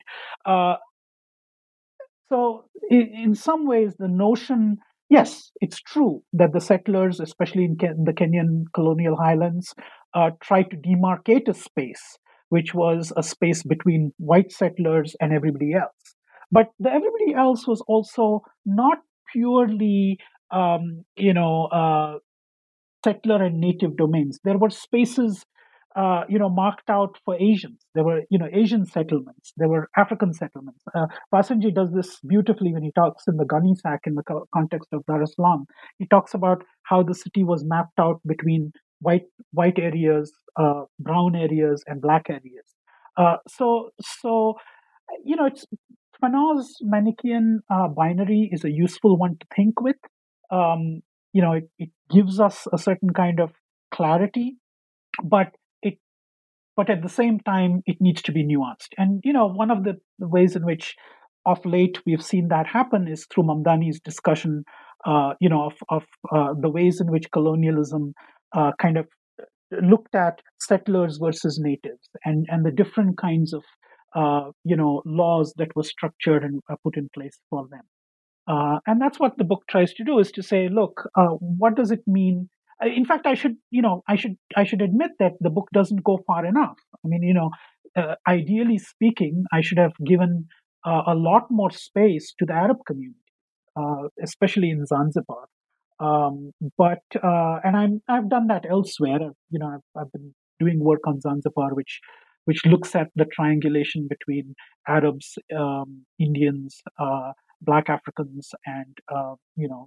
so 2.28 2.64
in, 2.88 3.10
in 3.24 3.34
some 3.34 3.66
ways, 3.66 3.96
the 3.98 4.08
notion 4.08 4.78
yes, 5.12 5.50
it's 5.60 5.80
true 5.80 6.22
that 6.32 6.52
the 6.52 6.60
settlers, 6.60 7.20
especially 7.20 7.64
in 7.64 7.76
Ken- 7.76 8.04
the 8.04 8.12
Kenyan 8.12 8.64
colonial 8.74 9.16
highlands, 9.16 9.74
uh, 10.14 10.30
tried 10.42 10.70
to 10.70 10.76
demarcate 10.76 11.48
a 11.48 11.54
space 11.54 12.18
which 12.48 12.74
was 12.74 13.12
a 13.16 13.22
space 13.22 13.62
between 13.62 14.12
white 14.18 14.52
settlers 14.52 15.16
and 15.20 15.32
everybody 15.32 15.72
else. 15.74 16.16
But 16.50 16.66
the 16.78 16.90
everybody 16.90 17.34
else 17.34 17.66
was 17.66 17.80
also 17.88 18.42
not 18.66 18.98
purely, 19.32 20.18
um, 20.50 21.04
you 21.16 21.32
know, 21.32 21.64
uh, 21.66 22.18
settler 23.04 23.42
and 23.42 23.60
native 23.60 23.96
domains. 23.96 24.38
There 24.44 24.58
were 24.58 24.70
spaces 24.70 25.44
uh, 25.94 26.22
you 26.28 26.38
know, 26.38 26.48
marked 26.48 26.88
out 26.88 27.18
for 27.24 27.34
Asians. 27.40 27.84
There 27.94 28.04
were, 28.04 28.22
you 28.30 28.38
know, 28.38 28.48
Asian 28.52 28.86
settlements. 28.86 29.52
There 29.56 29.68
were 29.68 29.88
African 29.96 30.32
settlements. 30.32 30.82
Uh, 30.94 31.06
does 31.32 31.92
this 31.94 32.18
beautifully 32.26 32.72
when 32.72 32.82
he 32.82 32.92
talks 32.92 33.24
in 33.26 33.36
the 33.36 33.44
Gunny 33.44 33.74
Sack 33.74 34.00
in 34.06 34.14
the 34.14 34.22
co- 34.22 34.48
context 34.54 34.88
of 34.92 35.04
Dar 35.06 35.22
es 35.22 35.34
Salaam. 35.34 35.66
He 35.98 36.06
talks 36.06 36.34
about 36.34 36.62
how 36.84 37.02
the 37.02 37.14
city 37.14 37.44
was 37.44 37.64
mapped 37.64 37.98
out 37.98 38.20
between 38.26 38.72
white 39.00 39.26
white 39.52 39.78
areas, 39.78 40.32
uh, 40.56 40.84
brown 40.98 41.36
areas, 41.36 41.84
and 41.86 42.00
black 42.00 42.26
areas. 42.28 42.66
Uh, 43.16 43.36
so, 43.48 43.90
so 44.00 44.54
you 45.24 45.36
know, 45.36 45.46
it's 45.46 45.66
Fanon's 46.22 46.78
Manichaean 46.80 47.60
uh, 47.70 47.88
binary 47.88 48.48
is 48.52 48.64
a 48.64 48.70
useful 48.70 49.18
one 49.18 49.36
to 49.38 49.46
think 49.54 49.80
with. 49.80 49.96
Um, 50.50 51.02
you 51.32 51.42
know, 51.42 51.52
it, 51.52 51.68
it 51.78 51.90
gives 52.10 52.38
us 52.40 52.66
a 52.72 52.78
certain 52.78 53.10
kind 53.10 53.40
of 53.40 53.52
clarity, 53.92 54.56
but 55.22 55.48
but 56.76 56.90
at 56.90 57.02
the 57.02 57.08
same 57.08 57.38
time 57.40 57.82
it 57.86 57.96
needs 58.00 58.22
to 58.22 58.32
be 58.32 58.44
nuanced. 58.44 58.88
And 58.98 59.20
you 59.24 59.32
know 59.32 59.46
one 59.46 59.70
of 59.70 59.84
the, 59.84 59.98
ways 60.18 60.56
in 60.56 60.64
which 60.64 60.94
of 61.44 61.64
late 61.64 61.98
we've 62.06 62.24
seen 62.24 62.48
that 62.48 62.66
happen 62.66 63.08
is 63.08 63.26
through 63.26 63.44
mamdani's 63.44 64.00
discussion 64.00 64.64
uh, 65.04 65.32
you 65.40 65.48
know 65.48 65.64
of, 65.66 65.74
of 65.88 66.04
uh, 66.34 66.54
the 66.60 66.70
ways 66.70 67.00
in 67.00 67.10
which 67.10 67.30
colonialism 67.32 68.14
uh, 68.56 68.70
kind 68.80 68.96
of 68.96 69.06
looked 69.82 70.14
at 70.14 70.40
settlers 70.60 71.18
versus 71.20 71.58
natives 71.60 72.08
and 72.24 72.46
and 72.50 72.64
the 72.64 72.70
different 72.70 73.18
kinds 73.18 73.52
of 73.52 73.64
uh, 74.14 74.50
you 74.64 74.76
know 74.76 75.02
laws 75.04 75.54
that 75.56 75.74
were 75.74 75.82
structured 75.82 76.44
and 76.44 76.60
uh, 76.70 76.76
put 76.84 76.96
in 76.96 77.08
place 77.14 77.38
for 77.50 77.66
them. 77.70 77.82
Uh, 78.48 78.80
and 78.86 79.00
that's 79.00 79.20
what 79.20 79.38
the 79.38 79.44
book 79.44 79.62
tries 79.68 79.94
to 79.94 80.04
do 80.04 80.18
is 80.18 80.32
to 80.32 80.42
say 80.42 80.68
look 80.68 81.08
what 81.40 81.76
does 81.76 81.90
it 81.90 82.02
mean 82.06 82.48
in 82.86 83.04
fact 83.04 83.26
i 83.26 83.34
should 83.34 83.56
you 83.70 83.82
know 83.82 84.02
i 84.08 84.16
should 84.16 84.36
i 84.56 84.64
should 84.64 84.82
admit 84.82 85.10
that 85.18 85.32
the 85.40 85.50
book 85.50 85.68
doesn't 85.72 86.04
go 86.04 86.18
far 86.26 86.44
enough. 86.46 86.78
I 87.04 87.08
mean 87.08 87.22
you 87.22 87.34
know 87.34 87.50
uh, 87.96 88.14
ideally 88.26 88.78
speaking 88.78 89.44
i 89.52 89.60
should 89.60 89.78
have 89.78 89.92
given 90.06 90.46
uh, 90.84 91.02
a 91.06 91.14
lot 91.14 91.44
more 91.50 91.70
space 91.70 92.34
to 92.38 92.46
the 92.46 92.54
arab 92.54 92.78
community 92.86 93.18
uh, 93.76 94.08
especially 94.22 94.70
in 94.70 94.84
zanzibar. 94.86 95.46
Um, 96.00 96.52
but 96.76 97.04
uh, 97.22 97.58
and 97.64 97.76
i'm 97.76 98.02
i've 98.08 98.28
done 98.28 98.48
that 98.48 98.64
elsewhere. 98.68 99.20
You 99.50 99.58
know 99.58 99.68
I've, 99.74 100.00
I've, 100.00 100.12
been 100.12 100.34
doing 100.58 100.80
work 100.80 101.06
on 101.06 101.20
zanzibar 101.20 101.74
which 101.74 102.00
which 102.44 102.64
looks 102.66 102.94
at 102.96 103.08
the 103.14 103.24
triangulation 103.24 104.08
between 104.08 104.54
arabs 104.88 105.38
um, 105.56 106.04
indians 106.18 106.82
uh, 106.98 107.32
black 107.60 107.88
africans 107.88 108.50
and 108.66 108.96
uh, 109.14 109.34
you 109.56 109.68
know 109.68 109.86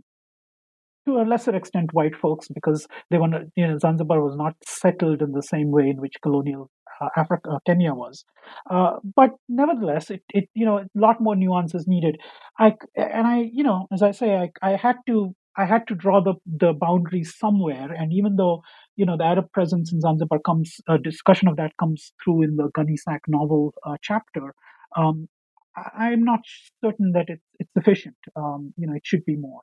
to 1.05 1.17
a 1.17 1.23
lesser 1.23 1.55
extent 1.55 1.93
white 1.93 2.15
folks 2.15 2.47
because 2.47 2.87
they 3.09 3.17
were 3.17 3.27
you 3.55 3.67
know 3.67 3.77
Zanzibar 3.77 4.21
was 4.23 4.35
not 4.35 4.55
settled 4.65 5.21
in 5.21 5.31
the 5.31 5.43
same 5.43 5.71
way 5.71 5.89
in 5.89 6.01
which 6.01 6.15
colonial 6.21 6.69
uh, 7.01 7.09
Africa 7.17 7.49
uh, 7.51 7.59
Kenya 7.65 7.93
was. 7.93 8.23
Uh, 8.69 8.93
but 9.15 9.31
nevertheless 9.49 10.09
it, 10.09 10.23
it 10.29 10.49
you 10.53 10.65
know 10.65 10.77
a 10.79 10.87
lot 10.95 11.17
more 11.19 11.35
nuance 11.35 11.75
is 11.75 11.85
needed. 11.87 12.17
I 12.59 12.73
and 12.95 13.27
I 13.27 13.49
you 13.51 13.63
know 13.63 13.87
as 13.91 14.01
I 14.01 14.11
say 14.11 14.35
I, 14.35 14.49
I 14.61 14.75
had 14.75 14.97
to 15.07 15.35
I 15.57 15.65
had 15.65 15.87
to 15.87 15.95
draw 15.95 16.21
the 16.21 16.35
the 16.45 16.73
boundaries 16.73 17.35
somewhere. 17.37 17.91
And 17.91 18.11
even 18.13 18.35
though 18.35 18.61
you 18.95 19.05
know 19.05 19.17
the 19.17 19.25
Arab 19.25 19.51
presence 19.51 19.93
in 19.93 20.01
Zanzibar 20.01 20.39
comes 20.39 20.77
a 20.87 20.97
discussion 20.97 21.47
of 21.47 21.57
that 21.57 21.77
comes 21.79 22.13
through 22.23 22.43
in 22.43 22.55
the 22.55 22.69
Gunny 22.73 22.97
Sack 22.97 23.21
novel 23.27 23.73
uh, 23.85 23.97
chapter 24.01 24.53
um, 24.97 25.27
I, 25.75 26.13
am 26.13 26.23
not 26.23 26.39
certain 26.81 27.11
that 27.11 27.25
it's, 27.27 27.43
it's 27.59 27.69
sufficient. 27.73 28.15
Um, 28.35 28.73
you 28.77 28.87
know 28.87 28.93
it 28.93 29.01
should 29.05 29.25
be 29.25 29.35
more 29.35 29.61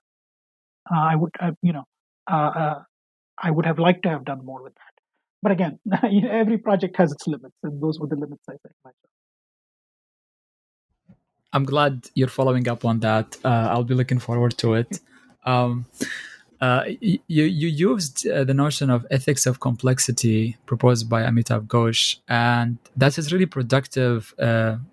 uh, 0.91 0.99
I 0.99 1.17
would, 1.17 1.31
uh, 1.41 1.53
you 1.63 1.73
know, 1.73 1.85
uh, 2.31 2.81
I 3.43 3.51
would 3.51 3.67
have 3.67 3.79
liked 3.79 4.03
to 4.05 4.09
have 4.09 4.25
done 4.25 4.45
more 4.45 4.63
with 4.63 4.75
that. 4.75 4.93
But 5.43 5.53
again, 5.53 5.79
every 6.31 6.59
project 6.59 6.97
has 6.97 7.13
its 7.13 7.27
limits, 7.27 7.57
and 7.63 7.83
those 7.83 7.99
were 7.99 8.07
the 8.07 8.17
limits 8.17 8.43
I 8.49 8.53
set 8.53 8.73
myself. 8.85 8.97
I'm 11.53 11.65
glad 11.65 12.09
you're 12.15 12.29
following 12.29 12.67
up 12.69 12.85
on 12.85 13.01
that. 13.01 13.37
Uh, 13.45 13.69
I'll 13.71 13.85
be 13.85 13.95
looking 13.95 14.19
forward 14.19 14.57
to 14.59 14.75
it. 14.75 15.01
Um, 15.45 15.87
uh, 16.61 16.85
you, 17.01 17.19
you 17.27 17.67
used 17.67 18.29
uh, 18.29 18.45
the 18.45 18.55
notion 18.55 18.91
of 18.91 19.05
ethics 19.11 19.45
of 19.45 19.59
complexity 19.59 20.57
proposed 20.67 21.11
by 21.11 21.23
Amitav 21.23 21.67
Ghosh, 21.67 22.19
and 22.29 22.79
that 22.97 23.19
is 23.19 23.33
really 23.33 23.47
productive 23.47 24.33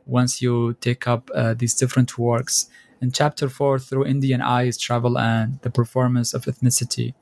once 0.07 0.41
you 0.41 0.73
take 0.81 1.07
up 1.07 1.29
these 1.59 1.75
different 1.75 2.17
works 2.17 2.67
in 3.01 3.11
chapter 3.11 3.49
4 3.49 3.79
through 3.79 4.05
Indian 4.05 4.41
eyes, 4.41 4.77
travel, 4.77 5.17
and 5.17 5.59
the 5.61 5.69
performance 5.69 6.33
of 6.33 6.45
ethnicity. 6.45 7.13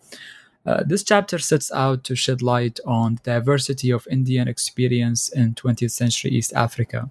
Uh, 0.66 0.84
this 0.86 1.04
chapter 1.04 1.40
sets 1.40 1.72
out 1.72 2.04
to 2.04 2.16
shed 2.16 2.42
light 2.42 2.80
on 2.86 3.16
the 3.16 3.22
diversity 3.32 3.90
of 3.90 4.08
Indian 4.12 4.48
experience 4.48 5.30
in 5.30 5.54
20th 5.54 5.92
century 5.92 6.32
East 6.32 6.52
Africa 6.54 7.10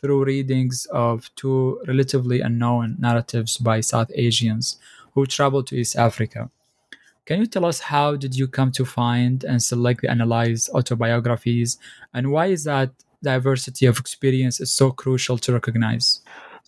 through 0.00 0.24
readings 0.24 0.86
of 0.86 1.34
two 1.34 1.80
relatively 1.86 2.40
unknown 2.40 2.96
narratives 2.98 3.56
by 3.56 3.80
South 3.80 4.10
Asians 4.14 4.76
who 5.14 5.26
traveled 5.26 5.66
to 5.66 5.76
East 5.76 5.96
Africa. 5.96 6.50
Can 7.24 7.40
you 7.40 7.46
tell 7.46 7.64
us 7.64 7.80
how 7.80 8.16
did 8.16 8.36
you 8.36 8.46
come 8.46 8.72
to 8.72 8.84
find 8.84 9.44
and 9.44 9.62
select 9.62 10.02
the 10.02 10.10
analyzed 10.10 10.70
autobiographies, 10.74 11.78
and 12.14 12.30
why 12.30 12.46
is 12.46 12.64
that 12.64 12.90
diversity 13.22 13.86
of 13.86 13.98
experience 13.98 14.60
is 14.60 14.70
so 14.70 14.90
crucial 14.90 15.36
to 15.38 15.52
recognize? 15.52 16.20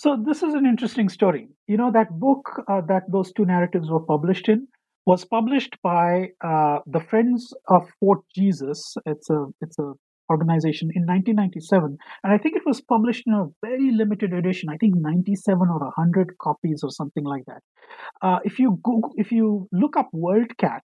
So 0.03 0.17
this 0.17 0.43
is 0.43 0.55
an 0.55 0.65
interesting 0.65 1.11
story. 1.11 1.47
You 1.69 1.77
know 1.77 1.91
that 1.93 2.09
book 2.19 2.63
uh, 2.67 2.81
that 2.89 3.03
those 3.13 3.35
two 3.35 3.45
narratives 3.45 3.91
were 3.91 4.01
published 4.01 4.49
in 4.49 4.67
was 5.05 5.27
published 5.27 5.77
by 5.83 6.29
uh, 6.43 6.79
the 6.87 7.01
Friends 7.01 7.53
of 7.69 7.87
Fort 7.99 8.21
Jesus. 8.35 8.95
It's 9.05 9.29
a 9.29 9.45
it's 9.61 9.79
a 9.79 9.93
organization 10.31 10.89
in 10.95 11.03
1997 11.07 11.99
and 12.23 12.33
i 12.33 12.39
think 12.39 12.55
it 12.55 12.63
was 12.65 12.81
published 12.81 13.25
in 13.27 13.35
a 13.35 13.47
very 13.67 13.91
limited 13.91 14.33
edition 14.33 14.69
i 14.69 14.77
think 14.77 14.95
97 14.95 15.69
or 15.69 15.81
100 15.81 16.39
copies 16.39 16.85
or 16.85 16.91
something 16.93 17.25
like 17.25 17.43
that 17.47 17.63
uh, 18.23 18.39
if 18.45 18.61
you 18.61 18.79
google 18.85 19.11
if 19.17 19.33
you 19.33 19.67
look 19.73 19.97
up 19.97 20.09
worldcat 20.15 20.87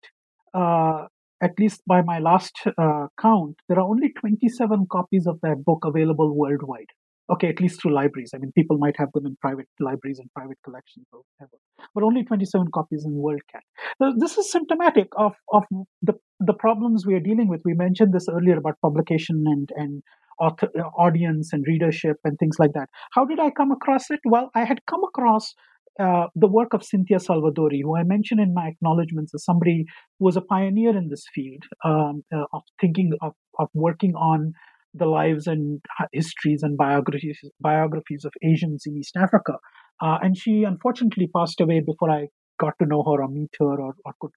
uh, 0.53 1.07
at 1.41 1.59
least 1.59 1.81
by 1.85 2.01
my 2.01 2.19
last 2.19 2.55
uh, 2.77 3.07
count 3.19 3.57
there 3.67 3.77
are 3.77 3.89
only 3.95 4.13
27 4.13 4.87
copies 4.89 5.27
of 5.27 5.41
that 5.41 5.61
book 5.65 5.83
available 5.83 6.33
worldwide 6.33 6.93
okay 7.33 7.49
at 7.49 7.59
least 7.59 7.81
through 7.81 7.93
libraries. 7.93 8.31
I 8.35 8.39
mean 8.39 8.51
people 8.55 8.77
might 8.77 8.95
have 8.97 9.11
them 9.13 9.25
in 9.25 9.35
private 9.41 9.67
libraries 9.79 10.19
and 10.19 10.29
private 10.33 10.57
collections 10.63 11.05
or 11.11 11.21
whatever 11.37 11.57
but 11.93 12.03
only 12.03 12.23
27 12.23 12.67
copies 12.73 13.05
in 13.05 13.13
worldcat. 13.13 13.61
So 13.99 14.13
this 14.17 14.37
is 14.37 14.51
symptomatic 14.51 15.07
of, 15.17 15.33
of 15.51 15.63
the, 16.01 16.13
the 16.39 16.53
problems 16.53 17.05
we 17.05 17.15
are 17.15 17.19
dealing 17.19 17.47
with. 17.47 17.61
We 17.65 17.73
mentioned 17.73 18.13
this 18.13 18.27
earlier 18.29 18.57
about 18.57 18.75
publication 18.81 19.43
and 19.47 19.69
and 19.75 20.03
author, 20.39 20.67
audience 20.97 21.51
and 21.53 21.63
readership 21.67 22.17
and 22.23 22.37
things 22.39 22.57
like 22.59 22.73
that. 22.73 22.87
How 23.11 23.25
did 23.25 23.39
i 23.39 23.51
come 23.51 23.71
across 23.71 24.09
it? 24.09 24.19
Well 24.25 24.49
i 24.55 24.63
had 24.63 24.79
come 24.89 25.03
across 25.03 25.53
uh, 25.99 26.25
the 26.33 26.47
work 26.47 26.73
of 26.73 26.83
Cynthia 26.83 27.17
Salvadori, 27.17 27.81
who 27.83 27.95
I 27.95 28.01
mentioned 28.01 28.39
in 28.39 28.51
my 28.51 28.67
acknowledgments 28.67 29.31
as 29.35 29.45
somebody 29.45 29.85
who 30.17 30.25
was 30.25 30.35
a 30.35 30.41
pioneer 30.41 30.97
in 30.97 31.09
this 31.09 31.23
field 31.35 31.63
um, 31.85 32.23
uh, 32.33 32.45
of 32.51 32.63
thinking 32.81 33.11
of, 33.21 33.33
of 33.59 33.67
working 33.75 34.15
on 34.15 34.53
the 34.93 35.05
lives 35.05 35.47
and 35.47 35.81
histories 36.11 36.61
and 36.63 36.77
biographies 36.77 37.39
biographies 37.59 38.25
of 38.25 38.33
Asians 38.43 38.83
in 38.85 38.97
East 38.97 39.15
Africa. 39.17 39.53
Uh, 40.01 40.17
and 40.21 40.37
she 40.37 40.63
unfortunately 40.63 41.29
passed 41.35 41.61
away 41.61 41.81
before 41.85 42.09
I 42.11 42.27
got 42.59 42.73
to 42.79 42.87
know 42.87 43.03
her 43.03 43.23
or 43.23 43.27
meet 43.27 43.51
her 43.59 43.79
or, 43.79 43.93
or 44.05 44.13
could 44.19 44.31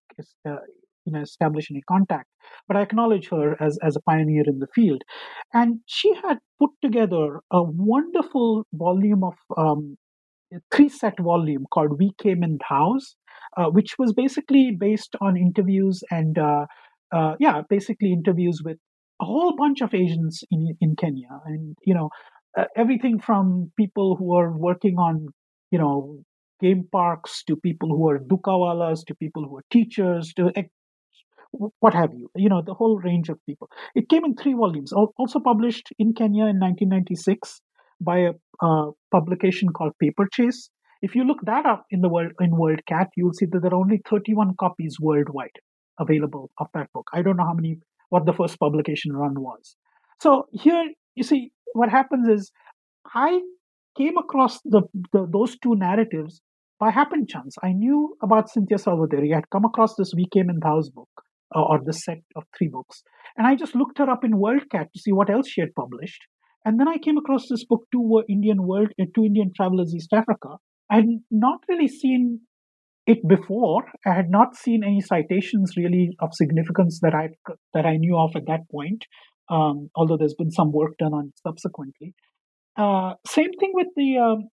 uh, 0.48 0.56
you 1.04 1.12
know 1.12 1.20
establish 1.20 1.68
any 1.70 1.82
contact. 1.88 2.28
But 2.68 2.76
I 2.76 2.82
acknowledge 2.82 3.28
her 3.30 3.60
as 3.62 3.78
as 3.82 3.96
a 3.96 4.00
pioneer 4.00 4.44
in 4.46 4.58
the 4.58 4.68
field, 4.74 5.02
and 5.52 5.80
she 5.86 6.14
had 6.14 6.38
put 6.60 6.70
together 6.82 7.40
a 7.50 7.62
wonderful 7.62 8.64
volume 8.72 9.24
of. 9.24 9.34
Um, 9.56 9.96
three 10.72 10.88
set 10.88 11.14
volume 11.20 11.64
called 11.74 11.98
We 11.98 12.12
Came 12.22 12.44
in 12.44 12.58
Dhows, 12.58 13.16
uh, 13.56 13.66
which 13.66 13.96
was 13.98 14.12
basically 14.12 14.76
based 14.78 15.16
on 15.20 15.36
interviews 15.36 16.04
and 16.10 16.38
uh, 16.38 16.66
uh, 17.12 17.34
yeah, 17.38 17.62
basically 17.68 18.12
interviews 18.12 18.62
with 18.64 18.78
a 19.20 19.24
whole 19.24 19.54
bunch 19.56 19.80
of 19.80 19.94
Asians 19.94 20.42
in 20.50 20.76
in 20.80 20.96
Kenya, 20.96 21.40
and 21.44 21.76
you 21.84 21.94
know 21.94 22.10
uh, 22.56 22.64
everything 22.76 23.18
from 23.18 23.72
people 23.76 24.16
who 24.16 24.34
are 24.36 24.52
working 24.56 24.98
on 24.98 25.26
you 25.70 25.78
know 25.78 26.18
game 26.60 26.88
parks 26.90 27.42
to 27.44 27.56
people 27.56 27.88
who 27.88 28.08
are 28.08 28.18
dukawalas 28.18 29.04
to 29.06 29.14
people 29.14 29.44
who 29.44 29.58
are 29.58 29.64
teachers 29.70 30.32
to 30.34 30.50
what 31.80 31.94
have 31.94 32.12
you 32.14 32.30
you 32.34 32.48
know 32.48 32.62
the 32.64 32.74
whole 32.74 32.98
range 32.98 33.28
of 33.28 33.38
people. 33.46 33.68
It 33.94 34.08
came 34.08 34.24
in 34.24 34.34
three 34.34 34.54
volumes 34.54 34.92
also 34.92 35.40
published 35.40 35.88
in 35.98 36.12
kenya 36.14 36.46
in 36.46 36.60
1996 36.60 37.60
by 38.00 38.18
a 38.18 38.90
publication 39.10 39.70
called 39.70 39.92
paper 40.00 40.28
chase. 40.32 40.70
If 41.02 41.14
you 41.14 41.24
look 41.24 41.38
that 41.44 41.66
up 41.66 41.84
in 41.90 42.00
the 42.00 42.08
world 42.08 42.32
in 42.40 42.52
worldcat 42.52 43.08
you'll 43.16 43.32
see 43.32 43.46
that 43.46 43.60
there 43.62 43.72
are 43.72 43.82
only 43.82 44.00
31 44.08 44.54
copies 44.58 44.96
worldwide 45.00 45.58
available 45.98 46.50
of 46.58 46.68
that 46.74 46.92
book. 46.92 47.08
I 47.12 47.22
don't 47.22 47.36
know 47.36 47.44
how 47.46 47.54
many 47.54 47.78
what 48.10 48.26
the 48.26 48.32
first 48.32 48.58
publication 48.58 49.12
run 49.12 49.34
was. 49.40 49.76
So 50.20 50.46
here, 50.52 50.84
you 51.14 51.22
see, 51.22 51.50
what 51.74 51.90
happens 51.90 52.28
is 52.28 52.52
I 53.14 53.40
came 53.96 54.16
across 54.16 54.60
the, 54.64 54.82
the 55.12 55.26
those 55.30 55.58
two 55.58 55.74
narratives 55.74 56.40
by 56.78 56.90
happen 56.90 57.26
chance. 57.26 57.56
I 57.62 57.72
knew 57.72 58.16
about 58.22 58.50
Cynthia 58.50 58.76
Salvadori. 58.76 59.32
I 59.32 59.36
had 59.36 59.50
come 59.50 59.64
across 59.64 59.94
this 59.96 60.12
We 60.14 60.26
Came 60.32 60.50
in 60.50 60.60
Dhows 60.60 60.90
book, 60.90 61.08
uh, 61.54 61.62
or 61.62 61.80
this 61.84 62.04
set 62.04 62.22
of 62.34 62.44
three 62.56 62.68
books. 62.68 63.02
And 63.36 63.46
I 63.46 63.54
just 63.56 63.74
looked 63.74 63.98
her 63.98 64.10
up 64.10 64.24
in 64.24 64.32
WorldCat 64.32 64.92
to 64.92 64.98
see 64.98 65.12
what 65.12 65.30
else 65.30 65.48
she 65.48 65.60
had 65.60 65.74
published. 65.74 66.22
And 66.64 66.80
then 66.80 66.88
I 66.88 66.98
came 66.98 67.16
across 67.16 67.46
this 67.48 67.64
book, 67.64 67.84
Two 67.92 68.22
Indian 68.28 68.66
World, 68.66 68.88
uh, 69.00 69.04
Two 69.14 69.24
Indian 69.24 69.52
Travelers 69.54 69.94
East 69.94 70.12
Africa. 70.12 70.56
I 70.90 70.96
had 70.96 71.06
not 71.30 71.60
really 71.68 71.88
seen 71.88 72.40
it 73.06 73.26
before. 73.26 73.84
I 74.04 74.14
had 74.14 74.30
not 74.30 74.56
seen 74.56 74.82
any 74.84 75.00
citations 75.00 75.76
really 75.76 76.16
of 76.20 76.34
significance 76.34 77.00
that 77.00 77.14
I 77.14 77.28
that 77.74 77.86
I 77.86 77.96
knew 77.96 78.18
of 78.18 78.34
at 78.36 78.46
that 78.46 78.68
point. 78.70 79.04
Um, 79.48 79.90
although 79.94 80.16
there's 80.16 80.34
been 80.34 80.50
some 80.50 80.72
work 80.72 80.98
done 80.98 81.14
on 81.14 81.26
it 81.28 81.38
subsequently. 81.46 82.14
Uh, 82.76 83.14
same 83.26 83.52
thing 83.60 83.70
with 83.74 83.88
the 83.96 84.18
um, 84.18 84.48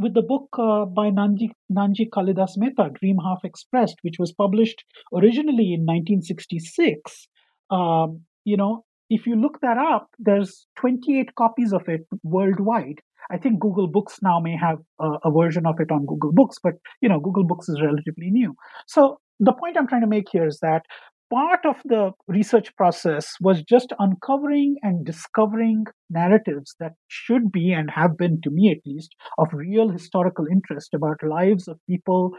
with 0.00 0.14
the 0.14 0.22
book 0.22 0.48
uh, 0.58 0.84
by 0.84 1.10
Nanji, 1.10 1.50
Nanji 1.70 2.08
Kalidas 2.08 2.56
Mehta, 2.56 2.90
Dream 2.98 3.18
Half 3.24 3.44
Expressed, 3.44 3.96
which 4.02 4.16
was 4.18 4.32
published 4.32 4.84
originally 5.12 5.74
in 5.74 5.84
1966. 5.84 7.28
Um, 7.70 8.22
you 8.44 8.56
know, 8.56 8.84
if 9.08 9.26
you 9.26 9.36
look 9.36 9.60
that 9.60 9.78
up, 9.78 10.08
there's 10.18 10.66
28 10.78 11.34
copies 11.34 11.72
of 11.72 11.82
it 11.88 12.06
worldwide. 12.22 13.00
I 13.30 13.38
think 13.38 13.60
Google 13.60 13.86
Books 13.86 14.18
now 14.22 14.40
may 14.40 14.56
have 14.56 14.78
a, 15.00 15.12
a, 15.24 15.30
version 15.30 15.66
of 15.66 15.80
it 15.80 15.90
on 15.90 16.06
Google 16.06 16.32
Books, 16.32 16.58
but 16.62 16.74
you 17.00 17.08
know, 17.08 17.20
Google 17.20 17.44
Books 17.44 17.68
is 17.68 17.80
relatively 17.80 18.30
new. 18.30 18.54
So 18.86 19.20
the 19.38 19.52
point 19.52 19.76
I'm 19.76 19.86
trying 19.86 20.02
to 20.02 20.06
make 20.06 20.28
here 20.30 20.46
is 20.46 20.58
that 20.60 20.82
part 21.30 21.64
of 21.64 21.76
the 21.84 22.10
research 22.26 22.74
process 22.76 23.34
was 23.40 23.62
just 23.62 23.92
uncovering 23.98 24.76
and 24.82 25.06
discovering 25.06 25.84
narratives 26.10 26.74
that 26.80 26.92
should 27.08 27.52
be 27.52 27.72
and 27.72 27.90
have 27.90 28.18
been 28.18 28.40
to 28.42 28.50
me 28.50 28.70
at 28.70 28.90
least 28.90 29.14
of 29.38 29.48
real 29.52 29.88
historical 29.88 30.46
interest 30.50 30.92
about 30.92 31.22
lives 31.22 31.68
of 31.68 31.78
people 31.88 32.32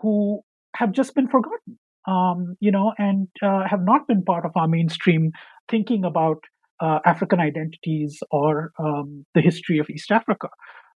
who 0.00 0.40
have 0.74 0.92
just 0.92 1.14
been 1.14 1.28
forgotten 1.28 1.78
um, 2.08 2.56
you 2.60 2.72
know 2.72 2.92
and 2.98 3.28
uh, 3.42 3.62
have 3.68 3.84
not 3.84 4.06
been 4.08 4.24
part 4.24 4.44
of 4.44 4.52
our 4.56 4.66
mainstream 4.66 5.30
thinking 5.70 6.04
about 6.04 6.42
uh, 6.82 6.98
African 7.06 7.38
identities 7.38 8.18
or 8.30 8.72
um, 8.78 9.24
the 9.34 9.40
history 9.40 9.78
of 9.78 9.88
East 9.88 10.10
Africa. 10.10 10.48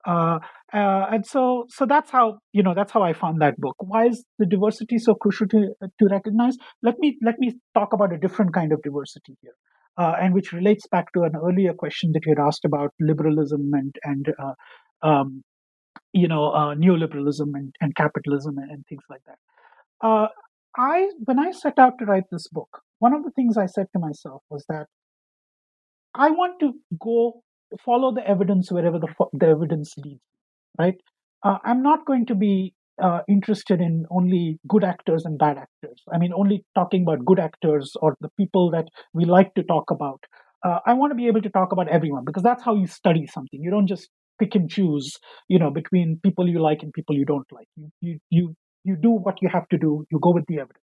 Uh, 0.06 0.38
uh, 0.72 1.06
and 1.12 1.26
so, 1.26 1.66
so 1.68 1.86
that's 1.86 2.10
how 2.10 2.38
you 2.52 2.62
know 2.62 2.74
that's 2.74 2.92
how 2.92 3.02
I 3.02 3.12
found 3.12 3.40
that 3.40 3.56
book. 3.58 3.76
Why 3.78 4.06
is 4.06 4.24
the 4.38 4.46
diversity 4.46 4.98
so 4.98 5.14
crucial 5.14 5.46
to 5.48 5.74
to 5.82 6.08
recognize? 6.10 6.56
Let 6.82 6.98
me 6.98 7.16
let 7.22 7.38
me 7.38 7.54
talk 7.74 7.92
about 7.92 8.12
a 8.12 8.18
different 8.18 8.52
kind 8.52 8.72
of 8.72 8.82
diversity 8.82 9.36
here, 9.40 9.54
uh, 9.96 10.14
and 10.20 10.34
which 10.34 10.52
relates 10.52 10.86
back 10.88 11.12
to 11.12 11.22
an 11.22 11.32
earlier 11.36 11.72
question 11.72 12.12
that 12.12 12.26
you 12.26 12.34
had 12.36 12.44
asked 12.46 12.64
about 12.64 12.92
liberalism 13.00 13.70
and 13.72 13.94
and 14.02 14.26
uh, 14.38 15.06
um, 15.06 15.42
you 16.12 16.28
know 16.28 16.50
uh, 16.50 16.74
neoliberalism 16.74 17.54
and, 17.54 17.74
and 17.80 17.96
capitalism 17.96 18.58
and, 18.58 18.70
and, 18.70 18.84
things 18.86 19.04
like 19.08 19.22
that. 19.26 20.28
I 20.76 21.08
when 21.24 21.38
I 21.38 21.52
set 21.52 21.78
out 21.78 21.94
to 21.98 22.04
write 22.04 22.24
this 22.30 22.48
book, 22.48 22.82
one 22.98 23.14
of 23.14 23.22
the 23.22 23.30
things 23.30 23.56
I 23.56 23.66
said 23.66 23.86
to 23.94 23.98
myself 23.98 24.42
was 24.50 24.66
that 24.68 24.86
I 26.14 26.30
want 26.30 26.60
to 26.60 26.74
go 27.00 27.42
follow 27.84 28.12
the 28.14 28.26
evidence 28.26 28.70
wherever 28.70 28.98
the, 28.98 29.08
the 29.32 29.46
evidence 29.46 29.94
leads, 29.98 30.20
right? 30.78 30.96
Uh, 31.42 31.58
I'm 31.64 31.82
not 31.82 32.06
going 32.06 32.26
to 32.26 32.34
be 32.34 32.74
uh, 33.02 33.20
interested 33.28 33.80
in 33.80 34.06
only 34.10 34.58
good 34.68 34.84
actors 34.84 35.24
and 35.24 35.38
bad 35.38 35.58
actors. 35.58 36.00
I 36.12 36.18
mean, 36.18 36.32
only 36.32 36.64
talking 36.74 37.02
about 37.02 37.24
good 37.24 37.40
actors 37.40 37.92
or 38.00 38.16
the 38.20 38.30
people 38.38 38.70
that 38.70 38.86
we 39.12 39.24
like 39.24 39.54
to 39.54 39.62
talk 39.64 39.90
about. 39.90 40.22
Uh, 40.64 40.78
I 40.86 40.94
want 40.94 41.10
to 41.10 41.16
be 41.16 41.26
able 41.26 41.42
to 41.42 41.50
talk 41.50 41.72
about 41.72 41.88
everyone 41.88 42.24
because 42.24 42.42
that's 42.42 42.62
how 42.62 42.74
you 42.74 42.86
study 42.86 43.26
something. 43.26 43.60
You 43.62 43.70
don't 43.70 43.86
just 43.88 44.08
pick 44.38 44.54
and 44.54 44.70
choose, 44.70 45.16
you 45.48 45.58
know, 45.58 45.70
between 45.70 46.20
people 46.22 46.48
you 46.48 46.60
like 46.62 46.82
and 46.82 46.92
people 46.92 47.16
you 47.16 47.24
don't 47.26 47.46
like. 47.52 47.68
You 47.76 47.90
you 48.00 48.18
you 48.30 48.54
you 48.84 48.96
do 48.96 49.10
what 49.10 49.42
you 49.42 49.48
have 49.52 49.68
to 49.70 49.78
do. 49.78 50.06
You 50.10 50.18
go 50.20 50.30
with 50.30 50.46
the 50.46 50.60
evidence. 50.60 50.83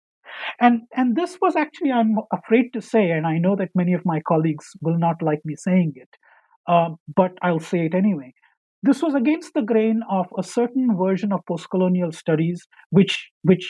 And 0.59 0.81
and 0.95 1.15
this 1.15 1.37
was 1.41 1.55
actually 1.55 1.91
I'm 1.91 2.17
afraid 2.33 2.71
to 2.73 2.81
say, 2.81 3.11
and 3.11 3.25
I 3.27 3.37
know 3.37 3.55
that 3.55 3.69
many 3.75 3.93
of 3.93 4.05
my 4.05 4.21
colleagues 4.27 4.65
will 4.81 4.97
not 4.97 5.21
like 5.21 5.41
me 5.45 5.55
saying 5.55 5.93
it, 5.95 6.09
uh, 6.67 6.89
but 7.15 7.31
I'll 7.41 7.59
say 7.59 7.85
it 7.85 7.95
anyway. 7.95 8.33
This 8.81 9.01
was 9.01 9.13
against 9.13 9.53
the 9.53 9.61
grain 9.61 10.01
of 10.09 10.27
a 10.37 10.43
certain 10.43 10.95
version 10.97 11.33
of 11.33 11.41
postcolonial 11.49 12.13
studies, 12.13 12.67
which 12.91 13.29
which 13.43 13.67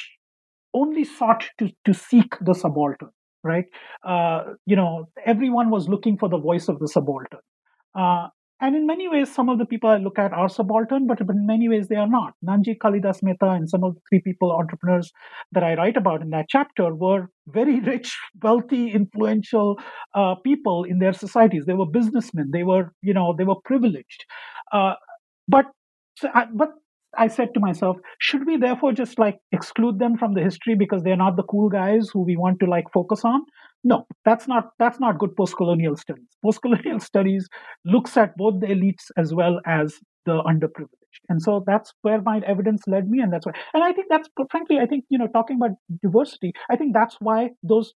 only 0.73 1.03
sought 1.03 1.45
to, 1.57 1.69
to 1.85 1.93
seek 1.93 2.35
the 2.41 2.53
subaltern, 2.53 3.09
right? 3.43 3.65
Uh, 4.07 4.53
you 4.65 4.75
know, 4.75 5.05
everyone 5.25 5.69
was 5.71 5.87
looking 5.89 6.17
for 6.17 6.29
the 6.29 6.37
voice 6.37 6.67
of 6.67 6.79
the 6.79 6.87
subaltern. 6.87 7.39
Uh, 7.97 8.27
and 8.61 8.75
in 8.75 8.85
many 8.85 9.07
ways, 9.07 9.33
some 9.33 9.47
of 9.47 9.57
the 9.57 9.65
people 9.65 9.89
I 9.89 9.97
look 9.97 10.19
at 10.19 10.33
are 10.33 10.49
subaltern, 10.49 11.07
but 11.07 11.21
in 11.21 11.45
many 11.45 11.69
ways 11.69 11.87
they 11.87 11.95
are 11.95 12.07
not. 12.07 12.33
Nanji 12.45 12.77
Kalidas 12.77 13.23
Mehta 13.23 13.49
and 13.51 13.69
some 13.69 13.83
of 13.83 13.95
the 13.95 14.01
three 14.09 14.21
people, 14.21 14.51
entrepreneurs 14.51 15.11
that 15.53 15.63
I 15.63 15.75
write 15.75 15.95
about 15.95 16.21
in 16.21 16.29
that 16.31 16.47
chapter, 16.49 16.93
were 16.93 17.29
very 17.47 17.79
rich, 17.91 18.17
wealthy, 18.43 18.91
influential 18.91 19.79
uh, 20.13 20.35
people 20.43 20.83
in 20.83 20.99
their 20.99 21.13
societies. 21.13 21.65
They 21.65 21.73
were 21.73 21.85
businessmen. 21.85 22.51
They 22.51 22.63
were, 22.63 22.91
you 23.01 23.13
know, 23.13 23.33
they 23.37 23.45
were 23.45 23.61
privileged. 23.63 24.25
Uh, 24.73 24.95
but, 25.47 25.65
but 26.53 26.69
I 27.17 27.27
said 27.27 27.53
to 27.53 27.59
myself, 27.59 27.97
should 28.19 28.45
we 28.45 28.57
therefore 28.57 28.91
just 28.91 29.17
like 29.17 29.37
exclude 29.51 29.99
them 29.99 30.17
from 30.17 30.33
the 30.33 30.41
history 30.41 30.75
because 30.75 31.03
they're 31.03 31.15
not 31.15 31.37
the 31.37 31.43
cool 31.43 31.69
guys 31.69 32.09
who 32.13 32.23
we 32.23 32.35
want 32.35 32.59
to 32.59 32.65
like 32.65 32.85
focus 32.93 33.21
on? 33.23 33.41
No, 33.83 34.05
that's 34.25 34.47
not 34.47 34.71
that's 34.77 34.99
not 34.99 35.19
good 35.19 35.35
post-colonial 35.35 35.95
studies. 35.95 36.27
Post-colonial 36.43 36.99
studies 37.11 37.47
looks 37.85 38.17
at 38.17 38.35
both 38.35 38.59
the 38.59 38.67
elites 38.67 39.09
as 39.17 39.33
well 39.33 39.61
as 39.65 39.99
the 40.25 40.43
underprivileged, 40.43 41.23
and 41.29 41.41
so 41.41 41.63
that's 41.65 41.93
where 42.01 42.21
my 42.21 42.41
evidence 42.45 42.83
led 42.87 43.09
me, 43.09 43.19
and 43.21 43.31
that's 43.31 43.45
why. 43.45 43.53
And 43.73 43.83
I 43.83 43.93
think 43.93 44.07
that's 44.09 44.27
frankly, 44.51 44.79
I 44.79 44.85
think 44.85 45.05
you 45.09 45.17
know, 45.17 45.27
talking 45.27 45.57
about 45.57 45.77
diversity, 46.03 46.51
I 46.69 46.75
think 46.75 46.93
that's 46.93 47.15
why 47.21 47.51
those 47.63 47.93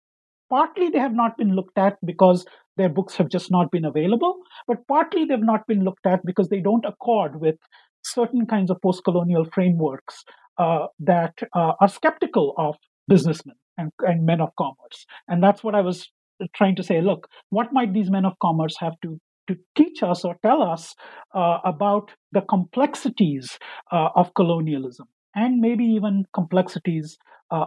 partly 0.48 0.88
they 0.88 0.98
have 0.98 1.14
not 1.14 1.36
been 1.36 1.54
looked 1.54 1.76
at 1.76 1.98
because 2.04 2.46
their 2.76 2.88
books 2.88 3.16
have 3.16 3.28
just 3.28 3.50
not 3.50 3.70
been 3.70 3.84
available, 3.84 4.36
but 4.66 4.86
partly 4.88 5.24
they've 5.26 5.38
not 5.40 5.66
been 5.66 5.84
looked 5.84 6.06
at 6.06 6.24
because 6.24 6.48
they 6.48 6.60
don't 6.60 6.84
accord 6.86 7.40
with 7.40 7.56
certain 8.02 8.46
kinds 8.46 8.70
of 8.70 8.80
post 8.82 9.04
colonial 9.04 9.44
frameworks 9.52 10.24
uh, 10.58 10.86
that 10.98 11.34
uh, 11.54 11.72
are 11.80 11.88
skeptical 11.88 12.54
of 12.56 12.76
businessmen 13.06 13.54
and, 13.78 13.90
and 14.00 14.26
men 14.26 14.40
of 14.40 14.50
commerce. 14.56 15.06
And 15.28 15.42
that's 15.42 15.62
what 15.62 15.74
I 15.74 15.80
was 15.80 16.10
trying 16.54 16.76
to 16.76 16.82
say. 16.82 17.00
Look, 17.00 17.28
what 17.50 17.72
might 17.72 17.92
these 17.92 18.10
men 18.10 18.24
of 18.24 18.38
commerce 18.40 18.76
have 18.80 18.94
to 19.02 19.18
to 19.46 19.56
teach 19.76 20.02
us 20.02 20.24
or 20.24 20.36
tell 20.42 20.62
us 20.62 20.94
uh, 21.34 21.58
about 21.66 22.10
the 22.32 22.40
complexities 22.40 23.58
uh, 23.92 24.08
of 24.16 24.32
colonialism 24.32 25.06
and 25.34 25.60
maybe 25.60 25.84
even 25.84 26.24
complexities 26.32 27.18
uh, 27.50 27.66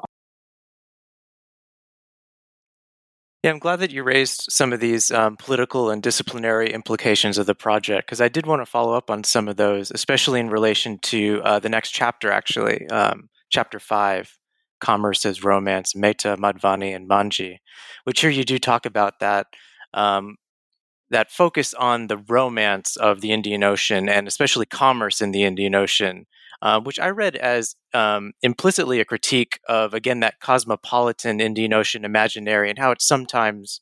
Yeah, 3.44 3.52
I'm 3.52 3.60
glad 3.60 3.78
that 3.78 3.92
you 3.92 4.04
raised 4.04 4.48
some 4.50 4.74
of 4.74 4.80
these 4.80 5.12
um, 5.12 5.38
political 5.38 5.92
and 5.92 6.02
disciplinary 6.02 6.74
implications 6.74 7.38
of 7.38 7.46
the 7.46 7.56
project 7.56 8.08
because 8.08 8.20
I 8.20 8.30
did 8.30 8.48
want 8.48 8.62
to 8.62 8.66
follow 8.66 8.94
up 8.94 9.12
on 9.12 9.24
some 9.24 9.48
of 9.48 9.56
those, 9.58 9.92
especially 9.92 10.40
in 10.40 10.50
relation 10.50 10.98
to 11.04 11.42
uh, 11.44 11.60
the 11.60 11.70
next 11.70 11.92
chapter, 11.92 12.32
actually, 12.32 12.90
um, 12.90 13.30
chapter 13.50 13.80
five, 13.80 14.38
Commerce 14.80 15.26
as 15.26 15.44
Romance, 15.44 15.96
Mehta, 15.96 16.38
Madhvani, 16.38 16.96
and 16.96 17.10
Manji, 17.10 17.58
which 18.04 18.22
here 18.22 18.30
you 18.30 18.44
do 18.44 18.60
talk 18.60 18.86
about 18.86 19.20
that. 19.20 19.48
Um, 19.94 20.38
that 21.10 21.32
focus 21.32 21.74
on 21.74 22.08
the 22.08 22.18
romance 22.18 22.98
of 22.98 23.22
the 23.22 23.32
Indian 23.32 23.64
Ocean 23.64 24.10
and 24.10 24.28
especially 24.28 24.66
commerce 24.66 25.22
in 25.22 25.32
the 25.32 25.46
Indian 25.46 25.74
Ocean 25.74 26.26
uh, 26.62 26.80
which 26.80 27.00
I 27.00 27.10
read 27.10 27.36
as 27.36 27.76
um, 27.94 28.34
implicitly 28.42 29.00
a 29.00 29.06
critique 29.06 29.60
of, 29.68 29.94
again, 29.94 30.22
that 30.22 30.40
cosmopolitan 30.40 31.40
Indian 31.40 31.74
Ocean 31.74 32.04
imaginary 32.04 32.70
and 32.70 32.80
how 32.80 32.92
it's 32.92 33.08
sometimes 33.08 33.82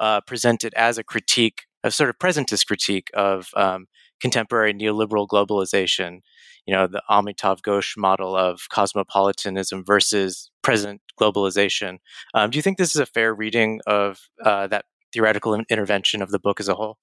uh, 0.00 0.20
presented 0.22 0.72
as 0.74 0.98
a 0.98 1.04
critique, 1.04 1.64
a 1.82 1.90
sort 1.90 2.10
of 2.10 2.18
presentist 2.18 2.66
critique 2.66 3.10
of 3.14 3.48
um, 3.56 3.86
contemporary 4.24 4.72
neoliberal 4.72 5.28
globalization. 5.28 6.20
You 6.64 6.74
know, 6.74 6.86
the 6.86 7.02
Amitav 7.10 7.60
Ghosh 7.60 7.94
model 7.94 8.34
of 8.34 8.62
cosmopolitanism 8.70 9.84
versus 9.84 10.50
present 10.62 11.02
globalization. 11.20 11.98
Um, 12.32 12.48
do 12.48 12.56
you 12.56 12.62
think 12.62 12.78
this 12.78 12.94
is 12.94 13.02
a 13.02 13.04
fair 13.04 13.34
reading 13.34 13.80
of 13.86 14.18
uh, 14.42 14.66
that 14.68 14.86
theoretical 15.12 15.60
intervention 15.68 16.22
of 16.22 16.30
the 16.30 16.38
book 16.38 16.58
as 16.58 16.70
a 16.70 16.74
whole? 16.74 16.96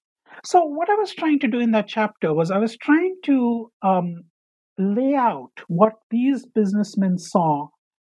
So, 0.43 0.63
what 0.63 0.89
I 0.89 0.95
was 0.95 1.13
trying 1.13 1.37
to 1.41 1.47
do 1.47 1.59
in 1.59 1.73
that 1.73 1.87
chapter 1.87 2.33
was 2.33 2.49
I 2.49 2.57
was 2.57 2.75
trying 2.75 3.15
to 3.25 3.71
um, 3.83 4.23
lay 4.79 5.13
out 5.13 5.51
what 5.67 5.93
these 6.09 6.47
businessmen 6.47 7.19
saw 7.19 7.67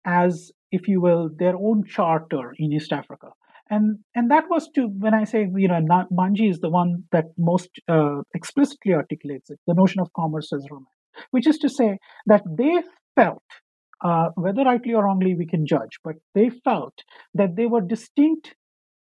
as, 0.05 0.53
if 0.71 0.87
you 0.87 1.01
will, 1.01 1.31
their 1.39 1.57
own 1.57 1.85
charter 1.87 2.53
in 2.59 2.75
East 2.75 2.93
Africa. 2.93 3.29
And, 3.71 3.99
and 4.15 4.31
that 4.31 4.45
was 4.49 4.69
to, 4.77 4.87
when 4.87 5.15
I 5.15 5.25
say, 5.25 5.47
you 5.55 5.69
know, 5.69 5.81
Manji 6.13 6.51
is 6.51 6.61
the 6.61 6.71
one 6.71 7.05
that 7.13 7.27
most 7.37 7.69
uh, 7.89 8.23
explicitly 8.35 8.95
articulates 8.95 9.51
it, 9.51 9.59
the 9.67 9.75
notion 9.75 10.01
of 10.01 10.13
commerce 10.15 10.53
as 10.53 10.67
romance, 10.71 10.89
which 11.31 11.47
is 11.47 11.59
to 11.59 11.69
say 11.69 11.99
that 12.27 12.43
they 12.47 12.83
felt, 13.15 13.43
uh, 14.03 14.29
whether 14.37 14.63
rightly 14.63 14.95
or 14.95 15.05
wrongly 15.05 15.35
we 15.35 15.47
can 15.47 15.67
judge, 15.67 15.99
but 16.03 16.15
they 16.35 16.51
felt 16.65 16.95
that 17.35 17.57
they 17.57 17.67
were 17.67 17.83
distinct, 17.83 18.55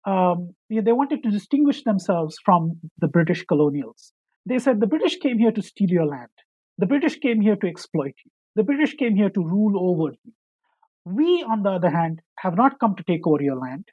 um, 0.05 0.53
they 0.69 0.91
wanted 0.91 1.23
to 1.23 1.31
distinguish 1.31 1.83
themselves 1.83 2.37
from 2.43 2.79
the 2.99 3.07
British 3.07 3.45
colonials. 3.45 4.11
They 4.45 4.59
said 4.59 4.79
the 4.79 4.87
British 4.87 5.17
came 5.17 5.37
here 5.37 5.51
to 5.51 5.61
steal 5.61 5.89
your 5.89 6.05
land. 6.05 6.29
The 6.77 6.85
British 6.85 7.19
came 7.19 7.41
here 7.41 7.55
to 7.55 7.67
exploit 7.67 8.13
you. 8.23 8.31
The 8.55 8.63
British 8.63 8.95
came 8.95 9.15
here 9.15 9.29
to 9.29 9.41
rule 9.41 9.75
over 9.89 10.13
you. 10.23 10.33
We, 11.05 11.43
on 11.43 11.63
the 11.63 11.71
other 11.71 11.89
hand, 11.89 12.21
have 12.39 12.55
not 12.55 12.79
come 12.79 12.95
to 12.95 13.03
take 13.03 13.25
over 13.25 13.41
your 13.41 13.57
land. 13.57 13.85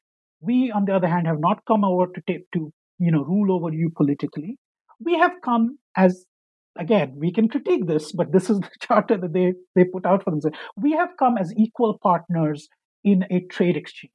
We, 0.44 0.70
on 0.70 0.84
the 0.84 0.94
other 0.94 1.08
hand, 1.08 1.26
have 1.26 1.40
not 1.40 1.64
come 1.66 1.84
over 1.84 2.06
to 2.06 2.38
to 2.54 2.72
you 2.98 3.10
know 3.12 3.24
rule 3.24 3.52
over 3.52 3.74
you 3.74 3.90
politically. 3.96 4.58
We 5.00 5.18
have 5.18 5.32
come 5.44 5.78
as 5.96 6.24
again, 6.78 7.14
we 7.16 7.32
can 7.32 7.48
critique 7.48 7.86
this, 7.86 8.12
but 8.12 8.32
this 8.32 8.50
is 8.50 8.58
the 8.60 8.70
charter 8.80 9.16
that 9.16 9.32
they, 9.32 9.52
they 9.74 9.84
put 9.84 10.06
out 10.06 10.24
for 10.24 10.30
themselves. 10.30 10.58
We 10.76 10.92
have 10.92 11.10
come 11.18 11.38
as 11.38 11.52
equal 11.56 11.98
partners 12.02 12.68
in 13.04 13.24
a 13.30 13.40
trade 13.50 13.76
exchange. 13.76 14.12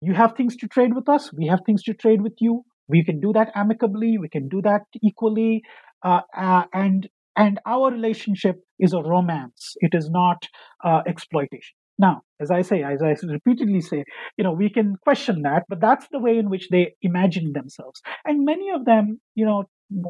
You 0.00 0.14
have 0.14 0.34
things 0.36 0.56
to 0.56 0.68
trade 0.68 0.94
with 0.94 1.08
us, 1.08 1.32
we 1.32 1.46
have 1.46 1.60
things 1.64 1.82
to 1.84 1.94
trade 1.94 2.22
with 2.22 2.34
you. 2.38 2.64
We 2.88 3.04
can 3.04 3.20
do 3.20 3.32
that 3.32 3.50
amicably, 3.54 4.18
we 4.18 4.28
can 4.28 4.48
do 4.48 4.62
that 4.62 4.82
equally. 5.02 5.62
Uh, 6.04 6.20
uh, 6.36 6.64
and 6.72 7.08
and 7.36 7.58
our 7.66 7.90
relationship 7.90 8.56
is 8.78 8.92
a 8.92 9.02
romance 9.02 9.74
it 9.76 9.94
is 9.94 10.08
not 10.10 10.46
uh, 10.84 11.00
exploitation 11.06 11.74
now 11.98 12.22
as 12.40 12.50
i 12.50 12.60
say 12.62 12.82
as 12.82 13.02
i 13.02 13.14
repeatedly 13.28 13.80
say 13.80 14.04
you 14.36 14.44
know 14.44 14.52
we 14.52 14.68
can 14.68 14.96
question 15.02 15.42
that 15.42 15.64
but 15.68 15.80
that's 15.80 16.06
the 16.12 16.18
way 16.18 16.36
in 16.38 16.50
which 16.50 16.68
they 16.70 16.94
imagine 17.02 17.52
themselves. 17.52 18.00
And 18.24 18.44
many 18.44 18.70
of 18.70 18.84
them 18.84 19.20
you 19.34 19.44
know 19.44 19.64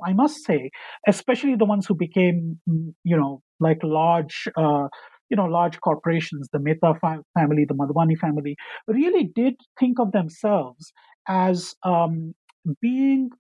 i 0.04 0.12
must 0.12 0.44
say 0.44 0.70
especially 1.06 1.54
the 1.54 1.64
ones 1.64 1.86
who 1.86 1.94
became 1.94 2.58
you 3.04 3.16
know 3.16 3.42
like 3.60 3.78
large 3.82 4.48
uh, 4.56 4.88
you 5.30 5.36
know 5.36 5.44
large 5.44 5.80
corporations 5.80 6.48
the 6.52 6.58
mehta 6.58 6.94
family 7.38 7.64
the 7.68 7.74
madhvani 7.74 8.16
family 8.16 8.56
really 8.88 9.24
did 9.34 9.54
think 9.78 9.98
of 9.98 10.12
themselves 10.12 10.92
as 11.28 11.74
um, 11.82 12.34
being 12.80 13.30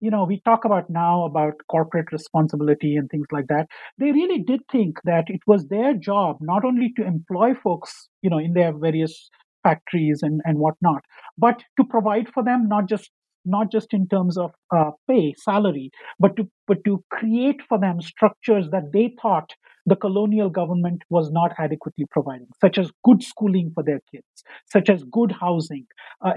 you 0.00 0.10
know 0.10 0.24
we 0.24 0.40
talk 0.44 0.64
about 0.64 0.88
now 0.90 1.24
about 1.24 1.54
corporate 1.70 2.12
responsibility 2.12 2.96
and 2.96 3.08
things 3.10 3.26
like 3.32 3.46
that. 3.48 3.66
They 3.98 4.12
really 4.12 4.42
did 4.42 4.60
think 4.70 4.98
that 5.04 5.24
it 5.28 5.40
was 5.46 5.66
their 5.68 5.94
job 5.94 6.36
not 6.40 6.64
only 6.64 6.92
to 6.96 7.04
employ 7.06 7.54
folks 7.54 8.08
you 8.22 8.30
know 8.30 8.38
in 8.38 8.52
their 8.52 8.72
various 8.76 9.30
factories 9.62 10.20
and 10.22 10.40
and 10.44 10.58
whatnot 10.58 11.02
but 11.38 11.62
to 11.76 11.84
provide 11.84 12.28
for 12.32 12.42
them 12.44 12.68
not 12.68 12.88
just 12.88 13.10
not 13.44 13.70
just 13.70 13.92
in 13.94 14.06
terms 14.08 14.36
of 14.36 14.50
uh, 14.76 14.90
pay 15.08 15.34
salary 15.38 15.90
but 16.18 16.36
to 16.36 16.48
but 16.66 16.78
to 16.84 17.02
create 17.10 17.60
for 17.68 17.78
them 17.78 18.00
structures 18.00 18.68
that 18.70 18.92
they 18.92 19.14
thought 19.20 19.50
the 19.86 19.96
colonial 19.96 20.50
government 20.50 21.02
was 21.10 21.30
not 21.30 21.52
adequately 21.58 22.06
providing, 22.10 22.48
such 22.60 22.76
as 22.76 22.90
good 23.04 23.22
schooling 23.22 23.70
for 23.72 23.84
their 23.84 24.00
kids, 24.10 24.26
such 24.66 24.90
as 24.90 25.04
good 25.04 25.32
housing, 25.32 25.86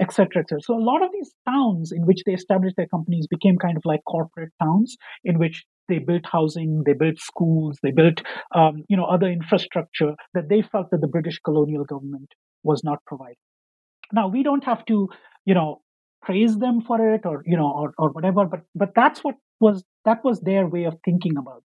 uh, 0.24 0.38
etc. 0.38 0.58
Et 0.58 0.64
so 0.64 0.74
a 0.74 0.86
lot 0.90 1.02
of 1.02 1.10
these 1.12 1.34
towns 1.48 1.90
in 1.92 2.06
which 2.06 2.22
they 2.24 2.32
established 2.32 2.76
their 2.76 2.86
companies 2.86 3.26
became 3.26 3.58
kind 3.58 3.76
of 3.76 3.82
like 3.84 4.00
corporate 4.08 4.52
towns 4.62 4.96
in 5.24 5.38
which 5.38 5.64
they 5.88 5.98
built 5.98 6.24
housing, 6.24 6.82
they 6.86 6.92
built 6.92 7.18
schools, 7.18 7.78
they 7.82 7.90
built 7.90 8.22
um, 8.54 8.84
you 8.88 8.96
know 8.96 9.04
other 9.04 9.26
infrastructure 9.26 10.14
that 10.34 10.48
they 10.48 10.62
felt 10.62 10.90
that 10.92 11.00
the 11.00 11.08
British 11.08 11.40
colonial 11.44 11.84
government 11.84 12.32
was 12.62 12.84
not 12.84 12.98
providing. 13.04 13.42
Now 14.12 14.28
we 14.28 14.44
don't 14.44 14.64
have 14.64 14.84
to 14.86 15.08
you 15.44 15.54
know 15.54 15.82
praise 16.22 16.56
them 16.58 16.82
for 16.82 17.14
it 17.14 17.26
or 17.26 17.42
you 17.44 17.56
know 17.56 17.70
or, 17.70 17.92
or 17.98 18.10
whatever, 18.10 18.44
but 18.44 18.60
but 18.76 18.90
that's 18.94 19.24
what 19.24 19.34
was 19.58 19.82
that 20.04 20.24
was 20.24 20.40
their 20.40 20.68
way 20.68 20.84
of 20.84 20.94
thinking 21.04 21.36
about 21.36 21.64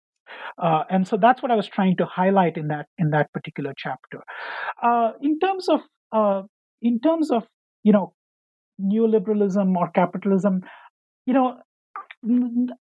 uh, 0.57 0.83
and 0.89 1.07
so 1.07 1.17
that's 1.17 1.41
what 1.41 1.51
I 1.51 1.55
was 1.55 1.67
trying 1.67 1.97
to 1.97 2.05
highlight 2.05 2.57
in 2.57 2.67
that 2.67 2.87
in 2.97 3.11
that 3.11 3.31
particular 3.33 3.73
chapter. 3.77 4.21
Uh, 4.81 5.11
in 5.21 5.39
terms 5.39 5.69
of 5.69 5.81
uh, 6.11 6.43
in 6.81 6.99
terms 6.99 7.31
of 7.31 7.43
you 7.83 7.93
know 7.93 8.13
neoliberalism 8.81 9.75
or 9.75 9.89
capitalism, 9.91 10.61
you 11.25 11.33
know, 11.33 11.57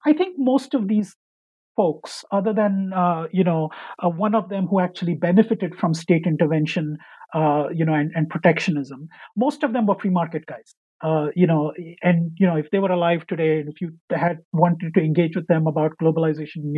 I 0.04 0.12
think 0.12 0.36
most 0.38 0.74
of 0.74 0.88
these 0.88 1.14
folks, 1.76 2.24
other 2.32 2.52
than 2.52 2.92
uh, 2.94 3.26
you 3.32 3.44
know 3.44 3.70
uh, 4.02 4.08
one 4.08 4.34
of 4.34 4.48
them 4.48 4.66
who 4.66 4.80
actually 4.80 5.14
benefited 5.14 5.74
from 5.76 5.94
state 5.94 6.26
intervention, 6.26 6.96
uh, 7.34 7.64
you 7.74 7.84
know, 7.84 7.94
and, 7.94 8.10
and 8.14 8.28
protectionism, 8.28 9.08
most 9.36 9.62
of 9.62 9.72
them 9.72 9.86
were 9.86 9.98
free 9.98 10.10
market 10.10 10.46
guys 10.46 10.74
uh, 11.02 11.28
you 11.34 11.46
know, 11.46 11.72
and 12.02 12.32
you 12.38 12.46
know, 12.46 12.56
if 12.56 12.70
they 12.70 12.78
were 12.78 12.90
alive 12.90 13.26
today, 13.26 13.60
and 13.60 13.68
if 13.68 13.80
you 13.80 13.92
had 14.10 14.38
wanted 14.52 14.94
to 14.94 15.00
engage 15.00 15.36
with 15.36 15.46
them 15.46 15.66
about 15.66 15.92
globalization, 16.02 16.72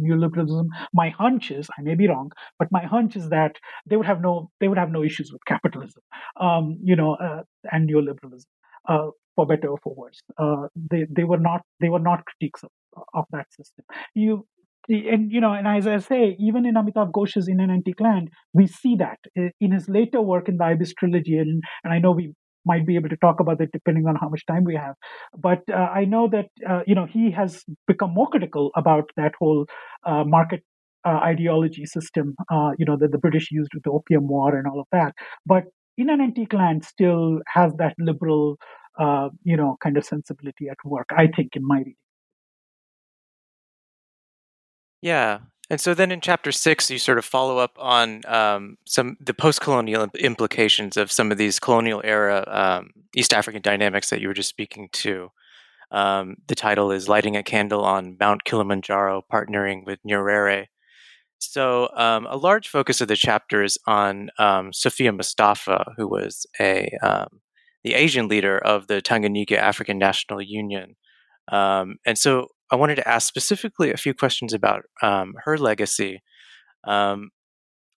neoliberalism, 0.00 0.66
my 0.92 1.10
hunch 1.10 1.50
is, 1.50 1.68
I 1.78 1.82
may 1.82 1.94
be 1.94 2.08
wrong, 2.08 2.32
but 2.58 2.68
my 2.70 2.84
hunch 2.84 3.16
is 3.16 3.28
that 3.30 3.56
they 3.86 3.96
would 3.96 4.06
have 4.06 4.20
no, 4.20 4.50
they 4.60 4.68
would 4.68 4.78
have 4.78 4.90
no 4.90 5.04
issues 5.04 5.32
with 5.32 5.44
capitalism, 5.46 6.02
um, 6.40 6.78
you 6.82 6.96
know, 6.96 7.14
uh, 7.14 7.42
and 7.70 7.88
neoliberalism, 7.88 8.46
uh, 8.88 9.08
for 9.36 9.46
better 9.46 9.68
or 9.68 9.78
for 9.82 9.94
worse. 9.94 10.20
Uh, 10.38 10.68
they 10.90 11.04
they 11.10 11.24
were 11.24 11.38
not 11.38 11.62
they 11.80 11.90
were 11.90 11.98
not 11.98 12.24
critiques 12.24 12.62
of, 12.62 12.70
of 13.14 13.24
that 13.32 13.52
system. 13.52 13.84
You 14.14 14.46
and 14.88 15.30
you 15.30 15.40
know, 15.40 15.52
and 15.52 15.68
as 15.68 15.86
I 15.86 15.98
say, 15.98 16.36
even 16.38 16.64
in 16.64 16.74
Amitav 16.74 17.12
Ghosh's 17.12 17.48
In 17.48 17.60
an 17.60 17.70
Antique 17.70 18.00
Land, 18.00 18.30
we 18.54 18.66
see 18.66 18.96
that 18.96 19.18
in 19.60 19.72
his 19.72 19.88
later 19.88 20.22
work 20.22 20.48
in 20.48 20.56
the 20.56 20.64
Ibis 20.64 20.94
trilogy, 20.94 21.36
and, 21.36 21.62
and 21.84 21.92
I 21.92 21.98
know 21.98 22.12
we 22.12 22.32
might 22.64 22.86
be 22.86 22.96
able 22.96 23.08
to 23.08 23.16
talk 23.16 23.40
about 23.40 23.60
it 23.60 23.70
depending 23.72 24.06
on 24.06 24.16
how 24.16 24.28
much 24.28 24.44
time 24.46 24.64
we 24.64 24.74
have. 24.74 24.94
But 25.36 25.60
uh, 25.70 25.88
I 26.00 26.04
know 26.04 26.28
that 26.28 26.46
uh, 26.68 26.82
you 26.86 26.94
know 26.94 27.06
he 27.06 27.30
has 27.32 27.64
become 27.86 28.12
more 28.12 28.28
critical 28.28 28.70
about 28.76 29.10
that 29.16 29.32
whole 29.38 29.66
uh, 30.04 30.24
market 30.24 30.62
uh, 31.04 31.20
ideology 31.22 31.86
system, 31.86 32.34
uh, 32.50 32.72
you 32.78 32.84
know, 32.84 32.96
that 32.96 33.12
the 33.12 33.18
British 33.18 33.50
used 33.50 33.70
with 33.74 33.82
the 33.84 33.90
Opium 33.90 34.28
War 34.28 34.56
and 34.56 34.66
all 34.66 34.80
of 34.80 34.86
that. 34.92 35.14
But 35.46 35.64
in 35.96 36.10
an 36.10 36.20
antique 36.20 36.52
land, 36.52 36.84
still 36.84 37.40
has 37.46 37.72
that 37.78 37.94
liberal, 37.98 38.56
uh, 38.98 39.28
you 39.44 39.56
know, 39.56 39.76
kind 39.82 39.96
of 39.96 40.04
sensibility 40.04 40.68
at 40.68 40.76
work. 40.84 41.08
I 41.16 41.28
think, 41.28 41.50
in 41.54 41.66
my 41.66 41.78
reading. 41.78 41.94
Yeah, 45.00 45.38
and 45.70 45.80
so 45.80 45.92
then 45.94 46.10
in 46.10 46.20
chapter 46.20 46.50
six, 46.50 46.90
you 46.90 46.98
sort 46.98 47.18
of 47.18 47.24
follow 47.24 47.58
up 47.58 47.76
on 47.78 48.22
um, 48.26 48.78
some 48.86 49.16
the 49.20 49.34
post-colonial 49.34 50.08
implications 50.18 50.96
of 50.96 51.12
some 51.12 51.30
of 51.30 51.38
these 51.38 51.60
colonial 51.60 52.00
era 52.04 52.44
um, 52.48 52.90
East 53.14 53.34
African 53.34 53.60
dynamics 53.62 54.10
that 54.10 54.20
you 54.20 54.28
were 54.28 54.34
just 54.34 54.48
speaking 54.48 54.88
to. 54.92 55.30
Um, 55.90 56.36
the 56.46 56.54
title 56.54 56.90
is 56.90 57.08
"Lighting 57.08 57.36
a 57.36 57.42
Candle 57.42 57.84
on 57.84 58.16
Mount 58.18 58.44
Kilimanjaro: 58.44 59.24
Partnering 59.30 59.84
with 59.84 59.98
Nyerere." 60.08 60.66
So, 61.38 61.90
um, 61.94 62.26
a 62.26 62.36
large 62.36 62.68
focus 62.68 63.00
of 63.00 63.08
the 63.08 63.16
chapter 63.16 63.62
is 63.62 63.78
on 63.86 64.30
um, 64.38 64.72
Sophia 64.72 65.12
Mustafa, 65.12 65.92
who 65.96 66.08
was 66.08 66.46
a 66.60 66.90
um, 67.02 67.40
the 67.84 67.94
Asian 67.94 68.28
leader 68.28 68.58
of 68.58 68.86
the 68.86 69.02
Tanganyika 69.02 69.56
African 69.56 69.98
National 69.98 70.42
Union. 70.42 70.96
And 71.50 72.18
so, 72.18 72.48
I 72.70 72.76
wanted 72.76 72.96
to 72.96 73.08
ask 73.08 73.26
specifically 73.26 73.92
a 73.92 73.96
few 73.96 74.14
questions 74.14 74.52
about 74.52 74.84
um, 75.02 75.34
her 75.44 75.56
legacy. 75.56 76.22
Um, 76.84 77.30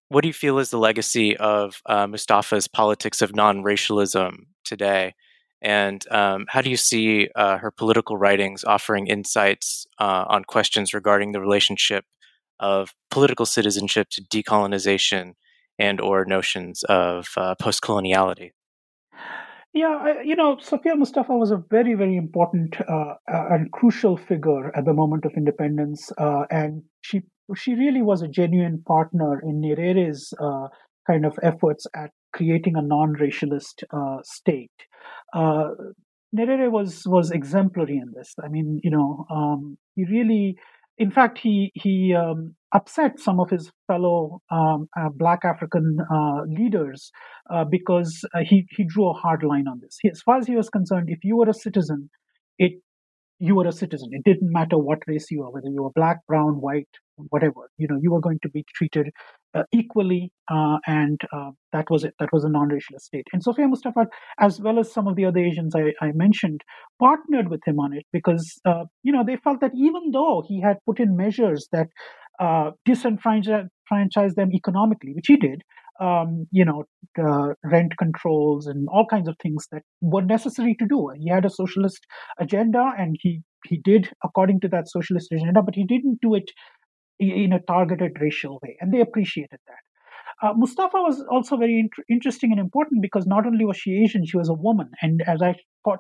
what 0.09 0.21
do 0.21 0.27
you 0.27 0.33
feel 0.33 0.59
is 0.59 0.69
the 0.69 0.77
legacy 0.77 1.37
of 1.37 1.81
uh, 1.85 2.07
Mustafa's 2.07 2.67
politics 2.67 3.21
of 3.21 3.35
non-racialism 3.35 4.47
today? 4.65 5.13
And 5.61 6.03
how 6.09 6.61
do 6.61 6.69
you 6.69 6.77
see 6.77 7.29
uh, 7.35 7.57
her 7.57 7.71
political 7.71 8.17
writings 8.17 8.63
offering 8.63 9.07
insights 9.07 9.85
uh, 9.99 10.25
on 10.27 10.43
questions 10.43 10.93
regarding 10.93 11.31
the 11.31 11.39
relationship 11.39 12.05
of 12.59 12.93
political 13.09 13.45
citizenship 13.45 14.09
to 14.11 14.23
decolonization 14.23 15.33
and 15.77 16.01
or 16.01 16.25
notions 16.25 16.83
of 16.83 17.27
uh, 17.37 17.55
post-coloniality 17.55 18.51
yeah 19.73 19.97
I, 20.01 20.21
you 20.21 20.35
know 20.35 20.57
sophia 20.59 20.95
mustafa 20.95 21.33
was 21.33 21.51
a 21.51 21.63
very 21.69 21.93
very 21.93 22.15
important 22.15 22.75
uh, 22.81 23.15
and 23.27 23.71
crucial 23.71 24.17
figure 24.17 24.75
at 24.75 24.85
the 24.85 24.93
moment 24.93 25.25
of 25.25 25.33
independence 25.35 26.11
uh, 26.17 26.43
and 26.49 26.83
she 27.01 27.21
she 27.55 27.73
really 27.73 28.01
was 28.01 28.21
a 28.21 28.29
genuine 28.29 28.81
partner 28.87 29.41
in 29.41 29.61
Nyerere's 29.61 30.33
uh, 30.39 30.67
kind 31.05 31.25
of 31.25 31.37
efforts 31.43 31.85
at 31.93 32.11
creating 32.31 32.77
a 32.77 32.81
non-racialist 32.81 33.83
uh, 33.91 34.21
state 34.23 34.71
uh, 35.33 35.71
Nyerere 36.35 36.71
was 36.71 37.03
was 37.05 37.31
exemplary 37.31 37.97
in 37.97 38.13
this. 38.15 38.33
I 38.41 38.47
mean, 38.47 38.79
you 38.83 38.89
know, 38.89 39.25
um, 39.29 39.77
he 39.95 40.05
really 40.05 40.57
in 41.01 41.09
fact, 41.09 41.39
he 41.39 41.71
he 41.73 42.13
um, 42.13 42.55
upset 42.75 43.19
some 43.19 43.39
of 43.39 43.49
his 43.49 43.71
fellow 43.87 44.39
um, 44.51 44.87
uh, 44.99 45.09
Black 45.09 45.43
African 45.43 45.97
uh, 46.13 46.41
leaders 46.47 47.11
uh, 47.49 47.65
because 47.65 48.23
uh, 48.35 48.41
he 48.49 48.67
he 48.69 48.83
drew 48.83 49.09
a 49.09 49.13
hard 49.13 49.41
line 49.43 49.67
on 49.67 49.79
this. 49.81 49.97
He, 50.01 50.09
as 50.09 50.21
far 50.21 50.37
as 50.37 50.45
he 50.45 50.55
was 50.55 50.69
concerned, 50.69 51.09
if 51.09 51.23
you 51.23 51.37
were 51.37 51.49
a 51.49 51.55
citizen, 51.55 52.11
it 52.59 52.73
you 53.39 53.55
were 53.55 53.67
a 53.67 53.71
citizen. 53.71 54.09
It 54.11 54.23
didn't 54.23 54.51
matter 54.51 54.77
what 54.77 54.99
race 55.07 55.31
you 55.31 55.39
were, 55.39 55.49
whether 55.49 55.69
you 55.69 55.81
were 55.81 55.95
black, 55.95 56.19
brown, 56.27 56.61
white, 56.61 57.01
whatever. 57.29 57.71
You 57.79 57.87
know, 57.87 57.97
you 57.99 58.11
were 58.11 58.21
going 58.21 58.39
to 58.43 58.49
be 58.49 58.63
treated 58.75 59.09
equally, 59.73 60.31
uh, 60.49 60.77
and 60.87 61.19
uh, 61.33 61.51
that 61.73 61.89
was 61.89 62.03
it. 62.03 62.13
That 62.19 62.29
was 62.31 62.43
a 62.43 62.49
non-racial 62.49 62.99
state. 62.99 63.27
And 63.33 63.43
Sophia 63.43 63.67
Mustafa, 63.67 64.07
as 64.39 64.59
well 64.59 64.79
as 64.79 64.91
some 64.91 65.07
of 65.07 65.15
the 65.15 65.25
other 65.25 65.39
Asians 65.39 65.75
I, 65.75 65.93
I 66.01 66.11
mentioned, 66.13 66.61
partnered 66.99 67.49
with 67.49 67.61
him 67.65 67.79
on 67.79 67.93
it 67.93 68.05
because 68.11 68.59
uh, 68.65 68.85
you 69.03 69.11
know 69.11 69.23
they 69.25 69.37
felt 69.37 69.61
that 69.61 69.71
even 69.75 70.11
though 70.11 70.43
he 70.47 70.61
had 70.61 70.77
put 70.85 70.99
in 70.99 71.15
measures 71.15 71.67
that 71.71 71.87
uh, 72.39 72.71
disenfranchised 72.85 74.35
them 74.35 74.51
economically, 74.53 75.13
which 75.13 75.27
he 75.27 75.37
did, 75.37 75.61
um, 75.99 76.47
you 76.51 76.65
know, 76.65 76.83
uh, 77.19 77.53
rent 77.63 77.93
controls 77.97 78.65
and 78.65 78.87
all 78.91 79.05
kinds 79.07 79.27
of 79.27 79.35
things 79.41 79.67
that 79.71 79.83
were 80.01 80.23
necessary 80.23 80.75
to 80.79 80.85
do. 80.87 81.09
He 81.15 81.29
had 81.29 81.45
a 81.45 81.49
socialist 81.49 81.99
agenda, 82.39 82.91
and 82.97 83.15
he 83.19 83.41
he 83.65 83.77
did 83.77 84.09
according 84.23 84.59
to 84.61 84.67
that 84.69 84.89
socialist 84.89 85.31
agenda, 85.31 85.61
but 85.61 85.75
he 85.75 85.85
didn't 85.85 86.19
do 86.21 86.33
it 86.33 86.49
in 87.21 87.53
a 87.53 87.59
targeted 87.61 88.17
racial 88.19 88.59
way, 88.63 88.77
and 88.81 88.93
they 88.93 89.01
appreciated 89.01 89.59
that. 89.67 89.83
Uh, 90.41 90.53
Mustafa 90.55 90.97
was 90.97 91.23
also 91.29 91.55
very 91.55 91.79
int- 91.79 92.05
interesting 92.09 92.51
and 92.51 92.59
important 92.59 93.01
because 93.01 93.27
not 93.27 93.45
only 93.45 93.63
was 93.63 93.77
she 93.77 94.01
Asian, 94.03 94.25
she 94.25 94.37
was 94.37 94.49
a 94.49 94.53
woman, 94.53 94.89
and 95.01 95.21
as 95.27 95.41
I 95.41 95.55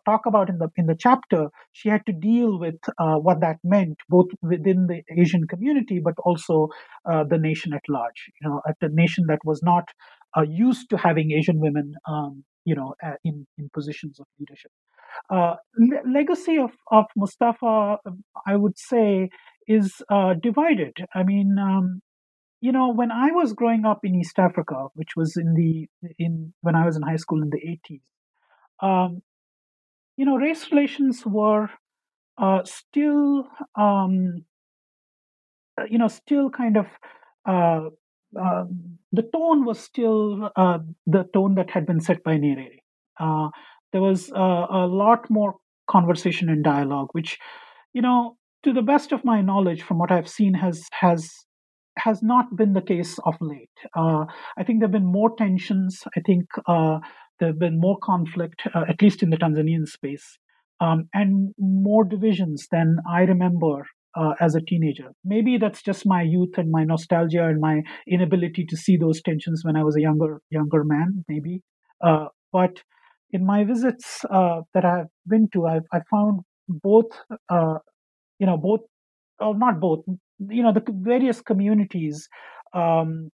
talk 0.05 0.25
about 0.25 0.49
in 0.49 0.57
the 0.57 0.69
in 0.75 0.87
the 0.87 0.95
chapter, 0.95 1.49
she 1.73 1.89
had 1.89 2.05
to 2.07 2.13
deal 2.13 2.59
with 2.59 2.79
uh, 2.97 3.15
what 3.17 3.39
that 3.41 3.57
meant 3.63 3.97
both 4.09 4.27
within 4.41 4.87
the 4.87 5.03
Asian 5.15 5.45
community, 5.47 5.99
but 6.03 6.15
also 6.23 6.69
uh, 7.09 7.23
the 7.23 7.37
nation 7.37 7.73
at 7.73 7.83
large. 7.87 8.31
You 8.41 8.49
know, 8.49 8.61
at 8.67 8.77
the 8.81 8.89
nation 8.89 9.25
that 9.27 9.39
was 9.45 9.61
not 9.61 9.89
uh, 10.35 10.41
used 10.41 10.89
to 10.89 10.97
having 10.97 11.31
Asian 11.31 11.59
women, 11.59 11.93
um, 12.07 12.43
you 12.65 12.75
know, 12.75 12.95
uh, 13.05 13.13
in 13.23 13.45
in 13.59 13.69
positions 13.73 14.19
of 14.19 14.25
leadership. 14.39 14.71
Uh, 15.29 15.55
le- 15.77 16.11
legacy 16.11 16.57
of 16.57 16.71
of 16.91 17.05
Mustafa, 17.15 17.97
I 18.47 18.55
would 18.55 18.77
say, 18.77 19.29
is 19.77 20.01
divided. 20.41 20.95
I 21.13 21.23
mean. 21.23 21.57
Um, 21.59 22.01
you 22.63 22.71
know 22.71 22.89
when 22.93 23.11
i 23.11 23.31
was 23.31 23.53
growing 23.53 23.85
up 23.85 24.01
in 24.03 24.13
east 24.13 24.37
africa 24.37 24.85
which 24.93 25.15
was 25.15 25.35
in 25.35 25.55
the 25.55 25.87
in 26.19 26.53
when 26.61 26.75
i 26.75 26.85
was 26.85 26.95
in 26.95 27.01
high 27.01 27.15
school 27.15 27.41
in 27.41 27.49
the 27.49 27.79
80s 27.89 28.01
um, 28.87 29.23
you 30.15 30.25
know 30.25 30.35
race 30.35 30.71
relations 30.71 31.25
were 31.25 31.71
uh, 32.37 32.61
still 32.63 33.47
um, 33.75 34.45
uh, 35.79 35.85
you 35.89 35.97
know 35.97 36.07
still 36.07 36.51
kind 36.51 36.77
of 36.77 36.85
uh, 37.47 37.89
uh, 38.39 38.65
the 39.11 39.23
tone 39.33 39.65
was 39.65 39.79
still 39.79 40.49
uh, 40.55 40.79
the 41.05 41.23
tone 41.33 41.55
that 41.55 41.69
had 41.69 41.85
been 41.85 41.99
set 41.99 42.23
by 42.23 42.37
Nyerere. 42.37 42.79
Uh, 43.19 43.49
there 43.91 44.01
was 44.01 44.29
a 44.29 44.87
lot 44.87 45.29
more 45.29 45.55
conversation 45.89 46.49
and 46.49 46.63
dialogue, 46.63 47.09
which, 47.11 47.37
you 47.93 48.01
know, 48.01 48.37
to 48.63 48.73
the 48.73 48.81
best 48.81 49.11
of 49.11 49.25
my 49.25 49.41
knowledge, 49.41 49.81
from 49.83 49.97
what 49.97 50.11
I've 50.11 50.29
seen, 50.29 50.53
has 50.55 50.83
has 50.99 51.29
has 51.97 52.23
not 52.23 52.55
been 52.55 52.73
the 52.73 52.81
case 52.81 53.19
of 53.25 53.35
late. 53.41 53.69
Uh, 53.95 54.25
I 54.57 54.63
think 54.63 54.79
there 54.79 54.87
have 54.87 54.93
been 54.93 55.11
more 55.11 55.35
tensions. 55.35 56.03
I 56.15 56.21
think 56.25 56.45
uh, 56.65 56.99
there 57.39 57.49
have 57.49 57.59
been 57.59 57.79
more 57.79 57.97
conflict, 58.01 58.61
uh, 58.73 58.85
at 58.87 59.01
least 59.01 59.23
in 59.23 59.29
the 59.29 59.37
Tanzanian 59.37 59.85
space, 59.87 60.37
um, 60.79 61.09
and 61.13 61.53
more 61.57 62.05
divisions 62.05 62.67
than 62.71 62.97
I 63.09 63.21
remember 63.21 63.85
uh, 64.15 64.33
as 64.39 64.55
a 64.55 64.61
teenager. 64.61 65.11
Maybe 65.25 65.57
that's 65.57 65.81
just 65.81 66.05
my 66.05 66.21
youth 66.21 66.57
and 66.57 66.71
my 66.71 66.83
nostalgia 66.83 67.45
and 67.45 67.59
my 67.59 67.81
inability 68.07 68.65
to 68.69 68.77
see 68.77 68.97
those 68.97 69.21
tensions 69.21 69.63
when 69.63 69.75
I 69.75 69.83
was 69.83 69.97
a 69.97 70.01
younger 70.01 70.41
younger 70.49 70.83
man. 70.83 71.25
Maybe, 71.27 71.61
uh, 72.03 72.27
but 72.53 72.83
in 73.31 73.45
my 73.45 73.63
visits 73.63 74.25
uh, 74.29 74.61
that 74.73 74.85
I've 74.85 75.07
been 75.27 75.49
to, 75.53 75.65
I've 75.65 75.87
I 75.91 75.99
found 76.09 76.41
both, 76.67 77.11
you 78.41 78.47
know, 78.47 78.57
both 78.57 78.81
or 79.39 79.55
not 79.57 79.79
both, 79.81 80.05
you 80.49 80.63
know 80.63 80.73
the 80.73 80.83
various 80.89 81.41
communities 81.41 82.29
um, 82.73 83.31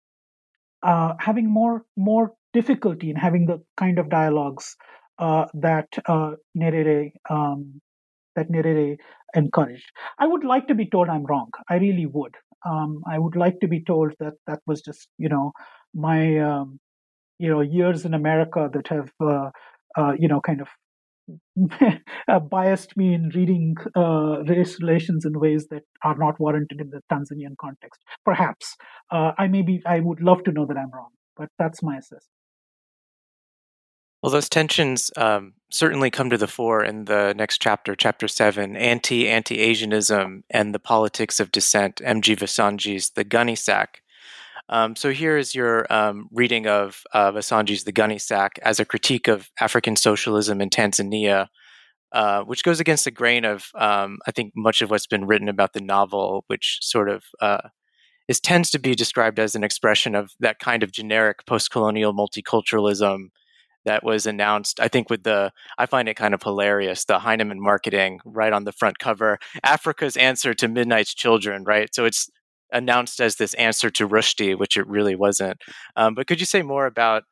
uh, 0.84 1.14
having 1.20 1.50
more 1.50 1.84
more 1.98 2.34
difficulty 2.54 3.10
in 3.10 3.16
having 3.16 3.46
the 3.46 3.62
kind 3.78 4.00
of 4.00 4.10
dialogues 4.10 4.76
uh, 5.20 5.46
that 5.54 5.88
uh, 6.08 6.32
Nyerere 6.58 7.12
um, 7.30 7.82
that 8.36 8.50
Nyerere 8.52 8.98
encouraged. 9.36 9.92
I 10.20 10.28
would 10.28 10.44
like 10.46 10.68
to 10.68 10.76
be 10.76 10.88
told 10.90 11.10
I'm 11.10 11.26
wrong. 11.26 11.50
I 11.70 11.76
really 11.78 12.08
would. 12.08 12.36
Um, 12.68 13.04
I 13.10 13.20
would 13.20 13.36
like 13.36 13.60
to 13.62 13.68
be 13.68 13.84
told 13.84 14.14
that 14.20 14.34
that 14.48 14.62
was 14.68 14.82
just 14.82 15.10
you 15.18 15.30
know 15.30 15.54
my 15.96 16.40
um, 16.40 16.80
you 17.40 17.50
know 17.50 17.62
years 17.62 18.06
in 18.06 18.14
America 18.14 18.70
that 18.74 18.88
have 18.90 19.12
uh, 19.22 19.50
uh, 19.98 20.14
you 20.20 20.28
know 20.28 20.42
kind 20.42 20.62
of 20.62 20.68
biased 22.50 22.96
me 22.98 23.14
in 23.14 23.30
reading 23.30 23.76
uh, 23.96 24.44
race 24.44 24.80
relations 24.82 25.26
in 25.26 25.40
ways 25.40 25.68
that 25.70 25.84
are 26.04 26.18
not 26.18 26.40
warranted 26.40 26.82
in 26.82 26.90
the 26.90 27.02
Tanzanian 27.12 27.56
context. 27.60 28.02
Perhaps 28.26 28.76
uh, 29.12 29.32
I 29.38 29.48
maybe 29.48 29.82
I 29.86 30.00
would 30.00 30.22
love 30.22 30.44
to 30.44 30.52
know 30.52 30.66
that 30.66 30.78
I'm 30.78 30.92
wrong, 30.92 31.12
but 31.38 31.50
that's 31.58 31.82
my 31.82 31.98
assessment. 31.98 32.24
Well, 34.22 34.32
those 34.32 34.48
tensions 34.48 35.12
um, 35.18 35.54
certainly 35.70 36.10
come 36.10 36.30
to 36.30 36.38
the 36.38 36.48
fore 36.48 36.82
in 36.82 37.06
the 37.06 37.34
next 37.36 37.62
chapter, 37.62 37.94
chapter 37.94 38.30
seven, 38.30 38.78
anti 38.78 39.28
anti 39.30 39.60
Asianism 39.60 40.46
and 40.50 40.74
the 40.74 40.80
politics 40.80 41.42
of 41.42 41.52
dissent. 41.52 42.02
M.G. 42.04 42.38
Vassanji's 42.38 43.10
The 43.12 43.26
Gunny 43.26 43.56
Sack. 43.56 44.02
Um, 44.70 44.96
so 44.96 45.12
here 45.12 45.38
is 45.38 45.54
your 45.54 45.92
um, 45.92 46.28
reading 46.32 46.68
of 46.68 47.04
uh, 47.14 47.32
Vassanji's 47.32 47.84
The 47.84 47.92
Gunny 47.92 48.18
Sack 48.18 48.60
as 48.64 48.80
a 48.80 48.86
critique 48.86 49.28
of 49.28 49.50
African 49.60 49.96
socialism 49.96 50.62
in 50.62 50.70
Tanzania, 50.70 51.48
uh, 52.14 52.44
which 52.44 52.64
goes 52.64 52.80
against 52.80 53.06
the 53.06 53.12
grain 53.12 53.44
of, 53.46 53.70
um, 53.76 54.20
I 54.26 54.32
think, 54.32 54.54
much 54.56 54.82
of 54.82 54.90
what's 54.90 55.08
been 55.08 55.26
written 55.26 55.50
about 55.50 55.74
the 55.74 55.82
novel, 55.82 56.46
which 56.48 56.80
sort 56.82 57.10
of 57.10 57.24
uh, 57.42 57.70
is 58.28 58.40
tends 58.40 58.70
to 58.72 58.80
be 58.80 58.96
described 58.96 59.38
as 59.40 59.54
an 59.54 59.64
expression 59.64 60.16
of 60.16 60.32
that 60.40 60.60
kind 60.60 60.82
of 60.82 60.92
generic 60.92 61.46
post-colonial 61.46 62.14
multiculturalism 62.14 63.30
that 63.86 64.04
was 64.04 64.26
announced. 64.26 64.80
I 64.80 64.88
think 64.88 65.10
with 65.10 65.24
the, 65.24 65.52
I 65.78 65.88
find 65.88 66.08
it 66.08 66.16
kind 66.16 66.34
of 66.34 66.42
hilarious, 66.42 67.04
the 67.04 67.20
Heinemann 67.20 67.62
marketing 67.62 68.22
right 68.24 68.54
on 68.54 68.64
the 68.64 68.72
front 68.72 68.98
cover, 68.98 69.40
Africa's 69.62 70.16
answer 70.16 70.54
to 70.54 70.70
Midnight's 70.70 71.14
Children, 71.14 71.66
right? 71.66 71.94
So 71.94 72.06
it's 72.06 72.30
announced 72.74 73.22
as 73.22 73.36
this 73.36 73.54
answer 73.54 73.90
to 73.92 74.08
Rushdie, 74.08 74.58
which 74.58 74.76
it 74.76 74.88
really 74.88 75.16
wasn't. 75.16 75.62
Um, 75.96 76.16
but 76.16 76.28
could 76.28 76.40
you 76.40 76.46
say 76.46 76.62
more 76.62 76.86
about 76.86 77.24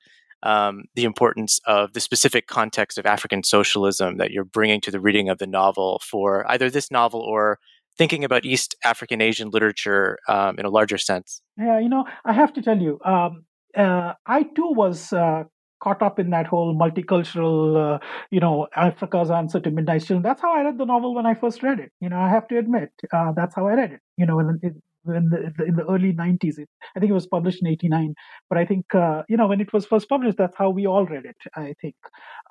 um, 0.44 0.84
the 0.96 1.04
importance 1.04 1.60
of 1.66 1.94
the 1.94 2.00
specific 2.00 2.48
context 2.48 2.98
of 2.98 3.06
African 3.06 3.44
socialism 3.44 4.18
that 4.18 4.32
you're 4.32 4.44
bringing 4.44 4.82
to 4.82 4.92
the 4.92 5.00
reading 5.00 5.30
of 5.30 5.38
the 5.38 5.48
novel 5.48 6.02
for 6.04 6.50
either 6.50 6.70
this 6.70 6.90
novel 6.90 7.22
or 7.22 7.60
thinking 7.98 8.24
about 8.24 8.46
East 8.46 8.76
African 8.84 9.22
Asian 9.22 9.50
literature 9.50 10.18
um, 10.28 10.58
in 10.58 10.66
a 10.66 10.70
larger 10.70 10.98
sense? 10.98 11.42
Yeah, 11.58 11.80
you 11.80 11.90
know, 11.90 12.06
I 12.26 12.34
have 12.34 12.54
to 12.54 12.62
tell 12.62 12.80
you, 12.80 13.00
um, 13.06 13.46
uh, 13.78 14.14
I 14.26 14.44
too 14.44 14.72
was 14.72 15.14
uh, 15.14 15.44
caught 15.82 16.02
up 16.02 16.20
in 16.20 16.30
that 16.32 16.48
whole 16.48 16.76
multicultural, 16.76 17.96
uh, 17.96 18.00
you 18.30 18.40
know, 18.40 18.68
Africa's 18.76 19.30
answer 19.30 19.60
to 19.60 19.72
Midnight 19.72 20.02
Children. 20.02 20.24
That's 20.24 20.42
how 20.42 20.56
I 20.56 20.64
read 20.64 20.78
the 20.78 20.86
novel 20.86 21.14
when 21.14 21.26
I 21.26 21.34
first 21.34 21.64
read 21.64 21.80
it. 21.80 21.92
You 22.00 22.10
know, 22.10 22.18
I 22.18 22.30
have 22.30 22.48
to 22.50 22.58
admit, 22.58 22.90
uh, 23.14 23.34
that's 23.36 23.56
how 23.56 23.68
I 23.68 23.74
read 23.74 23.92
it. 23.92 24.00
You 24.18 24.26
know, 24.26 24.40
in, 24.40 24.82
in, 25.08 25.30
the, 25.30 25.66
in 25.66 25.76
the 25.76 25.86
early 25.90 26.14
90s. 26.14 26.56
I 26.96 27.00
think 27.00 27.10
it 27.10 27.14
was 27.14 27.28
published 27.28 27.62
in 27.62 27.68
89. 27.68 28.14
But 28.50 28.58
I 28.58 28.66
think, 28.66 28.94
uh, 28.94 29.24
you 29.30 29.38
know, 29.38 29.48
when 29.48 29.62
it 29.62 29.74
was 29.74 29.86
first 29.86 30.10
published, 30.10 30.38
that's 30.38 30.58
how 30.58 30.70
we 30.70 30.86
all 30.86 31.06
read 31.06 31.26
it, 31.26 31.38
I 31.56 31.74
think. 31.82 31.96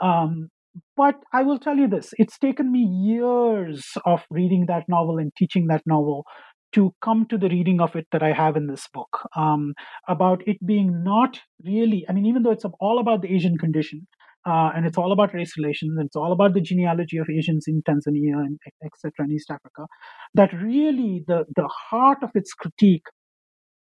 Um, 0.01 0.49
but 0.97 1.17
I 1.33 1.43
will 1.43 1.59
tell 1.59 1.77
you 1.77 1.89
this 1.89 2.15
it's 2.17 2.39
taken 2.39 2.71
me 2.71 2.81
years 2.81 3.85
of 4.07 4.23
reading 4.31 4.67
that 4.67 4.85
novel 4.89 5.19
and 5.19 5.35
teaching 5.35 5.67
that 5.67 5.83
novel 5.85 6.25
to 6.73 6.95
come 7.03 7.27
to 7.27 7.37
the 7.37 7.49
reading 7.49 7.81
of 7.81 7.97
it 7.97 8.07
that 8.13 8.23
I 8.23 8.33
have 8.33 8.57
in 8.57 8.69
this 8.69 8.87
book 8.93 9.29
um, 9.37 9.75
about 10.09 10.47
it 10.47 10.65
being 10.65 11.03
not 11.03 11.41
really, 11.65 12.05
I 12.09 12.13
mean, 12.13 12.27
even 12.27 12.43
though 12.43 12.53
it's 12.53 12.65
all 12.79 13.01
about 13.01 13.23
the 13.23 13.35
Asian 13.35 13.59
condition, 13.59 14.07
uh, 14.47 14.71
and 14.75 14.87
it's 14.87 14.97
all 14.97 15.13
about 15.13 15.35
race 15.35 15.57
relations, 15.59 15.99
it's 16.01 16.17
all 16.17 16.33
about 16.33 16.55
the 16.55 16.61
genealogy 16.61 17.19
of 17.19 17.29
Asians 17.29 17.65
in 17.67 17.83
Tanzania 17.83 18.35
and 18.35 18.59
etc. 18.85 19.13
in 19.21 19.33
East 19.33 19.51
Africa, 19.51 19.87
that 20.35 20.53
really 20.53 21.25
the, 21.27 21.45
the 21.57 21.69
heart 21.91 22.19
of 22.23 22.31
its 22.35 22.53
critique 22.55 23.05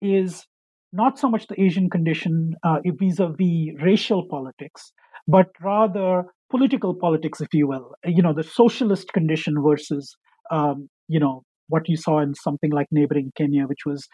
is 0.01 0.47
not 0.93 1.19
so 1.19 1.29
much 1.29 1.47
the 1.49 1.61
Asian 1.61 1.91
condition 1.91 2.55
uh, 2.63 2.79
vis-a-vis 2.85 3.83
racial 3.83 4.27
politics, 4.31 4.93
but 5.27 5.47
rather 5.61 6.25
political 6.51 6.95
politics, 6.95 7.41
if 7.41 7.49
you 7.53 7.67
will. 7.67 7.95
You 8.05 8.23
know, 8.23 8.33
the 8.33 8.45
socialist 8.45 9.13
condition 9.13 9.55
versus, 9.61 10.17
um, 10.53 10.89
you 11.09 11.19
know, 11.19 11.43
what 11.69 11.89
you 11.89 11.97
saw 11.97 12.21
in 12.21 12.35
something 12.35 12.71
like 12.71 12.87
neighboring 12.93 13.33
Kenya, 13.37 13.65
which 13.65 13.85
was, 13.85 14.07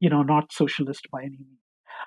you 0.00 0.10
know, 0.10 0.22
not 0.22 0.52
socialist 0.52 1.06
by 1.10 1.20
any 1.20 1.38
means. 1.38 1.60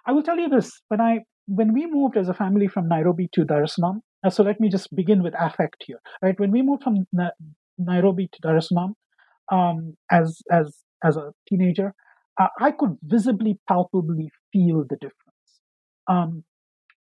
I 0.05 0.11
will 0.11 0.23
tell 0.23 0.37
you 0.37 0.49
this: 0.49 0.71
when 0.89 1.01
I 1.01 1.19
when 1.49 1.73
we 1.73 1.87
moved 1.87 2.15
as 2.15 2.29
a 2.29 2.33
family 2.33 2.67
from 2.67 2.87
Nairobi 2.87 3.27
to 3.33 3.43
Dar 3.43 3.63
es 3.63 3.75
Salaam, 3.75 4.01
uh, 4.23 4.29
so 4.29 4.43
let 4.43 4.59
me 4.59 4.69
just 4.69 4.95
begin 4.95 5.23
with 5.23 5.33
affect 5.39 5.83
here, 5.85 5.99
right? 6.21 6.39
When 6.39 6.51
we 6.51 6.61
moved 6.61 6.83
from 6.83 7.07
Na- 7.11 7.37
Nairobi 7.77 8.29
to 8.31 8.39
Dar 8.41 8.57
es 8.57 8.69
Salaam 8.69 8.95
um, 9.51 9.95
as 10.11 10.41
as 10.51 10.83
as 11.03 11.17
a 11.17 11.31
teenager, 11.47 11.93
uh, 12.39 12.47
I 12.59 12.71
could 12.71 12.97
visibly, 13.03 13.59
palpably 13.67 14.31
feel 14.53 14.85
the 14.87 14.97
difference. 14.97 15.61
Um, 16.07 16.43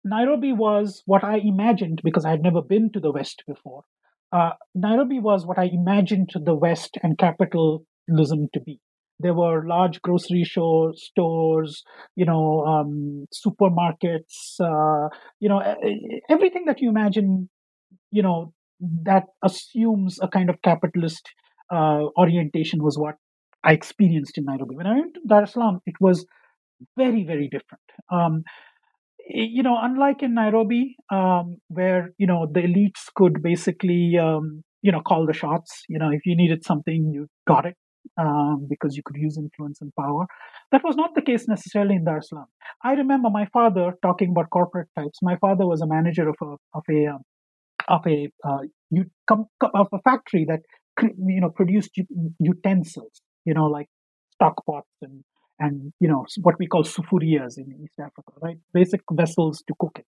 Nairobi 0.05 0.53
was 0.53 1.03
what 1.05 1.23
I 1.23 1.37
imagined 1.37 2.01
because 2.03 2.25
I 2.25 2.29
had 2.29 2.41
never 2.41 2.61
been 2.61 2.91
to 2.93 2.99
the 2.99 3.11
West 3.11 3.43
before. 3.47 3.83
Uh, 4.31 4.51
Nairobi 4.73 5.19
was 5.19 5.45
what 5.45 5.57
I 5.57 5.65
imagined 5.65 6.31
the 6.33 6.55
West 6.55 6.97
and 7.03 7.17
capitalism 7.17 8.47
to 8.53 8.59
be. 8.65 8.79
There 9.19 9.33
were 9.33 9.67
large 9.67 10.01
grocery 10.01 10.43
show, 10.45 10.93
stores, 10.95 11.83
you 12.15 12.25
know, 12.25 12.65
um, 12.65 13.25
supermarkets, 13.33 14.59
uh, 14.61 15.09
you 15.39 15.49
know, 15.49 15.61
everything 16.29 16.65
that 16.65 16.79
you 16.81 16.89
imagine, 16.89 17.49
you 18.11 18.23
know, 18.23 18.53
that 19.03 19.25
assumes 19.43 20.19
a 20.21 20.27
kind 20.27 20.49
of 20.49 20.61
capitalist 20.61 21.29
uh, 21.71 22.05
orientation 22.17 22.83
was 22.83 22.97
what 22.97 23.15
I 23.63 23.73
experienced 23.73 24.37
in 24.37 24.45
Nairobi. 24.45 24.75
When 24.75 24.87
I 24.87 24.95
went 24.95 25.15
to 25.15 25.21
Dar 25.27 25.43
es 25.43 25.53
Salaam, 25.53 25.79
it 25.85 25.95
was 25.99 26.25
very, 26.97 27.23
very 27.23 27.49
different. 27.49 27.83
Um, 28.11 28.43
you 29.27 29.61
know, 29.63 29.77
unlike 29.79 30.23
in 30.23 30.33
Nairobi, 30.33 30.95
um, 31.11 31.57
where 31.67 32.11
you 32.17 32.25
know 32.25 32.47
the 32.51 32.61
elites 32.61 33.05
could 33.15 33.43
basically, 33.43 34.17
um, 34.17 34.63
you 34.81 34.91
know, 34.91 35.01
call 35.01 35.25
the 35.27 35.33
shots. 35.33 35.83
You 35.87 35.99
know, 35.99 36.09
if 36.11 36.25
you 36.25 36.35
needed 36.35 36.63
something, 36.65 37.11
you 37.13 37.27
got 37.47 37.65
it 37.65 37.75
um, 38.17 38.67
because 38.69 38.95
you 38.95 39.03
could 39.05 39.17
use 39.17 39.37
influence 39.37 39.79
and 39.81 39.93
power. 39.95 40.25
That 40.71 40.83
was 40.83 40.95
not 40.95 41.15
the 41.15 41.21
case 41.21 41.47
necessarily 41.47 41.95
in 41.95 42.05
Dar 42.05 42.17
es 42.17 42.29
Salaam. 42.29 42.47
I 42.83 42.93
remember 42.93 43.29
my 43.29 43.45
father 43.47 43.93
talking 44.01 44.29
about 44.31 44.49
corporate 44.49 44.89
types. 44.97 45.19
My 45.21 45.37
father 45.37 45.65
was 45.65 45.81
a 45.81 45.87
manager 45.87 46.29
of 46.29 46.35
a 46.41 46.55
of 46.73 46.83
a 46.89 47.07
um, 47.07 47.21
of 47.87 48.01
a 48.07 48.29
uh, 48.47 48.59
of 49.73 49.87
a 49.93 49.99
factory 50.01 50.45
that 50.47 50.61
you 51.01 51.41
know 51.41 51.49
produced 51.49 51.91
utensils. 52.39 53.21
You 53.45 53.53
know, 53.53 53.65
like 53.65 53.87
stock 54.33 54.63
pots 54.65 54.87
and 55.01 55.23
and 55.59 55.93
you 55.99 56.07
know 56.07 56.25
what 56.41 56.55
we 56.59 56.67
call 56.67 56.83
sufurias 56.83 57.57
in 57.57 57.73
East 57.83 57.99
Africa, 57.99 58.31
right? 58.41 58.57
Basic 58.73 59.01
vessels 59.11 59.63
to 59.67 59.73
cook 59.79 59.97
it. 59.99 60.05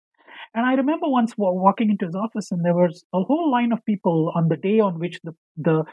And 0.54 0.66
I 0.66 0.74
remember 0.74 1.08
once 1.08 1.34
walking 1.38 1.90
into 1.90 2.06
his 2.06 2.16
office, 2.16 2.52
and 2.52 2.66
there 2.66 2.74
was 2.74 3.06
a 3.14 3.22
whole 3.22 3.52
line 3.52 3.72
of 3.72 3.86
people 3.86 4.32
on 4.36 4.48
the 4.50 4.58
day 4.58 4.80
on 4.80 5.00
which 5.00 5.20
the 5.24 5.34
the 5.58 5.84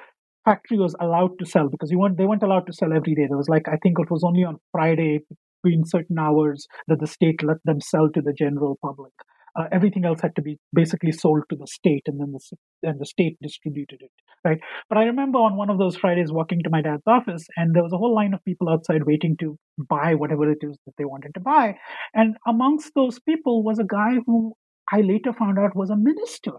factory 0.48 0.78
was 0.78 0.94
allowed 1.00 1.38
to 1.38 1.46
sell 1.46 1.68
because 1.68 1.90
you 1.90 1.98
weren't 1.98 2.16
they 2.18 2.26
weren't 2.26 2.42
allowed 2.42 2.66
to 2.66 2.72
sell 2.72 2.92
every 2.92 3.14
day. 3.14 3.26
There 3.28 3.36
was 3.36 3.48
like 3.48 3.68
I 3.68 3.78
think 3.82 3.98
it 3.98 4.10
was 4.10 4.24
only 4.24 4.44
on 4.44 4.58
Friday 4.72 5.20
between 5.62 5.84
certain 5.84 6.18
hours 6.18 6.66
that 6.86 7.00
the 7.00 7.06
state 7.06 7.42
let 7.42 7.58
them 7.64 7.80
sell 7.80 8.08
to 8.14 8.20
the 8.20 8.32
general 8.32 8.78
public. 8.82 9.12
Uh, 9.58 9.64
everything 9.72 10.04
else 10.04 10.20
had 10.20 10.36
to 10.36 10.42
be 10.42 10.56
basically 10.72 11.10
sold 11.10 11.42
to 11.50 11.56
the 11.56 11.66
state, 11.66 12.02
and 12.06 12.20
then 12.20 12.32
the 12.32 12.88
and 12.88 13.00
the 13.00 13.06
state 13.06 13.36
distributed 13.42 14.00
it, 14.00 14.10
right? 14.44 14.60
But 14.88 14.98
I 14.98 15.04
remember 15.04 15.38
on 15.38 15.56
one 15.56 15.70
of 15.70 15.78
those 15.78 15.96
Fridays 15.96 16.30
walking 16.30 16.62
to 16.62 16.70
my 16.70 16.82
dad's 16.82 17.02
office, 17.06 17.44
and 17.56 17.74
there 17.74 17.82
was 17.82 17.92
a 17.92 17.98
whole 17.98 18.14
line 18.14 18.34
of 18.34 18.44
people 18.44 18.68
outside 18.68 19.04
waiting 19.04 19.36
to 19.40 19.56
buy 19.88 20.14
whatever 20.14 20.50
it 20.52 20.58
is 20.60 20.76
that 20.86 20.92
they 20.96 21.04
wanted 21.04 21.34
to 21.34 21.40
buy, 21.40 21.74
and 22.14 22.36
amongst 22.46 22.92
those 22.94 23.18
people 23.20 23.64
was 23.64 23.78
a 23.78 23.84
guy 23.84 24.16
who 24.26 24.52
I 24.92 25.00
later 25.00 25.32
found 25.32 25.58
out 25.58 25.74
was 25.74 25.90
a 25.90 25.96
minister. 25.96 26.52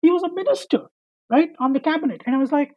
He 0.00 0.10
was 0.10 0.22
a 0.22 0.32
minister, 0.32 0.82
right, 1.30 1.50
on 1.58 1.72
the 1.72 1.80
cabinet, 1.80 2.22
and 2.26 2.34
I 2.34 2.38
was 2.38 2.52
like, 2.52 2.70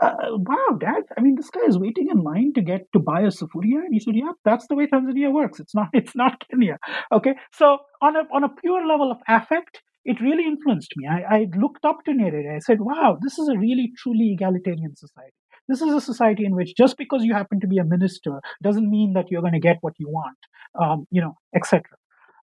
uh, 0.00 0.14
wow, 0.30 0.78
Dad, 0.78 1.02
I 1.16 1.20
mean, 1.20 1.36
this 1.36 1.50
guy 1.50 1.66
is 1.66 1.78
waiting 1.78 2.08
in 2.10 2.22
line 2.22 2.52
to 2.54 2.62
get 2.62 2.86
to 2.94 2.98
buy 2.98 3.20
a 3.20 3.26
sufuria. 3.26 3.84
And 3.84 3.92
he 3.92 4.00
said, 4.00 4.14
yeah, 4.16 4.32
that's 4.44 4.66
the 4.68 4.74
way 4.74 4.86
Tanzania 4.86 5.32
works. 5.32 5.60
It's 5.60 5.74
not, 5.74 5.88
it's 5.92 6.16
not 6.16 6.42
Kenya. 6.48 6.78
Okay. 7.12 7.34
So 7.52 7.78
on 8.00 8.16
a, 8.16 8.20
on 8.34 8.44
a 8.44 8.48
pure 8.48 8.86
level 8.86 9.10
of 9.10 9.18
affect, 9.28 9.82
it 10.04 10.20
really 10.20 10.44
influenced 10.46 10.92
me. 10.96 11.06
I, 11.06 11.36
I 11.36 11.46
looked 11.56 11.84
up 11.84 11.98
to 12.06 12.12
Nyerere. 12.12 12.56
I 12.56 12.60
said, 12.60 12.80
wow, 12.80 13.18
this 13.20 13.38
is 13.38 13.48
a 13.48 13.58
really 13.58 13.92
truly 13.98 14.32
egalitarian 14.32 14.96
society. 14.96 15.34
This 15.68 15.82
is 15.82 15.92
a 15.92 16.00
society 16.00 16.44
in 16.46 16.56
which 16.56 16.74
just 16.76 16.96
because 16.96 17.22
you 17.22 17.34
happen 17.34 17.60
to 17.60 17.66
be 17.66 17.78
a 17.78 17.84
minister 17.84 18.40
doesn't 18.62 18.90
mean 18.90 19.12
that 19.12 19.26
you're 19.30 19.42
going 19.42 19.52
to 19.52 19.60
get 19.60 19.76
what 19.82 19.92
you 19.98 20.08
want, 20.08 20.38
um, 20.80 21.06
you 21.10 21.20
know, 21.20 21.34
etc. 21.54 21.82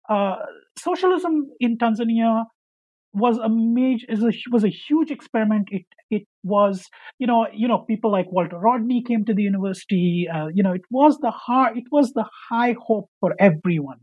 Uh, 0.07 0.35
socialism 0.77 1.49
in 1.59 1.77
Tanzania 1.77 2.45
was 3.13 3.37
a 3.37 3.49
major 3.49 4.05
is 4.09 4.23
a, 4.23 4.31
was 4.51 4.63
a 4.63 4.69
huge 4.69 5.11
experiment. 5.11 5.69
It 5.71 5.85
it 6.09 6.23
was 6.43 6.85
you 7.19 7.27
know 7.27 7.47
you 7.53 7.67
know 7.67 7.79
people 7.79 8.11
like 8.11 8.31
Walter 8.31 8.57
Rodney 8.57 9.03
came 9.03 9.25
to 9.25 9.33
the 9.33 9.43
university. 9.43 10.27
Uh, 10.33 10.47
you 10.53 10.63
know 10.63 10.73
it 10.73 10.85
was 10.91 11.17
the 11.19 11.31
high 11.31 11.71
it 11.75 11.85
was 11.91 12.13
the 12.13 12.25
high 12.49 12.75
hope 12.79 13.09
for 13.19 13.35
everyone. 13.39 13.99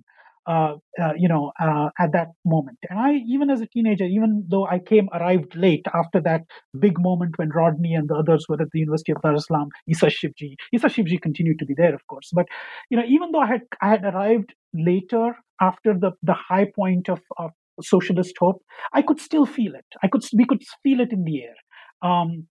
Uh, 0.46 0.74
uh, 1.00 1.14
you 1.16 1.26
know, 1.26 1.52
uh, 1.58 1.88
at 1.98 2.12
that 2.12 2.28
moment. 2.44 2.76
And 2.90 2.98
I, 2.98 3.12
even 3.26 3.48
as 3.48 3.62
a 3.62 3.66
teenager, 3.66 4.04
even 4.04 4.44
though 4.46 4.66
I 4.66 4.78
came 4.78 5.08
arrived 5.14 5.56
late 5.56 5.86
after 5.94 6.20
that 6.20 6.42
big 6.78 7.00
moment 7.00 7.38
when 7.38 7.48
Rodney 7.48 7.94
and 7.94 8.10
the 8.10 8.14
others 8.16 8.44
were 8.46 8.60
at 8.60 8.68
the 8.70 8.80
University 8.80 9.12
of 9.12 9.22
Dar 9.22 9.34
es 9.34 9.46
Salaam, 9.46 9.70
Issa 9.88 10.08
Shivji, 10.08 10.56
Issa 10.70 10.88
Shivji 10.88 11.18
continued 11.18 11.58
to 11.60 11.64
be 11.64 11.72
there, 11.72 11.94
of 11.94 12.06
course. 12.08 12.28
But 12.34 12.44
you 12.90 12.98
know, 12.98 13.04
even 13.08 13.32
though 13.32 13.40
I 13.40 13.46
had 13.46 13.62
I 13.80 13.88
had 13.88 14.04
arrived 14.04 14.54
later 14.74 15.34
after 15.62 15.94
the 15.98 16.12
the 16.22 16.34
high 16.34 16.66
point 16.76 17.08
of, 17.08 17.20
of 17.38 17.52
socialist 17.82 18.34
hope, 18.38 18.62
I 18.92 19.02
could 19.02 19.20
still 19.20 19.46
feel 19.46 19.74
it. 19.74 19.86
I 20.02 20.08
could 20.08 20.22
we 20.34 20.44
could 20.44 20.62
feel 20.82 21.00
it 21.00 21.12
in 21.12 21.24
the 21.24 21.42
air. 21.42 21.56
Um, 22.02 22.48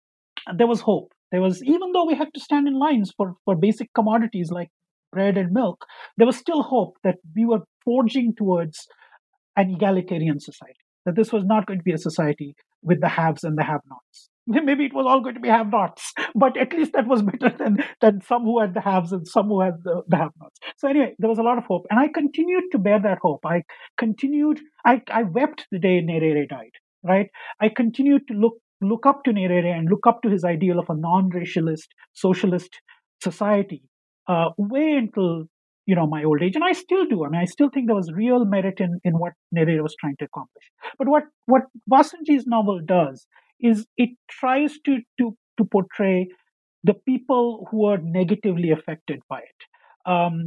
there 0.58 0.68
was 0.68 0.82
hope. 0.82 1.12
There 1.32 1.42
was 1.42 1.64
even 1.64 1.92
though 1.94 2.06
we 2.06 2.16
had 2.16 2.34
to 2.34 2.40
stand 2.40 2.68
in 2.68 2.78
lines 2.78 3.12
for 3.16 3.36
for 3.46 3.56
basic 3.56 3.94
commodities 3.94 4.52
like 4.52 4.70
bread 5.12 5.38
and 5.38 5.52
milk, 5.52 5.86
there 6.18 6.28
was 6.28 6.38
still 6.38 6.64
hope 6.64 6.98
that 7.04 7.18
we 7.36 7.46
were 7.46 7.62
forging 7.86 8.34
towards 8.36 8.88
an 9.56 9.72
egalitarian 9.72 10.40
society. 10.40 10.80
That 11.06 11.16
this 11.16 11.34
was 11.34 11.44
not 11.46 11.66
going 11.66 11.80
to 11.80 11.84
be 11.84 11.94
a 11.94 11.98
society 11.98 12.56
with 12.82 13.02
the 13.02 13.10
haves 13.10 13.44
and 13.44 13.58
the 13.58 13.64
have-nots. 13.64 14.30
Maybe 14.48 14.86
it 14.86 14.94
was 14.94 15.06
all 15.08 15.22
going 15.22 15.36
to 15.36 15.42
be 15.42 15.50
have-nots, 15.50 16.14
but 16.36 16.58
at 16.58 16.74
least 16.74 16.94
that 16.94 17.08
was 17.08 17.22
better 17.22 17.56
than, 17.58 17.78
than 18.02 18.22
some 18.22 18.44
who 18.44 18.60
had 18.60 18.74
the 18.74 18.82
haves 18.82 19.12
and 19.12 19.28
some 19.28 19.48
who 19.48 19.62
had 19.62 19.84
the, 19.84 20.04
the 20.08 20.18
have-nots. 20.18 20.60
So 20.78 20.88
anyway, 20.90 21.16
there 21.20 21.30
was 21.30 21.40
a 21.40 21.44
lot 21.44 21.58
of 21.58 21.66
hope, 21.66 21.86
and 21.90 22.00
I 22.00 22.08
continued 22.08 22.64
to 22.72 22.78
bear 22.78 23.00
that 23.02 23.20
hope. 23.22 23.46
I 23.46 23.64
continued. 23.98 24.60
I, 24.86 25.02
I 25.12 25.24
wept 25.24 25.68
the 25.72 25.80
day 25.80 26.02
Nyerere 26.02 26.48
died. 26.48 26.72
Right. 27.06 27.28
I 27.60 27.68
continued 27.68 28.28
to 28.30 28.34
look 28.34 28.54
look 28.82 29.06
up 29.06 29.24
to 29.24 29.32
Nyerere 29.32 29.78
and 29.78 29.90
look 29.90 30.06
up 30.08 30.22
to 30.24 30.30
his 30.30 30.44
ideal 30.44 30.80
of 30.80 30.90
a 30.90 30.96
non-racialist 30.96 31.88
socialist 32.14 32.82
society 33.22 33.84
uh, 34.28 34.50
way 34.58 34.94
until 34.98 35.46
you 35.86 35.96
know 35.96 36.08
my 36.08 36.24
old 36.24 36.42
age, 36.42 36.56
and 36.56 36.64
I 36.64 36.72
still 36.72 37.06
do. 37.06 37.26
I 37.26 37.30
mean, 37.30 37.42
I 37.42 37.46
still 37.46 37.70
think 37.70 37.88
there 37.88 37.96
was 37.96 38.12
real 38.14 38.46
merit 38.46 38.80
in 38.80 39.00
in 39.04 39.20
what 39.20 39.34
Nyerere 39.56 39.84
was 39.84 39.96
trying 40.00 40.16
to 40.20 40.26
accomplish. 40.26 40.64
But 40.98 41.08
what 41.08 41.24
what 41.46 41.64
Vassanji's 41.92 42.48
novel 42.48 42.80
does 42.86 43.28
is 43.64 43.86
it 43.98 44.12
tries 44.30 44.80
to 44.86 45.00
to 45.20 45.36
to 45.58 45.66
portray 45.66 46.28
the 46.84 46.94
people 46.94 47.68
who 47.72 47.86
are 47.86 48.00
negatively 48.00 48.72
affected 48.72 49.22
by 49.30 49.40
it. 49.40 49.62
um, 50.14 50.38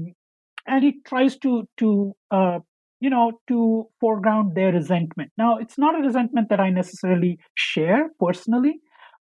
and 0.67 0.85
it 0.85 0.97
tries 1.07 1.37
to 1.39 1.69
to 1.79 2.15
uh, 2.31 2.59
you 3.01 3.11
know 3.11 3.33
to 3.49 3.87
foreground 4.01 4.55
their 4.55 4.73
resentment. 4.73 5.31
Now, 5.39 5.59
it's 5.59 5.79
not 5.79 5.99
a 5.99 6.03
resentment 6.03 6.49
that 6.51 6.61
I 6.61 6.71
necessarily 6.71 7.39
share 7.55 8.11
personally, 8.21 8.81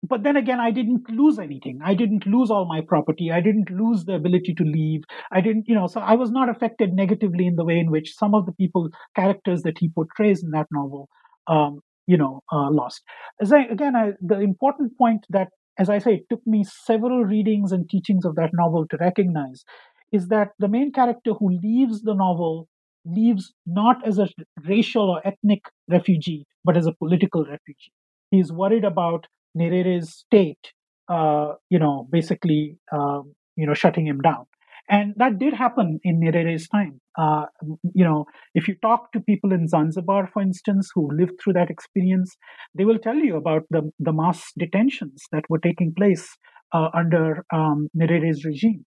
but 0.04 0.24
then 0.24 0.38
again 0.38 0.60
i 0.60 0.72
didn't 0.72 1.10
lose 1.10 1.40
anything 1.40 1.80
i 1.84 1.94
didn't 1.94 2.26
lose 2.26 2.50
all 2.50 2.66
my 2.66 2.82
property 2.82 3.32
i 3.32 3.42
didn't 3.42 3.70
lose 3.70 4.06
the 4.06 4.14
ability 4.16 4.54
to 4.54 4.64
leave 4.64 5.02
i 5.32 5.42
didn't 5.42 5.66
you 5.68 5.76
know 5.76 5.88
so 5.88 6.00
i 6.02 6.16
was 6.16 6.32
not 6.32 6.50
affected 6.50 6.94
negatively 6.94 7.46
in 7.46 7.56
the 7.56 7.66
way 7.66 7.78
in 7.80 7.92
which 7.92 8.16
some 8.16 8.34
of 8.34 8.46
the 8.46 8.54
people 8.54 8.90
characters 9.16 9.62
that 9.64 9.78
he 9.78 9.90
portrays 9.90 10.44
in 10.44 10.52
that 10.52 10.68
novel 10.72 11.10
um, 11.48 11.80
you 12.12 12.18
know 12.18 12.34
uh, 12.52 12.70
lost 12.80 13.02
as 13.42 13.52
i 13.54 13.62
again 13.76 13.96
I, 13.96 14.06
the 14.22 14.40
important 14.40 14.98
point 14.98 15.26
that 15.38 15.50
as 15.78 15.90
i 15.90 15.98
say 16.06 16.14
it 16.16 16.26
took 16.30 16.46
me 16.56 16.64
several 16.64 17.24
readings 17.34 17.72
and 17.72 17.90
teachings 17.90 18.26
of 18.26 18.36
that 18.36 18.52
novel 18.62 18.88
to 18.88 18.98
recognize 19.00 19.64
is 20.12 20.28
that 20.30 20.50
the 20.60 20.68
main 20.68 20.92
character 20.92 21.34
who 21.34 21.50
leaves 21.68 22.02
the 22.02 22.14
novel 22.14 22.68
leaves 23.06 23.54
not 23.66 24.06
as 24.08 24.20
a 24.20 24.28
racial 24.68 25.10
or 25.10 25.26
ethnic 25.26 25.62
refugee 25.90 26.46
but 26.64 26.78
as 26.78 26.86
a 26.88 26.94
political 27.04 27.46
refugee 27.46 27.92
he's 28.32 28.52
worried 28.52 28.84
about 28.86 29.26
Nyerere's 29.58 30.14
state, 30.14 30.74
uh, 31.08 31.54
you 31.72 31.80
know, 31.80 32.08
basically, 32.12 32.78
um, 32.92 33.34
you 33.56 33.66
know, 33.66 33.74
shutting 33.74 34.06
him 34.06 34.22
down. 34.22 34.46
And 34.90 35.14
that 35.18 35.38
did 35.38 35.54
happen 35.54 36.00
in 36.04 36.20
Nyerere's 36.20 36.68
time. 36.68 37.00
Uh, 37.16 37.46
you 37.94 38.04
know, 38.04 38.26
if 38.56 38.68
you 38.68 38.76
talk 38.82 39.12
to 39.12 39.20
people 39.20 39.52
in 39.52 39.68
Zanzibar, 39.68 40.28
for 40.34 40.42
instance, 40.42 40.90
who 40.96 41.16
lived 41.16 41.34
through 41.42 41.54
that 41.54 41.70
experience, 41.70 42.36
they 42.76 42.86
will 42.86 42.98
tell 42.98 43.16
you 43.16 43.38
about 43.38 43.64
the, 43.70 43.92
the 44.00 44.12
mass 44.12 44.52
detentions 44.58 45.22
that 45.32 45.44
were 45.48 45.60
taking 45.60 45.94
place 45.96 46.28
uh, 46.74 46.90
under 46.94 47.46
um, 47.54 47.90
Nyerere's 47.96 48.44
regime. 48.44 48.86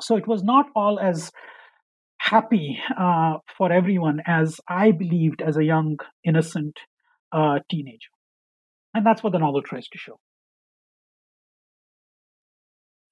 So 0.00 0.16
it 0.16 0.28
was 0.28 0.44
not 0.44 0.66
all 0.76 1.00
as 1.00 1.32
happy 2.18 2.78
uh, 2.96 3.38
for 3.58 3.72
everyone 3.72 4.20
as 4.26 4.60
I 4.68 4.92
believed 4.92 5.42
as 5.42 5.56
a 5.56 5.64
young, 5.64 5.98
innocent 6.24 6.78
uh, 7.32 7.58
teenager. 7.68 8.10
And 8.94 9.04
that's 9.04 9.22
what 9.22 9.32
the 9.32 9.38
novel 9.38 9.62
tries 9.62 9.88
to 9.88 9.98
show. 9.98 10.20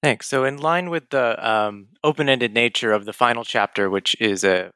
Thanks. 0.01 0.27
So, 0.27 0.45
in 0.45 0.57
line 0.57 0.89
with 0.89 1.09
the 1.11 1.47
um, 1.47 1.89
open 2.03 2.27
ended 2.27 2.53
nature 2.53 2.91
of 2.91 3.05
the 3.05 3.13
final 3.13 3.43
chapter, 3.43 3.87
which 3.87 4.19
is 4.19 4.43
a 4.43 4.71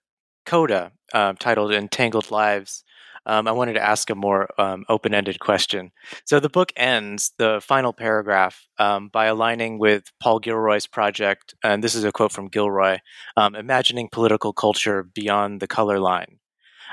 coda 0.45 0.91
uh, 1.13 1.33
titled 1.39 1.71
Entangled 1.71 2.29
Lives, 2.29 2.83
um, 3.25 3.47
I 3.47 3.51
wanted 3.51 3.73
to 3.73 3.83
ask 3.83 4.11
a 4.11 4.15
more 4.15 4.47
um, 4.61 4.85
open 4.87 5.15
ended 5.15 5.39
question. 5.39 5.91
So, 6.25 6.39
the 6.39 6.49
book 6.49 6.71
ends, 6.75 7.31
the 7.39 7.59
final 7.59 7.91
paragraph, 7.91 8.67
um, 8.77 9.09
by 9.09 9.25
aligning 9.25 9.79
with 9.79 10.11
Paul 10.19 10.39
Gilroy's 10.39 10.85
project, 10.85 11.55
and 11.63 11.83
this 11.83 11.95
is 11.95 12.03
a 12.03 12.11
quote 12.11 12.31
from 12.31 12.47
Gilroy 12.47 12.99
um, 13.35 13.55
imagining 13.55 14.09
political 14.11 14.53
culture 14.53 15.01
beyond 15.01 15.59
the 15.59 15.67
color 15.67 15.99
line. 15.99 16.37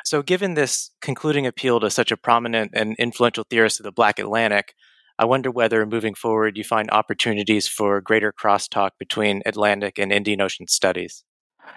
So, 0.05 0.23
given 0.23 0.55
this 0.55 0.91
concluding 1.03 1.47
appeal 1.47 1.81
to 1.81 1.91
such 1.91 2.11
a 2.11 2.17
prominent 2.17 2.71
and 2.75 2.97
influential 2.99 3.45
theorist 3.49 3.79
of 3.79 3.85
the 3.85 3.93
Black 3.93 4.19
Atlantic, 4.19 4.75
I 5.23 5.25
wonder 5.25 5.53
whether 5.53 5.87
moving 5.87 6.15
forward 6.15 6.59
you 6.59 6.65
find 6.65 6.91
opportunities 6.91 7.69
for 7.69 8.01
greater 8.01 8.33
crosstalk 8.33 8.91
between 8.99 9.41
Atlantic 9.47 9.97
and 9.97 10.11
Indian 10.11 10.41
Ocean 10.41 10.67
studies. 10.67 11.23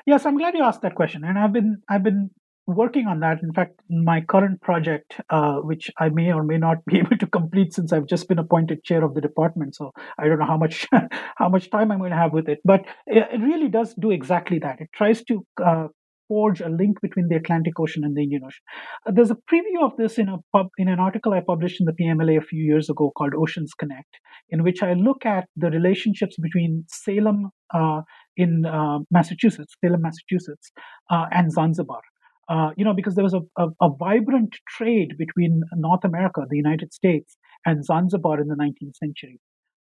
Yes, 0.07 0.25
I'm 0.25 0.35
glad 0.35 0.55
you 0.55 0.63
asked 0.63 0.81
that 0.81 0.95
question, 0.95 1.23
and 1.23 1.37
I've 1.37 1.53
been 1.53 1.77
I've 1.87 2.01
been 2.01 2.31
working 2.65 3.05
on 3.05 3.19
that. 3.19 3.43
In 3.43 3.53
fact, 3.53 3.79
my 3.87 4.21
current 4.21 4.61
project, 4.61 5.21
uh, 5.29 5.57
which 5.57 5.91
I 5.99 6.09
may 6.09 6.33
or 6.33 6.41
may 6.41 6.57
not 6.57 6.83
be 6.87 6.97
able 6.97 7.17
to 7.17 7.27
complete 7.27 7.71
since 7.71 7.93
I've 7.93 8.07
just 8.07 8.27
been 8.27 8.39
appointed 8.39 8.83
chair 8.83 9.03
of 9.03 9.13
the 9.13 9.21
department, 9.21 9.75
so 9.75 9.91
I 10.17 10.27
don't 10.27 10.39
know 10.39 10.47
how 10.47 10.57
much 10.57 10.87
how 11.35 11.49
much 11.49 11.69
time 11.69 11.91
I'm 11.91 11.99
going 11.99 12.17
to 12.17 12.17
have 12.17 12.33
with 12.33 12.49
it. 12.49 12.61
But 12.65 12.85
it, 13.05 13.39
really 13.39 13.69
does 13.69 13.93
do 13.93 14.09
exactly 14.09 14.57
that. 14.57 14.81
It 14.81 14.89
tries 14.91 15.23
to 15.25 15.45
uh, 15.63 15.87
forge 16.27 16.61
a 16.61 16.69
link 16.69 17.01
between 17.01 17.27
the 17.27 17.35
Atlantic 17.35 17.79
Ocean 17.79 18.03
and 18.03 18.15
the 18.15 18.23
Indian 18.23 18.43
Ocean. 18.45 18.63
Uh, 19.05 19.11
there's 19.11 19.31
a 19.31 19.37
preview 19.51 19.83
of 19.83 19.95
this 19.97 20.17
in 20.17 20.29
a 20.29 20.37
pub, 20.53 20.67
in 20.77 20.87
an 20.87 20.99
article 20.99 21.33
I 21.33 21.41
published 21.41 21.79
in 21.79 21.85
the 21.85 21.93
PMLA 21.93 22.37
a 22.37 22.45
few 22.45 22.63
years 22.63 22.89
ago 22.89 23.11
called 23.17 23.33
Oceans 23.35 23.73
Connect, 23.73 24.17
in 24.49 24.63
which 24.63 24.83
I 24.83 24.93
look 24.93 25.25
at 25.25 25.47
the 25.55 25.69
relationships 25.69 26.35
between 26.41 26.85
Salem 26.87 27.49
uh, 27.73 28.01
in 28.37 28.65
uh, 28.65 28.99
Massachusetts, 29.11 29.75
Salem, 29.83 30.01
Massachusetts, 30.01 30.71
uh, 31.09 31.25
and 31.31 31.51
Zanzibar. 31.51 32.01
Uh, 32.47 32.69
you 32.77 32.85
know, 32.85 32.93
because 32.93 33.15
there 33.15 33.23
was 33.23 33.33
a, 33.33 33.41
a, 33.57 33.69
a, 33.81 33.89
vibrant 33.97 34.55
trade 34.69 35.15
between 35.17 35.63
North 35.73 36.03
America, 36.03 36.41
the 36.47 36.57
United 36.57 36.93
States, 36.93 37.37
and 37.65 37.83
Zanzibar 37.83 38.39
in 38.39 38.47
the 38.47 38.55
19th 38.55 38.95
century. 38.97 39.39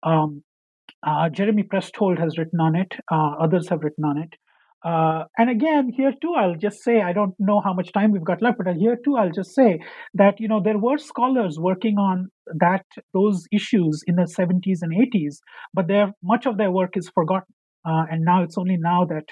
Um, 0.03 0.43
Jeremy 1.33 1.65
Prestholdt 1.65 2.19
has 2.19 2.39
written 2.39 2.59
on 2.59 2.75
it. 2.75 2.95
others 3.13 3.69
have 3.69 3.83
written 3.83 4.05
on 4.05 4.17
it. 4.17 4.37
Uh, 4.87 5.25
and 5.37 5.51
again, 5.51 5.91
here 5.97 6.13
too, 6.23 6.35
I'll 6.39 6.55
just 6.55 6.85
say 6.85 7.03
I 7.03 7.13
don't 7.13 7.35
know 7.41 7.61
how 7.61 7.73
much 7.75 7.93
time 7.93 8.13
we've 8.13 8.25
got 8.25 8.41
left, 8.41 8.59
but 8.59 8.77
here 8.77 8.97
too, 9.05 9.17
I'll 9.17 9.33
just 9.33 9.53
say 9.53 9.81
that 10.15 10.39
you 10.39 10.47
know 10.47 10.61
there 10.63 10.79
were 10.79 10.97
scholars 10.97 11.59
working 11.59 11.99
on 11.99 12.29
that 12.61 12.85
those 13.13 13.47
issues 13.51 14.05
in 14.07 14.15
the 14.15 14.33
70s 14.39 14.79
and 14.83 14.93
80s, 14.95 15.39
but 15.75 15.89
their 15.89 16.13
much 16.23 16.47
of 16.47 16.57
their 16.57 16.71
work 16.71 16.97
is 16.97 17.09
forgotten, 17.09 17.53
uh, 17.85 18.05
and 18.09 18.25
now 18.25 18.45
it's 18.45 18.57
only 18.57 18.77
now 18.79 19.05
that 19.07 19.25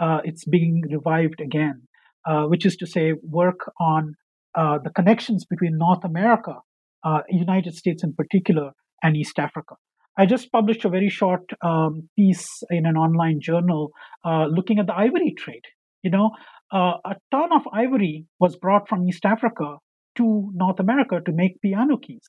uh, 0.00 0.20
it's 0.24 0.46
being 0.46 0.82
revived 0.90 1.42
again, 1.42 1.82
uh, 2.26 2.44
which 2.44 2.64
is 2.64 2.76
to 2.76 2.86
say, 2.86 3.12
work 3.22 3.70
on 3.78 4.14
uh, 4.54 4.78
the 4.82 4.90
connections 4.90 5.44
between 5.44 5.76
North 5.76 6.04
America, 6.04 6.56
uh, 7.04 7.20
United 7.28 7.74
States 7.74 8.02
in 8.02 8.14
particular, 8.14 8.72
and 9.02 9.14
East 9.14 9.38
Africa. 9.38 9.74
I 10.16 10.26
just 10.26 10.52
published 10.52 10.84
a 10.84 10.90
very 10.90 11.08
short 11.08 11.42
um, 11.62 12.08
piece 12.16 12.62
in 12.70 12.86
an 12.86 12.96
online 12.96 13.40
journal 13.40 13.90
uh, 14.24 14.46
looking 14.46 14.78
at 14.78 14.86
the 14.86 14.94
ivory 14.94 15.34
trade. 15.36 15.64
You 16.02 16.10
know, 16.10 16.30
uh, 16.72 16.94
a 17.04 17.16
ton 17.30 17.52
of 17.52 17.62
ivory 17.72 18.26
was 18.38 18.56
brought 18.56 18.88
from 18.88 19.08
East 19.08 19.24
Africa 19.24 19.76
to 20.16 20.50
North 20.54 20.80
America 20.80 21.20
to 21.24 21.32
make 21.32 21.60
piano 21.62 21.96
keys. 21.96 22.28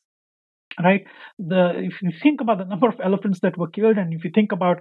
Right? 0.81 1.03
The 1.37 1.73
if 1.77 2.01
you 2.01 2.11
think 2.21 2.41
about 2.41 2.57
the 2.57 2.65
number 2.65 2.87
of 2.87 2.99
elephants 3.03 3.39
that 3.41 3.57
were 3.57 3.69
killed, 3.69 3.97
and 3.97 4.13
if 4.13 4.23
you 4.23 4.31
think 4.33 4.51
about 4.51 4.79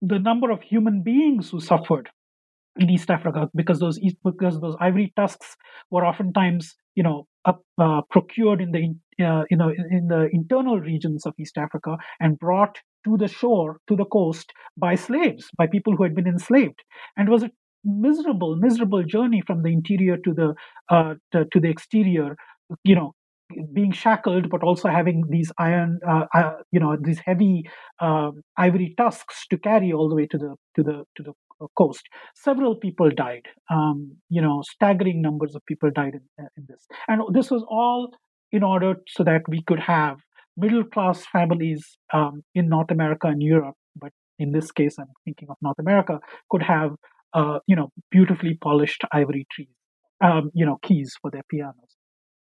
the 0.00 0.18
number 0.18 0.50
of 0.50 0.62
human 0.62 1.02
beings 1.02 1.50
who 1.50 1.60
suffered 1.60 2.08
in 2.76 2.88
East 2.88 3.10
Africa 3.10 3.50
because 3.54 3.80
those 3.80 3.98
because 4.24 4.60
those 4.60 4.76
ivory 4.80 5.12
tusks 5.16 5.56
were 5.90 6.06
oftentimes 6.06 6.76
you 6.94 7.02
know 7.02 7.26
up, 7.44 7.62
uh, 7.78 8.02
procured 8.10 8.60
in 8.60 8.70
the 8.70 8.94
uh, 9.24 9.44
you 9.50 9.56
know 9.56 9.70
in 9.70 10.08
the 10.08 10.28
internal 10.32 10.80
regions 10.80 11.26
of 11.26 11.34
East 11.38 11.58
Africa 11.58 11.96
and 12.20 12.38
brought 12.38 12.78
to 13.04 13.16
the 13.16 13.28
shore 13.28 13.78
to 13.88 13.96
the 13.96 14.04
coast 14.04 14.52
by 14.76 14.94
slaves 14.94 15.48
by 15.56 15.66
people 15.66 15.96
who 15.96 16.02
had 16.02 16.14
been 16.14 16.26
enslaved 16.26 16.82
and 17.16 17.28
was 17.28 17.42
a 17.42 17.50
miserable 17.84 18.56
miserable 18.56 19.02
journey 19.02 19.42
from 19.46 19.62
the 19.62 19.70
interior 19.70 20.16
to 20.16 20.34
the 20.34 20.54
uh, 20.88 21.14
to, 21.32 21.44
to 21.52 21.60
the 21.60 21.68
exterior 21.68 22.36
you 22.84 22.94
know 22.94 23.12
being 23.72 23.92
shackled, 23.92 24.50
but 24.50 24.62
also 24.62 24.88
having 24.88 25.24
these 25.28 25.50
iron, 25.58 26.00
uh, 26.06 26.26
uh, 26.34 26.52
you 26.70 26.80
know, 26.80 26.96
these 27.00 27.20
heavy 27.24 27.64
uh, 28.00 28.30
ivory 28.56 28.94
tusks 28.96 29.46
to 29.48 29.58
carry 29.58 29.92
all 29.92 30.08
the 30.08 30.14
way 30.14 30.26
to 30.26 30.38
the 30.38 30.54
to 30.76 30.82
the 30.82 31.04
to 31.16 31.22
the 31.22 31.32
coast. 31.76 32.02
Several 32.34 32.76
people 32.76 33.10
died. 33.10 33.46
Um, 33.70 34.16
you 34.28 34.42
know, 34.42 34.62
staggering 34.62 35.22
numbers 35.22 35.54
of 35.54 35.64
people 35.66 35.90
died 35.90 36.14
in, 36.14 36.46
in 36.56 36.66
this, 36.68 36.86
and 37.08 37.22
this 37.32 37.50
was 37.50 37.64
all 37.68 38.10
in 38.52 38.62
order 38.62 38.96
so 39.08 39.24
that 39.24 39.42
we 39.48 39.62
could 39.66 39.80
have 39.80 40.18
middle 40.56 40.84
class 40.84 41.24
families 41.26 41.98
um, 42.12 42.42
in 42.54 42.68
North 42.68 42.90
America 42.90 43.28
and 43.28 43.42
Europe. 43.42 43.76
But 43.96 44.12
in 44.38 44.52
this 44.52 44.70
case, 44.72 44.96
I'm 44.98 45.12
thinking 45.24 45.48
of 45.50 45.56
North 45.62 45.78
America, 45.78 46.20
could 46.50 46.62
have 46.62 46.92
uh, 47.34 47.58
you 47.66 47.76
know 47.76 47.90
beautifully 48.10 48.58
polished 48.60 49.02
ivory 49.12 49.46
trees, 49.52 49.74
um, 50.22 50.50
you 50.54 50.66
know, 50.66 50.78
keys 50.82 51.14
for 51.20 51.30
their 51.30 51.42
pianos. 51.50 51.96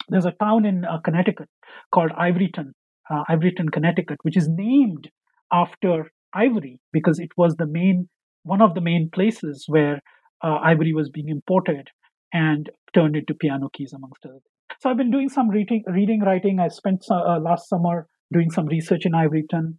There's 0.08 0.26
a 0.26 0.32
town 0.32 0.66
in 0.66 0.84
uh, 0.84 0.98
Connecticut 1.02 1.48
called 1.92 2.10
Ivoryton, 2.12 2.72
uh, 3.10 3.24
Ivoryton, 3.30 3.72
Connecticut, 3.72 4.18
which 4.22 4.36
is 4.36 4.48
named 4.48 5.08
after 5.52 6.10
ivory 6.34 6.80
because 6.92 7.18
it 7.18 7.30
was 7.36 7.56
the 7.56 7.66
main 7.66 8.08
one 8.42 8.60
of 8.60 8.74
the 8.74 8.80
main 8.80 9.08
places 9.12 9.64
where 9.66 10.00
uh, 10.42 10.58
ivory 10.62 10.92
was 10.92 11.08
being 11.08 11.28
imported 11.28 11.88
and 12.32 12.68
turned 12.92 13.16
into 13.16 13.34
piano 13.34 13.70
keys, 13.72 13.92
amongst 13.92 14.26
others. 14.26 14.42
So 14.80 14.90
I've 14.90 14.96
been 14.96 15.10
doing 15.10 15.28
some 15.28 15.48
reading, 15.48 15.84
reading 15.86 16.20
writing. 16.20 16.60
I 16.60 16.68
spent 16.68 17.04
uh, 17.10 17.38
last 17.38 17.68
summer 17.68 18.06
doing 18.32 18.50
some 18.50 18.66
research 18.66 19.06
in 19.06 19.12
Ivoryton, 19.12 19.76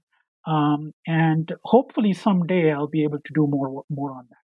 um, 0.48 0.94
and 1.06 1.52
hopefully 1.64 2.14
someday 2.14 2.72
I'll 2.72 2.88
be 2.88 3.04
able 3.04 3.20
to 3.20 3.34
do 3.34 3.48
more 3.48 3.84
more 3.90 4.12
on 4.12 4.28
that. 4.30 4.44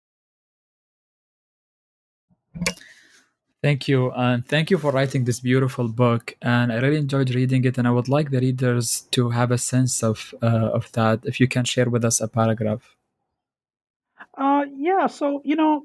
Thank 3.62 3.88
you, 3.88 4.12
and 4.12 4.46
thank 4.46 4.70
you 4.70 4.76
for 4.76 4.92
writing 4.92 5.24
this 5.24 5.40
beautiful 5.40 5.88
book. 5.88 6.36
And 6.42 6.70
I 6.70 6.76
really 6.76 6.98
enjoyed 6.98 7.34
reading 7.34 7.64
it, 7.64 7.78
and 7.78 7.88
I 7.88 7.92
would 7.92 8.08
like 8.08 8.30
the 8.30 8.40
readers 8.40 9.08
to 9.12 9.30
have 9.30 9.50
a 9.50 9.58
sense 9.58 10.02
of 10.02 10.34
uh, 10.42 10.70
of 10.78 10.92
that. 10.92 11.20
If 11.24 11.40
you 11.40 11.48
can 11.48 11.64
share 11.64 11.88
with 11.88 12.04
us 12.04 12.20
a 12.20 12.28
paragraph. 12.28 12.94
Uh, 14.36 14.64
yeah, 14.76 15.06
so, 15.06 15.40
you 15.44 15.56
know, 15.56 15.84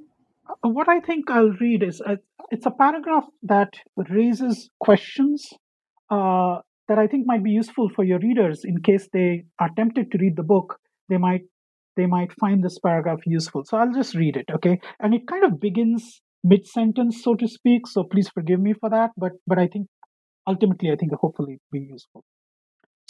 what 0.61 0.89
I 0.89 0.99
think 0.99 1.29
I'll 1.29 1.55
read 1.59 1.83
is 1.83 2.01
a, 2.01 2.13
uh, 2.13 2.15
it's 2.51 2.65
a 2.65 2.71
paragraph 2.71 3.25
that 3.43 3.69
raises 4.09 4.69
questions 4.79 5.47
uh, 6.09 6.57
that 6.87 6.97
I 6.97 7.07
think 7.07 7.27
might 7.27 7.43
be 7.43 7.51
useful 7.51 7.89
for 7.95 8.03
your 8.03 8.19
readers 8.19 8.61
in 8.63 8.81
case 8.81 9.07
they 9.13 9.43
are 9.59 9.69
tempted 9.75 10.11
to 10.11 10.17
read 10.17 10.35
the 10.35 10.43
book. 10.43 10.79
They 11.09 11.17
might 11.17 11.41
they 11.95 12.05
might 12.05 12.31
find 12.39 12.63
this 12.63 12.79
paragraph 12.79 13.19
useful. 13.25 13.63
So 13.65 13.77
I'll 13.77 13.93
just 13.93 14.15
read 14.15 14.37
it, 14.37 14.45
okay? 14.53 14.79
And 14.99 15.13
it 15.13 15.27
kind 15.27 15.43
of 15.43 15.59
begins 15.59 16.21
mid 16.43 16.65
sentence, 16.65 17.21
so 17.21 17.35
to 17.35 17.47
speak. 17.47 17.87
So 17.87 18.03
please 18.03 18.29
forgive 18.29 18.59
me 18.59 18.73
for 18.73 18.89
that. 18.89 19.11
But 19.17 19.33
but 19.45 19.59
I 19.59 19.67
think 19.67 19.87
ultimately, 20.47 20.91
I 20.91 20.95
think 20.95 21.13
hopefully 21.13 21.59
be 21.71 21.79
useful. 21.79 22.23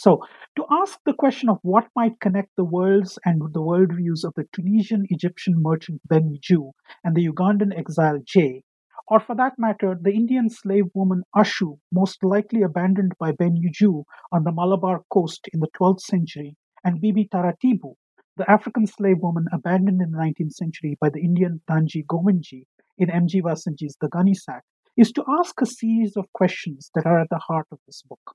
So, 0.02 0.24
to 0.56 0.64
ask 0.70 0.98
the 1.04 1.12
question 1.12 1.50
of 1.50 1.58
what 1.60 1.88
might 1.94 2.20
connect 2.20 2.56
the 2.56 2.64
worlds 2.64 3.18
and 3.26 3.42
the 3.52 3.60
worldviews 3.60 4.24
of 4.24 4.32
the 4.34 4.46
Tunisian 4.54 5.04
Egyptian 5.10 5.56
merchant 5.58 6.00
Ben 6.08 6.32
Yiju 6.32 6.70
and 7.04 7.14
the 7.14 7.28
Ugandan 7.28 7.78
exile 7.78 8.18
Jay, 8.24 8.62
or 9.08 9.20
for 9.20 9.34
that 9.34 9.58
matter, 9.58 9.94
the 10.00 10.14
Indian 10.14 10.48
slave 10.48 10.86
woman 10.94 11.22
Ashu, 11.36 11.80
most 11.92 12.24
likely 12.24 12.62
abandoned 12.62 13.12
by 13.18 13.32
Ben 13.32 13.56
Yiju 13.62 14.04
on 14.32 14.44
the 14.44 14.52
Malabar 14.52 15.02
coast 15.12 15.46
in 15.52 15.60
the 15.60 15.68
12th 15.78 16.00
century, 16.00 16.56
and 16.82 17.02
Bibi 17.02 17.28
Taratibu, 17.30 17.92
the 18.38 18.50
African 18.50 18.86
slave 18.86 19.18
woman 19.20 19.48
abandoned 19.52 20.00
in 20.00 20.12
the 20.12 20.16
19th 20.16 20.52
century 20.52 20.96
by 20.98 21.10
the 21.10 21.20
Indian 21.20 21.60
Dhanji 21.70 22.06
Govindji 22.06 22.64
in 22.96 23.10
M.G. 23.10 23.42
Vassanji's 23.42 23.98
The 24.00 24.08
Gunny 24.08 24.32
Sack, 24.32 24.64
is 24.96 25.12
to 25.12 25.24
ask 25.28 25.60
a 25.60 25.66
series 25.66 26.16
of 26.16 26.32
questions 26.32 26.90
that 26.94 27.04
are 27.04 27.20
at 27.20 27.28
the 27.28 27.42
heart 27.46 27.66
of 27.70 27.80
this 27.86 28.00
book. 28.08 28.34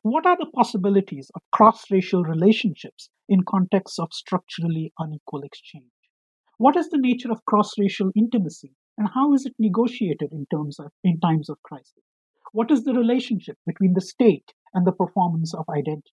What 0.00 0.24
are 0.24 0.38
the 0.38 0.50
possibilities 0.54 1.30
of 1.34 1.42
cross 1.50 1.90
racial 1.90 2.24
relationships 2.24 3.10
in 3.28 3.44
contexts 3.44 3.98
of 3.98 4.14
structurally 4.14 4.90
unequal 4.98 5.42
exchange? 5.42 5.92
What 6.56 6.76
is 6.76 6.88
the 6.88 6.98
nature 6.98 7.30
of 7.30 7.44
cross 7.44 7.78
racial 7.78 8.10
intimacy 8.16 8.74
and 8.96 9.08
how 9.12 9.34
is 9.34 9.44
it 9.44 9.54
negotiated 9.58 10.32
in, 10.32 10.46
terms 10.50 10.78
of, 10.80 10.92
in 11.04 11.20
times 11.20 11.50
of 11.50 11.62
crisis? 11.62 12.04
What 12.52 12.70
is 12.70 12.84
the 12.84 12.94
relationship 12.94 13.58
between 13.66 13.92
the 13.92 14.00
state 14.00 14.54
and 14.72 14.86
the 14.86 14.92
performance 14.92 15.52
of 15.52 15.68
identity? 15.68 16.14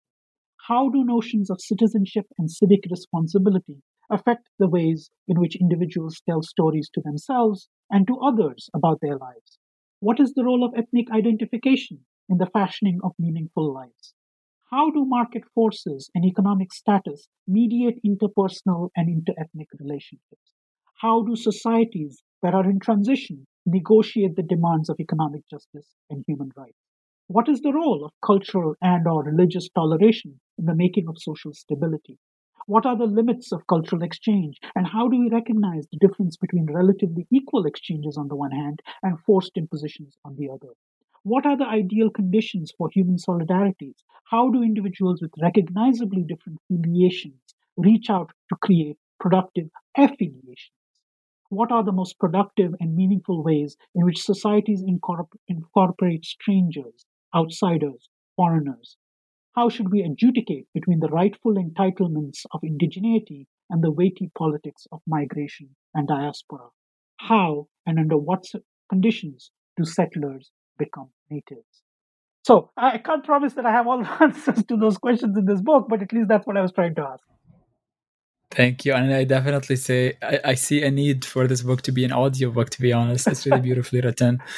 How 0.67 0.89
do 0.89 1.03
notions 1.03 1.49
of 1.49 1.61
citizenship 1.61 2.25
and 2.37 2.49
civic 2.49 2.81
responsibility 2.89 3.83
affect 4.09 4.49
the 4.57 4.67
ways 4.67 5.11
in 5.27 5.39
which 5.39 5.55
individuals 5.55 6.21
tell 6.27 6.41
stories 6.41 6.89
to 6.95 7.01
themselves 7.01 7.69
and 7.91 8.07
to 8.07 8.17
others 8.17 8.69
about 8.73 9.01
their 9.01 9.17
lives? 9.17 9.59
What 9.99 10.19
is 10.19 10.33
the 10.33 10.43
role 10.43 10.63
of 10.63 10.73
ethnic 10.75 11.11
identification 11.11 12.05
in 12.29 12.37
the 12.37 12.45
fashioning 12.45 12.99
of 13.03 13.13
meaningful 13.17 13.73
lives? 13.73 14.13
How 14.69 14.91
do 14.91 15.05
market 15.05 15.43
forces 15.55 16.09
and 16.13 16.25
economic 16.25 16.73
status 16.73 17.29
mediate 17.47 18.03
interpersonal 18.03 18.89
and 18.95 19.07
interethnic 19.07 19.67
relationships? 19.79 20.53
How 20.95 21.23
do 21.23 21.35
societies 21.35 22.23
that 22.41 22.53
are 22.53 22.69
in 22.69 22.79
transition 22.79 23.47
negotiate 23.65 24.35
the 24.35 24.43
demands 24.43 24.89
of 24.89 24.99
economic 24.99 25.47
justice 25.49 25.95
and 26.09 26.23
human 26.27 26.51
rights? 26.57 26.77
What 27.27 27.47
is 27.47 27.61
the 27.61 27.73
role 27.73 28.03
of 28.03 28.11
cultural 28.25 28.75
and 28.81 29.07
or 29.07 29.23
religious 29.23 29.69
toleration 29.69 30.39
in 30.57 30.65
the 30.65 30.75
making 30.75 31.07
of 31.07 31.21
social 31.21 31.53
stability? 31.53 32.17
What 32.65 32.85
are 32.85 32.97
the 32.97 33.05
limits 33.05 33.53
of 33.53 33.67
cultural 33.67 34.03
exchange? 34.03 34.59
And 34.75 34.87
how 34.87 35.07
do 35.07 35.17
we 35.17 35.29
recognize 35.29 35.87
the 35.87 36.05
difference 36.05 36.35
between 36.35 36.65
relatively 36.65 37.25
equal 37.31 37.65
exchanges 37.65 38.17
on 38.17 38.27
the 38.27 38.35
one 38.35 38.51
hand 38.51 38.81
and 39.01 39.19
forced 39.21 39.55
impositions 39.55 40.17
on 40.25 40.35
the 40.35 40.49
other? 40.49 40.73
What 41.27 41.45
are 41.45 41.57
the 41.57 41.67
ideal 41.67 42.09
conditions 42.09 42.71
for 42.77 42.89
human 42.89 43.17
solidarities? 43.17 44.01
How 44.31 44.49
do 44.49 44.63
individuals 44.63 45.21
with 45.21 45.33
recognizably 45.41 46.23
different 46.23 46.61
affiliations 46.71 47.53
reach 47.75 48.09
out 48.09 48.31
to 48.47 48.55
create 48.55 48.97
productive 49.19 49.69
affiliations? 49.97 50.71
What 51.49 51.69
are 51.69 51.83
the 51.83 51.91
most 51.91 52.17
productive 52.17 52.75
and 52.79 52.95
meaningful 52.95 53.43
ways 53.43 53.75
in 53.93 54.05
which 54.05 54.23
societies 54.23 54.81
incorporate 55.49 56.23
strangers, 56.23 57.05
outsiders, 57.35 58.07
foreigners, 58.37 58.95
how 59.53 59.67
should 59.67 59.91
we 59.91 60.03
adjudicate 60.03 60.69
between 60.73 61.01
the 61.01 61.09
rightful 61.09 61.55
entitlements 61.55 62.45
of 62.53 62.61
indigeneity 62.61 63.47
and 63.69 63.83
the 63.83 63.91
weighty 63.91 64.31
politics 64.33 64.87
of 64.93 65.01
migration 65.05 65.75
and 65.93 66.07
diaspora? 66.07 66.69
How 67.17 67.67
and 67.85 67.99
under 67.99 68.17
what 68.17 68.45
conditions 68.89 69.51
do 69.75 69.83
settlers 69.83 70.51
become 70.77 71.09
natives? 71.29 71.83
So 72.43 72.71
I 72.77 72.97
can't 72.97 73.23
promise 73.23 73.53
that 73.53 73.65
I 73.65 73.71
have 73.71 73.87
all 73.87 74.01
the 74.01 74.09
answers 74.23 74.63
to 74.65 74.77
those 74.77 74.97
questions 74.97 75.37
in 75.37 75.45
this 75.45 75.61
book, 75.61 75.87
but 75.89 76.01
at 76.01 76.13
least 76.13 76.29
that's 76.29 76.47
what 76.47 76.57
I 76.57 76.61
was 76.61 76.71
trying 76.71 76.95
to 76.95 77.01
ask. 77.01 77.23
Thank 78.51 78.85
you. 78.85 78.93
And 78.93 79.13
I 79.13 79.25
definitely 79.25 79.75
say 79.75 80.17
I, 80.21 80.39
I 80.45 80.53
see 80.55 80.81
a 80.81 80.89
need 80.89 81.25
for 81.25 81.47
this 81.47 81.61
book 81.61 81.81
to 81.83 81.91
be 81.91 82.05
an 82.05 82.13
audiobook, 82.13 82.69
to 82.71 82.81
be 82.81 82.93
honest. 82.93 83.27
It's 83.27 83.45
really 83.45 83.61
beautifully 83.61 84.01
written. 84.01 84.41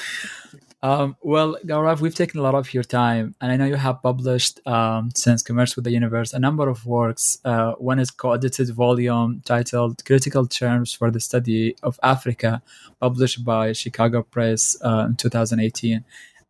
Um, 0.81 1.18
well, 1.22 1.57
Gaurav, 1.65 1.99
we've 1.99 2.15
taken 2.15 2.39
a 2.39 2.43
lot 2.43 2.56
of 2.56 2.73
your 2.73 2.84
time, 2.84 3.35
and 3.41 3.51
I 3.51 3.57
know 3.57 3.65
you 3.65 3.76
have 3.76 4.01
published 4.01 4.65
um, 4.65 5.10
since 5.14 5.43
Commerce 5.43 5.76
with 5.76 5.84
the 5.84 5.91
Universe 5.91 6.31
a 6.31 6.39
number 6.39 6.69
of 6.69 6.85
works. 6.85 7.38
Uh, 7.43 7.73
one 7.73 7.99
is 7.99 8.11
co-edited 8.11 8.69
volume 8.69 9.41
titled 9.43 10.06
"Critical 10.06 10.47
Terms 10.47 10.93
for 10.93 11.11
the 11.11 11.19
Study 11.19 11.76
of 11.84 11.99
Africa," 12.01 12.61
published 13.01 13.43
by 13.43 13.73
Chicago 13.73 14.23
Press 14.23 14.77
uh, 14.81 15.07
in 15.10 15.15
2018, 15.18 16.06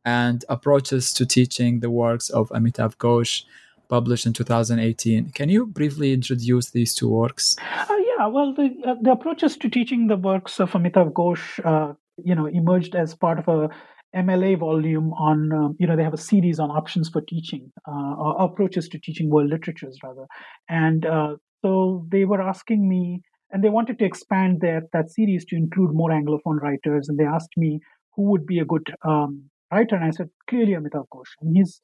and 0.05 0.45
"Approaches 0.47 1.11
to 1.13 1.25
Teaching 1.25 1.79
the 1.79 1.89
Works 1.89 2.29
of 2.29 2.49
Amitav 2.49 2.97
Ghosh." 2.97 3.43
Published 3.87 4.27
in 4.27 4.33
2018. 4.33 5.31
Can 5.31 5.49
you 5.49 5.65
briefly 5.65 6.13
introduce 6.13 6.69
these 6.69 6.93
two 6.93 7.09
works? 7.09 7.55
Uh, 7.59 7.95
yeah, 8.19 8.27
well, 8.27 8.53
the, 8.53 8.69
uh, 8.85 8.93
the 9.01 9.11
approaches 9.11 9.57
to 9.57 9.67
teaching 9.67 10.05
the 10.05 10.15
works 10.15 10.59
of 10.59 10.73
Amitav 10.73 11.11
Ghosh, 11.13 11.59
uh, 11.65 11.95
you 12.23 12.35
know, 12.35 12.45
emerged 12.45 12.93
as 12.93 13.15
part 13.15 13.39
of 13.39 13.47
a 13.47 13.71
MLA 14.15 14.57
volume 14.59 15.13
on, 15.13 15.51
um, 15.53 15.75
you 15.79 15.85
know, 15.87 15.95
they 15.95 16.03
have 16.03 16.13
a 16.13 16.17
series 16.17 16.59
on 16.59 16.71
options 16.71 17.09
for 17.09 17.21
teaching, 17.21 17.71
uh, 17.87 18.15
or 18.17 18.41
approaches 18.41 18.87
to 18.89 18.99
teaching 18.99 19.29
world 19.29 19.49
literatures, 19.49 19.97
rather. 20.03 20.25
And 20.67 21.05
uh, 21.05 21.35
so 21.61 22.05
they 22.11 22.25
were 22.25 22.41
asking 22.41 22.89
me, 22.89 23.21
and 23.51 23.63
they 23.63 23.69
wanted 23.69 23.99
to 23.99 24.05
expand 24.05 24.61
their, 24.61 24.81
that 24.93 25.11
series 25.11 25.45
to 25.45 25.55
include 25.55 25.91
more 25.93 26.09
Anglophone 26.09 26.59
writers. 26.61 27.07
And 27.07 27.19
they 27.19 27.25
asked 27.25 27.53
me 27.57 27.79
who 28.15 28.29
would 28.31 28.45
be 28.45 28.59
a 28.59 28.65
good 28.65 28.91
um, 29.07 29.49
writer. 29.71 29.95
And 29.95 30.05
I 30.05 30.09
said, 30.11 30.29
clearly 30.49 30.73
Amitav 30.73 31.05
Ghosh. 31.13 31.31
And 31.41 31.55
he's, 31.55 31.79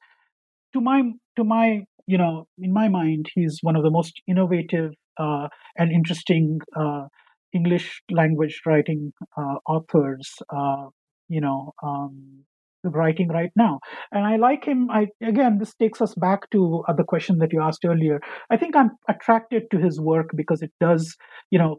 to 0.74 0.80
my, 0.80 1.02
to 1.36 1.44
my, 1.44 1.82
you 2.06 2.18
know, 2.18 2.46
in 2.58 2.72
my 2.72 2.88
mind, 2.88 3.26
he's 3.34 3.58
one 3.62 3.76
of 3.76 3.82
the 3.82 3.90
most 3.90 4.20
innovative 4.28 4.92
uh, 5.18 5.48
and 5.76 5.92
interesting 5.92 6.58
uh, 6.78 7.04
English 7.52 8.02
language 8.10 8.60
writing 8.66 9.12
uh, 9.38 9.56
authors 9.68 10.30
uh, 10.54 10.86
you 11.28 11.40
know 11.40 11.72
um, 11.82 12.44
writing 12.84 13.28
right 13.28 13.50
now. 13.56 13.80
And 14.12 14.24
i 14.24 14.36
like 14.36 14.64
him 14.64 14.90
i 14.90 15.06
again 15.22 15.58
this 15.58 15.74
takes 15.74 16.00
us 16.00 16.14
back 16.14 16.48
to 16.50 16.84
uh, 16.88 16.92
the 16.92 17.04
question 17.04 17.38
that 17.38 17.52
you 17.52 17.60
asked 17.60 17.84
earlier. 17.84 18.20
I 18.50 18.56
think 18.56 18.76
i'm 18.76 18.90
attracted 19.08 19.64
to 19.70 19.78
his 19.78 20.00
work 20.00 20.30
because 20.34 20.62
it 20.62 20.72
does 20.80 21.16
you 21.50 21.58
know 21.58 21.76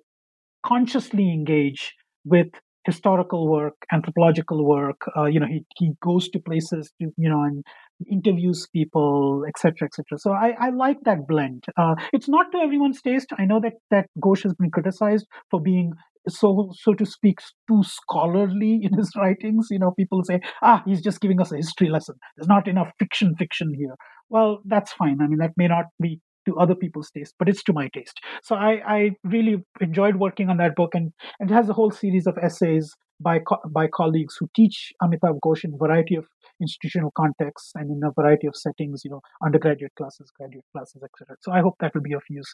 consciously 0.66 1.32
engage 1.32 1.94
with 2.26 2.48
historical 2.86 3.50
work 3.50 3.76
anthropological 3.92 4.66
work 4.66 5.02
uh, 5.16 5.26
you 5.26 5.40
know 5.40 5.46
he, 5.46 5.66
he 5.78 5.92
goes 6.02 6.30
to 6.30 6.40
places 6.40 6.92
to, 7.02 7.12
you 7.18 7.30
know 7.30 7.42
and 7.44 7.64
interviews 8.10 8.68
people 8.74 9.44
etc 9.48 9.88
etc 9.88 10.18
so 10.18 10.32
I, 10.32 10.54
I 10.60 10.70
like 10.70 10.98
that 11.06 11.28
blend. 11.28 11.66
Uh, 11.76 11.96
it's 12.14 12.30
not 12.30 12.52
to 12.52 12.60
everyone's 12.60 13.02
taste. 13.02 13.30
I 13.38 13.46
know 13.46 13.60
that 13.62 13.74
that 13.92 14.08
ghosh 14.24 14.44
has 14.44 14.54
been 14.54 14.72
criticized 14.72 15.26
for 15.50 15.60
being 15.60 15.94
so 16.28 16.72
so 16.74 16.94
to 16.94 17.06
speak 17.06 17.40
too 17.68 17.84
scholarly 17.84 18.80
in 18.84 18.98
his 18.98 19.12
writings. 19.18 19.68
You 19.70 19.80
know 19.80 19.92
people 19.92 20.24
say 20.24 20.40
ah 20.62 20.84
he's 20.86 21.02
just 21.02 21.22
giving 21.22 21.42
us 21.42 21.52
a 21.52 21.58
history 21.58 21.90
lesson. 21.90 22.16
There's 22.36 22.48
not 22.48 22.68
enough 22.68 22.92
fiction 23.00 23.36
fiction 23.36 23.74
here. 23.74 23.96
Well 24.30 24.60
that's 24.66 24.94
fine. 24.94 25.22
I 25.22 25.28
mean 25.28 25.40
that 25.40 25.52
may 25.58 25.68
not 25.68 25.86
be 26.02 26.20
to 26.48 26.58
other 26.58 26.76
people's 26.76 27.12
taste 27.12 27.36
but 27.38 27.50
it's 27.50 27.64
to 27.64 27.74
my 27.74 27.90
taste. 27.94 28.20
So 28.44 28.56
i 28.56 28.82
i 28.98 29.12
really 29.24 29.58
enjoyed 29.82 30.18
working 30.18 30.50
on 30.50 30.58
that 30.58 30.76
book 30.76 30.92
and, 30.94 31.12
and 31.40 31.52
it 31.52 31.54
has 31.54 31.70
a 31.70 31.74
whole 31.74 31.92
series 31.92 32.28
of 32.28 32.38
essays 32.42 32.96
by 33.20 33.40
by 33.72 33.88
colleagues 33.88 34.36
who 34.40 34.48
teach 34.56 34.92
amitav 35.02 35.40
ghosh 35.46 35.64
in 35.64 35.74
a 35.74 35.78
variety 35.78 36.16
of 36.16 36.26
institutional 36.62 37.12
contexts 37.16 37.72
and 37.76 37.92
in 37.92 38.02
a 38.04 38.12
variety 38.12 38.48
of 38.48 38.56
settings, 38.56 39.02
you 39.04 39.12
know, 39.12 39.22
undergraduate 39.44 39.94
classes, 39.96 40.32
graduate 40.38 40.66
classes, 40.74 41.02
etc. 41.04 41.36
So 41.42 41.52
I 41.52 41.62
hope 41.62 41.76
that 41.80 41.94
will 41.94 42.02
be 42.02 42.14
of 42.14 42.24
use 42.30 42.54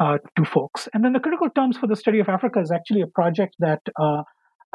uh, 0.00 0.18
to 0.36 0.44
folks. 0.44 0.88
And 0.94 1.04
then 1.04 1.12
the 1.12 1.20
critical 1.20 1.48
terms 1.50 1.76
for 1.76 1.86
the 1.86 1.96
study 1.96 2.20
of 2.20 2.28
Africa 2.28 2.60
is 2.60 2.70
actually 2.70 3.02
a 3.02 3.06
project 3.06 3.54
that 3.58 3.80
uh, 4.00 4.22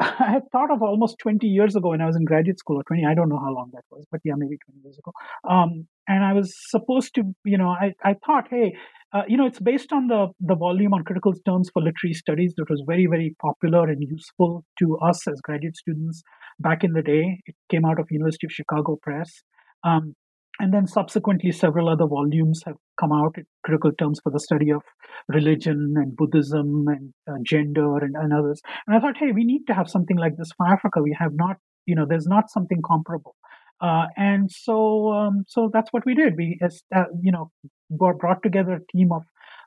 I 0.00 0.30
had 0.32 0.42
thought 0.50 0.70
of 0.70 0.82
almost 0.82 1.18
20 1.18 1.46
years 1.46 1.76
ago 1.76 1.90
when 1.90 2.00
I 2.00 2.06
was 2.06 2.16
in 2.16 2.24
graduate 2.24 2.58
school, 2.58 2.80
or 2.80 2.84
20, 2.84 3.04
I 3.04 3.14
don't 3.14 3.28
know 3.28 3.38
how 3.38 3.52
long 3.52 3.70
that 3.74 3.84
was, 3.90 4.06
but 4.10 4.20
yeah, 4.24 4.34
maybe 4.36 4.56
20 4.66 4.80
years 4.82 4.98
ago. 4.98 5.12
Um, 5.48 5.86
and 6.08 6.24
I 6.24 6.32
was 6.32 6.54
supposed 6.68 7.14
to, 7.16 7.22
you 7.44 7.58
know, 7.58 7.68
I, 7.68 7.92
I 8.02 8.14
thought, 8.24 8.46
hey, 8.50 8.74
uh, 9.12 9.22
you 9.26 9.36
know, 9.36 9.46
it's 9.46 9.58
based 9.58 9.92
on 9.92 10.06
the, 10.06 10.28
the 10.40 10.54
volume 10.54 10.94
on 10.94 11.02
critical 11.02 11.32
terms 11.44 11.68
for 11.72 11.82
literary 11.82 12.14
studies 12.14 12.54
that 12.56 12.70
was 12.70 12.82
very, 12.86 13.06
very 13.06 13.34
popular 13.40 13.88
and 13.88 14.02
useful 14.08 14.64
to 14.78 14.96
us 14.98 15.26
as 15.26 15.40
graduate 15.40 15.76
students 15.76 16.22
back 16.60 16.84
in 16.84 16.92
the 16.92 17.02
day. 17.02 17.40
It 17.46 17.56
came 17.70 17.84
out 17.84 17.98
of 17.98 18.06
University 18.10 18.46
of 18.46 18.52
Chicago 18.52 18.98
Press. 19.02 19.42
Um, 19.84 20.14
and 20.60 20.74
then 20.74 20.86
subsequently, 20.86 21.52
several 21.52 21.88
other 21.88 22.06
volumes 22.06 22.62
have 22.66 22.76
come 23.00 23.12
out 23.12 23.34
critical 23.64 23.92
terms 23.92 24.20
for 24.22 24.30
the 24.30 24.38
study 24.38 24.70
of 24.70 24.82
religion 25.28 25.94
and 25.96 26.14
Buddhism 26.14 26.84
and 26.86 27.14
uh, 27.28 27.38
gender 27.42 27.96
and, 27.96 28.14
and 28.14 28.32
others. 28.32 28.60
And 28.86 28.94
I 28.94 29.00
thought, 29.00 29.16
hey, 29.16 29.32
we 29.32 29.44
need 29.44 29.64
to 29.68 29.74
have 29.74 29.88
something 29.88 30.18
like 30.18 30.36
this 30.36 30.50
for 30.56 30.66
Africa. 30.66 31.02
We 31.02 31.16
have 31.18 31.32
not, 31.34 31.56
you 31.86 31.94
know, 31.94 32.04
there's 32.06 32.26
not 32.26 32.50
something 32.50 32.82
comparable. 32.86 33.36
Uh, 33.80 34.06
and 34.16 34.50
so, 34.50 35.12
um, 35.12 35.44
so 35.48 35.70
that's 35.72 35.92
what 35.92 36.04
we 36.04 36.14
did. 36.14 36.36
We, 36.36 36.58
uh, 36.62 37.04
you 37.22 37.32
know, 37.32 37.50
brought, 37.90 38.42
together 38.42 38.74
a 38.74 38.96
team 38.96 39.10
of 39.12 39.22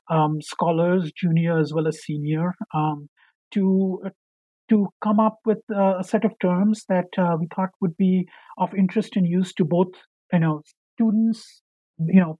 um, 0.08 0.40
scholars, 0.40 1.10
junior 1.12 1.58
as 1.58 1.72
well 1.72 1.88
as 1.88 2.02
senior, 2.02 2.54
um, 2.74 3.08
to 3.52 4.02
to 4.70 4.88
come 5.02 5.20
up 5.20 5.38
with 5.44 5.58
uh, 5.74 5.98
a 5.98 6.04
set 6.04 6.24
of 6.24 6.32
terms 6.40 6.84
that 6.88 7.06
uh, 7.18 7.36
we 7.38 7.46
thought 7.54 7.70
would 7.82 7.96
be 7.98 8.26
of 8.56 8.74
interest 8.74 9.14
and 9.14 9.26
use 9.26 9.52
to 9.52 9.64
both 9.64 9.88
you 10.32 10.38
know 10.38 10.62
students, 10.94 11.62
you 11.98 12.20
know, 12.20 12.38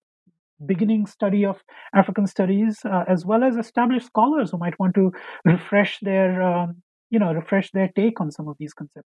beginning 0.65 1.07
study 1.07 1.45
of 1.45 1.63
African 1.95 2.27
studies, 2.27 2.79
uh, 2.85 3.05
as 3.09 3.25
well 3.25 3.45
as 3.45 3.57
established 3.57 4.07
scholars 4.07 4.51
who 4.51 4.59
might 4.59 4.79
want 4.79 4.95
to 4.95 5.13
refresh 5.45 5.99
their 6.01 6.43
um, 6.43 6.83
you 7.11 7.19
know 7.19 7.33
refresh 7.33 7.71
their 7.73 7.91
take 7.97 8.21
on 8.21 8.31
some 8.31 8.49
of 8.49 8.57
these 8.59 8.73
concepts. 8.73 9.09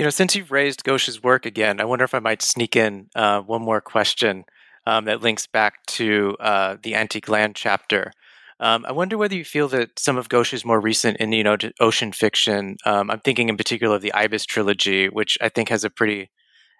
You 0.00 0.06
know, 0.06 0.10
since 0.10 0.34
you've 0.34 0.50
raised 0.50 0.82
Ghosh's 0.82 1.22
work 1.22 1.44
again, 1.44 1.78
I 1.78 1.84
wonder 1.84 2.06
if 2.06 2.14
I 2.14 2.20
might 2.20 2.40
sneak 2.40 2.74
in 2.74 3.10
uh, 3.14 3.42
one 3.42 3.60
more 3.60 3.82
question 3.82 4.46
um, 4.86 5.04
that 5.04 5.20
links 5.20 5.46
back 5.46 5.84
to 5.88 6.38
uh, 6.40 6.78
the 6.82 6.94
Antique 6.94 7.28
Land 7.28 7.54
chapter. 7.54 8.10
Um, 8.60 8.86
I 8.88 8.92
wonder 8.92 9.18
whether 9.18 9.34
you 9.34 9.44
feel 9.44 9.68
that 9.68 9.98
some 9.98 10.16
of 10.16 10.30
Ghosh's 10.30 10.64
more 10.64 10.80
recent 10.80 11.18
in 11.18 11.32
you 11.32 11.44
know 11.44 11.58
ocean 11.80 12.12
fiction. 12.12 12.78
Um, 12.86 13.10
I'm 13.10 13.20
thinking 13.20 13.50
in 13.50 13.58
particular 13.58 13.96
of 13.96 14.00
the 14.00 14.14
Ibis 14.14 14.46
trilogy, 14.46 15.10
which 15.10 15.36
I 15.42 15.50
think 15.50 15.68
has 15.68 15.84
a 15.84 15.90
pretty 15.90 16.30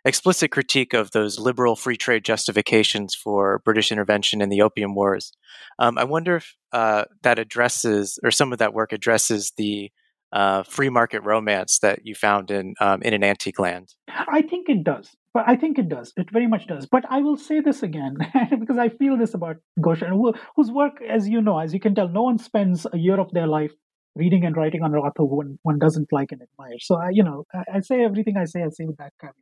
explicit 0.06 0.50
critique 0.50 0.94
of 0.94 1.10
those 1.10 1.38
liberal 1.38 1.76
free 1.76 1.98
trade 1.98 2.24
justifications 2.24 3.14
for 3.14 3.60
British 3.66 3.92
intervention 3.92 4.40
in 4.40 4.48
the 4.48 4.62
Opium 4.62 4.94
Wars. 4.94 5.30
Um, 5.78 5.98
I 5.98 6.04
wonder 6.04 6.36
if 6.36 6.54
uh, 6.72 7.04
that 7.22 7.38
addresses, 7.38 8.18
or 8.24 8.30
some 8.30 8.50
of 8.50 8.58
that 8.60 8.72
work 8.72 8.94
addresses 8.94 9.52
the 9.58 9.90
uh, 10.32 10.62
free 10.62 10.88
market 10.88 11.22
romance 11.22 11.78
that 11.80 12.06
you 12.06 12.14
found 12.14 12.50
in 12.50 12.74
um, 12.80 13.02
in 13.02 13.14
an 13.14 13.24
antique 13.24 13.58
land? 13.58 13.94
I 14.08 14.42
think 14.42 14.68
it 14.68 14.84
does. 14.84 15.16
But 15.32 15.44
I 15.46 15.54
think 15.54 15.78
it 15.78 15.88
does. 15.88 16.12
It 16.16 16.30
very 16.32 16.48
much 16.48 16.66
does. 16.66 16.86
But 16.86 17.04
I 17.08 17.20
will 17.20 17.36
say 17.36 17.60
this 17.60 17.84
again 17.84 18.16
because 18.58 18.78
I 18.78 18.88
feel 18.88 19.16
this 19.16 19.32
about 19.32 19.56
Goshen, 19.80 20.08
who, 20.08 20.34
whose 20.56 20.72
work, 20.72 21.00
as 21.08 21.28
you 21.28 21.40
know, 21.40 21.58
as 21.58 21.72
you 21.72 21.78
can 21.78 21.94
tell, 21.94 22.08
no 22.08 22.22
one 22.22 22.38
spends 22.38 22.84
a 22.92 22.98
year 22.98 23.20
of 23.20 23.30
their 23.32 23.46
life 23.46 23.70
reading 24.16 24.44
and 24.44 24.56
writing 24.56 24.82
on 24.82 24.92
an 24.92 24.98
author 24.98 25.22
who 25.22 25.36
one, 25.36 25.58
one 25.62 25.78
doesn't 25.78 26.08
like 26.12 26.32
and 26.32 26.42
admire. 26.42 26.78
So 26.80 26.96
I, 26.96 27.10
you 27.10 27.22
know, 27.22 27.44
I, 27.54 27.76
I, 27.76 27.80
say 27.80 28.02
everything 28.02 28.36
I 28.36 28.44
say. 28.44 28.62
I 28.62 28.70
say 28.70 28.84
with 28.86 28.96
that 28.96 29.12
caveat. 29.20 29.34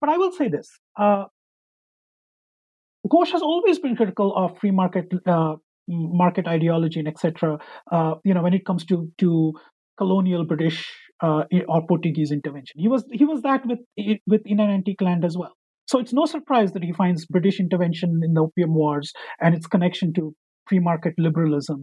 But 0.00 0.10
I 0.10 0.16
will 0.16 0.32
say 0.32 0.48
this: 0.48 0.68
uh, 0.98 1.26
Ghosh 3.06 3.30
has 3.30 3.42
always 3.42 3.78
been 3.78 3.94
critical 3.94 4.34
of 4.36 4.58
free 4.58 4.72
market 4.72 5.12
uh, 5.26 5.54
market 5.86 6.48
ideology 6.48 6.98
and 6.98 7.08
etc. 7.08 7.58
Uh, 7.90 8.14
you 8.24 8.34
know, 8.34 8.42
when 8.42 8.54
it 8.54 8.64
comes 8.64 8.84
to 8.86 9.10
to 9.18 9.52
colonial 10.00 10.44
British 10.52 10.78
uh, 11.26 11.42
or 11.72 11.80
Portuguese 11.92 12.30
intervention. 12.38 12.76
He 12.84 12.90
was 12.94 13.02
he 13.20 13.26
was 13.32 13.40
that 13.48 13.62
with 13.70 13.80
with 14.32 14.42
in 14.54 14.58
an 14.64 14.70
antique 14.78 15.02
land 15.08 15.24
as 15.30 15.36
well. 15.40 15.54
So 15.90 15.98
it's 16.02 16.14
no 16.20 16.26
surprise 16.36 16.70
that 16.74 16.84
he 16.88 16.92
finds 17.02 17.26
British 17.36 17.58
intervention 17.64 18.10
in 18.26 18.34
the 18.34 18.42
Opium 18.46 18.74
Wars 18.80 19.08
and 19.40 19.54
its 19.58 19.66
connection 19.74 20.12
to 20.16 20.22
free 20.68 20.82
market 20.90 21.14
liberalism 21.26 21.80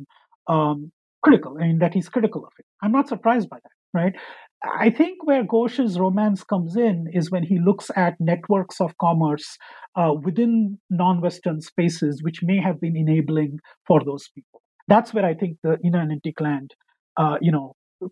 um, 0.56 0.91
critical, 1.26 1.57
and 1.57 1.81
that 1.81 1.94
he's 1.94 2.10
critical 2.15 2.41
of 2.49 2.53
it. 2.61 2.65
I'm 2.81 2.95
not 2.99 3.10
surprised 3.14 3.49
by 3.53 3.60
that, 3.65 3.76
right? 4.02 4.14
I 4.88 4.89
think 4.99 5.15
where 5.30 5.44
Ghosh's 5.53 5.99
romance 6.06 6.41
comes 6.53 6.76
in 6.76 6.98
is 7.19 7.30
when 7.34 7.44
he 7.44 7.57
looks 7.69 7.91
at 7.95 8.15
networks 8.31 8.77
of 8.85 8.98
commerce 8.98 9.48
uh, 9.99 10.14
within 10.27 10.80
non-Western 10.89 11.60
spaces, 11.61 12.23
which 12.23 12.39
may 12.49 12.60
have 12.68 12.77
been 12.85 12.98
enabling 13.06 13.60
for 13.88 13.99
those 14.10 14.26
people. 14.34 14.60
That's 14.88 15.14
where 15.14 15.27
I 15.31 15.35
think 15.35 15.57
the 15.65 15.73
In 15.84 15.94
an 15.95 16.11
Antique 16.15 16.41
Land, 16.48 16.69
uh, 17.22 17.38
you 17.45 17.52
know, 17.52 17.68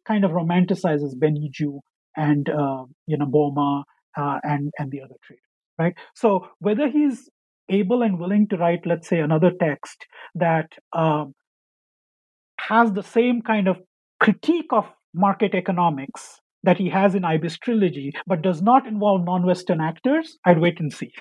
kind 0.08 0.26
of 0.26 0.32
romanticizes 0.32 1.18
Ben 1.18 1.36
Yiju 1.36 1.80
and 2.16 2.50
uh, 2.50 2.86
you 3.08 3.18
know 3.18 3.26
Bomma 3.26 3.84
uh, 4.18 4.40
and 4.44 4.72
and 4.80 4.92
the 4.92 5.02
other 5.02 5.16
traders, 5.24 5.44
right? 5.78 5.96
So 6.16 6.48
whether 6.60 6.88
he's 6.88 7.30
able 7.70 8.04
and 8.04 8.20
willing 8.20 8.48
to 8.50 8.58
write, 8.58 8.86
let's 8.86 9.08
say, 9.08 9.20
another 9.20 9.52
text 9.60 10.06
that 10.36 10.72
um, 10.94 11.34
has 12.60 12.94
the 12.94 13.04
same 13.04 13.42
kind 13.42 13.68
of 13.68 13.78
critique 14.20 14.72
of 14.72 14.86
market 15.14 15.56
economics 15.56 16.40
that 16.64 16.78
he 16.78 16.90
has 16.90 17.16
in 17.16 17.24
Ibis 17.24 17.58
trilogy, 17.58 18.12
but 18.26 18.42
does 18.42 18.62
not 18.62 18.88
involve 18.88 19.24
non-Western 19.24 19.82
actors, 19.82 20.38
I'd 20.46 20.60
wait 20.60 20.80
and 20.80 20.92
see. 20.92 21.14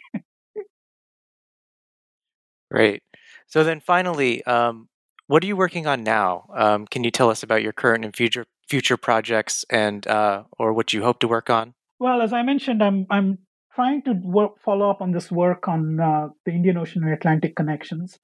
Great. 2.71 3.03
So 3.47 3.63
then, 3.63 3.81
finally, 3.81 4.43
um, 4.45 4.89
what 5.27 5.45
are 5.45 5.47
you 5.47 5.57
working 5.57 5.87
on 5.87 6.03
now? 6.03 6.47
Um, 6.55 6.87
can 6.87 7.05
you 7.05 7.11
tell 7.11 7.31
us 7.31 7.43
about 7.43 7.63
your 7.63 7.73
current 7.73 8.05
and 8.05 8.17
future 8.17 8.47
future 8.69 8.97
projects 8.97 9.65
and 9.71 10.07
uh, 10.07 10.45
or 10.59 10.73
what 10.73 10.93
you 10.93 11.03
hope 11.03 11.21
to 11.21 11.29
work 11.29 11.51
on? 11.51 11.75
Well, 11.99 12.21
as 12.21 12.33
I 12.33 12.43
mentioned, 12.43 12.83
I'm 12.83 13.07
I'm 13.11 13.39
trying 13.75 14.03
to 14.03 14.13
work, 14.23 14.61
follow 14.65 14.91
up 14.91 15.01
on 15.01 15.13
this 15.13 15.31
work 15.31 15.69
on 15.69 16.01
uh, 16.01 16.29
the 16.45 16.53
Indian 16.53 16.77
Ocean 16.77 17.03
and 17.03 17.13
Atlantic 17.13 17.57
connections. 17.57 18.19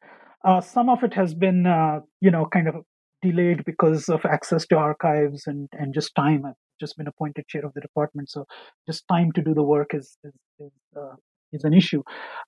Uh, 0.45 0.61
some 0.61 0.89
of 0.89 1.03
it 1.03 1.15
has 1.15 1.35
been, 1.35 1.67
uh, 1.67 2.01
you 2.21 2.31
know, 2.31 2.47
kind 2.47 2.69
of 2.69 2.77
delayed 3.23 3.65
because 3.65 4.09
of 4.09 4.25
access 4.25 4.67
to 4.67 4.77
archives 4.77 5.47
and 5.47 5.69
and 5.73 5.95
just 5.95 6.15
time. 6.15 6.45
I've 6.47 6.55
just 6.81 6.97
been 6.97 7.07
appointed 7.07 7.47
chair 7.47 7.65
of 7.65 7.75
the 7.75 7.81
department, 7.81 8.31
so 8.31 8.47
just 8.87 9.07
time 9.09 9.33
to 9.33 9.43
do 9.43 9.55
the 9.55 9.63
work 9.63 9.95
is 9.95 10.17
is, 10.25 10.33
is 10.59 10.73
uh, 10.97 11.17
is 11.53 11.65
an 11.65 11.75
issue. 11.75 12.03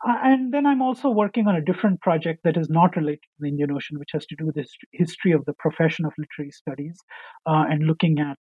Uh, 0.06 0.16
and 0.22 0.52
then 0.52 0.66
I'm 0.66 0.82
also 0.82 1.08
working 1.10 1.46
on 1.46 1.56
a 1.56 1.64
different 1.64 2.00
project 2.00 2.40
that 2.44 2.56
is 2.56 2.68
not 2.70 2.96
related 2.96 3.22
to 3.22 3.40
the 3.40 3.48
Indian 3.48 3.72
Ocean, 3.72 3.98
which 3.98 4.10
has 4.12 4.26
to 4.26 4.36
do 4.36 4.46
with 4.46 4.54
the 4.54 4.66
history 4.92 5.32
of 5.32 5.44
the 5.44 5.54
profession 5.54 6.04
of 6.04 6.12
literary 6.18 6.50
studies 6.50 6.98
uh, 7.46 7.64
and 7.68 7.86
looking 7.86 8.18
at 8.18 8.36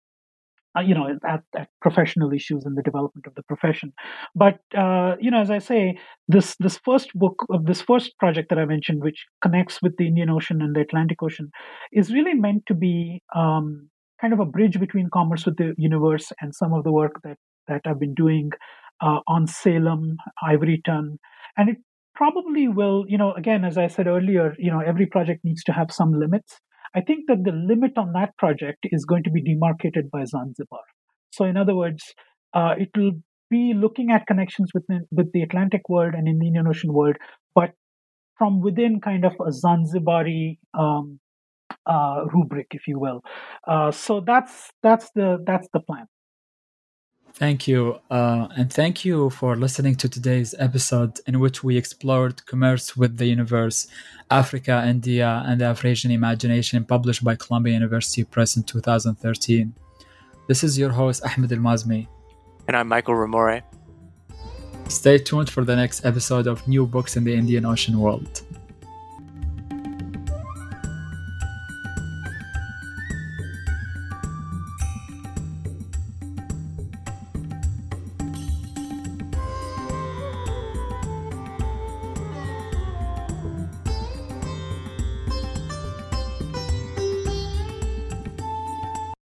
uh, 0.76 0.82
you 0.82 0.94
know 0.94 1.08
at, 1.26 1.42
at, 1.56 1.68
professional 1.80 2.32
issues 2.32 2.64
and 2.64 2.76
the 2.76 2.82
development 2.82 3.26
of 3.26 3.34
the 3.34 3.42
profession 3.44 3.92
but 4.34 4.58
uh, 4.76 5.16
you 5.20 5.30
know 5.30 5.40
as 5.40 5.50
i 5.50 5.58
say 5.58 5.98
this 6.28 6.56
this 6.60 6.78
first 6.84 7.12
book 7.14 7.44
of 7.50 7.64
this 7.66 7.80
first 7.80 8.12
project 8.18 8.48
that 8.50 8.58
i 8.58 8.64
mentioned 8.64 9.02
which 9.02 9.24
connects 9.42 9.80
with 9.82 9.96
the 9.96 10.06
indian 10.06 10.30
ocean 10.30 10.60
and 10.60 10.76
the 10.76 10.80
atlantic 10.80 11.22
ocean 11.22 11.50
is 11.92 12.12
really 12.12 12.34
meant 12.34 12.62
to 12.66 12.74
be 12.74 13.22
um, 13.34 13.88
kind 14.20 14.32
of 14.32 14.40
a 14.40 14.44
bridge 14.44 14.78
between 14.78 15.08
commerce 15.12 15.46
with 15.46 15.56
the 15.56 15.74
universe 15.78 16.32
and 16.40 16.54
some 16.54 16.72
of 16.72 16.84
the 16.84 16.92
work 16.92 17.20
that 17.24 17.38
that 17.66 17.80
i've 17.86 18.00
been 18.00 18.14
doing 18.14 18.50
uh, 19.00 19.20
on 19.26 19.46
Salem, 19.46 20.16
Ivoryton, 20.42 21.18
and 21.56 21.68
it 21.70 21.76
probably 22.14 22.68
will, 22.68 23.04
you 23.08 23.16
know, 23.16 23.32
again, 23.34 23.64
as 23.64 23.78
I 23.78 23.86
said 23.86 24.06
earlier, 24.06 24.54
you 24.58 24.70
know, 24.70 24.80
every 24.80 25.06
project 25.06 25.44
needs 25.44 25.62
to 25.64 25.72
have 25.72 25.92
some 25.92 26.12
limits. 26.12 26.58
I 26.94 27.00
think 27.00 27.26
that 27.28 27.44
the 27.44 27.52
limit 27.52 27.92
on 27.96 28.12
that 28.12 28.36
project 28.38 28.86
is 28.90 29.04
going 29.04 29.22
to 29.24 29.30
be 29.30 29.42
demarcated 29.42 30.10
by 30.10 30.24
Zanzibar. 30.24 30.80
So, 31.30 31.44
in 31.44 31.56
other 31.56 31.76
words, 31.76 32.02
uh, 32.54 32.74
it 32.78 32.88
will 32.96 33.12
be 33.50 33.72
looking 33.74 34.10
at 34.10 34.26
connections 34.26 34.70
with 34.74 34.84
the, 34.88 35.00
with 35.10 35.32
the 35.32 35.42
Atlantic 35.42 35.82
world 35.88 36.14
and 36.14 36.26
in 36.26 36.38
the 36.38 36.46
Indian 36.46 36.66
Ocean 36.66 36.92
world, 36.92 37.16
but 37.54 37.70
from 38.36 38.60
within 38.60 39.00
kind 39.00 39.24
of 39.24 39.32
a 39.40 39.50
Zanzibari 39.50 40.58
um, 40.78 41.20
uh, 41.86 42.24
rubric, 42.32 42.68
if 42.70 42.86
you 42.86 42.98
will. 42.98 43.22
Uh, 43.66 43.90
so 43.90 44.20
that's 44.24 44.70
that's 44.82 45.10
the 45.14 45.38
that's 45.46 45.68
the 45.72 45.80
plan. 45.80 46.06
Thank 47.38 47.68
you. 47.68 48.00
Uh, 48.10 48.48
and 48.56 48.72
thank 48.72 49.04
you 49.04 49.30
for 49.30 49.54
listening 49.54 49.94
to 49.96 50.08
today's 50.08 50.56
episode 50.58 51.20
in 51.28 51.38
which 51.38 51.62
we 51.62 51.76
explored 51.76 52.44
Commerce 52.46 52.96
with 52.96 53.16
the 53.16 53.26
Universe, 53.26 53.86
Africa, 54.28 54.82
India, 54.84 55.44
and 55.46 55.60
the 55.60 55.66
Afrasian 55.66 56.10
Imagination, 56.10 56.84
published 56.84 57.22
by 57.22 57.36
Columbia 57.36 57.74
University 57.74 58.24
Press 58.24 58.56
in 58.56 58.64
2013. 58.64 59.72
This 60.48 60.64
is 60.64 60.76
your 60.76 60.90
host, 60.90 61.24
Ahmed 61.24 61.52
El 61.52 61.58
Mazmi. 61.58 62.08
And 62.66 62.76
I'm 62.76 62.88
Michael 62.88 63.14
Ramore. 63.14 63.62
Stay 64.88 65.18
tuned 65.18 65.48
for 65.48 65.64
the 65.64 65.76
next 65.76 66.04
episode 66.04 66.48
of 66.48 66.66
New 66.66 66.86
Books 66.86 67.16
in 67.16 67.22
the 67.22 67.34
Indian 67.34 67.64
Ocean 67.66 68.00
World. 68.00 68.42